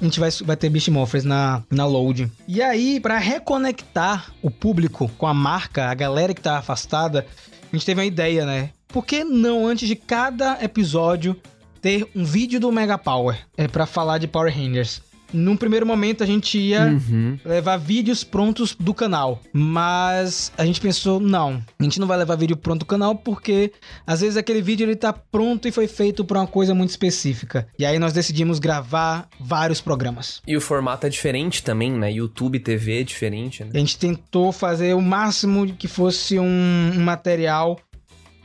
a 0.00 0.04
gente 0.04 0.18
vai, 0.20 0.30
vai 0.30 0.56
ter 0.56 0.68
Beast 0.68 0.88
Morphers 0.88 1.24
na, 1.24 1.62
na 1.70 1.86
load. 1.86 2.30
E 2.48 2.62
aí, 2.62 3.00
pra 3.00 3.18
reconectar 3.18 4.32
o 4.42 4.50
público 4.50 5.10
com 5.16 5.26
a 5.26 5.34
marca, 5.34 5.86
a 5.86 5.94
galera 5.94 6.34
que 6.34 6.40
tá 6.40 6.58
afastada, 6.58 7.26
a 7.72 7.76
gente 7.76 7.86
teve 7.86 8.00
uma 8.00 8.06
ideia, 8.06 8.44
né? 8.44 8.70
Por 8.88 9.04
que 9.04 9.24
não, 9.24 9.66
antes 9.66 9.88
de 9.88 9.96
cada 9.96 10.62
episódio, 10.62 11.36
ter 11.80 12.08
um 12.14 12.24
vídeo 12.24 12.60
do 12.60 12.70
Mega 12.70 12.96
Power 12.96 13.38
é, 13.56 13.68
para 13.68 13.86
falar 13.86 14.18
de 14.18 14.26
Power 14.26 14.54
Rangers? 14.54 15.02
Num 15.32 15.56
primeiro 15.56 15.86
momento, 15.86 16.22
a 16.22 16.26
gente 16.26 16.58
ia 16.58 16.84
Uhum. 16.86 17.38
levar 17.44 17.76
vídeos 17.76 18.22
prontos 18.22 18.76
do 18.78 18.94
canal. 18.94 19.40
Mas 19.52 20.52
a 20.56 20.64
gente 20.64 20.80
pensou, 20.80 21.18
não, 21.20 21.62
a 21.78 21.82
gente 21.82 21.98
não 21.98 22.06
vai 22.06 22.16
levar 22.16 22.36
vídeo 22.36 22.56
pronto 22.56 22.80
do 22.80 22.86
canal 22.86 23.14
porque 23.16 23.72
às 24.06 24.20
vezes 24.20 24.36
aquele 24.36 24.62
vídeo 24.62 24.84
ele 24.84 24.96
tá 24.96 25.12
pronto 25.12 25.66
e 25.66 25.72
foi 25.72 25.86
feito 25.88 26.24
pra 26.24 26.38
uma 26.40 26.46
coisa 26.46 26.74
muito 26.74 26.90
específica. 26.90 27.66
E 27.78 27.84
aí 27.84 27.98
nós 27.98 28.12
decidimos 28.12 28.58
gravar 28.58 29.28
vários 29.40 29.80
programas. 29.80 30.40
E 30.46 30.56
o 30.56 30.60
formato 30.60 31.06
é 31.06 31.10
diferente 31.10 31.62
também, 31.62 31.90
né? 31.92 32.12
YouTube 32.12 32.58
TV 32.60 33.00
é 33.00 33.02
diferente, 33.02 33.64
né? 33.64 33.70
A 33.74 33.78
gente 33.78 33.98
tentou 33.98 34.52
fazer 34.52 34.94
o 34.94 35.00
máximo 35.00 35.66
de 35.66 35.72
que 35.72 35.88
fosse 35.88 36.38
um, 36.38 36.92
um 36.94 37.00
material 37.02 37.78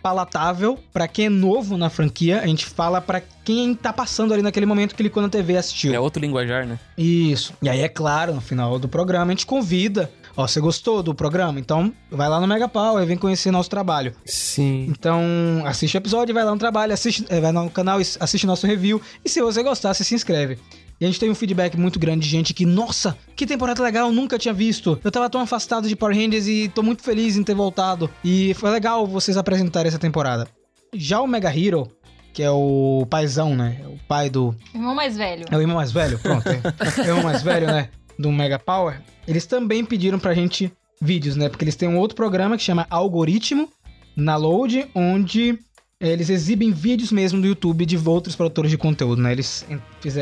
palatável 0.02 0.78
pra 0.92 1.08
quem 1.08 1.26
é 1.26 1.30
novo 1.30 1.78
na 1.78 1.90
franquia. 1.90 2.42
A 2.42 2.48
gente 2.48 2.66
fala 2.66 3.02
pra 3.02 3.22
quem 3.44 3.74
tá 3.74 3.92
passando 3.92 4.34
ali 4.34 4.42
naquele 4.42 4.66
momento 4.66 4.92
que 4.92 4.98
clicou 4.98 5.22
na 5.22 5.30
TV 5.30 5.54
e 5.54 5.58
assistiu. 5.58 5.94
É 5.94 6.00
outro 6.00 6.22
linguajar, 6.22 6.66
né? 6.66 6.80
Isso. 6.98 7.54
E 7.62 7.70
aí, 7.70 7.82
é 7.82 7.90
claro, 7.90 8.34
no 8.34 8.42
final 8.42 8.78
do 8.80 8.88
programa, 8.88 9.26
a 9.26 9.30
gente 9.30 9.46
convida. 9.46 10.12
Ó, 10.38 10.48
você 10.48 10.62
gostou 10.62 11.04
do 11.04 11.14
programa? 11.14 11.60
Então, 11.60 11.92
vai 12.10 12.30
lá 12.30 12.40
no 12.40 12.48
Mega 12.48 12.68
Power 12.68 13.04
e 13.04 13.06
vem 13.06 13.18
conhecer 13.18 13.52
nosso 13.52 13.70
trabalho. 13.70 14.16
Sim. 14.26 14.86
Então, 14.90 15.22
assiste 15.66 15.96
o 15.96 15.98
episódio, 15.98 16.34
vai 16.34 16.46
lá 16.46 16.52
no 16.52 16.58
trabalho, 16.58 16.94
assiste, 16.94 17.26
eh, 17.30 17.42
vai 17.42 17.52
no 17.52 17.70
canal, 17.70 18.00
assiste 18.00 18.48
nosso 18.48 18.66
review. 18.66 19.02
E 19.26 19.28
se 19.30 19.42
você 19.42 19.62
gostar, 19.62 19.94
você 19.94 20.04
se 20.04 20.16
inscreve. 20.16 20.58
E 21.00 21.06
a 21.06 21.08
gente 21.08 21.20
tem 21.20 21.30
um 21.30 21.36
feedback 21.36 21.78
muito 21.78 21.98
grande 21.98 22.26
de 22.26 22.30
gente 22.30 22.54
que, 22.54 22.66
nossa, 22.66 23.18
que 23.36 23.46
temporada 23.46 23.82
legal, 23.82 24.12
nunca 24.12 24.38
tinha 24.38 24.54
visto. 24.54 25.00
Eu 25.02 25.10
tava 25.12 25.30
tão 25.30 25.40
afastado 25.40 25.88
de 25.88 25.96
Power 25.96 26.16
Rangers 26.16 26.46
e 26.46 26.68
tô 26.68 26.84
muito 26.84 27.04
feliz 27.04 27.38
em 27.38 27.44
ter 27.44 27.56
voltado. 27.56 28.10
E 28.24 28.54
foi 28.56 28.70
legal 28.70 29.08
vocês 29.08 29.38
apresentarem 29.38 29.88
essa 29.88 29.98
temporada. 29.98 30.48
Já 30.94 31.22
o 31.22 31.28
Mega 31.28 31.50
Hero, 31.58 31.90
que 32.34 32.44
é 32.44 32.52
o 32.52 33.08
paizão, 33.10 33.56
né? 33.56 33.82
O 33.88 33.98
pai 34.08 34.30
do, 34.30 34.54
Irmão 34.74 34.94
mais 34.94 35.16
velho. 35.16 35.46
é 35.50 35.56
o 35.56 35.62
irmão 35.62 35.78
mais 35.78 35.92
velho? 35.92 36.20
Pronto. 36.20 36.50
É, 36.50 36.62
é 36.98 37.02
o 37.02 37.08
irmão 37.08 37.24
mais 37.24 37.42
velho, 37.42 37.68
né? 37.68 37.90
Do 38.18 38.30
Mega 38.32 38.60
Power. 38.60 39.02
Eles 39.26 39.46
também 39.46 39.86
pediram 39.86 40.20
pra 40.20 40.34
gente 40.34 40.72
vídeos, 41.02 41.38
né? 41.38 41.48
Porque 41.48 41.64
eles 41.64 41.78
têm 41.78 41.88
um 41.88 41.98
outro 41.98 42.16
programa 42.16 42.58
que 42.58 42.64
chama 42.64 42.86
Algoritmo 42.90 43.70
na 44.16 44.36
Load, 44.36 44.90
onde 44.94 45.58
eles 46.02 46.30
exibem 46.30 46.72
vídeos 46.72 47.12
mesmo 47.12 47.42
do 47.42 47.48
YouTube 47.48 47.86
de 47.86 47.98
outros 47.98 48.36
produtores 48.36 48.72
de 48.72 48.78
conteúdo, 48.78 49.22
né? 49.22 49.34
Eles 49.34 49.66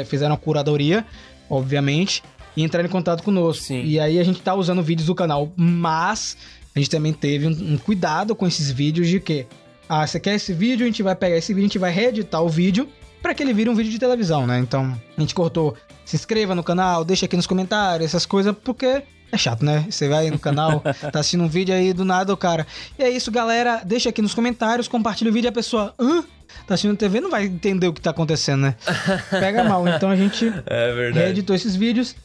fizeram 0.05 0.33
a 0.33 0.37
curadoria, 0.37 1.05
obviamente, 1.47 2.23
e 2.55 2.63
entraram 2.63 2.87
em 2.87 2.91
contato 2.91 3.21
conosco. 3.21 3.63
Sim. 3.63 3.83
E 3.83 3.99
aí 3.99 4.19
a 4.19 4.23
gente 4.23 4.41
tá 4.41 4.55
usando 4.55 4.81
vídeos 4.81 5.05
do 5.05 5.13
canal, 5.13 5.53
mas 5.55 6.35
a 6.75 6.79
gente 6.79 6.89
também 6.89 7.13
teve 7.13 7.45
um, 7.45 7.73
um 7.73 7.77
cuidado 7.77 8.35
com 8.35 8.47
esses 8.47 8.71
vídeos 8.71 9.07
de 9.07 9.19
que, 9.19 9.45
ah, 9.87 10.05
você 10.05 10.19
quer 10.19 10.33
esse 10.35 10.51
vídeo, 10.51 10.83
a 10.83 10.87
gente 10.87 11.03
vai 11.03 11.15
pegar 11.15 11.37
esse 11.37 11.53
vídeo, 11.53 11.65
a 11.65 11.69
gente 11.69 11.79
vai 11.79 11.91
reeditar 11.91 12.41
o 12.41 12.49
vídeo 12.49 12.89
para 13.21 13.35
que 13.35 13.43
ele 13.43 13.53
vire 13.53 13.69
um 13.69 13.75
vídeo 13.75 13.91
de 13.91 13.99
televisão, 13.99 14.47
né? 14.47 14.59
Então, 14.59 14.99
a 15.15 15.21
gente 15.21 15.35
cortou, 15.35 15.75
se 16.03 16.15
inscreva 16.15 16.55
no 16.55 16.63
canal, 16.63 17.05
deixa 17.05 17.27
aqui 17.27 17.35
nos 17.35 17.45
comentários, 17.45 18.07
essas 18.07 18.25
coisas, 18.25 18.55
porque 18.63 19.03
é 19.31 19.37
chato, 19.37 19.63
né? 19.65 19.85
Você 19.89 20.07
vai 20.07 20.29
no 20.29 20.39
canal, 20.39 20.79
tá 21.11 21.19
assistindo 21.19 21.43
um 21.43 21.47
vídeo 21.47 21.73
aí 21.75 21.93
do 21.93 22.05
nada 22.05 22.33
o 22.33 22.37
cara. 22.37 22.65
E 22.97 23.03
é 23.03 23.09
isso, 23.09 23.29
galera, 23.31 23.81
deixa 23.85 24.09
aqui 24.09 24.21
nos 24.21 24.33
comentários, 24.33 24.87
compartilha 24.87 25.29
o 25.29 25.33
vídeo 25.33 25.47
e 25.47 25.49
a 25.49 25.53
pessoa, 25.53 25.93
hã? 25.99 26.23
Tá 26.65 26.73
assistindo 26.75 26.95
TV, 26.97 27.19
não 27.19 27.29
vai 27.29 27.45
entender 27.45 27.87
o 27.87 27.93
que 27.93 28.01
tá 28.01 28.09
acontecendo, 28.11 28.61
né? 28.61 28.75
Pega 29.29 29.63
mal. 29.63 29.87
Então 29.87 30.09
a 30.09 30.15
gente 30.15 30.47
É 30.65 30.93
verdade. 30.93 31.25
reeditou 31.25 31.55
esses 31.55 31.75
vídeos. 31.75 32.15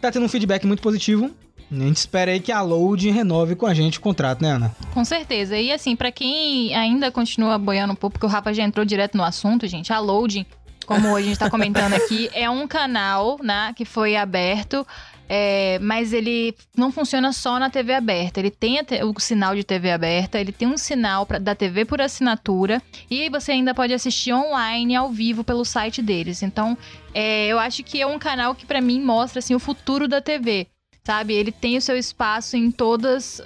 Tá 0.00 0.10
tendo 0.10 0.24
um 0.24 0.28
feedback 0.28 0.66
muito 0.66 0.82
positivo. 0.82 1.30
A 1.70 1.74
gente 1.74 1.96
espera 1.98 2.32
aí 2.32 2.40
que 2.40 2.50
a 2.50 2.60
Load 2.62 3.08
renove 3.10 3.54
com 3.54 3.64
a 3.66 3.72
gente 3.72 3.98
o 3.98 4.00
contrato, 4.00 4.42
né, 4.42 4.50
Ana? 4.52 4.74
Com 4.92 5.04
certeza. 5.04 5.56
E 5.56 5.70
assim, 5.70 5.94
pra 5.94 6.10
quem 6.10 6.74
ainda 6.74 7.10
continua 7.12 7.56
boiando 7.58 7.92
um 7.92 7.96
pouco, 7.96 8.14
porque 8.14 8.26
o 8.26 8.28
Rafa 8.28 8.52
já 8.52 8.62
entrou 8.64 8.84
direto 8.84 9.16
no 9.16 9.22
assunto, 9.22 9.66
gente, 9.68 9.92
a 9.92 9.98
Loading, 10.00 10.44
como 10.84 11.08
hoje 11.10 11.26
a 11.26 11.28
gente 11.28 11.38
tá 11.38 11.48
comentando 11.48 11.92
aqui, 11.94 12.28
é 12.34 12.50
um 12.50 12.66
canal, 12.66 13.38
né, 13.42 13.72
que 13.76 13.84
foi 13.84 14.16
aberto, 14.16 14.84
é, 15.32 15.78
mas 15.78 16.12
ele 16.12 16.56
não 16.76 16.90
funciona 16.90 17.32
só 17.32 17.56
na 17.56 17.70
TV 17.70 17.94
aberta. 17.94 18.40
Ele 18.40 18.50
tem 18.50 18.80
o 19.04 19.20
sinal 19.20 19.54
de 19.54 19.62
TV 19.62 19.92
aberta, 19.92 20.40
ele 20.40 20.50
tem 20.50 20.66
um 20.66 20.76
sinal 20.76 21.24
pra, 21.24 21.38
da 21.38 21.54
TV 21.54 21.84
por 21.84 22.00
assinatura, 22.00 22.82
e 23.08 23.30
você 23.30 23.52
ainda 23.52 23.72
pode 23.72 23.94
assistir 23.94 24.32
online, 24.32 24.96
ao 24.96 25.08
vivo, 25.08 25.44
pelo 25.44 25.64
site 25.64 26.02
deles. 26.02 26.42
Então, 26.42 26.76
é, 27.14 27.46
eu 27.46 27.60
acho 27.60 27.84
que 27.84 28.00
é 28.00 28.06
um 28.06 28.18
canal 28.18 28.56
que 28.56 28.66
pra 28.66 28.80
mim 28.80 29.00
mostra, 29.00 29.38
assim, 29.38 29.54
o 29.54 29.60
futuro 29.60 30.08
da 30.08 30.20
TV 30.20 30.66
sabe? 31.02 31.32
Ele 31.32 31.50
tem 31.50 31.78
o 31.78 31.80
seu 31.80 31.96
espaço 31.96 32.56
em 32.58 32.70
todos 32.70 33.40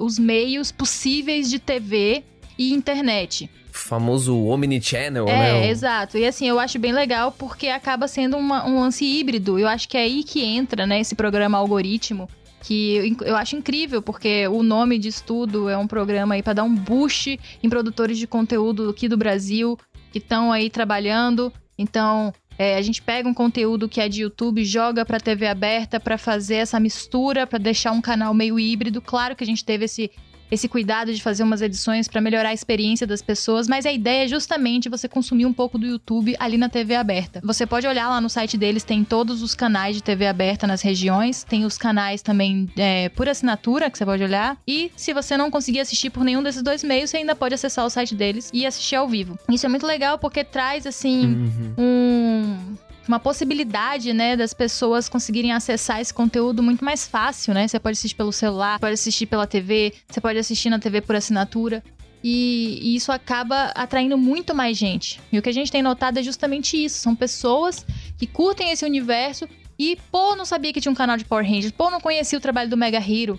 os 0.00 0.18
meios 0.18 0.72
possíveis 0.72 1.50
de 1.50 1.58
TV 1.58 2.24
e 2.56 2.72
internet. 2.72 3.48
Famoso 3.78 4.36
Omnichannel, 4.46 5.26
É, 5.28 5.38
né? 5.38 5.54
O- 5.60 5.64
exato. 5.70 6.18
E 6.18 6.26
assim, 6.26 6.46
eu 6.48 6.58
acho 6.58 6.78
bem 6.78 6.92
legal 6.92 7.32
porque 7.32 7.68
acaba 7.68 8.06
sendo 8.08 8.36
uma- 8.36 8.66
um 8.66 8.80
lance 8.80 9.04
híbrido. 9.04 9.58
Eu 9.58 9.68
acho 9.68 9.88
que 9.88 9.96
é 9.96 10.02
aí 10.02 10.22
que 10.24 10.42
entra, 10.44 10.86
né, 10.86 11.00
esse 11.00 11.14
programa 11.14 11.56
algoritmo. 11.58 12.28
Que 12.60 13.16
eu, 13.24 13.36
acho 13.36 13.54
incrível, 13.56 14.02
porque 14.02 14.46
o 14.48 14.62
nome 14.64 14.98
disso 14.98 15.22
tudo 15.24 15.68
é 15.68 15.76
um 15.78 15.86
programa 15.86 16.34
aí 16.34 16.42
para 16.42 16.54
dar 16.54 16.64
um 16.64 16.74
boost 16.74 17.38
em 17.62 17.68
produtores 17.68 18.18
de 18.18 18.26
conteúdo 18.26 18.90
aqui 18.90 19.08
do 19.08 19.16
Brasil 19.16 19.78
que 20.12 20.18
estão 20.18 20.50
aí 20.52 20.68
trabalhando. 20.68 21.52
Então, 21.78 22.32
é, 22.58 22.76
a 22.76 22.82
gente 22.82 23.00
pega 23.00 23.28
um 23.28 23.32
conteúdo 23.32 23.88
que 23.88 24.00
é 24.00 24.08
de 24.08 24.22
YouTube, 24.22 24.64
joga 24.64 25.06
pra 25.06 25.20
TV 25.20 25.46
aberta 25.46 26.00
pra 26.00 26.18
fazer 26.18 26.56
essa 26.56 26.80
mistura, 26.80 27.46
pra 27.46 27.58
deixar 27.60 27.92
um 27.92 28.00
canal 28.00 28.34
meio 28.34 28.58
híbrido. 28.58 29.00
Claro 29.00 29.36
que 29.36 29.44
a 29.44 29.46
gente 29.46 29.64
teve 29.64 29.84
esse 29.84 30.10
esse 30.50 30.68
cuidado 30.68 31.12
de 31.12 31.22
fazer 31.22 31.42
umas 31.42 31.60
edições 31.62 32.08
pra 32.08 32.20
melhorar 32.20 32.50
a 32.50 32.54
experiência 32.54 33.06
das 33.06 33.22
pessoas, 33.22 33.68
mas 33.68 33.84
a 33.86 33.92
ideia 33.92 34.24
é 34.24 34.28
justamente 34.28 34.88
você 34.88 35.08
consumir 35.08 35.46
um 35.46 35.52
pouco 35.52 35.78
do 35.78 35.86
YouTube 35.86 36.34
ali 36.38 36.56
na 36.56 36.68
TV 36.68 36.94
aberta. 36.94 37.40
Você 37.44 37.66
pode 37.66 37.86
olhar 37.86 38.08
lá 38.08 38.20
no 38.20 38.28
site 38.28 38.56
deles, 38.56 38.82
tem 38.84 39.04
todos 39.04 39.42
os 39.42 39.54
canais 39.54 39.96
de 39.96 40.02
TV 40.02 40.26
aberta 40.26 40.66
nas 40.66 40.82
regiões, 40.82 41.44
tem 41.44 41.64
os 41.64 41.76
canais 41.78 42.22
também 42.22 42.68
é, 42.76 43.08
por 43.10 43.28
assinatura 43.28 43.90
que 43.90 43.98
você 43.98 44.04
pode 44.04 44.22
olhar, 44.22 44.56
e 44.66 44.90
se 44.96 45.12
você 45.12 45.36
não 45.36 45.50
conseguir 45.50 45.80
assistir 45.80 46.10
por 46.10 46.24
nenhum 46.24 46.42
desses 46.42 46.62
dois 46.62 46.82
meios, 46.82 47.10
você 47.10 47.18
ainda 47.18 47.34
pode 47.34 47.54
acessar 47.54 47.84
o 47.84 47.90
site 47.90 48.14
deles 48.14 48.50
e 48.52 48.66
assistir 48.66 48.96
ao 48.96 49.08
vivo. 49.08 49.38
Isso 49.50 49.66
é 49.66 49.68
muito 49.68 49.86
legal 49.86 50.18
porque 50.18 50.42
traz 50.44 50.86
assim 50.86 51.26
Uhum. 51.26 51.74
um- 51.78 52.74
uma 53.08 53.18
possibilidade, 53.18 54.12
né, 54.12 54.36
das 54.36 54.52
pessoas 54.52 55.08
conseguirem 55.08 55.52
acessar 55.52 56.00
esse 56.00 56.12
conteúdo 56.12 56.62
muito 56.62 56.84
mais 56.84 57.08
fácil, 57.08 57.54
né? 57.54 57.66
Você 57.66 57.80
pode 57.80 57.96
assistir 57.96 58.14
pelo 58.14 58.32
celular, 58.32 58.78
pode 58.78 58.94
assistir 58.94 59.26
pela 59.26 59.46
TV, 59.46 59.94
você 60.06 60.20
pode 60.20 60.38
assistir 60.38 60.68
na 60.68 60.78
TV 60.78 61.00
por 61.00 61.16
assinatura. 61.16 61.82
E, 62.22 62.78
e 62.82 62.96
isso 62.96 63.12
acaba 63.12 63.66
atraindo 63.76 64.18
muito 64.18 64.54
mais 64.54 64.76
gente. 64.76 65.20
E 65.32 65.38
o 65.38 65.42
que 65.42 65.48
a 65.48 65.52
gente 65.52 65.70
tem 65.70 65.82
notado 65.82 66.18
é 66.18 66.22
justamente 66.22 66.76
isso. 66.76 66.98
São 66.98 67.14
pessoas 67.14 67.86
que 68.18 68.26
curtem 68.26 68.70
esse 68.70 68.84
universo 68.84 69.48
e, 69.78 69.96
pô, 70.10 70.34
não 70.34 70.44
sabia 70.44 70.72
que 70.72 70.80
tinha 70.80 70.90
um 70.90 70.96
canal 70.96 71.16
de 71.16 71.24
Power 71.24 71.46
Rangers. 71.46 71.72
Pô, 71.72 71.90
não 71.90 72.00
conhecia 72.00 72.36
o 72.36 72.42
trabalho 72.42 72.68
do 72.68 72.76
Mega 72.76 72.98
Hero. 72.98 73.38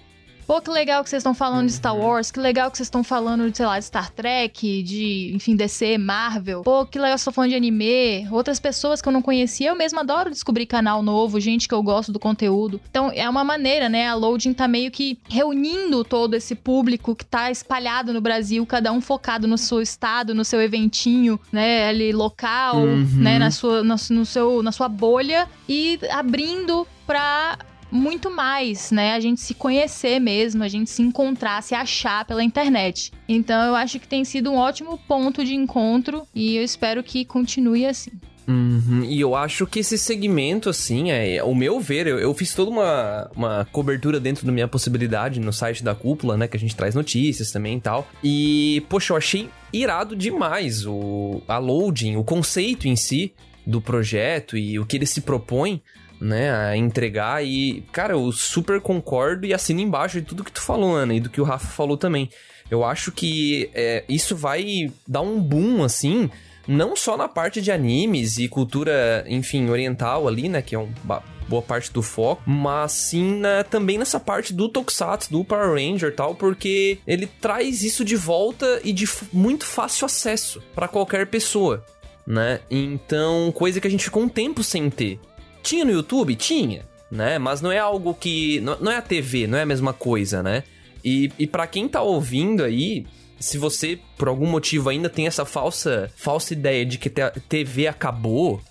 Pô, 0.50 0.60
que 0.60 0.72
legal 0.72 1.04
que 1.04 1.12
vocês 1.12 1.20
estão 1.20 1.36
falando 1.36 1.68
de 1.68 1.74
Star 1.74 1.96
Wars, 1.96 2.32
que 2.32 2.40
legal 2.40 2.72
que 2.72 2.78
vocês 2.78 2.88
estão 2.88 3.04
falando 3.04 3.52
de, 3.52 3.56
sei 3.56 3.68
lá, 3.68 3.78
de 3.78 3.86
Star 3.86 4.10
Trek, 4.10 4.82
de, 4.82 5.32
enfim, 5.36 5.56
DC, 5.56 6.00
Marvel. 6.00 6.64
Pô, 6.64 6.88
que 6.88 6.98
legal 6.98 7.14
que 7.14 7.20
vocês 7.20 7.22
estão 7.22 7.34
falando 7.34 7.52
de 7.52 7.56
anime. 7.56 8.28
Outras 8.32 8.60
pessoas 8.60 9.00
que 9.00 9.08
eu 9.08 9.14
não 9.14 9.22
conhecia, 9.22 9.70
eu 9.70 9.76
mesmo 9.76 10.00
adoro 10.00 10.32
descobrir 10.32 10.66
canal 10.66 11.04
novo, 11.04 11.40
gente 11.40 11.68
que 11.68 11.74
eu 11.76 11.84
gosto 11.84 12.12
do 12.12 12.18
conteúdo. 12.18 12.82
Então, 12.90 13.12
é 13.14 13.30
uma 13.30 13.44
maneira, 13.44 13.88
né? 13.90 14.08
A 14.08 14.16
Loading 14.16 14.54
tá 14.54 14.68
meio 14.68 14.90
que 14.90 15.20
reunindo 15.30 16.04
todo 16.04 16.34
esse 16.34 16.56
público 16.56 17.16
que 17.16 17.24
tá 17.26 17.52
espalhado 17.52 18.12
no 18.12 18.20
Brasil, 18.20 18.66
cada 18.66 18.92
um 18.92 19.02
focado 19.02 19.48
no 19.48 19.56
seu 19.56 19.80
estado, 19.80 20.34
no 20.34 20.44
seu 20.44 20.60
eventinho, 20.60 21.40
né, 21.52 21.90
ali 21.90 22.12
local, 22.12 22.78
Uhum. 22.78 23.06
né, 23.18 23.38
na 23.38 23.52
sua, 23.52 23.84
na, 23.84 23.98
no 24.10 24.26
seu, 24.26 24.64
na 24.64 24.72
sua 24.72 24.90
bolha 24.90 25.48
e 25.68 26.00
abrindo 26.12 26.88
pra 27.06 27.56
muito 27.92 28.30
mais, 28.30 28.92
né? 28.92 29.14
A 29.14 29.20
gente 29.20 29.42
se 29.42 29.54
conhecer 29.54 30.20
mesmo, 30.20 30.64
a 30.64 30.68
gente 30.68 30.90
se 30.90 31.02
encontrar, 31.02 31.62
se 31.64 31.74
achar 31.74 32.26
pela 32.26 32.44
internet. 32.44 33.12
Então 33.28 33.62
eu 33.68 33.76
acho 33.76 34.00
que 34.00 34.08
tem 34.08 34.24
sido 34.24 34.52
um 34.52 34.56
ótimo 34.56 34.98
ponto 35.08 35.44
de 35.44 35.56
encontro 35.56 36.24
e 36.34 36.56
eu 36.56 36.64
espero 36.64 37.04
que 37.04 37.26
continue 37.26 37.86
assim. 37.86 38.12
Uhum, 38.48 39.04
E 39.04 39.22
eu 39.22 39.36
acho 39.36 39.68
que 39.68 39.78
esse 39.80 39.96
segmento, 39.96 40.72
assim, 40.72 41.12
é 41.12 41.44
o 41.44 41.54
meu 41.54 41.80
ver, 41.80 42.08
eu, 42.08 42.18
eu 42.18 42.34
fiz 42.34 42.52
toda 42.52 42.72
uma, 42.72 43.30
uma 43.36 43.68
cobertura 43.72 44.20
dentro 44.20 44.44
da 44.44 44.52
minha 44.52 44.68
possibilidade 44.68 45.40
no 45.40 45.54
site 45.54 45.84
da 45.84 45.94
cúpula, 45.94 46.36
né? 46.36 46.48
Que 46.48 46.58
a 46.58 46.60
gente 46.60 46.76
traz 46.76 46.96
notícias 46.96 47.52
também 47.52 47.78
e 47.78 47.82
tal. 47.82 48.10
E, 48.24 48.84
poxa, 48.90 49.14
eu 49.14 49.18
achei 49.18 49.50
irado 49.72 50.16
demais 50.16 50.84
o, 50.84 51.44
a 51.48 51.60
loading, 51.60 52.16
o 52.16 52.24
conceito 52.24 52.88
em 52.88 52.96
si 52.96 53.34
do 53.68 53.80
projeto 53.80 54.58
e 54.58 54.80
o 54.80 54.86
que 54.86 54.98
ele 54.98 55.06
se 55.06 55.22
propõe, 55.22 55.80
né, 56.20 56.52
a 56.54 56.76
entregar. 56.78 57.44
E, 57.46 57.84
cara, 57.92 58.14
eu 58.14 58.32
super 58.32 58.80
concordo 58.82 59.46
e 59.46 59.54
assino 59.54 59.80
embaixo 59.82 60.20
de 60.20 60.28
tudo 60.28 60.44
que 60.44 60.52
tu 60.52 60.62
falou, 60.62 60.96
Ana, 60.96 61.14
e 61.14 61.20
do 61.20 61.30
que 61.30 61.42
o 61.42 61.44
Rafa 61.46 61.68
falou 61.68 61.98
também. 61.98 62.30
Eu 62.70 62.84
acho 62.84 63.12
que 63.12 63.70
é, 63.74 64.04
isso 64.08 64.36
vai 64.36 64.92
dar 65.08 65.22
um 65.22 65.40
boom, 65.42 65.84
assim, 65.84 66.30
não 66.68 66.96
só 66.96 67.18
na 67.18 67.28
parte 67.28 67.62
de 67.62 67.72
animes 67.72 68.38
e 68.38 68.48
cultura, 68.48 69.26
enfim, 69.28 69.70
oriental 69.70 70.28
ali, 70.28 70.48
né, 70.48 70.62
que 70.62 70.76
é 70.76 70.80
um, 70.80 70.90
ba- 71.04 71.24
boa 71.48 71.64
parte 71.64 71.92
do 71.92 72.04
foco, 72.04 72.44
mas 72.46 72.92
sim 72.92 73.40
na- 73.40 73.64
também 73.64 73.98
nessa 73.98 74.20
parte 74.20 74.54
do 74.54 74.70
Tokusatsu, 74.70 75.32
do 75.32 75.44
Power 75.44 75.74
Ranger 75.74 76.10
e 76.10 76.16
tal, 76.16 76.36
porque 76.36 77.00
ele 77.08 77.26
traz 77.26 77.82
isso 77.82 78.06
de 78.06 78.16
volta 78.16 78.80
e 78.84 78.94
de 78.94 79.10
muito 79.34 79.66
fácil 79.66 80.06
acesso 80.06 80.62
pra 80.76 80.88
qualquer 80.88 81.26
pessoa, 81.26 81.84
né? 82.28 82.60
Então, 82.70 83.52
coisa 83.52 83.82
que 83.82 83.88
a 83.88 83.90
gente 83.90 84.04
ficou 84.04 84.22
um 84.22 84.30
tempo 84.30 84.64
sem 84.64 84.92
ter. 84.92 85.20
Tinha 85.62 85.86
no 85.86 85.92
YouTube? 85.92 86.36
Tinha, 86.36 86.86
né? 87.12 87.38
Mas 87.38 87.62
não 87.62 87.72
é 87.72 87.80
algo 87.80 88.14
que. 88.14 88.60
Não, 88.62 88.92
é 88.92 88.98
a 88.98 89.02
TV, 89.02 89.48
não 89.48 89.58
é 89.58 89.64
a 89.64 89.66
mesma 89.66 89.94
coisa, 89.94 90.42
né? 90.44 90.64
E, 91.04 91.32
e 91.40 91.48
para 91.48 91.66
quem 91.68 91.88
tá 91.88 92.02
ouvindo 92.02 92.64
aí, 92.64 93.06
se 93.40 93.58
você, 93.58 94.00
por 94.18 94.28
algum 94.28 94.48
motivo, 94.48 94.90
ainda 94.90 95.10
tem 95.10 95.28
essa 95.28 95.46
falsa, 95.46 96.12
falsa 96.16 96.54
ideia 96.54 96.86
de 96.86 96.98
que 96.98 97.10
TV 97.10 97.88
acabou, 97.88 98.62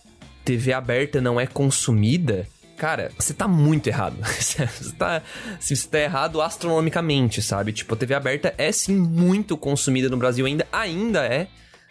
TV 0.45 0.73
aberta 0.73 1.21
não 1.21 1.41
é 1.41 1.47
consumida, 1.47 2.47
cara, 2.77 3.11
você 3.19 3.35
tá 3.35 3.49
muito 3.49 3.87
errado. 3.87 4.17
você 4.25 4.67
tá, 4.97 5.23
você 5.59 5.89
tá 5.89 5.99
errado 5.99 6.41
astronomicamente, 6.41 7.43
sabe? 7.43 7.73
Tipo, 7.73 7.95
a 7.95 7.97
TV 7.97 8.15
aberta 8.15 8.55
é 8.59 8.71
sim 8.71 8.95
muito 8.95 9.57
consumida 9.57 10.09
no 10.09 10.17
Brasil, 10.17 10.47
ainda, 10.47 10.67
ainda 10.73 11.25
é. 11.25 11.49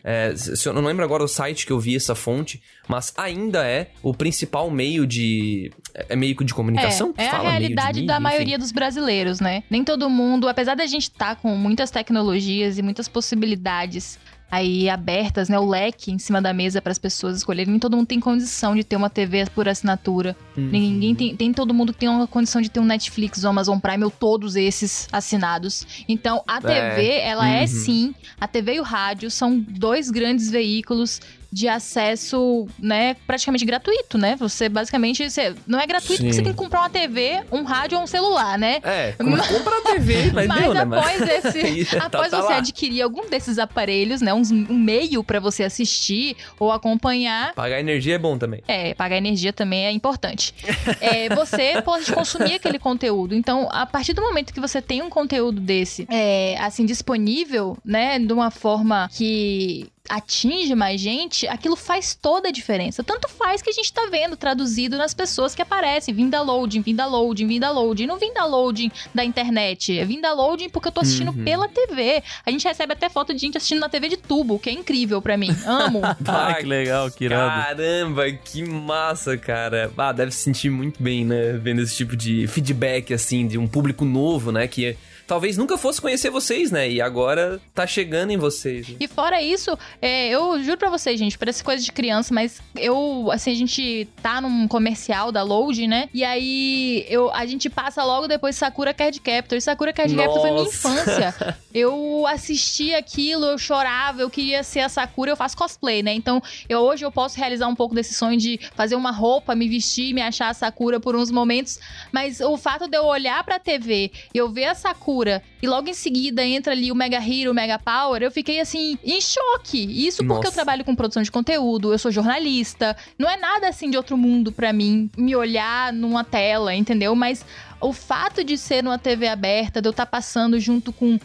É, 0.09 0.33
eu 0.65 0.71
não 0.71 0.81
lembro 0.83 1.03
agora 1.03 1.21
o 1.21 1.27
site 1.27 1.65
que 1.65 1.71
eu 1.73 1.77
vi 1.81 1.93
essa 1.93 2.15
fonte, 2.15 2.61
mas 2.87 3.13
ainda 3.17 3.67
é 3.67 3.91
o 4.01 4.13
principal 4.13 4.71
meio 4.71 5.05
de. 5.05 5.69
É 6.07 6.15
meio 6.15 6.33
que 6.33 6.45
de 6.45 6.53
comunicação? 6.53 7.13
É, 7.17 7.25
é 7.25 7.29
a 7.29 7.39
meio 7.39 7.49
realidade 7.49 7.99
mídia, 7.99 8.07
da 8.07 8.13
enfim. 8.13 8.23
maioria 8.23 8.57
dos 8.57 8.71
brasileiros, 8.71 9.41
né? 9.41 9.63
Nem 9.69 9.83
todo 9.83 10.09
mundo, 10.09 10.47
apesar 10.47 10.75
da 10.75 10.85
gente 10.85 11.09
estar 11.09 11.35
com 11.35 11.53
muitas 11.57 11.91
tecnologias 11.91 12.77
e 12.77 12.81
muitas 12.81 13.09
possibilidades 13.09 14.17
aí 14.49 14.89
abertas, 14.89 15.49
né, 15.49 15.59
o 15.59 15.65
leque 15.67 16.11
em 16.11 16.17
cima 16.17 16.41
da 16.41 16.53
mesa 16.53 16.81
para 16.81 16.91
as 16.91 16.97
pessoas 16.97 17.37
escolherem, 17.37 17.71
nem 17.71 17.79
todo 17.79 17.97
mundo 17.97 18.07
tem 18.07 18.19
condição 18.19 18.75
de 18.75 18.83
ter 18.83 18.95
uma 18.95 19.09
TV 19.09 19.45
por 19.53 19.67
assinatura. 19.67 20.35
Uhum. 20.55 20.69
Ninguém 20.69 21.15
tem, 21.15 21.35
tem 21.35 21.53
todo 21.53 21.73
mundo 21.73 21.93
que 21.93 21.99
tem 21.99 22.09
uma 22.09 22.27
condição 22.27 22.61
de 22.61 22.69
ter 22.69 22.79
um 22.79 22.85
Netflix, 22.85 23.43
ou 23.43 23.49
Amazon 23.49 23.77
Prime 23.79 24.03
ou 24.03 24.11
todos 24.11 24.55
esses 24.55 25.07
assinados. 25.11 25.85
Então, 26.07 26.41
a 26.47 26.61
TV, 26.61 27.19
ela 27.19 27.47
é 27.47 27.61
uhum. 27.61 27.67
sim, 27.67 28.15
a 28.39 28.47
TV 28.47 28.75
e 28.75 28.79
o 28.79 28.83
rádio 28.83 29.29
são 29.29 29.59
dois 29.59 30.09
grandes 30.09 30.49
veículos 30.49 31.19
de 31.51 31.67
acesso, 31.67 32.67
né, 32.79 33.15
praticamente 33.25 33.63
gratuito, 33.65 34.17
né? 34.17 34.35
Você 34.39 34.67
basicamente, 34.69 35.29
você, 35.29 35.55
não 35.65 35.79
é 35.79 35.87
gratuito 35.87 36.21
porque 36.21 36.33
Sim. 36.33 36.37
você 36.39 36.43
tem 36.43 36.51
que 36.51 36.57
comprar 36.57 36.81
uma 36.81 36.89
TV, 36.89 37.41
um 37.51 37.63
rádio 37.63 37.97
ou 37.97 38.03
um 38.03 38.07
celular, 38.07 38.57
né? 38.57 38.79
É, 38.83 39.13
com- 39.17 39.25
compra 39.25 39.77
a 39.77 39.81
TV, 39.93 40.31
mas, 40.35 40.47
Mas 40.47 40.61
deu, 40.61 40.73
né? 40.73 40.81
após 40.81 41.21
esse, 41.45 41.85
tá- 41.97 42.05
após 42.05 42.29
tá 42.31 42.41
você 42.41 42.53
lá. 42.53 42.57
adquirir 42.57 43.01
algum 43.01 43.29
desses 43.29 43.57
aparelhos, 43.59 44.21
né, 44.21 44.33
uns- 44.33 44.51
um 44.51 44.73
meio 44.77 45.23
pra 45.23 45.39
você 45.39 45.63
assistir 45.63 46.35
ou 46.59 46.71
acompanhar, 46.71 47.53
Pagar 47.53 47.79
energia 47.79 48.15
é 48.15 48.17
bom 48.19 48.37
também. 48.37 48.61
é, 48.67 48.93
pagar 48.93 49.17
energia 49.17 49.51
também 49.53 49.85
é 49.85 49.91
importante. 49.91 50.53
É, 51.01 51.29
você 51.33 51.81
pode 51.81 52.11
consumir 52.11 52.55
aquele 52.55 52.79
conteúdo. 52.79 53.33
Então, 53.35 53.67
a 53.71 53.85
partir 53.85 54.13
do 54.13 54.21
momento 54.21 54.53
que 54.53 54.59
você 54.59 54.81
tem 54.81 55.01
um 55.01 55.09
conteúdo 55.09 55.59
desse, 55.61 56.05
é, 56.09 56.57
assim, 56.59 56.85
disponível, 56.85 57.77
né, 57.85 58.19
de 58.19 58.31
uma 58.33 58.51
forma 58.51 59.09
que 59.13 59.87
atinge 60.09 60.73
mais 60.75 60.99
gente, 61.01 61.47
aquilo 61.47 61.75
faz 61.75 62.13
toda 62.15 62.49
a 62.49 62.51
diferença. 62.51 63.03
Tanto 63.03 63.27
faz 63.27 63.61
que 63.61 63.69
a 63.69 63.73
gente 63.73 63.91
tá 63.91 64.07
vendo 64.11 64.35
traduzido 64.37 64.97
nas 64.97 65.13
pessoas 65.13 65.53
que 65.55 65.61
aparecem, 65.61 66.13
vinda 66.13 66.41
loading, 66.41 66.81
vinda 66.81 67.05
loading, 67.05 67.47
vinda 67.47 67.69
loading. 67.71 68.05
Não 68.05 68.17
vinda 68.17 68.45
loading 68.45 68.91
da 69.13 69.23
internet, 69.23 69.97
é 69.97 70.05
vinda 70.05 70.31
loading 70.33 70.69
porque 70.69 70.87
eu 70.87 70.91
tô 70.91 71.01
assistindo 71.01 71.31
Uhum. 71.31 71.43
pela 71.43 71.67
TV. 71.67 72.23
A 72.45 72.51
gente 72.51 72.67
recebe 72.67 72.93
até 72.93 73.09
foto 73.09 73.33
de 73.33 73.39
gente 73.39 73.57
assistindo 73.57 73.79
na 73.79 73.89
TV 73.89 74.09
de 74.09 74.17
tubo, 74.17 74.55
o 74.55 74.59
que 74.59 74.69
é 74.69 74.73
incrível 74.73 75.21
pra 75.21 75.37
mim. 75.37 75.55
Amo. 75.65 76.01
Ah, 76.27 76.53
que 76.55 76.65
legal, 76.65 77.09
que 77.11 77.25
irado. 77.25 77.63
Caramba, 77.67 78.31
que 78.31 78.63
massa, 78.63 79.37
cara. 79.37 79.91
Ah, 79.97 80.11
deve 80.11 80.31
se 80.31 80.39
sentir 80.39 80.69
muito 80.69 81.01
bem, 81.01 81.25
né? 81.25 81.53
Vendo 81.53 81.81
esse 81.81 81.95
tipo 81.95 82.15
de 82.15 82.47
feedback, 82.47 83.13
assim, 83.13 83.47
de 83.47 83.57
um 83.57 83.67
público 83.67 84.03
novo, 84.05 84.51
né? 84.51 84.67
Que 84.67 84.95
talvez 85.27 85.57
nunca 85.57 85.77
fosse 85.77 86.01
conhecer 86.01 86.29
vocês, 86.29 86.71
né? 86.71 86.89
E 86.89 87.01
agora 87.01 87.59
tá 87.75 87.85
chegando 87.85 88.31
em 88.31 88.37
vocês. 88.37 88.87
né? 88.87 88.95
E 88.99 89.07
fora 89.07 89.41
isso, 89.41 89.77
É, 90.01 90.29
eu 90.29 90.61
juro 90.63 90.77
pra 90.77 90.89
vocês, 90.89 91.19
gente, 91.19 91.37
parece 91.37 91.63
coisa 91.63 91.83
de 91.83 91.91
criança, 91.91 92.33
mas 92.33 92.61
eu, 92.75 93.29
assim, 93.31 93.51
a 93.51 93.55
gente 93.55 94.07
tá 94.23 94.39
num 94.41 94.67
comercial 94.67 95.31
da 95.31 95.43
Load, 95.43 95.85
né? 95.85 96.09
E 96.13 96.23
aí 96.23 97.05
eu, 97.09 97.29
a 97.33 97.45
gente 97.45 97.69
passa 97.69 98.03
logo 98.03 98.27
depois 98.27 98.55
Sakura 98.55 98.93
Card 98.93 99.19
Captor. 99.19 99.57
E 99.57 99.61
Sakura 99.61 99.91
Card 99.93 100.15
Captor 100.15 100.41
foi 100.41 100.51
minha 100.51 100.63
infância. 100.65 101.35
Eu 101.73 102.25
assisti 102.25 102.95
aquilo, 102.95 103.45
eu 103.45 103.57
chorava, 103.59 104.21
eu 104.21 104.31
queria 104.31 104.63
ser 104.63 104.79
a 104.79 104.89
Sakura, 104.89 105.29
eu 105.29 105.35
faço 105.35 105.55
cosplay, 105.55 106.01
né? 106.01 106.11
Então, 106.11 106.41
eu, 106.67 106.79
hoje 106.79 107.05
eu 107.05 107.11
posso 107.11 107.37
realizar 107.37 107.67
um 107.67 107.75
pouco 107.75 107.93
desse 107.93 108.15
sonho 108.15 108.35
de 108.35 108.59
fazer 108.73 108.95
uma 108.95 109.11
roupa, 109.11 109.53
me 109.53 109.69
vestir, 109.69 110.11
me 110.11 110.21
achar 110.23 110.49
a 110.49 110.53
Sakura 110.55 110.99
por 110.99 111.15
uns 111.15 111.29
momentos. 111.29 111.79
Mas 112.11 112.39
o 112.39 112.57
fato 112.57 112.87
de 112.87 112.97
eu 112.97 113.05
olhar 113.05 113.43
pra 113.43 113.59
TV 113.59 114.11
e 114.33 114.37
eu 114.39 114.49
ver 114.49 114.65
a 114.65 114.73
Sakura 114.73 115.16
e 115.61 115.67
logo 115.67 115.89
em 115.89 115.93
seguida 115.93 116.43
entra 116.43 116.73
ali 116.73 116.91
o 116.91 116.95
Mega 116.95 117.17
Hero, 117.17 117.51
o 117.51 117.53
Mega 117.53 117.79
Power, 117.79 118.21
eu 118.21 118.31
fiquei 118.31 118.59
assim, 118.59 118.97
em 119.03 119.19
choque. 119.19 120.07
Isso 120.07 120.17
porque 120.17 120.33
Nossa. 120.33 120.47
eu 120.49 120.51
trabalho 120.51 120.83
com 120.83 120.95
produção 120.95 121.23
de 121.23 121.31
conteúdo, 121.31 121.91
eu 121.91 121.97
sou 121.97 122.11
jornalista. 122.11 122.95
Não 123.17 123.29
é 123.29 123.37
nada 123.37 123.67
assim 123.67 123.89
de 123.89 123.97
outro 123.97 124.17
mundo 124.17 124.51
pra 124.51 124.71
mim 124.71 125.09
me 125.17 125.35
olhar 125.35 125.91
numa 125.91 126.23
tela, 126.23 126.75
entendeu? 126.75 127.15
Mas 127.15 127.45
o 127.81 127.93
fato 127.93 128.43
de 128.43 128.57
ser 128.57 128.83
numa 128.83 128.99
TV 128.99 129.27
aberta, 129.27 129.81
de 129.81 129.87
eu 129.87 129.91
estar 129.91 130.05
passando 130.05 130.59
junto 130.59 130.93
com 130.93 131.19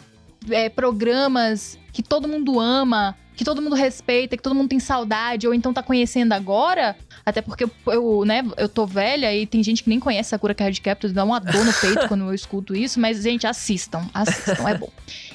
é, 0.49 0.69
programas 0.69 1.77
que 1.91 2.01
todo 2.01 2.27
mundo 2.27 2.59
ama, 2.59 3.15
que 3.35 3.43
todo 3.43 3.61
mundo 3.61 3.75
respeita, 3.75 4.37
que 4.37 4.43
todo 4.43 4.55
mundo 4.55 4.69
tem 4.69 4.79
saudade, 4.79 5.47
ou 5.47 5.53
então 5.53 5.73
tá 5.73 5.81
conhecendo 5.81 6.33
agora, 6.33 6.95
até 7.25 7.41
porque 7.41 7.63
eu, 7.63 7.71
eu, 7.87 8.25
né, 8.25 8.43
eu 8.57 8.67
tô 8.67 8.85
velha 8.85 9.33
e 9.33 9.45
tem 9.45 9.63
gente 9.63 9.83
que 9.83 9.89
nem 9.89 9.99
conhece 9.99 10.29
Sakura 10.29 10.53
Card 10.53 10.79
Captor, 10.81 11.11
dá 11.11 11.23
uma 11.23 11.39
dor 11.39 11.63
no 11.63 11.73
peito 11.73 12.07
quando 12.07 12.25
eu 12.25 12.33
escuto 12.33 12.75
isso, 12.75 12.99
mas, 12.99 13.21
gente, 13.21 13.47
assistam, 13.47 14.09
assistam, 14.13 14.67
é 14.67 14.77
bom. 14.77 14.89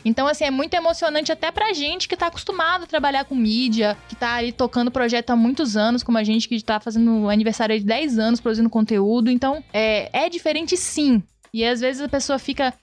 Então, 0.05 0.27
assim, 0.27 0.45
é 0.45 0.51
muito 0.51 0.75
emocionante 0.75 1.33
até 1.33 1.51
pra 1.51 1.73
gente 1.73 2.09
que 2.09 2.17
tá 2.17 2.27
acostumado 2.27 2.85
a 2.85 2.87
trabalhar 2.87 3.25
com 3.25 3.35
mídia, 3.35 3.97
que 4.09 4.15
tá 4.15 4.35
ali 4.35 4.53
tocando 4.53 4.91
projeto 4.91 5.31
há 5.31 5.37
muitos 5.37 5.77
anos, 5.77 6.03
como 6.03 6.19
a 6.19 6.25
gente 6.25 6.49
que 6.49 6.63
tá 6.63 6.79
fazendo 6.79 7.29
aniversário 7.29 7.79
de 7.79 7.85
10 7.85 8.19
anos 8.19 8.41
produzindo 8.41 8.71
conteúdo. 8.71 9.31
Então, 9.31 9.63
é, 9.73 10.09
é 10.13 10.29
diferente 10.29 10.77
sim. 10.77 11.23
E 11.53 11.65
às 11.65 11.81
vezes 11.81 12.03
a 12.03 12.09
pessoa 12.09 12.39
fica 12.39 12.75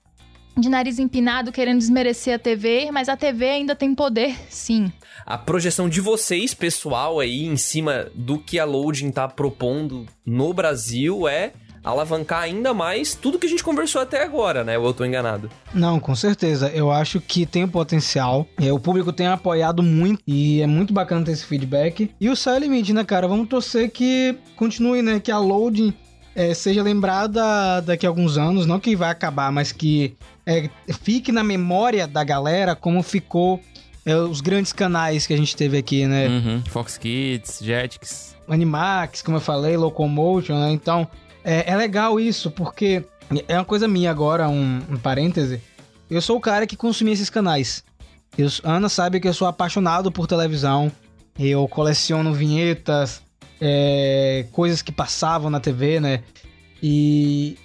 de 0.58 0.70
nariz 0.70 1.00
empinado 1.00 1.52
querendo 1.52 1.80
desmerecer 1.80 2.36
a 2.36 2.40
TV, 2.40 2.90
mas 2.92 3.10
a 3.10 3.18
TV 3.18 3.50
ainda 3.50 3.76
tem 3.76 3.94
poder, 3.94 4.36
sim. 4.50 4.92
A 5.26 5.38
projeção 5.38 5.90
de 5.90 6.02
vocês, 6.02 6.54
pessoal, 6.54 7.20
aí 7.20 7.46
em 7.46 7.58
cima 7.58 8.08
do 8.14 8.38
que 8.38 8.60
a 8.60 8.66
Loading 8.66 9.12
tá 9.12 9.28
propondo 9.28 10.06
no 10.26 10.54
Brasil 10.54 11.28
é 11.28 11.54
alavancar 11.86 12.42
ainda 12.42 12.74
mais 12.74 13.14
tudo 13.14 13.38
que 13.38 13.46
a 13.46 13.50
gente 13.50 13.64
conversou 13.64 14.02
até 14.02 14.24
agora, 14.24 14.64
né? 14.64 14.78
Ou 14.78 14.88
eu 14.88 14.94
tô 14.94 15.06
enganado? 15.06 15.50
Não, 15.74 16.00
com 16.00 16.16
certeza. 16.16 16.70
Eu 16.70 16.92
acho 16.92 17.22
que 17.22 17.46
tem 17.46 17.64
o 17.64 17.68
potencial. 17.68 18.48
É, 18.60 18.74
o 18.74 18.80
público 18.80 19.14
tem 19.14 19.28
apoiado 19.28 19.84
muito 19.84 20.22
e 20.26 20.62
é 20.62 20.68
muito 20.68 20.92
bacana 20.92 21.24
ter 21.24 21.34
esse 21.34 21.46
feedback. 21.46 22.10
E 22.20 22.28
o 22.28 22.36
céu 22.36 22.56
é 22.56 22.58
o 22.58 22.60
limite, 22.60 22.92
né, 22.92 23.04
cara? 23.04 23.28
Vamos 23.28 23.48
torcer 23.48 23.92
que 23.92 24.36
continue, 24.56 25.04
né? 25.04 25.20
Que 25.20 25.32
a 25.32 25.38
loading 25.38 25.94
é, 26.36 26.54
seja 26.54 26.84
lembrada 26.84 27.82
daqui 27.82 28.06
a 28.06 28.10
alguns 28.10 28.38
anos. 28.38 28.66
Não 28.66 28.80
que 28.80 28.96
vai 28.96 29.10
acabar, 29.10 29.52
mas 29.52 29.72
que 29.72 30.16
é, 30.46 30.70
fique 31.02 31.32
na 31.32 31.44
memória 31.44 32.06
da 32.06 32.24
galera 32.24 32.76
como 32.76 33.02
ficou 33.02 33.62
é, 34.06 34.16
os 34.16 34.42
grandes 34.42 34.74
canais 34.74 35.26
que 35.26 35.34
a 35.34 35.38
gente 35.38 35.56
teve 35.56 35.78
aqui, 35.78 36.06
né? 36.06 36.28
Uhum. 36.28 36.64
Fox 36.68 36.98
Kids, 36.98 37.60
Jetix. 37.62 38.36
Animax, 38.48 39.22
como 39.22 39.38
eu 39.38 39.42
falei, 39.42 39.76
Locomotion, 39.76 40.60
né? 40.60 40.72
Então, 40.72 41.08
é, 41.44 41.72
é 41.72 41.76
legal 41.76 42.20
isso, 42.20 42.52
porque 42.52 43.04
é 43.48 43.56
uma 43.56 43.66
coisa 43.66 43.88
minha 43.88 44.12
agora, 44.12 44.48
um, 44.48 44.82
um 44.90 44.98
parêntese. 44.98 45.62
Eu 46.10 46.22
sou 46.22 46.38
o 46.38 46.42
cara 46.42 46.68
que 46.68 46.76
consumia 46.76 47.14
esses 47.14 47.30
canais. 47.30 47.84
Eu, 48.38 48.48
Ana 48.64 48.90
sabe 48.90 49.20
que 49.20 49.28
eu 49.28 49.34
sou 49.34 49.48
apaixonado 49.48 50.12
por 50.12 50.28
televisão. 50.28 50.92
Eu 51.40 51.68
coleciono 51.68 52.34
vinhetas, 52.34 53.22
é, 53.60 54.46
coisas 54.52 54.82
que 54.82 54.92
passavam 54.92 55.50
na 55.50 55.60
TV, 55.60 56.00
né? 56.00 56.24
E 56.82 57.58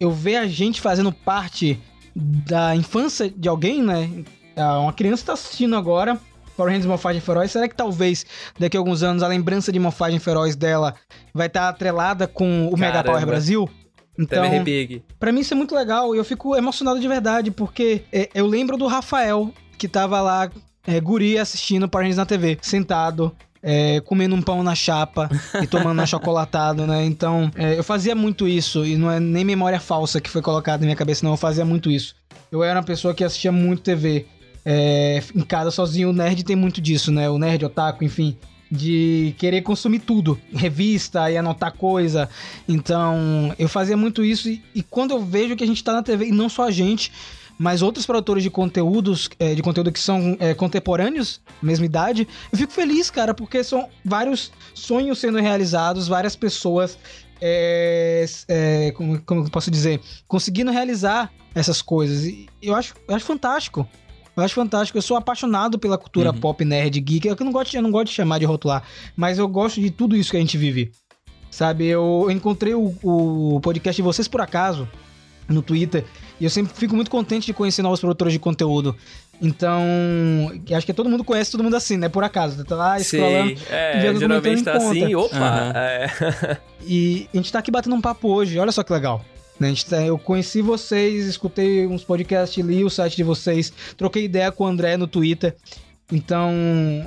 eu 0.00 0.10
ver 0.10 0.36
a 0.36 0.46
gente 0.46 0.80
fazendo 0.80 1.12
parte 1.12 1.78
da 2.14 2.74
infância 2.76 3.28
de 3.28 3.48
alguém, 3.48 3.82
né? 3.82 4.10
Ah, 4.56 4.78
Uma 4.80 4.92
criança 4.92 5.26
tá 5.26 5.32
assistindo 5.32 5.76
agora 5.76 6.18
Power 6.56 6.70
Rangers 6.70 6.86
Morfagem 6.86 7.20
Feroz. 7.20 7.50
Será 7.50 7.68
que 7.68 7.74
talvez 7.74 8.24
daqui 8.58 8.76
a 8.76 8.80
alguns 8.80 9.02
anos 9.02 9.22
a 9.22 9.28
lembrança 9.28 9.72
de 9.72 9.78
Morfagem 9.78 10.18
Feroz 10.18 10.56
dela 10.56 10.94
vai 11.32 11.46
estar 11.46 11.68
atrelada 11.68 12.26
com 12.26 12.68
o 12.68 12.78
Mega 12.78 12.94
Caramba. 12.94 13.12
Power 13.12 13.26
Brasil? 13.26 13.68
Então. 14.18 14.44
Pra 15.18 15.32
mim 15.32 15.40
isso 15.40 15.54
é 15.54 15.56
muito 15.56 15.74
legal 15.74 16.14
e 16.14 16.18
eu 16.18 16.24
fico 16.24 16.54
emocionado 16.54 17.00
de 17.00 17.08
verdade, 17.08 17.50
porque 17.50 18.02
é, 18.12 18.28
eu 18.32 18.46
lembro 18.46 18.76
do 18.76 18.86
Rafael, 18.86 19.52
que 19.76 19.88
tava 19.88 20.20
lá, 20.20 20.48
é, 20.86 21.00
guri, 21.00 21.36
assistindo 21.36 21.88
Power 21.88 22.04
Rangers 22.04 22.18
na 22.18 22.26
TV, 22.26 22.56
sentado, 22.62 23.34
é, 23.66 23.98
comendo 24.02 24.34
um 24.34 24.42
pão 24.42 24.62
na 24.62 24.74
chapa 24.74 25.30
e 25.62 25.66
tomando 25.66 26.02
um 26.02 26.06
chocolatado, 26.06 26.86
né? 26.86 27.02
Então, 27.06 27.50
é, 27.56 27.78
eu 27.78 27.82
fazia 27.82 28.14
muito 28.14 28.46
isso, 28.46 28.84
e 28.84 28.94
não 28.94 29.10
é 29.10 29.18
nem 29.18 29.42
memória 29.42 29.80
falsa 29.80 30.20
que 30.20 30.28
foi 30.28 30.42
colocada 30.42 30.80
na 30.80 30.86
minha 30.86 30.96
cabeça, 30.96 31.24
não, 31.24 31.32
eu 31.32 31.38
fazia 31.38 31.64
muito 31.64 31.90
isso. 31.90 32.14
Eu 32.52 32.62
era 32.62 32.78
uma 32.78 32.84
pessoa 32.84 33.14
que 33.14 33.24
assistia 33.24 33.50
muito 33.50 33.82
TV. 33.82 34.26
é, 34.66 35.22
em 35.34 35.40
casa 35.40 35.70
sozinho, 35.70 36.10
o 36.10 36.12
nerd 36.12 36.44
tem 36.44 36.54
muito 36.54 36.80
disso, 36.80 37.10
né? 37.10 37.28
O 37.28 37.38
nerd, 37.38 37.64
otaku, 37.64 38.04
enfim 38.04 38.36
de 38.70 39.34
querer 39.38 39.62
consumir 39.62 40.00
tudo, 40.00 40.40
revista 40.52 41.30
e 41.30 41.36
anotar 41.36 41.72
coisa. 41.72 42.28
Então, 42.66 43.54
eu 43.56 43.68
fazia 43.68 43.96
muito 43.96 44.24
isso 44.24 44.48
e, 44.48 44.60
e 44.74 44.82
quando 44.82 45.12
eu 45.12 45.24
vejo 45.24 45.54
que 45.54 45.62
a 45.62 45.66
gente 45.66 45.84
tá 45.84 45.92
na 45.92 46.02
TV, 46.02 46.26
e 46.26 46.32
não 46.32 46.48
só 46.48 46.64
a 46.64 46.70
gente, 46.72 47.12
mas 47.58 47.82
outros 47.82 48.04
produtores 48.06 48.42
de 48.42 48.50
conteúdos, 48.50 49.28
é, 49.38 49.54
de 49.54 49.62
conteúdo 49.62 49.92
que 49.92 50.00
são 50.00 50.36
é, 50.40 50.54
contemporâneos, 50.54 51.40
mesma 51.62 51.86
idade, 51.86 52.26
eu 52.52 52.58
fico 52.58 52.72
feliz, 52.72 53.10
cara, 53.10 53.32
porque 53.32 53.62
são 53.62 53.88
vários 54.04 54.50
sonhos 54.74 55.18
sendo 55.18 55.38
realizados, 55.38 56.08
várias 56.08 56.34
pessoas, 56.34 56.98
é, 57.40 58.24
é, 58.48 58.90
como, 58.92 59.20
como 59.22 59.44
eu 59.44 59.50
posso 59.50 59.70
dizer, 59.70 60.00
conseguindo 60.26 60.70
realizar 60.72 61.30
essas 61.54 61.80
coisas. 61.80 62.24
E 62.24 62.48
eu 62.62 62.74
acho, 62.74 62.94
eu 63.06 63.14
acho 63.14 63.24
fantástico. 63.24 63.86
Eu 64.36 64.42
acho 64.42 64.54
fantástico. 64.54 64.98
Eu 64.98 65.02
sou 65.02 65.16
apaixonado 65.16 65.78
pela 65.78 65.96
cultura 65.96 66.30
Uhum. 66.32 66.40
pop, 66.40 66.64
nerd, 66.64 66.98
geek. 67.00 67.28
Eu 67.28 67.36
não, 67.40 67.52
gosto, 67.52 67.70
de- 67.70 67.76
eu 67.76 67.82
não 67.82 67.92
gosto 67.92 68.06
de 68.08 68.14
chamar 68.14 68.38
de 68.40 68.44
rotular, 68.44 68.82
mas 69.14 69.38
eu 69.38 69.46
gosto 69.46 69.80
de 69.80 69.90
tudo 69.92 70.16
isso 70.16 70.32
que 70.32 70.36
a 70.36 70.40
gente 70.40 70.58
vive. 70.58 70.90
Sabe, 71.50 71.86
eu 71.86 72.26
encontrei 72.32 72.74
o, 72.74 72.92
o 73.00 73.60
podcast 73.60 73.94
de 73.96 74.02
vocês 74.02 74.26
por 74.26 74.40
acaso 74.40 74.88
no 75.48 75.62
Twitter 75.62 76.04
e 76.40 76.44
eu 76.44 76.50
sempre 76.50 76.72
fico 76.74 76.94
muito 76.96 77.10
contente 77.10 77.46
de 77.46 77.52
conhecer 77.52 77.82
novos 77.82 78.00
produtores 78.00 78.32
de 78.32 78.38
conteúdo. 78.38 78.96
Então, 79.42 79.82
acho 80.74 80.86
que 80.86 80.92
todo 80.92 81.10
mundo 81.10 81.24
conhece 81.24 81.50
todo 81.50 81.62
mundo 81.64 81.76
assim, 81.76 81.96
né? 81.96 82.08
Por 82.08 82.22
acaso. 82.24 82.64
Tá 82.64 82.76
lá 82.76 82.98
scrollando. 83.00 83.56
Sei, 83.58 83.66
é, 83.70 84.00
vendo 84.00 84.20
geralmente 84.20 84.62
comentando 84.64 84.64
tá 84.64 84.84
em 84.96 85.04
assim, 85.04 85.14
conta. 85.14 85.26
opa, 85.26 85.36
Aham. 85.36 85.72
é. 85.76 86.58
E 86.86 87.28
a 87.32 87.36
gente 87.38 87.50
tá 87.50 87.58
aqui 87.60 87.70
batendo 87.70 87.96
um 87.96 88.00
papo 88.00 88.28
hoje, 88.28 88.58
olha 88.58 88.70
só 88.70 88.82
que 88.82 88.92
legal. 88.92 89.24
Né, 89.58 89.68
a 89.68 89.70
gente 89.70 89.86
tá- 89.86 90.02
eu 90.02 90.18
conheci 90.18 90.60
vocês, 90.60 91.26
escutei 91.26 91.86
uns 91.86 92.02
podcasts, 92.04 92.62
li 92.64 92.84
o 92.84 92.90
site 92.90 93.16
de 93.16 93.22
vocês, 93.22 93.72
troquei 93.96 94.24
ideia 94.24 94.50
com 94.52 94.64
o 94.64 94.66
André 94.66 94.96
no 94.96 95.06
Twitter. 95.06 95.56
Então, 96.12 96.52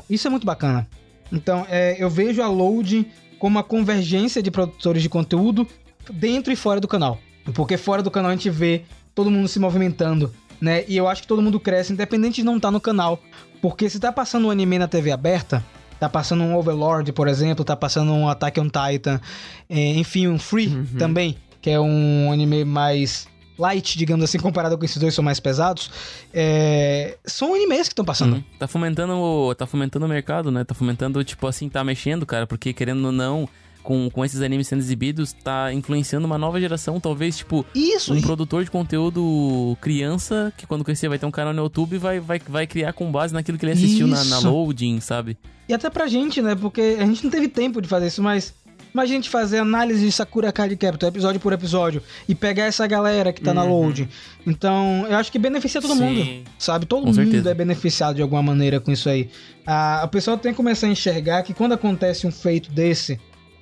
isso 0.10 0.28
é 0.28 0.30
muito 0.30 0.46
bacana. 0.46 0.88
Então, 1.32 1.66
é, 1.70 1.96
eu 2.00 2.10
vejo 2.10 2.42
a 2.42 2.48
Load 2.48 3.06
como 3.38 3.58
uma 3.58 3.64
convergência 3.64 4.42
de 4.42 4.50
produtores 4.50 5.02
de 5.04 5.10
conteúdo 5.10 5.68
dentro 6.12 6.52
e 6.52 6.56
fora 6.56 6.80
do 6.80 6.88
canal. 6.88 7.20
Porque 7.54 7.78
fora 7.78 8.02
do 8.02 8.10
canal 8.12 8.32
a 8.32 8.34
gente 8.36 8.50
vê 8.50 8.84
todo 9.18 9.30
mundo 9.32 9.48
se 9.48 9.60
movimentando, 9.60 10.32
né? 10.62 10.86
E 10.88 10.96
eu 10.96 11.08
acho 11.08 11.24
que 11.24 11.28
todo 11.28 11.42
mundo 11.42 11.60
cresce, 11.60 11.92
independente 11.92 12.36
de 12.36 12.44
não 12.44 12.56
estar 12.58 12.72
no 12.72 12.80
canal. 12.80 13.20
Porque 13.62 13.90
se 13.90 14.00
tá 14.00 14.12
passando 14.12 14.48
um 14.48 14.52
anime 14.52 14.78
na 14.78 14.88
TV 14.88 15.12
aberta, 15.12 15.64
tá 16.00 16.08
passando 16.08 16.44
um 16.44 16.56
Overlord, 16.56 17.12
por 17.12 17.28
exemplo, 17.28 17.66
tá 17.66 17.76
passando 17.76 18.12
um 18.14 18.30
Attack 18.30 18.60
on 18.60 18.70
Titan, 18.70 19.20
é, 19.68 19.96
enfim, 19.96 20.28
um 20.28 20.38
Free 20.38 20.70
também, 21.00 21.36
que 21.60 21.70
é 21.72 21.80
um 21.80 22.32
anime 22.32 22.64
mais 22.64 23.28
light, 23.58 23.98
digamos 23.98 24.24
assim, 24.24 24.38
comparado 24.38 24.78
com 24.78 24.86
esses 24.86 24.98
dois 24.98 25.14
que 25.14 25.16
são 25.16 25.26
mais 25.26 25.40
pesados. 25.40 25.90
é, 26.32 27.18
são 27.26 27.56
animes 27.56 27.88
que 27.88 27.94
estão 27.94 28.06
passando. 28.06 28.36
Uhum. 28.36 28.44
Tá 28.60 28.68
fomentando, 28.68 29.14
o- 29.16 29.56
tá 29.56 29.66
fomentando 29.66 30.06
o 30.06 30.10
mercado, 30.10 30.52
né? 30.52 30.64
Tá 30.64 30.76
fomentando, 30.76 31.24
tipo 31.24 31.48
assim, 31.48 31.68
tá 31.68 31.84
mexendo, 31.84 32.24
cara, 32.28 32.46
porque 32.46 32.72
querendo 32.74 33.04
ou 33.06 33.12
não, 33.12 33.50
com, 33.88 34.10
com 34.10 34.26
esses 34.26 34.42
animes 34.42 34.68
sendo 34.68 34.80
exibidos, 34.82 35.32
tá 35.32 35.72
influenciando 35.74 36.26
uma 36.28 36.38
nova 36.38 36.60
geração, 36.60 37.00
talvez, 37.00 37.38
tipo, 37.38 37.66
Isso, 37.74 38.14
um 38.14 38.18
e- 38.18 38.22
produtor 38.22 38.66
de 38.66 38.70
conteúdo 38.70 39.78
criança, 39.80 40.52
que 40.58 40.68
quando 40.68 40.84
crescer 40.84 41.08
vai 41.08 41.18
ter 41.18 41.26
um 41.26 41.32
canal 41.32 41.54
no 41.54 41.64
YouTube 41.64 41.96
e 41.96 41.98
vai, 41.98 42.20
vai, 42.20 42.38
vai 42.46 42.68
criar 42.68 42.92
com 42.92 43.10
base 43.10 43.34
naquilo 43.34 43.58
que 43.58 43.64
ele 43.66 43.72
assistiu 43.72 44.06
na, 44.06 44.22
na 44.26 44.40
loading, 44.40 45.00
sabe? 45.00 45.38
E 45.70 45.74
até 45.74 45.90
pra 45.90 46.06
gente, 46.08 46.42
né? 46.42 46.54
Porque 46.54 46.98
a 47.00 47.06
gente 47.06 47.24
não 47.24 47.32
teve 47.32 47.48
tempo 47.48 47.82
de 47.82 47.88
fazer 47.88 48.08
isso, 48.08 48.22
mas 48.22 48.54
imagina 48.94 49.20
a 49.20 49.22
gente 49.22 49.30
fazer 49.30 49.60
análise 49.60 50.06
de 50.06 50.12
Sakura 50.12 50.52
Card 50.52 50.76
Captor, 50.76 51.08
episódio 51.08 51.40
por 51.40 51.54
episódio, 51.54 52.04
e 52.28 52.36
pegar 52.36 52.66
essa 52.66 52.86
galera 52.88 53.32
que 53.32 53.40
tá 53.42 53.54
na 53.54 53.64
Uhum. 53.64 53.84
load. 53.84 54.10
Então, 54.46 55.06
eu 55.10 55.16
acho 55.16 55.32
que 55.32 55.40
beneficia 55.40 55.80
todo 55.82 55.94
Sim. 55.96 56.02
mundo, 56.04 56.44
sabe? 56.60 56.86
Todo 56.86 57.02
Com 57.02 57.06
mundo 57.08 57.16
certeza. 57.16 57.52
é 57.52 57.54
beneficiado 57.54 58.16
de 58.18 58.22
alguma 58.22 58.44
maneira 58.44 58.82
com 58.82 58.92
isso 58.92 59.08
aí. 59.08 59.30
Ah, 59.66 60.02
o 60.04 60.10
pessoal 60.10 60.38
tem 60.38 60.52
que 60.52 60.58
começar 60.58 60.88
a 60.88 60.90
enxergar 60.90 61.44
que 61.44 61.54
quando 61.54 61.72
acontece 61.72 62.28
um 62.28 62.32
feito 62.32 62.70
desse, 62.72 63.20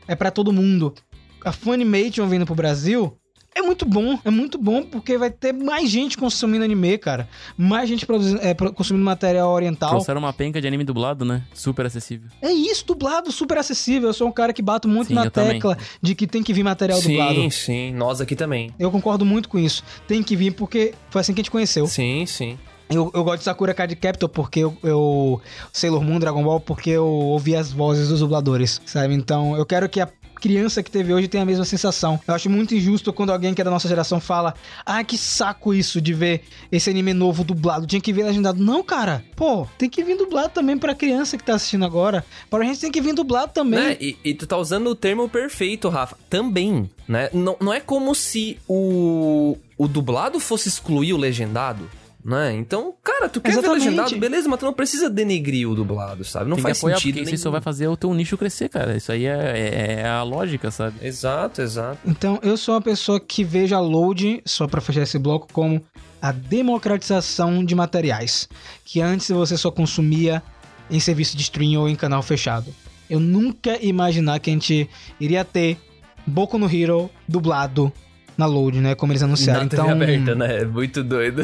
é 0.07 0.15
pra 0.15 0.31
todo 0.31 0.51
mundo. 0.51 0.93
A 1.43 1.51
Funimation 1.51 2.27
vindo 2.27 2.45
pro 2.45 2.55
Brasil 2.55 3.17
é 3.57 3.61
muito 3.61 3.85
bom, 3.85 4.19
é 4.25 4.29
muito 4.29 4.57
bom 4.57 4.83
porque 4.83 5.17
vai 5.17 5.31
ter 5.31 5.53
mais 5.53 5.89
gente 5.89 6.17
consumindo 6.17 6.65
anime, 6.65 6.97
cara. 6.97 7.29
Mais 7.57 7.87
gente 7.87 8.05
produzindo, 8.05 8.41
é, 8.41 8.53
consumindo 8.53 9.05
material 9.05 9.49
oriental. 9.49 9.91
Trouxeram 9.91 10.19
uma 10.19 10.33
penca 10.33 10.59
de 10.59 10.67
anime 10.67 10.83
dublado, 10.83 11.23
né? 11.23 11.41
Super 11.53 11.85
acessível. 11.85 12.29
É 12.41 12.51
isso, 12.51 12.85
dublado, 12.85 13.31
super 13.31 13.57
acessível. 13.57 14.09
Eu 14.09 14.13
sou 14.13 14.27
um 14.27 14.31
cara 14.31 14.51
que 14.51 14.61
bato 14.61 14.89
muito 14.89 15.07
Sim, 15.07 15.13
na 15.13 15.25
eu 15.25 15.31
também. 15.31 15.53
tecla 15.53 15.77
de 16.01 16.13
que 16.13 16.27
tem 16.27 16.43
que 16.43 16.51
vir 16.51 16.63
material 16.63 16.99
dublado. 17.01 17.35
Sim, 17.35 17.49
sim. 17.49 17.93
Nós 17.93 18.19
aqui 18.19 18.35
também. 18.35 18.71
Eu 18.77 18.91
concordo 18.91 19.23
muito 19.23 19.47
com 19.47 19.57
isso. 19.57 19.85
Tem 20.05 20.21
que 20.21 20.35
vir 20.35 20.51
porque 20.51 20.93
foi 21.09 21.21
assim 21.21 21.33
que 21.33 21.39
a 21.39 21.43
gente 21.43 21.51
conheceu. 21.51 21.87
Sim, 21.87 22.25
sim. 22.25 22.59
Eu, 22.89 23.11
eu 23.13 23.23
gosto 23.23 23.39
de 23.39 23.43
Sakura 23.45 23.73
Card 23.73 23.95
Captor 23.95 24.29
porque 24.29 24.59
eu, 24.59 24.77
eu. 24.83 25.41
Sailor 25.73 26.03
Moon, 26.03 26.19
Dragon 26.19 26.43
Ball, 26.43 26.59
porque 26.59 26.91
eu 26.91 27.05
ouvi 27.05 27.55
as 27.55 27.71
vozes 27.71 28.09
dos 28.09 28.19
dubladores, 28.19 28.81
sabe? 28.85 29.13
Então 29.13 29.55
eu 29.55 29.65
quero 29.65 29.89
que 29.89 29.99
a 29.99 30.07
criança 30.35 30.83
que 30.83 30.91
teve 30.91 31.11
hoje 31.13 31.27
tenha 31.27 31.41
a 31.41 31.45
mesma 31.45 31.65
sensação. 31.65 32.19
Eu 32.27 32.35
acho 32.35 32.49
muito 32.49 32.75
injusto 32.75 33.11
quando 33.11 33.31
alguém 33.31 33.53
que 33.53 33.61
é 33.61 33.63
da 33.63 33.71
nossa 33.71 33.87
geração 33.87 34.19
fala: 34.19 34.53
Ah, 34.85 35.03
que 35.03 35.17
saco 35.17 35.73
isso 35.73 35.99
de 35.99 36.13
ver 36.13 36.43
esse 36.71 36.89
anime 36.89 37.13
novo 37.13 37.43
dublado. 37.43 37.87
Tinha 37.87 38.01
que 38.01 38.13
ver 38.13 38.23
legendado. 38.23 38.61
Não, 38.61 38.83
cara. 38.83 39.23
Pô, 39.35 39.67
tem 39.77 39.89
que 39.89 40.03
vir 40.03 40.15
dublado 40.15 40.49
também 40.49 40.77
pra 40.77 40.93
criança 40.93 41.37
que 41.37 41.43
tá 41.43 41.55
assistindo 41.55 41.85
agora. 41.85 42.23
Para 42.49 42.63
a 42.63 42.67
gente 42.67 42.79
tem 42.79 42.91
que 42.91 43.01
vir 43.01 43.13
dublado 43.13 43.53
também. 43.53 43.79
Né? 43.79 43.97
E, 43.99 44.17
e 44.23 44.33
tu 44.35 44.45
tá 44.45 44.57
usando 44.57 44.87
o 44.87 44.95
termo 44.95 45.27
perfeito, 45.27 45.89
Rafa. 45.89 46.15
Também, 46.29 46.89
né? 47.07 47.29
Não, 47.33 47.57
não 47.59 47.73
é 47.73 47.79
como 47.79 48.13
se 48.13 48.59
o, 48.67 49.57
o 49.77 49.87
dublado 49.87 50.39
fosse 50.39 50.67
excluir 50.69 51.13
o 51.13 51.17
legendado, 51.17 51.89
né? 52.25 52.51
Então, 52.55 52.93
cara, 53.03 53.29
tu 53.29 53.39
quer 53.39 53.51
Exatamente. 53.51 53.83
ver 53.83 53.85
legendado, 53.91 54.17
beleza, 54.17 54.49
mas 54.49 54.59
tu 54.59 54.65
não 54.65 54.73
precisa 54.73 55.09
denegrir 55.09 55.69
o 55.69 55.75
dublado, 55.75 56.23
sabe? 56.25 56.49
Não 56.49 56.55
Tem 56.57 56.63
faz 56.63 56.79
que 56.79 56.85
apoiar, 56.85 56.95
sentido 56.97 57.19
porque 57.19 57.35
isso 57.35 57.43
nenhum. 57.45 57.51
vai 57.51 57.61
fazer 57.61 57.87
o 57.87 57.95
teu 57.95 58.11
nicho 58.15 58.35
crescer, 58.37 58.67
cara. 58.67 58.97
Isso 58.97 59.11
aí 59.11 59.25
é, 59.25 59.31
é- 59.31 60.01
é 60.01 60.07
a 60.07 60.23
lógica, 60.23 60.71
sabe? 60.71 60.95
Exato, 61.05 61.61
exato. 61.61 61.99
Então, 62.03 62.39
eu 62.41 62.57
sou 62.57 62.73
uma 62.73 62.81
pessoa 62.81 63.19
que 63.19 63.43
vejo 63.43 63.75
a 63.75 63.79
load, 63.79 64.41
só 64.43 64.67
pra 64.67 64.81
fechar 64.81 65.03
esse 65.03 65.19
bloco, 65.19 65.47
como 65.53 65.79
a 66.21 66.31
democratização 66.31 67.63
de 67.63 67.75
materiais. 67.75 68.47
Que 68.83 69.01
antes 69.01 69.29
você 69.29 69.57
só 69.57 69.69
consumia 69.71 70.41
em 70.89 70.99
serviço 70.99 71.35
de 71.35 71.43
stream 71.43 71.79
ou 71.79 71.89
em 71.89 71.95
canal 71.95 72.21
fechado. 72.23 72.73
Eu 73.09 73.19
nunca 73.19 73.71
ia 73.81 73.89
imaginar 73.89 74.39
que 74.39 74.49
a 74.49 74.53
gente 74.53 74.89
iria 75.19 75.45
ter 75.45 75.77
Boku 76.25 76.57
no 76.57 76.67
Hero 76.73 77.09
dublado 77.27 77.91
na 78.37 78.45
load, 78.45 78.79
né? 78.79 78.95
Como 78.95 79.11
eles 79.11 79.23
anunciaram. 79.23 79.63
Na 79.63 79.69
TV 79.69 79.81
então, 79.81 79.95
aberta, 79.95 80.35
né? 80.35 80.65
Muito 80.65 81.03
doido. 81.03 81.41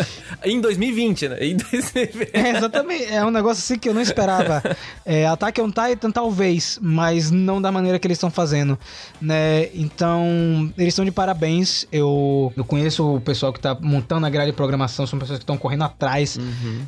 em 0.44 0.60
2020, 0.60 1.28
né? 1.28 1.38
Em 1.40 1.56
2020. 1.56 2.30
É, 2.32 2.56
exatamente. 2.56 3.04
É 3.04 3.24
um 3.24 3.30
negócio 3.30 3.62
assim 3.62 3.78
que 3.78 3.88
eu 3.88 3.94
não 3.94 4.02
esperava. 4.02 4.62
É, 5.06 5.26
Attack 5.26 5.60
on 5.60 5.70
Titan, 5.70 6.10
talvez, 6.10 6.78
mas 6.80 7.30
não 7.30 7.60
da 7.60 7.70
maneira 7.70 7.98
que 7.98 8.06
eles 8.06 8.16
estão 8.16 8.30
fazendo, 8.30 8.78
né? 9.20 9.68
Então, 9.74 10.72
eles 10.78 10.92
estão 10.92 11.04
de 11.04 11.10
parabéns. 11.10 11.86
Eu, 11.92 12.52
eu 12.56 12.64
conheço 12.64 13.16
o 13.16 13.20
pessoal 13.20 13.52
que 13.52 13.60
tá 13.60 13.76
montando 13.78 14.24
a 14.24 14.30
grade 14.30 14.50
de 14.50 14.56
programação, 14.56 15.06
são 15.06 15.18
pessoas 15.18 15.38
que 15.38 15.42
estão 15.42 15.58
correndo 15.58 15.84
atrás 15.84 16.38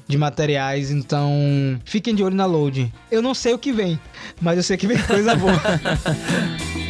de 0.06 0.16
materiais, 0.16 0.90
então 0.90 1.30
fiquem 1.84 2.14
de 2.14 2.24
olho 2.24 2.34
na 2.34 2.46
load. 2.46 2.92
Eu 3.10 3.20
não 3.20 3.34
sei 3.34 3.52
o 3.52 3.58
que 3.58 3.70
vem, 3.70 4.00
mas 4.40 4.56
eu 4.56 4.62
sei 4.62 4.76
que 4.76 4.86
vem 4.86 4.98
coisa 4.98 5.34
boa. 5.34 5.60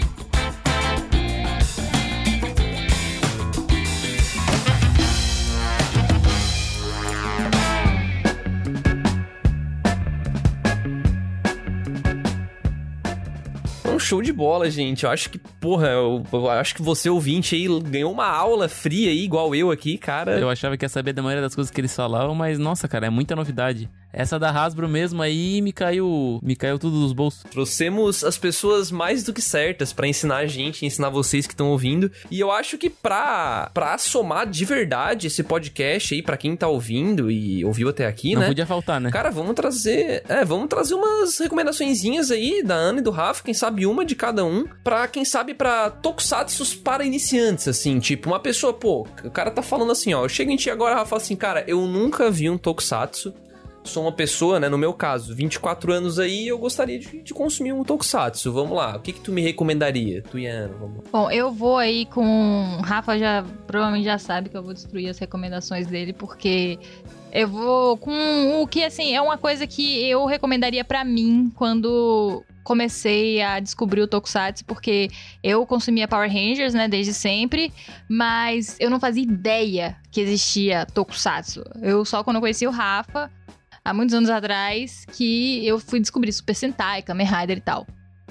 show 14.06 14.22
de 14.22 14.32
bola, 14.32 14.70
gente. 14.70 15.04
Eu 15.04 15.10
acho 15.10 15.28
que, 15.28 15.38
porra, 15.38 15.88
eu, 15.88 16.22
eu 16.32 16.50
acho 16.50 16.74
que 16.74 16.82
você 16.82 17.10
ouvinte 17.10 17.54
aí 17.54 17.66
ganhou 17.80 18.12
uma 18.12 18.28
aula 18.28 18.68
fria 18.68 19.10
aí, 19.10 19.24
igual 19.24 19.54
eu 19.54 19.70
aqui, 19.70 19.98
cara. 19.98 20.38
Eu 20.38 20.48
achava 20.48 20.76
que 20.76 20.84
ia 20.84 20.88
saber 20.88 21.12
da 21.12 21.22
maioria 21.22 21.42
das 21.42 21.54
coisas 21.54 21.70
que 21.70 21.80
eles 21.80 21.94
falavam, 21.94 22.34
mas 22.34 22.58
nossa, 22.58 22.86
cara, 22.86 23.06
é 23.06 23.10
muita 23.10 23.34
novidade. 23.34 23.90
Essa 24.16 24.38
da 24.38 24.50
Hasbro 24.50 24.88
mesmo 24.88 25.20
aí 25.20 25.60
me 25.60 25.72
caiu, 25.72 26.40
me 26.42 26.56
caiu 26.56 26.78
tudo 26.78 27.00
dos 27.00 27.12
bolsos. 27.12 27.42
Trouxemos 27.50 28.24
as 28.24 28.38
pessoas 28.38 28.90
mais 28.90 29.22
do 29.22 29.30
que 29.30 29.42
certas 29.42 29.92
pra 29.92 30.08
ensinar 30.08 30.38
a 30.38 30.46
gente, 30.46 30.86
ensinar 30.86 31.10
vocês 31.10 31.46
que 31.46 31.52
estão 31.52 31.68
ouvindo. 31.68 32.10
E 32.30 32.40
eu 32.40 32.50
acho 32.50 32.78
que 32.78 32.88
pra, 32.88 33.70
pra 33.74 33.98
somar 33.98 34.46
de 34.48 34.64
verdade 34.64 35.26
esse 35.26 35.42
podcast 35.42 36.14
aí, 36.14 36.22
pra 36.22 36.38
quem 36.38 36.56
tá 36.56 36.66
ouvindo 36.66 37.30
e 37.30 37.62
ouviu 37.62 37.90
até 37.90 38.06
aqui, 38.06 38.32
Não 38.32 38.40
né? 38.40 38.46
podia 38.48 38.64
faltar, 38.64 38.98
né? 38.98 39.10
Cara, 39.10 39.30
vamos 39.30 39.54
trazer. 39.54 40.22
É, 40.26 40.42
vamos 40.46 40.68
trazer 40.68 40.94
umas 40.94 41.36
recomendaçõezinhas 41.38 42.30
aí 42.30 42.62
da 42.62 42.74
Ana 42.74 43.00
e 43.00 43.02
do 43.02 43.10
Rafa, 43.10 43.44
quem 43.44 43.52
sabe 43.52 43.84
uma 43.84 44.02
de 44.02 44.14
cada 44.14 44.46
um, 44.46 44.64
pra 44.82 45.06
quem 45.08 45.26
sabe 45.26 45.52
pra 45.52 45.90
tokusatsus 45.90 46.74
para 46.74 47.04
iniciantes, 47.04 47.68
assim, 47.68 47.98
tipo, 47.98 48.30
uma 48.30 48.40
pessoa, 48.40 48.72
pô, 48.72 49.06
o 49.24 49.30
cara 49.30 49.50
tá 49.50 49.60
falando 49.60 49.92
assim, 49.92 50.14
ó, 50.14 50.24
eu 50.24 50.28
chego 50.28 50.50
em 50.50 50.56
ti 50.56 50.70
agora, 50.70 50.94
Rafa, 50.94 51.16
assim, 51.16 51.36
cara, 51.36 51.64
eu 51.68 51.82
nunca 51.82 52.30
vi 52.30 52.48
um 52.48 52.56
tokusatsu. 52.56 53.34
Sou 53.86 54.02
uma 54.02 54.12
pessoa, 54.12 54.60
né, 54.60 54.68
no 54.68 54.76
meu 54.76 54.92
caso, 54.92 55.34
24 55.34 55.92
anos 55.92 56.18
aí, 56.18 56.48
eu 56.48 56.58
gostaria 56.58 56.98
de, 56.98 57.22
de 57.22 57.34
consumir 57.34 57.72
um 57.72 57.84
tokusatsu. 57.84 58.52
Vamos 58.52 58.76
lá, 58.76 58.96
o 58.96 59.00
que 59.00 59.12
que 59.12 59.20
tu 59.20 59.32
me 59.32 59.42
recomendaria? 59.42 60.22
Tu 60.22 60.38
a 60.38 60.50
Ana, 60.50 60.74
vamos 60.78 60.96
lá. 60.98 61.02
Bom, 61.12 61.30
eu 61.30 61.52
vou 61.52 61.78
aí 61.78 62.06
com. 62.06 62.80
Rafa 62.82 63.18
já 63.18 63.44
provavelmente 63.66 64.04
já 64.04 64.18
sabe 64.18 64.48
que 64.48 64.56
eu 64.56 64.62
vou 64.62 64.74
destruir 64.74 65.08
as 65.08 65.18
recomendações 65.18 65.86
dele, 65.86 66.12
porque 66.12 66.78
eu 67.32 67.48
vou 67.48 67.96
com 67.96 68.62
o 68.62 68.66
que, 68.66 68.82
assim, 68.82 69.14
é 69.14 69.20
uma 69.20 69.36
coisa 69.36 69.66
que 69.66 70.08
eu 70.08 70.24
recomendaria 70.26 70.84
pra 70.84 71.04
mim 71.04 71.52
quando 71.54 72.42
comecei 72.66 73.40
a 73.42 73.60
descobrir 73.60 74.00
o 74.00 74.08
Tokusatsu, 74.08 74.64
porque 74.64 75.08
eu 75.40 75.64
consumia 75.64 76.08
Power 76.08 76.28
Rangers, 76.28 76.74
né, 76.74 76.88
desde 76.88 77.14
sempre, 77.14 77.72
mas 78.08 78.76
eu 78.80 78.90
não 78.90 78.98
fazia 78.98 79.22
ideia 79.22 79.96
que 80.10 80.20
existia 80.20 80.84
Tokusatsu. 80.86 81.62
Eu 81.80 82.04
só 82.04 82.24
quando 82.24 82.40
conheci 82.40 82.66
o 82.66 82.70
Rafa, 82.70 83.30
há 83.86 83.94
muitos 83.94 84.14
anos 84.14 84.28
atrás, 84.28 85.04
que 85.12 85.64
eu 85.64 85.78
fui 85.78 86.00
descobrir 86.00 86.32
Super 86.32 86.54
Sentai, 86.54 87.02
Kamen 87.02 87.26
Rider 87.26 87.58
e 87.58 87.60
tal. 87.60 87.86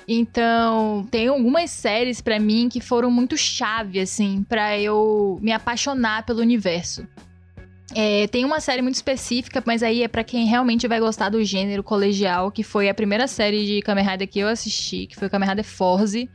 Então, 0.08 1.08
tem 1.10 1.30
algumas 1.30 1.72
séries 1.72 2.22
pra 2.22 2.40
mim 2.40 2.68
que 2.70 2.82
foram 2.82 3.10
muito 3.10 3.38
chave, 3.38 4.00
assim, 4.00 4.44
pra 4.48 4.78
eu 4.78 5.40
me 5.42 5.52
apaixonar 5.52 6.26
pelo 6.26 6.42
universo. 6.42 7.08
É, 7.96 8.28
tem 8.28 8.44
uma 8.44 8.60
série 8.60 8.82
muito 8.82 8.96
específica, 8.96 9.64
mas 9.66 9.82
aí 9.82 10.04
é 10.04 10.08
pra 10.08 10.24
quem 10.24 10.46
realmente 10.46 10.88
vai 10.88 11.00
gostar 11.00 11.30
do 11.30 11.44
gênero 11.44 11.82
colegial, 11.82 12.52
que 12.52 12.62
foi 12.62 12.90
a 12.90 12.94
primeira 12.94 13.26
série 13.26 13.66
de 13.66 13.82
Kamen 13.82 14.06
Rider 14.06 14.28
que 14.28 14.40
eu 14.40 14.48
assisti, 14.48 15.08
que 15.08 15.16
foi 15.16 15.30
Kamen 15.30 15.50
Rider 15.50 15.66
Force. 15.66 16.30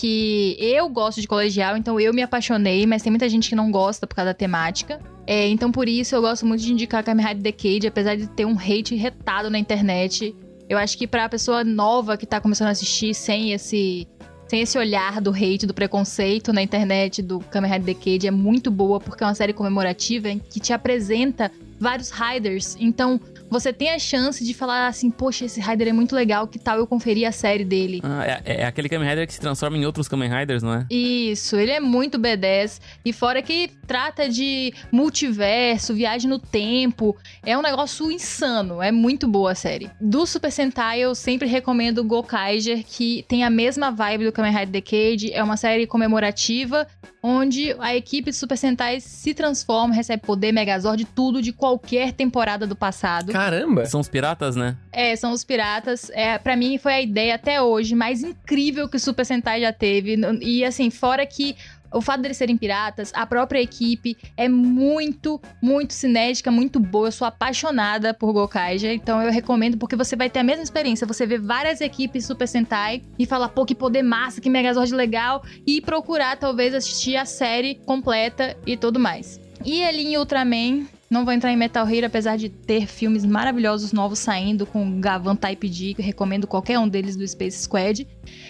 Que 0.00 0.56
eu 0.60 0.88
gosto 0.88 1.20
de 1.20 1.26
colegial, 1.26 1.76
então 1.76 1.98
eu 1.98 2.14
me 2.14 2.22
apaixonei, 2.22 2.86
mas 2.86 3.02
tem 3.02 3.10
muita 3.10 3.28
gente 3.28 3.48
que 3.48 3.56
não 3.56 3.68
gosta 3.68 4.06
por 4.06 4.14
causa 4.14 4.30
da 4.30 4.34
temática. 4.34 5.00
É, 5.26 5.48
então 5.48 5.72
por 5.72 5.88
isso 5.88 6.14
eu 6.14 6.20
gosto 6.20 6.46
muito 6.46 6.62
de 6.62 6.72
indicar 6.72 7.02
Kamen 7.02 7.26
Rider 7.26 7.42
Decade, 7.42 7.88
apesar 7.88 8.16
de 8.16 8.28
ter 8.28 8.44
um 8.44 8.56
hate 8.56 8.94
retado 8.94 9.50
na 9.50 9.58
internet. 9.58 10.36
Eu 10.68 10.78
acho 10.78 10.96
que 10.96 11.04
pra 11.04 11.28
pessoa 11.28 11.64
nova 11.64 12.16
que 12.16 12.26
tá 12.26 12.40
começando 12.40 12.68
a 12.68 12.70
assistir 12.70 13.12
sem 13.12 13.52
esse 13.52 14.06
sem 14.46 14.62
esse 14.62 14.78
olhar 14.78 15.20
do 15.20 15.30
hate, 15.30 15.66
do 15.66 15.74
preconceito 15.74 16.52
na 16.52 16.62
internet 16.62 17.20
do 17.20 17.40
Kamen 17.40 17.70
Rider 17.70 17.94
Decade 17.94 18.26
é 18.28 18.30
muito 18.30 18.70
boa 18.70 18.98
porque 19.00 19.22
é 19.22 19.26
uma 19.26 19.34
série 19.34 19.52
comemorativa 19.52 20.28
em 20.28 20.38
que 20.38 20.60
te 20.60 20.72
apresenta 20.72 21.50
vários 21.78 22.10
riders. 22.10 22.76
Então, 22.80 23.20
você 23.50 23.72
tem 23.72 23.90
a 23.90 23.98
chance 23.98 24.44
de 24.44 24.54
falar 24.54 24.86
assim, 24.86 25.10
poxa, 25.10 25.44
esse 25.44 25.60
rider 25.60 25.88
é 25.88 25.92
muito 25.92 26.14
legal, 26.14 26.46
que 26.46 26.58
tal 26.58 26.78
eu 26.78 26.86
conferir 26.86 27.26
a 27.26 27.32
série 27.32 27.64
dele? 27.64 28.00
Ah, 28.02 28.42
é, 28.44 28.62
é 28.62 28.64
aquele 28.64 28.88
Kamen 28.88 29.08
Rider 29.08 29.26
que 29.26 29.32
se 29.32 29.40
transforma 29.40 29.76
em 29.76 29.84
outros 29.84 30.08
Kamen 30.08 30.30
Riders, 30.30 30.62
não 30.62 30.74
é? 30.74 30.86
Isso, 30.90 31.56
ele 31.56 31.72
é 31.72 31.80
muito 31.80 32.18
B10. 32.18 32.80
E 33.04 33.12
fora 33.12 33.42
que 33.42 33.70
trata 33.86 34.28
de 34.28 34.72
multiverso, 34.92 35.94
viagem 35.94 36.28
no 36.28 36.38
tempo. 36.38 37.16
É 37.44 37.56
um 37.56 37.62
negócio 37.62 38.10
insano. 38.10 38.82
É 38.82 38.92
muito 38.92 39.26
boa 39.26 39.52
a 39.52 39.54
série. 39.54 39.90
Do 40.00 40.26
Super 40.26 40.50
Sentai, 40.50 41.00
eu 41.00 41.14
sempre 41.14 41.48
recomendo 41.48 42.04
Gokaiger, 42.04 42.84
que 42.84 43.24
tem 43.28 43.44
a 43.44 43.50
mesma 43.50 43.90
vibe 43.90 44.24
do 44.24 44.32
Kamen 44.32 44.52
Rider 44.52 44.68
Decade. 44.68 45.32
É 45.32 45.42
uma 45.42 45.56
série 45.56 45.86
comemorativa, 45.86 46.86
onde 47.22 47.74
a 47.78 47.96
equipe 47.96 48.30
de 48.30 48.36
Super 48.36 48.56
Sentai 48.56 49.00
se 49.00 49.34
transforma, 49.34 49.94
recebe 49.94 50.22
poder, 50.22 50.52
Megazord, 50.52 51.04
tudo 51.06 51.40
de 51.40 51.52
qualquer 51.52 52.12
temporada 52.12 52.66
do 52.66 52.76
passado. 52.76 53.32
Caramba! 53.38 53.86
São 53.86 54.00
os 54.00 54.08
piratas, 54.08 54.56
né? 54.56 54.76
É, 54.90 55.14
são 55.14 55.30
os 55.30 55.44
piratas. 55.44 56.10
É, 56.10 56.38
para 56.38 56.56
mim 56.56 56.76
foi 56.76 56.92
a 56.92 57.00
ideia 57.00 57.36
até 57.36 57.62
hoje 57.62 57.94
mais 57.94 58.24
incrível 58.24 58.88
que 58.88 58.96
o 58.96 59.00
Super 59.00 59.24
Sentai 59.24 59.60
já 59.60 59.72
teve. 59.72 60.16
E 60.42 60.64
assim, 60.64 60.90
fora 60.90 61.24
que 61.24 61.56
o 61.92 62.00
fato 62.00 62.20
deles 62.20 62.36
serem 62.36 62.56
piratas, 62.56 63.12
a 63.14 63.24
própria 63.24 63.60
equipe 63.60 64.16
é 64.36 64.48
muito, 64.48 65.40
muito 65.62 65.94
cinética, 65.94 66.50
muito 66.50 66.80
boa. 66.80 67.06
Eu 67.06 67.12
sou 67.12 67.28
apaixonada 67.28 68.12
por 68.12 68.32
Gokaiger, 68.32 68.92
então 68.92 69.22
eu 69.22 69.30
recomendo 69.30 69.78
porque 69.78 69.94
você 69.94 70.16
vai 70.16 70.28
ter 70.28 70.40
a 70.40 70.44
mesma 70.44 70.64
experiência. 70.64 71.06
Você 71.06 71.24
vê 71.24 71.38
várias 71.38 71.80
equipes 71.80 72.26
Super 72.26 72.48
Sentai 72.48 73.02
e 73.16 73.24
fala, 73.24 73.48
pô, 73.48 73.64
que 73.64 73.74
poder 73.74 74.02
massa, 74.02 74.40
que 74.40 74.50
Megazord 74.50 74.92
legal, 74.92 75.44
e 75.64 75.80
procurar 75.80 76.36
talvez 76.36 76.74
assistir 76.74 77.16
a 77.16 77.24
série 77.24 77.76
completa 77.86 78.56
e 78.66 78.76
tudo 78.76 78.98
mais. 78.98 79.40
E 79.64 79.84
ali 79.84 80.08
em 80.08 80.16
Ultraman, 80.16 80.86
não 81.10 81.24
vou 81.24 81.32
entrar 81.32 81.50
em 81.50 81.56
Metal 81.56 81.88
Hero, 81.88 82.06
apesar 82.06 82.36
de 82.36 82.48
ter 82.48 82.86
filmes 82.86 83.24
maravilhosos 83.24 83.92
novos 83.92 84.18
saindo 84.18 84.66
com 84.66 85.00
Gavan 85.00 85.36
Type 85.36 85.68
D, 85.68 85.94
que 85.94 86.02
recomendo 86.02 86.46
qualquer 86.46 86.78
um 86.78 86.88
deles 86.88 87.16
do 87.16 87.26
Space 87.26 87.62
Squad. 87.62 88.06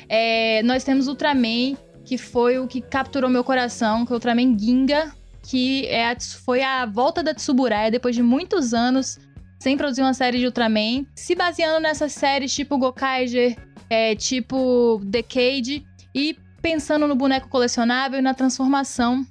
É, 0.09 0.63
nós 0.65 0.83
temos 0.83 1.07
Ultraman, 1.07 1.77
que 2.05 2.19
foi 2.19 2.59
o 2.59 2.67
que 2.67 2.81
capturou 2.81 3.31
meu 3.31 3.45
coração, 3.45 4.05
que 4.05 4.13
é 4.13 4.15
o 4.15 4.17
Ultraman 4.17 4.59
Ginga, 4.59 5.13
que 5.43 5.87
é 5.87 6.11
a, 6.11 6.17
foi 6.21 6.63
a 6.63 6.85
volta 6.85 7.23
da 7.23 7.33
Tsuburaya 7.33 7.91
depois 7.91 8.17
de 8.17 8.23
muitos 8.23 8.75
anos 8.75 9.19
sem 9.61 9.77
produzir 9.77 10.03
uma 10.03 10.15
série 10.15 10.39
de 10.39 10.47
Ultraman, 10.47 11.05
se 11.17 11.35
baseando 11.35 11.81
nessas 11.81 12.13
séries 12.13 12.55
tipo 12.55 12.79
Gokaiger, 12.79 13.57
é, 13.91 14.15
tipo 14.15 15.01
Decade, 15.05 15.85
e 16.15 16.37
pensando 16.63 17.07
no 17.07 17.15
boneco 17.15 17.49
colecionável 17.49 18.19
e 18.19 18.23
na 18.23 18.35
transformação 18.35 19.27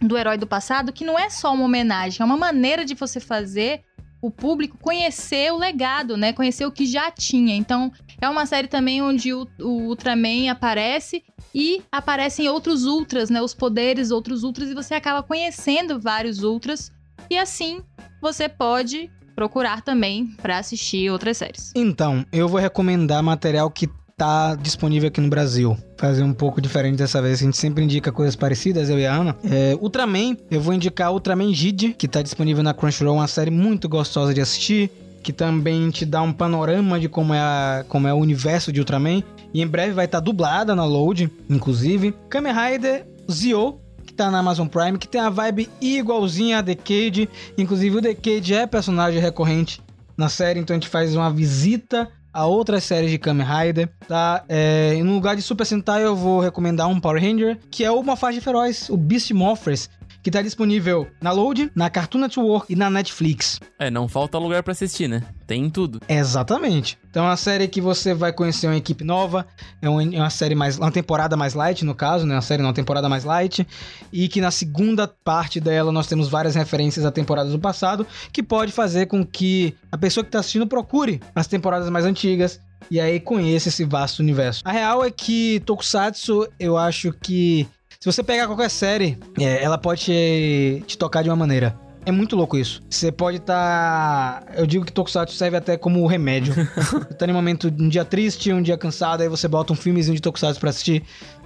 do 0.00 0.16
herói 0.16 0.38
do 0.38 0.46
passado, 0.46 0.92
que 0.92 1.04
não 1.04 1.18
é 1.18 1.28
só 1.28 1.52
uma 1.52 1.64
homenagem, 1.64 2.22
é 2.22 2.24
uma 2.24 2.36
maneira 2.36 2.84
de 2.84 2.94
você 2.94 3.20
fazer 3.20 3.82
o 4.22 4.30
público 4.30 4.76
conhecer 4.78 5.52
o 5.52 5.56
legado, 5.56 6.16
né? 6.16 6.32
Conhecer 6.32 6.66
o 6.66 6.72
que 6.72 6.84
já 6.84 7.10
tinha. 7.10 7.56
Então, 7.56 7.90
é 8.20 8.28
uma 8.28 8.44
série 8.44 8.68
também 8.68 9.00
onde 9.00 9.32
o, 9.32 9.46
o 9.58 9.88
Ultraman 9.88 10.50
aparece 10.50 11.22
e 11.54 11.82
aparecem 11.90 12.48
outros 12.48 12.84
Ultras, 12.84 13.30
né? 13.30 13.40
Os 13.40 13.54
poderes 13.54 14.10
outros 14.10 14.42
Ultras 14.42 14.68
e 14.68 14.74
você 14.74 14.94
acaba 14.94 15.22
conhecendo 15.22 15.98
vários 15.98 16.42
Ultras. 16.42 16.92
E 17.30 17.38
assim, 17.38 17.80
você 18.20 18.48
pode 18.48 19.10
procurar 19.34 19.80
também 19.80 20.26
para 20.42 20.58
assistir 20.58 21.10
outras 21.10 21.38
séries. 21.38 21.72
Então, 21.74 22.26
eu 22.30 22.46
vou 22.46 22.60
recomendar 22.60 23.22
material 23.22 23.70
que 23.70 23.88
tá 24.20 24.54
disponível 24.54 25.08
aqui 25.08 25.18
no 25.18 25.30
Brasil. 25.30 25.74
Fazer 25.96 26.22
um 26.22 26.34
pouco 26.34 26.60
diferente 26.60 26.98
dessa 26.98 27.22
vez. 27.22 27.40
A 27.40 27.44
gente 27.46 27.56
sempre 27.56 27.82
indica 27.82 28.12
coisas 28.12 28.36
parecidas, 28.36 28.90
eu 28.90 28.98
e 28.98 29.06
a 29.06 29.14
Ana. 29.14 29.34
É, 29.50 29.74
Ultraman, 29.80 30.36
eu 30.50 30.60
vou 30.60 30.74
indicar 30.74 31.10
Ultraman 31.10 31.54
Jid, 31.54 31.94
que 31.94 32.06
tá 32.06 32.20
disponível 32.20 32.62
na 32.62 32.74
Crunchyroll, 32.74 33.16
uma 33.16 33.26
série 33.26 33.50
muito 33.50 33.88
gostosa 33.88 34.34
de 34.34 34.42
assistir. 34.42 34.90
Que 35.22 35.32
também 35.32 35.88
te 35.88 36.04
dá 36.04 36.20
um 36.20 36.34
panorama 36.34 37.00
de 37.00 37.08
como 37.08 37.32
é, 37.32 37.38
a, 37.38 37.84
como 37.88 38.06
é 38.08 38.12
o 38.12 38.18
universo 38.18 38.70
de 38.70 38.80
Ultraman. 38.80 39.22
E 39.54 39.62
em 39.62 39.66
breve 39.66 39.94
vai 39.94 40.04
estar 40.04 40.18
tá 40.18 40.24
dublada 40.24 40.76
na 40.76 40.84
Load, 40.84 41.30
inclusive. 41.48 42.14
Kamen 42.28 42.52
Rider 42.52 43.06
Zio, 43.30 43.80
que 44.04 44.12
tá 44.12 44.30
na 44.30 44.40
Amazon 44.40 44.66
Prime, 44.66 44.98
que 44.98 45.08
tem 45.08 45.20
a 45.20 45.30
vibe 45.30 45.70
igualzinha 45.80 46.58
a 46.58 46.62
Decade. 46.62 47.26
Inclusive 47.56 47.96
o 47.96 48.00
Decade 48.02 48.52
é 48.52 48.66
personagem 48.66 49.18
recorrente 49.18 49.80
na 50.14 50.28
série, 50.28 50.60
então 50.60 50.74
a 50.74 50.78
gente 50.78 50.88
faz 50.88 51.16
uma 51.16 51.30
visita 51.30 52.06
a 52.32 52.46
outras 52.46 52.84
séries 52.84 53.10
de 53.10 53.18
Kamen 53.18 53.46
Rider, 53.46 53.88
tá? 54.06 54.44
É, 54.48 55.00
no 55.02 55.14
lugar 55.14 55.36
de 55.36 55.42
Super 55.42 55.64
Sentai 55.66 56.04
eu 56.04 56.14
vou 56.14 56.40
recomendar 56.40 56.88
um 56.88 57.00
Power 57.00 57.20
Ranger, 57.22 57.58
que 57.70 57.84
é 57.84 57.90
uma 57.90 58.16
faixa 58.16 58.40
feroz, 58.40 58.88
o 58.88 58.96
Beast 58.96 59.30
Morphers, 59.32 59.90
que 60.22 60.30
tá 60.30 60.42
disponível 60.42 61.06
na 61.20 61.32
Load, 61.32 61.70
na 61.74 61.88
Cartoon 61.88 62.18
Network 62.18 62.72
e 62.72 62.76
na 62.76 62.90
Netflix. 62.90 63.60
É, 63.78 63.90
não 63.90 64.08
falta 64.08 64.38
lugar 64.38 64.62
para 64.62 64.72
assistir, 64.72 65.08
né? 65.08 65.22
Tem 65.46 65.68
tudo. 65.68 66.00
Exatamente. 66.08 66.98
Então 67.10 67.24
é 67.24 67.28
uma 67.28 67.36
série 67.36 67.66
que 67.66 67.80
você 67.80 68.14
vai 68.14 68.32
conhecer 68.32 68.66
uma 68.66 68.76
equipe 68.76 69.02
nova, 69.02 69.46
é 69.82 69.88
uma 69.88 70.30
série 70.30 70.54
mais. 70.54 70.78
uma 70.78 70.92
temporada 70.92 71.36
mais 71.36 71.54
light, 71.54 71.84
no 71.84 71.94
caso, 71.94 72.26
né? 72.26 72.34
Uma 72.34 72.42
série 72.42 72.62
não, 72.62 72.68
uma 72.68 72.74
temporada 72.74 73.08
mais 73.08 73.24
light. 73.24 73.66
E 74.12 74.28
que 74.28 74.40
na 74.40 74.50
segunda 74.50 75.08
parte 75.08 75.60
dela 75.60 75.90
nós 75.90 76.06
temos 76.06 76.28
várias 76.28 76.54
referências 76.54 77.04
a 77.04 77.10
temporadas 77.10 77.52
do 77.52 77.58
passado, 77.58 78.06
que 78.32 78.42
pode 78.42 78.72
fazer 78.72 79.06
com 79.06 79.24
que 79.24 79.74
a 79.90 79.98
pessoa 79.98 80.24
que 80.24 80.30
tá 80.30 80.40
assistindo 80.40 80.66
procure 80.66 81.20
as 81.34 81.46
temporadas 81.46 81.88
mais 81.90 82.04
antigas 82.04 82.60
e 82.90 83.00
aí 83.00 83.20
conheça 83.20 83.68
esse 83.68 83.84
vasto 83.84 84.20
universo. 84.20 84.62
A 84.64 84.72
real 84.72 85.04
é 85.04 85.10
que 85.10 85.60
Tokusatsu, 85.66 86.46
eu 86.58 86.76
acho 86.76 87.12
que 87.12 87.68
se 88.02 88.10
você 88.10 88.22
pegar 88.22 88.46
qualquer 88.46 88.70
série, 88.70 89.18
é, 89.38 89.62
ela 89.62 89.76
pode 89.76 90.00
te, 90.00 90.82
te, 90.86 90.96
tocar 90.96 91.22
de 91.22 91.28
uma 91.28 91.36
maneira. 91.36 91.78
É 92.06 92.10
muito 92.10 92.34
louco 92.34 92.56
isso. 92.56 92.82
Você 92.88 93.12
pode 93.12 93.36
estar. 93.36 94.40
Tá... 94.40 94.52
Eu 94.54 94.66
digo 94.66 94.86
que 94.86 94.90
Tokusatsu 94.90 95.36
serve 95.36 95.58
até 95.58 95.76
como 95.76 96.06
remédio. 96.06 96.54
você 96.74 97.14
tá 97.14 97.26
em 97.26 97.30
um 97.30 97.34
momento, 97.34 97.68
um 97.78 97.90
dia 97.90 98.02
triste, 98.02 98.50
um 98.54 98.62
dia 98.62 98.78
cansado, 98.78 99.20
aí 99.20 99.28
você 99.28 99.46
bota 99.46 99.74
um 99.74 99.76
filmezinho 99.76 100.14
de 100.14 100.22
Tokusatsu 100.22 100.58
pra 100.58 100.70
assistir. 100.70 101.02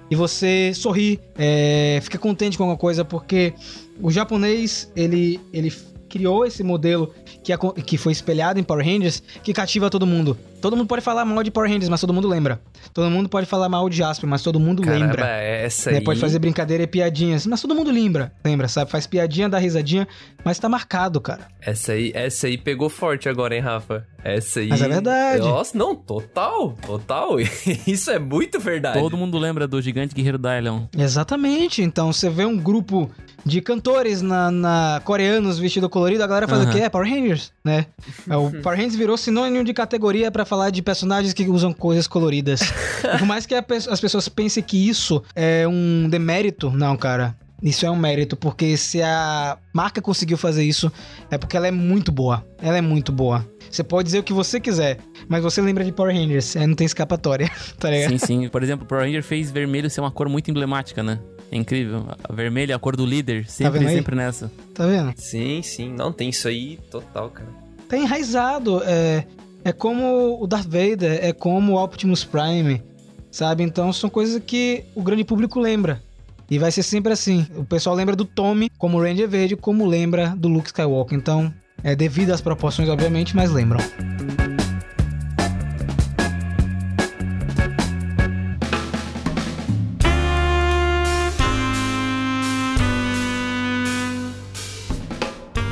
E 0.09 0.15
você 0.15 0.71
sorri, 0.75 1.19
é, 1.37 1.99
fica 2.01 2.19
contente 2.19 2.57
com 2.57 2.63
alguma 2.63 2.79
coisa, 2.79 3.05
porque 3.05 3.53
o 4.01 4.13
japonês, 4.13 4.89
ele, 4.95 5.41
ele 5.53 5.73
criou 6.09 6.47
esse 6.47 6.63
modelo 6.63 7.13
que, 7.43 7.53
que 7.83 7.99
foi 7.99 8.13
espelhado 8.13 8.61
em 8.61 8.63
Power 8.63 8.87
Rangers, 8.87 9.21
que 9.43 9.53
cativa 9.53 9.91
todo 9.91 10.07
mundo. 10.07 10.39
Todo 10.65 10.79
mundo 10.79 10.87
pode 10.87 11.03
falar 11.03 11.27
mal 11.27 11.45
de 11.45 11.51
Power 11.51 11.71
Rangers, 11.71 11.91
mas 11.91 12.01
todo 12.01 12.15
mundo 12.15 12.27
lembra. 12.27 12.59
Todo 12.95 13.11
mundo 13.11 13.29
pode 13.29 13.45
falar 13.45 13.69
mal 13.69 13.87
de 13.87 14.03
Asper, 14.03 14.27
mas 14.27 14.41
todo 14.41 14.59
mundo 14.59 14.83
Caramba, 14.83 15.05
lembra. 15.05 15.27
Essa 15.27 15.91
né? 15.91 15.99
aí... 15.99 16.03
Pode 16.03 16.19
fazer 16.19 16.39
brincadeira 16.39 16.85
e 16.85 16.87
piadinhas, 16.87 17.47
mas 17.47 17.61
todo 17.61 17.75
mundo 17.75 17.91
lembra. 17.91 18.33
Lembra, 18.43 18.67
sabe? 18.67 18.91
Faz 18.91 19.07
piadinha, 19.07 19.47
dá 19.47 19.59
risadinha, 19.59 20.09
mas 20.43 20.59
tá 20.59 20.67
marcado, 20.67 21.21
cara. 21.21 21.49
Essa 21.61 21.93
aí, 21.93 22.13
essa 22.15 22.47
aí 22.47 22.57
pegou 22.57 22.89
forte 22.89 23.29
agora, 23.29 23.55
hein, 23.55 23.61
Rafa? 23.61 24.07
Essa 24.25 24.61
aí. 24.61 24.69
Mas 24.69 24.81
é 24.81 24.89
verdade. 24.89 25.41
Nossa, 25.41 25.77
não, 25.77 25.95
total, 25.95 26.73
total. 26.81 27.39
Isso 27.87 28.11
é 28.11 28.19
muito 28.19 28.59
verdade. 28.59 28.99
Todo 28.99 29.19
mundo 29.19 29.37
lembra 29.37 29.69
do 29.69 29.83
gigante 29.83 30.15
guerreiro 30.15 30.39
Dylion. 30.39 30.87
Exatamente. 30.97 31.83
Então 31.83 32.11
você 32.11 32.31
vê 32.31 32.47
um 32.47 32.57
grupo 32.57 33.11
de 33.45 33.61
cantores 33.61 34.23
na, 34.23 34.51
na 34.51 35.03
coreanos 35.05 35.59
vestido 35.59 35.89
colorido, 35.89 36.25
a 36.25 36.27
galera 36.27 36.49
faz 36.49 36.63
uhum. 36.63 36.71
o 36.71 36.73
quê? 36.73 36.81
É 36.81 36.89
Power 36.89 37.09
Rangers, 37.09 37.53
né? 37.63 37.87
É, 38.29 38.37
o 38.37 38.51
Power 38.63 38.79
Rangers 38.79 38.97
virou 38.97 39.17
sinônimo 39.17 39.63
de 39.63 39.75
categoria 39.75 40.31
para 40.31 40.45
falar 40.55 40.71
de 40.71 40.81
personagens 40.83 41.35
que 41.35 41.49
usam 41.49 41.73
coisas 41.73 42.07
coloridas. 42.07 42.61
Por 43.19 43.27
mais 43.27 43.45
que 43.45 43.55
as 43.55 44.01
pessoas 44.01 44.29
pensem 44.29 44.63
que 44.63 44.89
isso 44.89 45.21
é 45.35 45.67
um 45.67 46.09
demérito, 46.09 46.71
não, 46.71 46.97
cara. 46.97 47.37
Isso 47.61 47.87
é 47.87 47.91
um 47.91 47.97
mérito, 47.97 48.37
porque 48.37 48.77
se 48.77 49.01
a 49.01 49.57
marca 49.73 50.03
conseguiu 50.03 50.37
fazer 50.37 50.65
isso, 50.65 50.93
é 51.31 51.39
porque 51.39 51.57
ela 51.57 51.67
é 51.67 51.71
muito 51.71 52.13
boa. 52.13 52.47
Ela 52.61 52.77
é 52.77 52.81
muito 52.83 53.11
boa. 53.11 53.49
Você 53.71 53.83
pode 53.83 54.07
dizer 54.07 54.19
o 54.19 54.23
que 54.23 54.35
você 54.35 54.61
quiser, 54.61 54.99
mas 55.29 55.43
você 55.43 55.63
lembra 55.63 55.83
de 55.83 55.91
Power 55.91 56.15
Rangers, 56.15 56.57
aí 56.57 56.67
não 56.67 56.75
tem 56.75 56.85
escapatória, 56.85 57.51
tá 57.81 57.91
ligado? 57.91 58.11
Sim, 58.11 58.19
sim. 58.19 58.49
Por 58.49 58.63
exemplo, 58.63 58.87
Power 58.87 59.05
Ranger 59.05 59.23
fez 59.23 59.51
vermelho 59.51 59.89
ser 59.89 60.03
uma 60.03 60.11
cor 60.11 60.29
muito 60.29 60.51
emblemática, 60.51 61.03
né? 61.03 61.19
É 61.51 61.57
incrível. 61.57 62.07
A 62.23 62.33
vermelha 62.33 62.75
é 62.75 62.77
a 62.77 62.79
cor 62.79 62.97
do 62.97 63.07
líder, 63.07 63.49
sempre, 63.49 63.81
tá 63.81 63.91
sempre 63.91 64.15
nessa. 64.15 64.53
Tá 64.75 64.87
vendo? 64.87 65.15
Sim, 65.17 65.63
sim. 65.63 65.91
Não, 65.91 66.13
tem 66.13 66.29
isso 66.29 66.47
aí 66.47 66.79
total, 66.91 67.31
cara. 67.31 67.49
Tá 67.89 67.97
enraizado. 67.97 68.83
É, 68.85 69.25
é 69.65 69.73
como 69.73 70.41
o 70.41 70.47
Darth 70.47 70.67
Vader, 70.67 71.19
é 71.23 71.33
como 71.33 71.73
o 71.73 71.83
Optimus 71.83 72.23
Prime, 72.23 72.83
sabe? 73.31 73.63
Então 73.63 73.91
são 73.93 74.11
coisas 74.11 74.41
que 74.47 74.85
o 74.95 75.03
grande 75.03 75.25
público 75.25 75.59
lembra. 75.59 76.03
E 76.51 76.59
vai 76.59 76.71
ser 76.71 76.83
sempre 76.83 77.11
assim. 77.11 77.47
O 77.57 77.65
pessoal 77.65 77.97
lembra 77.97 78.15
do 78.15 78.27
Tommy 78.27 78.69
como 78.77 79.01
Ranger 79.01 79.27
Verde, 79.27 79.57
como 79.57 79.87
lembra 79.87 80.35
do 80.37 80.47
Luke 80.47 80.67
Skywalker. 80.67 81.17
Então, 81.17 81.53
é 81.83 81.97
devido 81.97 82.33
às 82.33 82.43
proporções, 82.43 82.91
obviamente, 82.91 83.35
mas 83.35 83.51
lembram. 83.51 83.81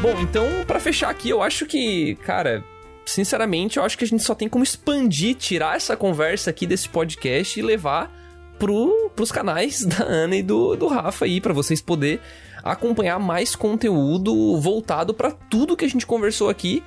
Bom, 0.00 0.18
então, 0.20 0.46
para 0.66 0.80
fechar 0.80 1.10
aqui, 1.10 1.28
eu 1.28 1.42
acho 1.42 1.66
que, 1.66 2.16
cara, 2.24 2.64
sinceramente, 3.12 3.76
eu 3.76 3.84
acho 3.84 3.96
que 3.96 4.04
a 4.04 4.06
gente 4.06 4.22
só 4.22 4.34
tem 4.34 4.48
como 4.48 4.64
expandir, 4.64 5.36
tirar 5.36 5.76
essa 5.76 5.96
conversa 5.96 6.50
aqui 6.50 6.66
desse 6.66 6.88
podcast 6.88 7.58
e 7.58 7.62
levar 7.62 8.10
pro, 8.58 9.10
pros 9.14 9.30
canais 9.30 9.84
da 9.86 10.04
Ana 10.04 10.36
e 10.36 10.42
do, 10.42 10.76
do 10.76 10.86
Rafa 10.86 11.24
aí, 11.24 11.40
para 11.40 11.52
vocês 11.52 11.80
poder 11.80 12.20
acompanhar 12.62 13.18
mais 13.18 13.56
conteúdo 13.56 14.56
voltado 14.60 15.12
para 15.12 15.30
tudo 15.32 15.76
que 15.76 15.84
a 15.84 15.88
gente 15.88 16.06
conversou 16.06 16.48
aqui 16.48 16.82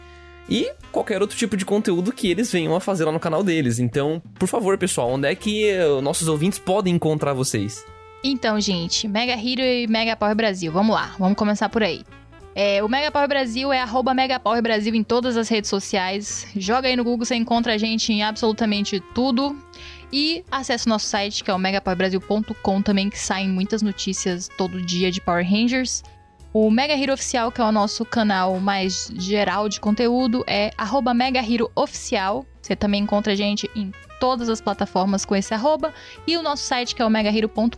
e 0.50 0.72
qualquer 0.92 1.22
outro 1.22 1.38
tipo 1.38 1.58
de 1.58 1.66
conteúdo 1.66 2.12
que 2.14 2.30
eles 2.30 2.52
venham 2.52 2.76
a 2.76 2.80
fazer 2.80 3.04
lá 3.04 3.12
no 3.12 3.20
canal 3.20 3.44
deles. 3.44 3.80
Então, 3.80 4.22
por 4.40 4.48
favor, 4.48 4.78
pessoal, 4.78 5.10
onde 5.10 5.28
é 5.28 5.36
que 5.36 5.70
uh, 5.78 6.02
nossos 6.02 6.28
ouvintes 6.28 6.60
podem 6.60 6.96
encontrar 6.96 7.34
vocês? 7.34 7.86
Então, 8.24 8.60
gente, 8.60 9.08
Mega 9.08 9.34
Hero 9.34 9.62
e 9.62 9.86
Mega 9.88 10.16
Power 10.16 10.36
Brasil, 10.36 10.72
vamos 10.72 10.96
lá, 10.96 11.14
vamos 11.20 11.38
começar 11.38 11.70
por 11.70 11.84
aí. 11.84 12.04
É, 12.58 12.82
o 12.82 12.88
Mega 12.88 13.12
Power 13.12 13.28
Brasil 13.28 13.74
é 13.74 13.82
arroba 13.82 14.14
Mega 14.14 14.40
Power 14.40 14.62
Brasil 14.62 14.96
em 14.96 15.04
todas 15.04 15.36
as 15.36 15.50
redes 15.50 15.70
sociais. 15.70 16.48
Joga 16.56 16.88
aí 16.88 16.96
no 16.96 17.04
Google, 17.04 17.26
você 17.26 17.36
encontra 17.36 17.74
a 17.74 17.78
gente 17.78 18.14
em 18.14 18.24
absolutamente 18.24 19.02
tudo. 19.14 19.54
E 20.10 20.46
acesse 20.50 20.86
o 20.86 20.90
nosso 20.90 21.06
site, 21.06 21.44
que 21.44 21.52
é 21.52 21.54
o 21.54 21.60
megapowerbrasil.com 21.60 22.82
também, 22.82 23.10
que 23.10 23.20
saem 23.20 23.50
muitas 23.50 23.82
notícias 23.82 24.48
todo 24.58 24.82
dia 24.82 25.12
de 25.12 25.20
Power 25.20 25.46
Rangers. 25.46 26.02
O 26.54 26.72
Mega 26.72 26.94
Hero 26.94 27.12
Oficial, 27.12 27.52
que 27.52 27.60
é 27.60 27.64
o 27.66 27.72
nosso 27.74 28.06
canal 28.06 28.58
mais 28.62 29.12
geral 29.18 29.68
de 29.68 29.78
conteúdo, 29.82 30.42
é 30.48 30.72
arroba 30.78 31.14
Mega 31.14 31.42
Hero 31.42 31.70
Oficial. 31.76 32.46
Você 32.66 32.76
também 32.76 33.04
encontra 33.04 33.34
a 33.34 33.36
gente 33.36 33.70
em 33.76 33.92
todas 34.20 34.50
as 34.50 34.60
plataformas 34.60 35.24
com 35.24 35.36
esse 35.36 35.54
arroba. 35.54 35.94
E 36.26 36.36
o 36.36 36.42
nosso 36.42 36.64
site, 36.64 36.96
que 36.96 37.02
é 37.02 37.06
o 37.06 37.10
megahero.com.br. 37.12 37.78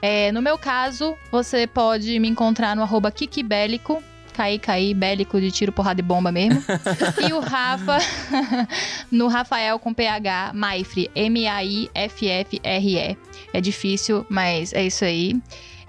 É, 0.00 0.32
no 0.32 0.40
meu 0.40 0.56
caso, 0.56 1.14
você 1.30 1.66
pode 1.66 2.18
me 2.18 2.28
encontrar 2.28 2.74
no 2.74 2.80
arroba 2.80 3.10
Kikibélico, 3.10 4.02
cair, 4.32 4.58
cair, 4.58 4.94
bélico 4.94 5.38
de 5.38 5.50
tiro, 5.50 5.70
porrada 5.70 6.00
e 6.00 6.02
bomba 6.02 6.32
mesmo. 6.32 6.64
e 7.28 7.32
o 7.34 7.40
Rafa, 7.40 7.98
no 9.12 9.28
Rafael 9.28 9.78
com 9.78 9.92
PH, 9.92 10.52
Maifre, 10.54 11.10
M-A-I-F-F-R-E. 11.14 13.18
É 13.52 13.60
difícil, 13.60 14.24
mas 14.30 14.72
é 14.72 14.86
isso 14.86 15.04
aí. 15.04 15.38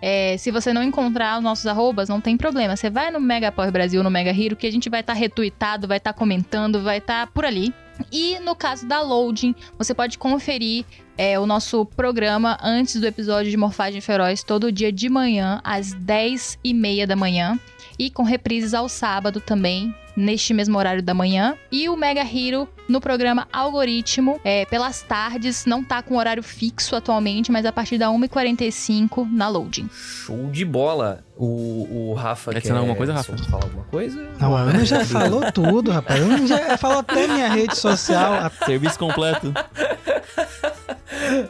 É, 0.05 0.35
se 0.35 0.51
você 0.51 0.73
não 0.73 0.83
encontrar 0.83 1.37
os 1.37 1.43
nossos 1.43 1.65
arrobas, 1.65 2.09
não 2.09 2.19
tem 2.19 2.35
problema. 2.35 2.75
Você 2.75 2.89
vai 2.89 3.09
no 3.09 3.21
Mega 3.21 3.53
Power 3.53 3.71
Brasil, 3.71 4.03
no 4.03 4.11
Mega 4.11 4.31
Hero, 4.31 4.53
que 4.53 4.67
a 4.67 4.71
gente 4.71 4.89
vai 4.89 4.99
estar 4.99 5.13
tá 5.13 5.19
retuitado, 5.19 5.87
vai 5.87 5.95
estar 5.95 6.11
tá 6.11 6.19
comentando, 6.19 6.83
vai 6.83 6.97
estar 6.97 7.25
tá 7.25 7.31
por 7.31 7.45
ali. 7.45 7.73
E 8.11 8.37
no 8.39 8.53
caso 8.53 8.85
da 8.85 9.01
Loading, 9.01 9.55
você 9.77 9.93
pode 9.93 10.17
conferir 10.17 10.83
é, 11.17 11.39
o 11.39 11.45
nosso 11.45 11.85
programa 11.85 12.57
antes 12.61 12.99
do 12.99 13.07
episódio 13.07 13.49
de 13.49 13.55
Morfagem 13.55 14.01
Feroz, 14.01 14.43
todo 14.43 14.73
dia 14.73 14.91
de 14.91 15.07
manhã, 15.07 15.61
às 15.63 15.93
10 15.93 16.59
e 16.61 16.73
meia 16.73 17.07
da 17.07 17.15
manhã. 17.15 17.57
E 17.97 18.09
com 18.09 18.23
reprises 18.23 18.73
ao 18.73 18.89
sábado 18.89 19.39
também, 19.39 19.95
neste 20.17 20.53
mesmo 20.53 20.77
horário 20.77 21.01
da 21.01 21.13
manhã. 21.13 21.55
E 21.71 21.87
o 21.87 21.95
Mega 21.95 22.23
Hero 22.23 22.67
no 22.87 22.99
programa 22.99 23.47
Algoritmo, 23.51 24.39
é, 24.43 24.65
pelas 24.65 25.01
tardes, 25.01 25.65
não 25.65 25.83
tá 25.83 26.01
com 26.01 26.17
horário 26.17 26.43
fixo 26.43 26.95
atualmente, 26.95 27.51
mas 27.51 27.65
a 27.65 27.71
partir 27.71 27.97
da 27.97 28.07
1h45 28.07 29.27
na 29.31 29.47
loading. 29.49 29.89
Show 29.91 30.49
de 30.51 30.65
bola. 30.65 31.23
O, 31.35 32.11
o 32.11 32.13
Rafa 32.13 32.51
Quer 32.51 32.57
adicionar 32.57 32.81
alguma 32.81 32.95
coisa, 32.95 33.11
Rafa? 33.11 33.35
falar 33.49 33.63
alguma 33.63 33.85
coisa? 33.85 34.29
Não, 34.39 34.55
a 34.55 34.61
Ana 34.61 34.85
já 34.85 35.03
falou 35.03 35.41
tudo, 35.51 35.89
rapaz. 35.89 36.21
A 36.21 36.23
Ana 36.25 36.45
já 36.45 36.77
falou 36.77 36.99
até 36.99 37.25
minha 37.27 37.49
rede 37.49 37.75
social. 37.75 38.51
Serviço 38.65 38.99
completo. 38.99 39.51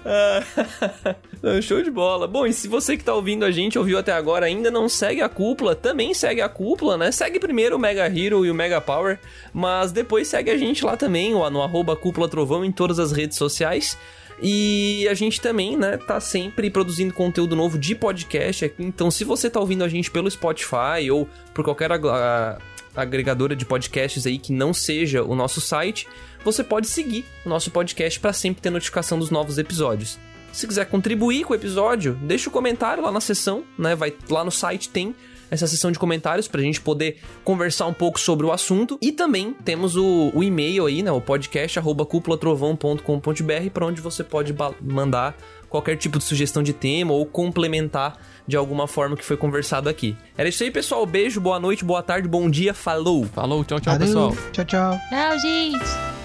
Ah, 0.06 0.42
Show 1.62 1.82
de 1.82 1.90
bola. 1.92 2.28
Bom, 2.28 2.46
e 2.46 2.54
se 2.54 2.68
você 2.68 2.96
que 2.96 3.04
tá 3.04 3.14
ouvindo 3.14 3.44
a 3.44 3.52
gente, 3.52 3.78
ouviu 3.78 3.98
até 3.98 4.12
agora, 4.14 4.46
ainda 4.46 4.70
não 4.70 4.88
segue 4.88 5.22
a 5.22 5.28
cúpula, 5.30 5.76
também 5.76 6.14
segue 6.14 6.42
a 6.42 6.48
cúpula, 6.50 6.98
né? 6.98 7.12
Segue 7.12 7.40
primeiro 7.40 7.76
o 7.76 7.80
Mega 7.80 8.06
Hero 8.08 8.46
e 8.46 8.52
o 8.52 8.54
Mega 8.56 8.80
Power, 8.80 9.20
mas 9.54 9.92
depois 9.92 10.28
segue 10.28 10.52
a 10.52 10.58
gente 10.58 10.86
lá 10.86 10.96
também, 10.96 11.23
no 11.32 11.62
arroba 11.62 11.96
Cúpula 11.96 12.28
Trovão, 12.28 12.66
em 12.66 12.72
todas 12.72 13.00
as 13.00 13.12
redes 13.12 13.38
sociais. 13.38 13.98
E 14.42 15.08
a 15.10 15.14
gente 15.14 15.40
também, 15.40 15.78
né, 15.78 15.98
tá 15.98 16.20
sempre 16.20 16.70
produzindo 16.70 17.14
conteúdo 17.14 17.56
novo 17.56 17.78
de 17.78 17.96
podcast 17.96 18.66
aqui. 18.66 18.84
Então, 18.84 19.10
se 19.12 19.24
você 19.24 19.50
tá 19.50 19.60
ouvindo 19.60 19.84
a 19.84 19.88
gente 19.88 20.12
pelo 20.12 20.30
Spotify 20.30 21.10
ou 21.12 21.28
por 21.54 21.64
qualquer 21.64 21.92
agregadora 22.96 23.56
de 23.56 23.66
podcasts 23.66 24.26
aí 24.26 24.38
que 24.38 24.52
não 24.52 24.74
seja 24.74 25.24
o 25.24 25.36
nosso 25.36 25.62
site, 25.62 26.08
você 26.44 26.64
pode 26.64 26.88
seguir 26.88 27.26
o 27.46 27.50
nosso 27.50 27.72
podcast 27.72 28.20
para 28.20 28.34
sempre 28.34 28.62
ter 28.62 28.70
notificação 28.70 29.18
dos 29.18 29.30
novos 29.30 29.58
episódios. 29.58 30.20
Se 30.52 30.68
quiser 30.68 30.86
contribuir 30.86 31.46
com 31.46 31.54
o 31.54 31.56
episódio, 31.56 32.14
deixa 32.22 32.50
o 32.50 32.52
comentário 32.52 33.02
lá 33.02 33.12
na 33.12 33.22
seção, 33.22 33.64
né? 33.78 33.96
Vai 33.96 34.14
lá 34.30 34.44
no 34.44 34.52
site 34.52 34.90
tem 34.90 35.16
essa 35.54 35.68
seção 35.68 35.92
de 35.92 36.00
comentários 36.00 36.48
pra 36.48 36.62
gente 36.62 36.82
poder 36.82 37.18
conversar 37.44 37.86
um 37.86 37.94
pouco 37.94 38.20
sobre 38.20 38.46
o 38.46 38.52
assunto. 38.52 38.98
E 39.02 39.12
também 39.12 39.54
temos 39.64 39.96
o, 39.96 40.32
o 40.34 40.44
e-mail 40.44 40.86
aí, 40.88 41.04
né? 41.04 41.12
O 41.12 41.22
podcast 41.22 41.78
arroba 41.78 42.06
cúpulatrovão.com.br 42.06 43.70
para 43.74 43.86
onde 43.86 44.02
você 44.02 44.24
pode 44.24 44.54
mandar 44.82 45.36
qualquer 45.70 45.96
tipo 45.98 46.18
de 46.18 46.24
sugestão 46.24 46.62
de 46.64 46.74
tema 46.74 47.14
ou 47.14 47.26
complementar 47.26 48.18
de 48.48 48.58
alguma 48.58 48.88
forma 48.88 49.16
que 49.16 49.24
foi 49.24 49.38
conversado 49.38 49.90
aqui. 49.90 50.16
Era 50.38 50.50
isso 50.50 50.64
aí, 50.64 50.72
pessoal. 50.72 51.06
Beijo, 51.06 51.40
boa 51.40 51.60
noite, 51.60 51.86
boa 51.86 52.04
tarde, 52.04 52.28
bom 52.28 52.50
dia, 52.50 52.74
falou! 52.74 53.26
Falou, 53.26 53.64
tchau, 53.64 53.80
tchau, 53.80 53.94
Valeu. 53.94 54.08
pessoal. 54.08 54.36
Tchau, 54.52 54.66
tchau. 54.66 55.00
Tchau, 55.10 55.40
gente! 55.40 56.23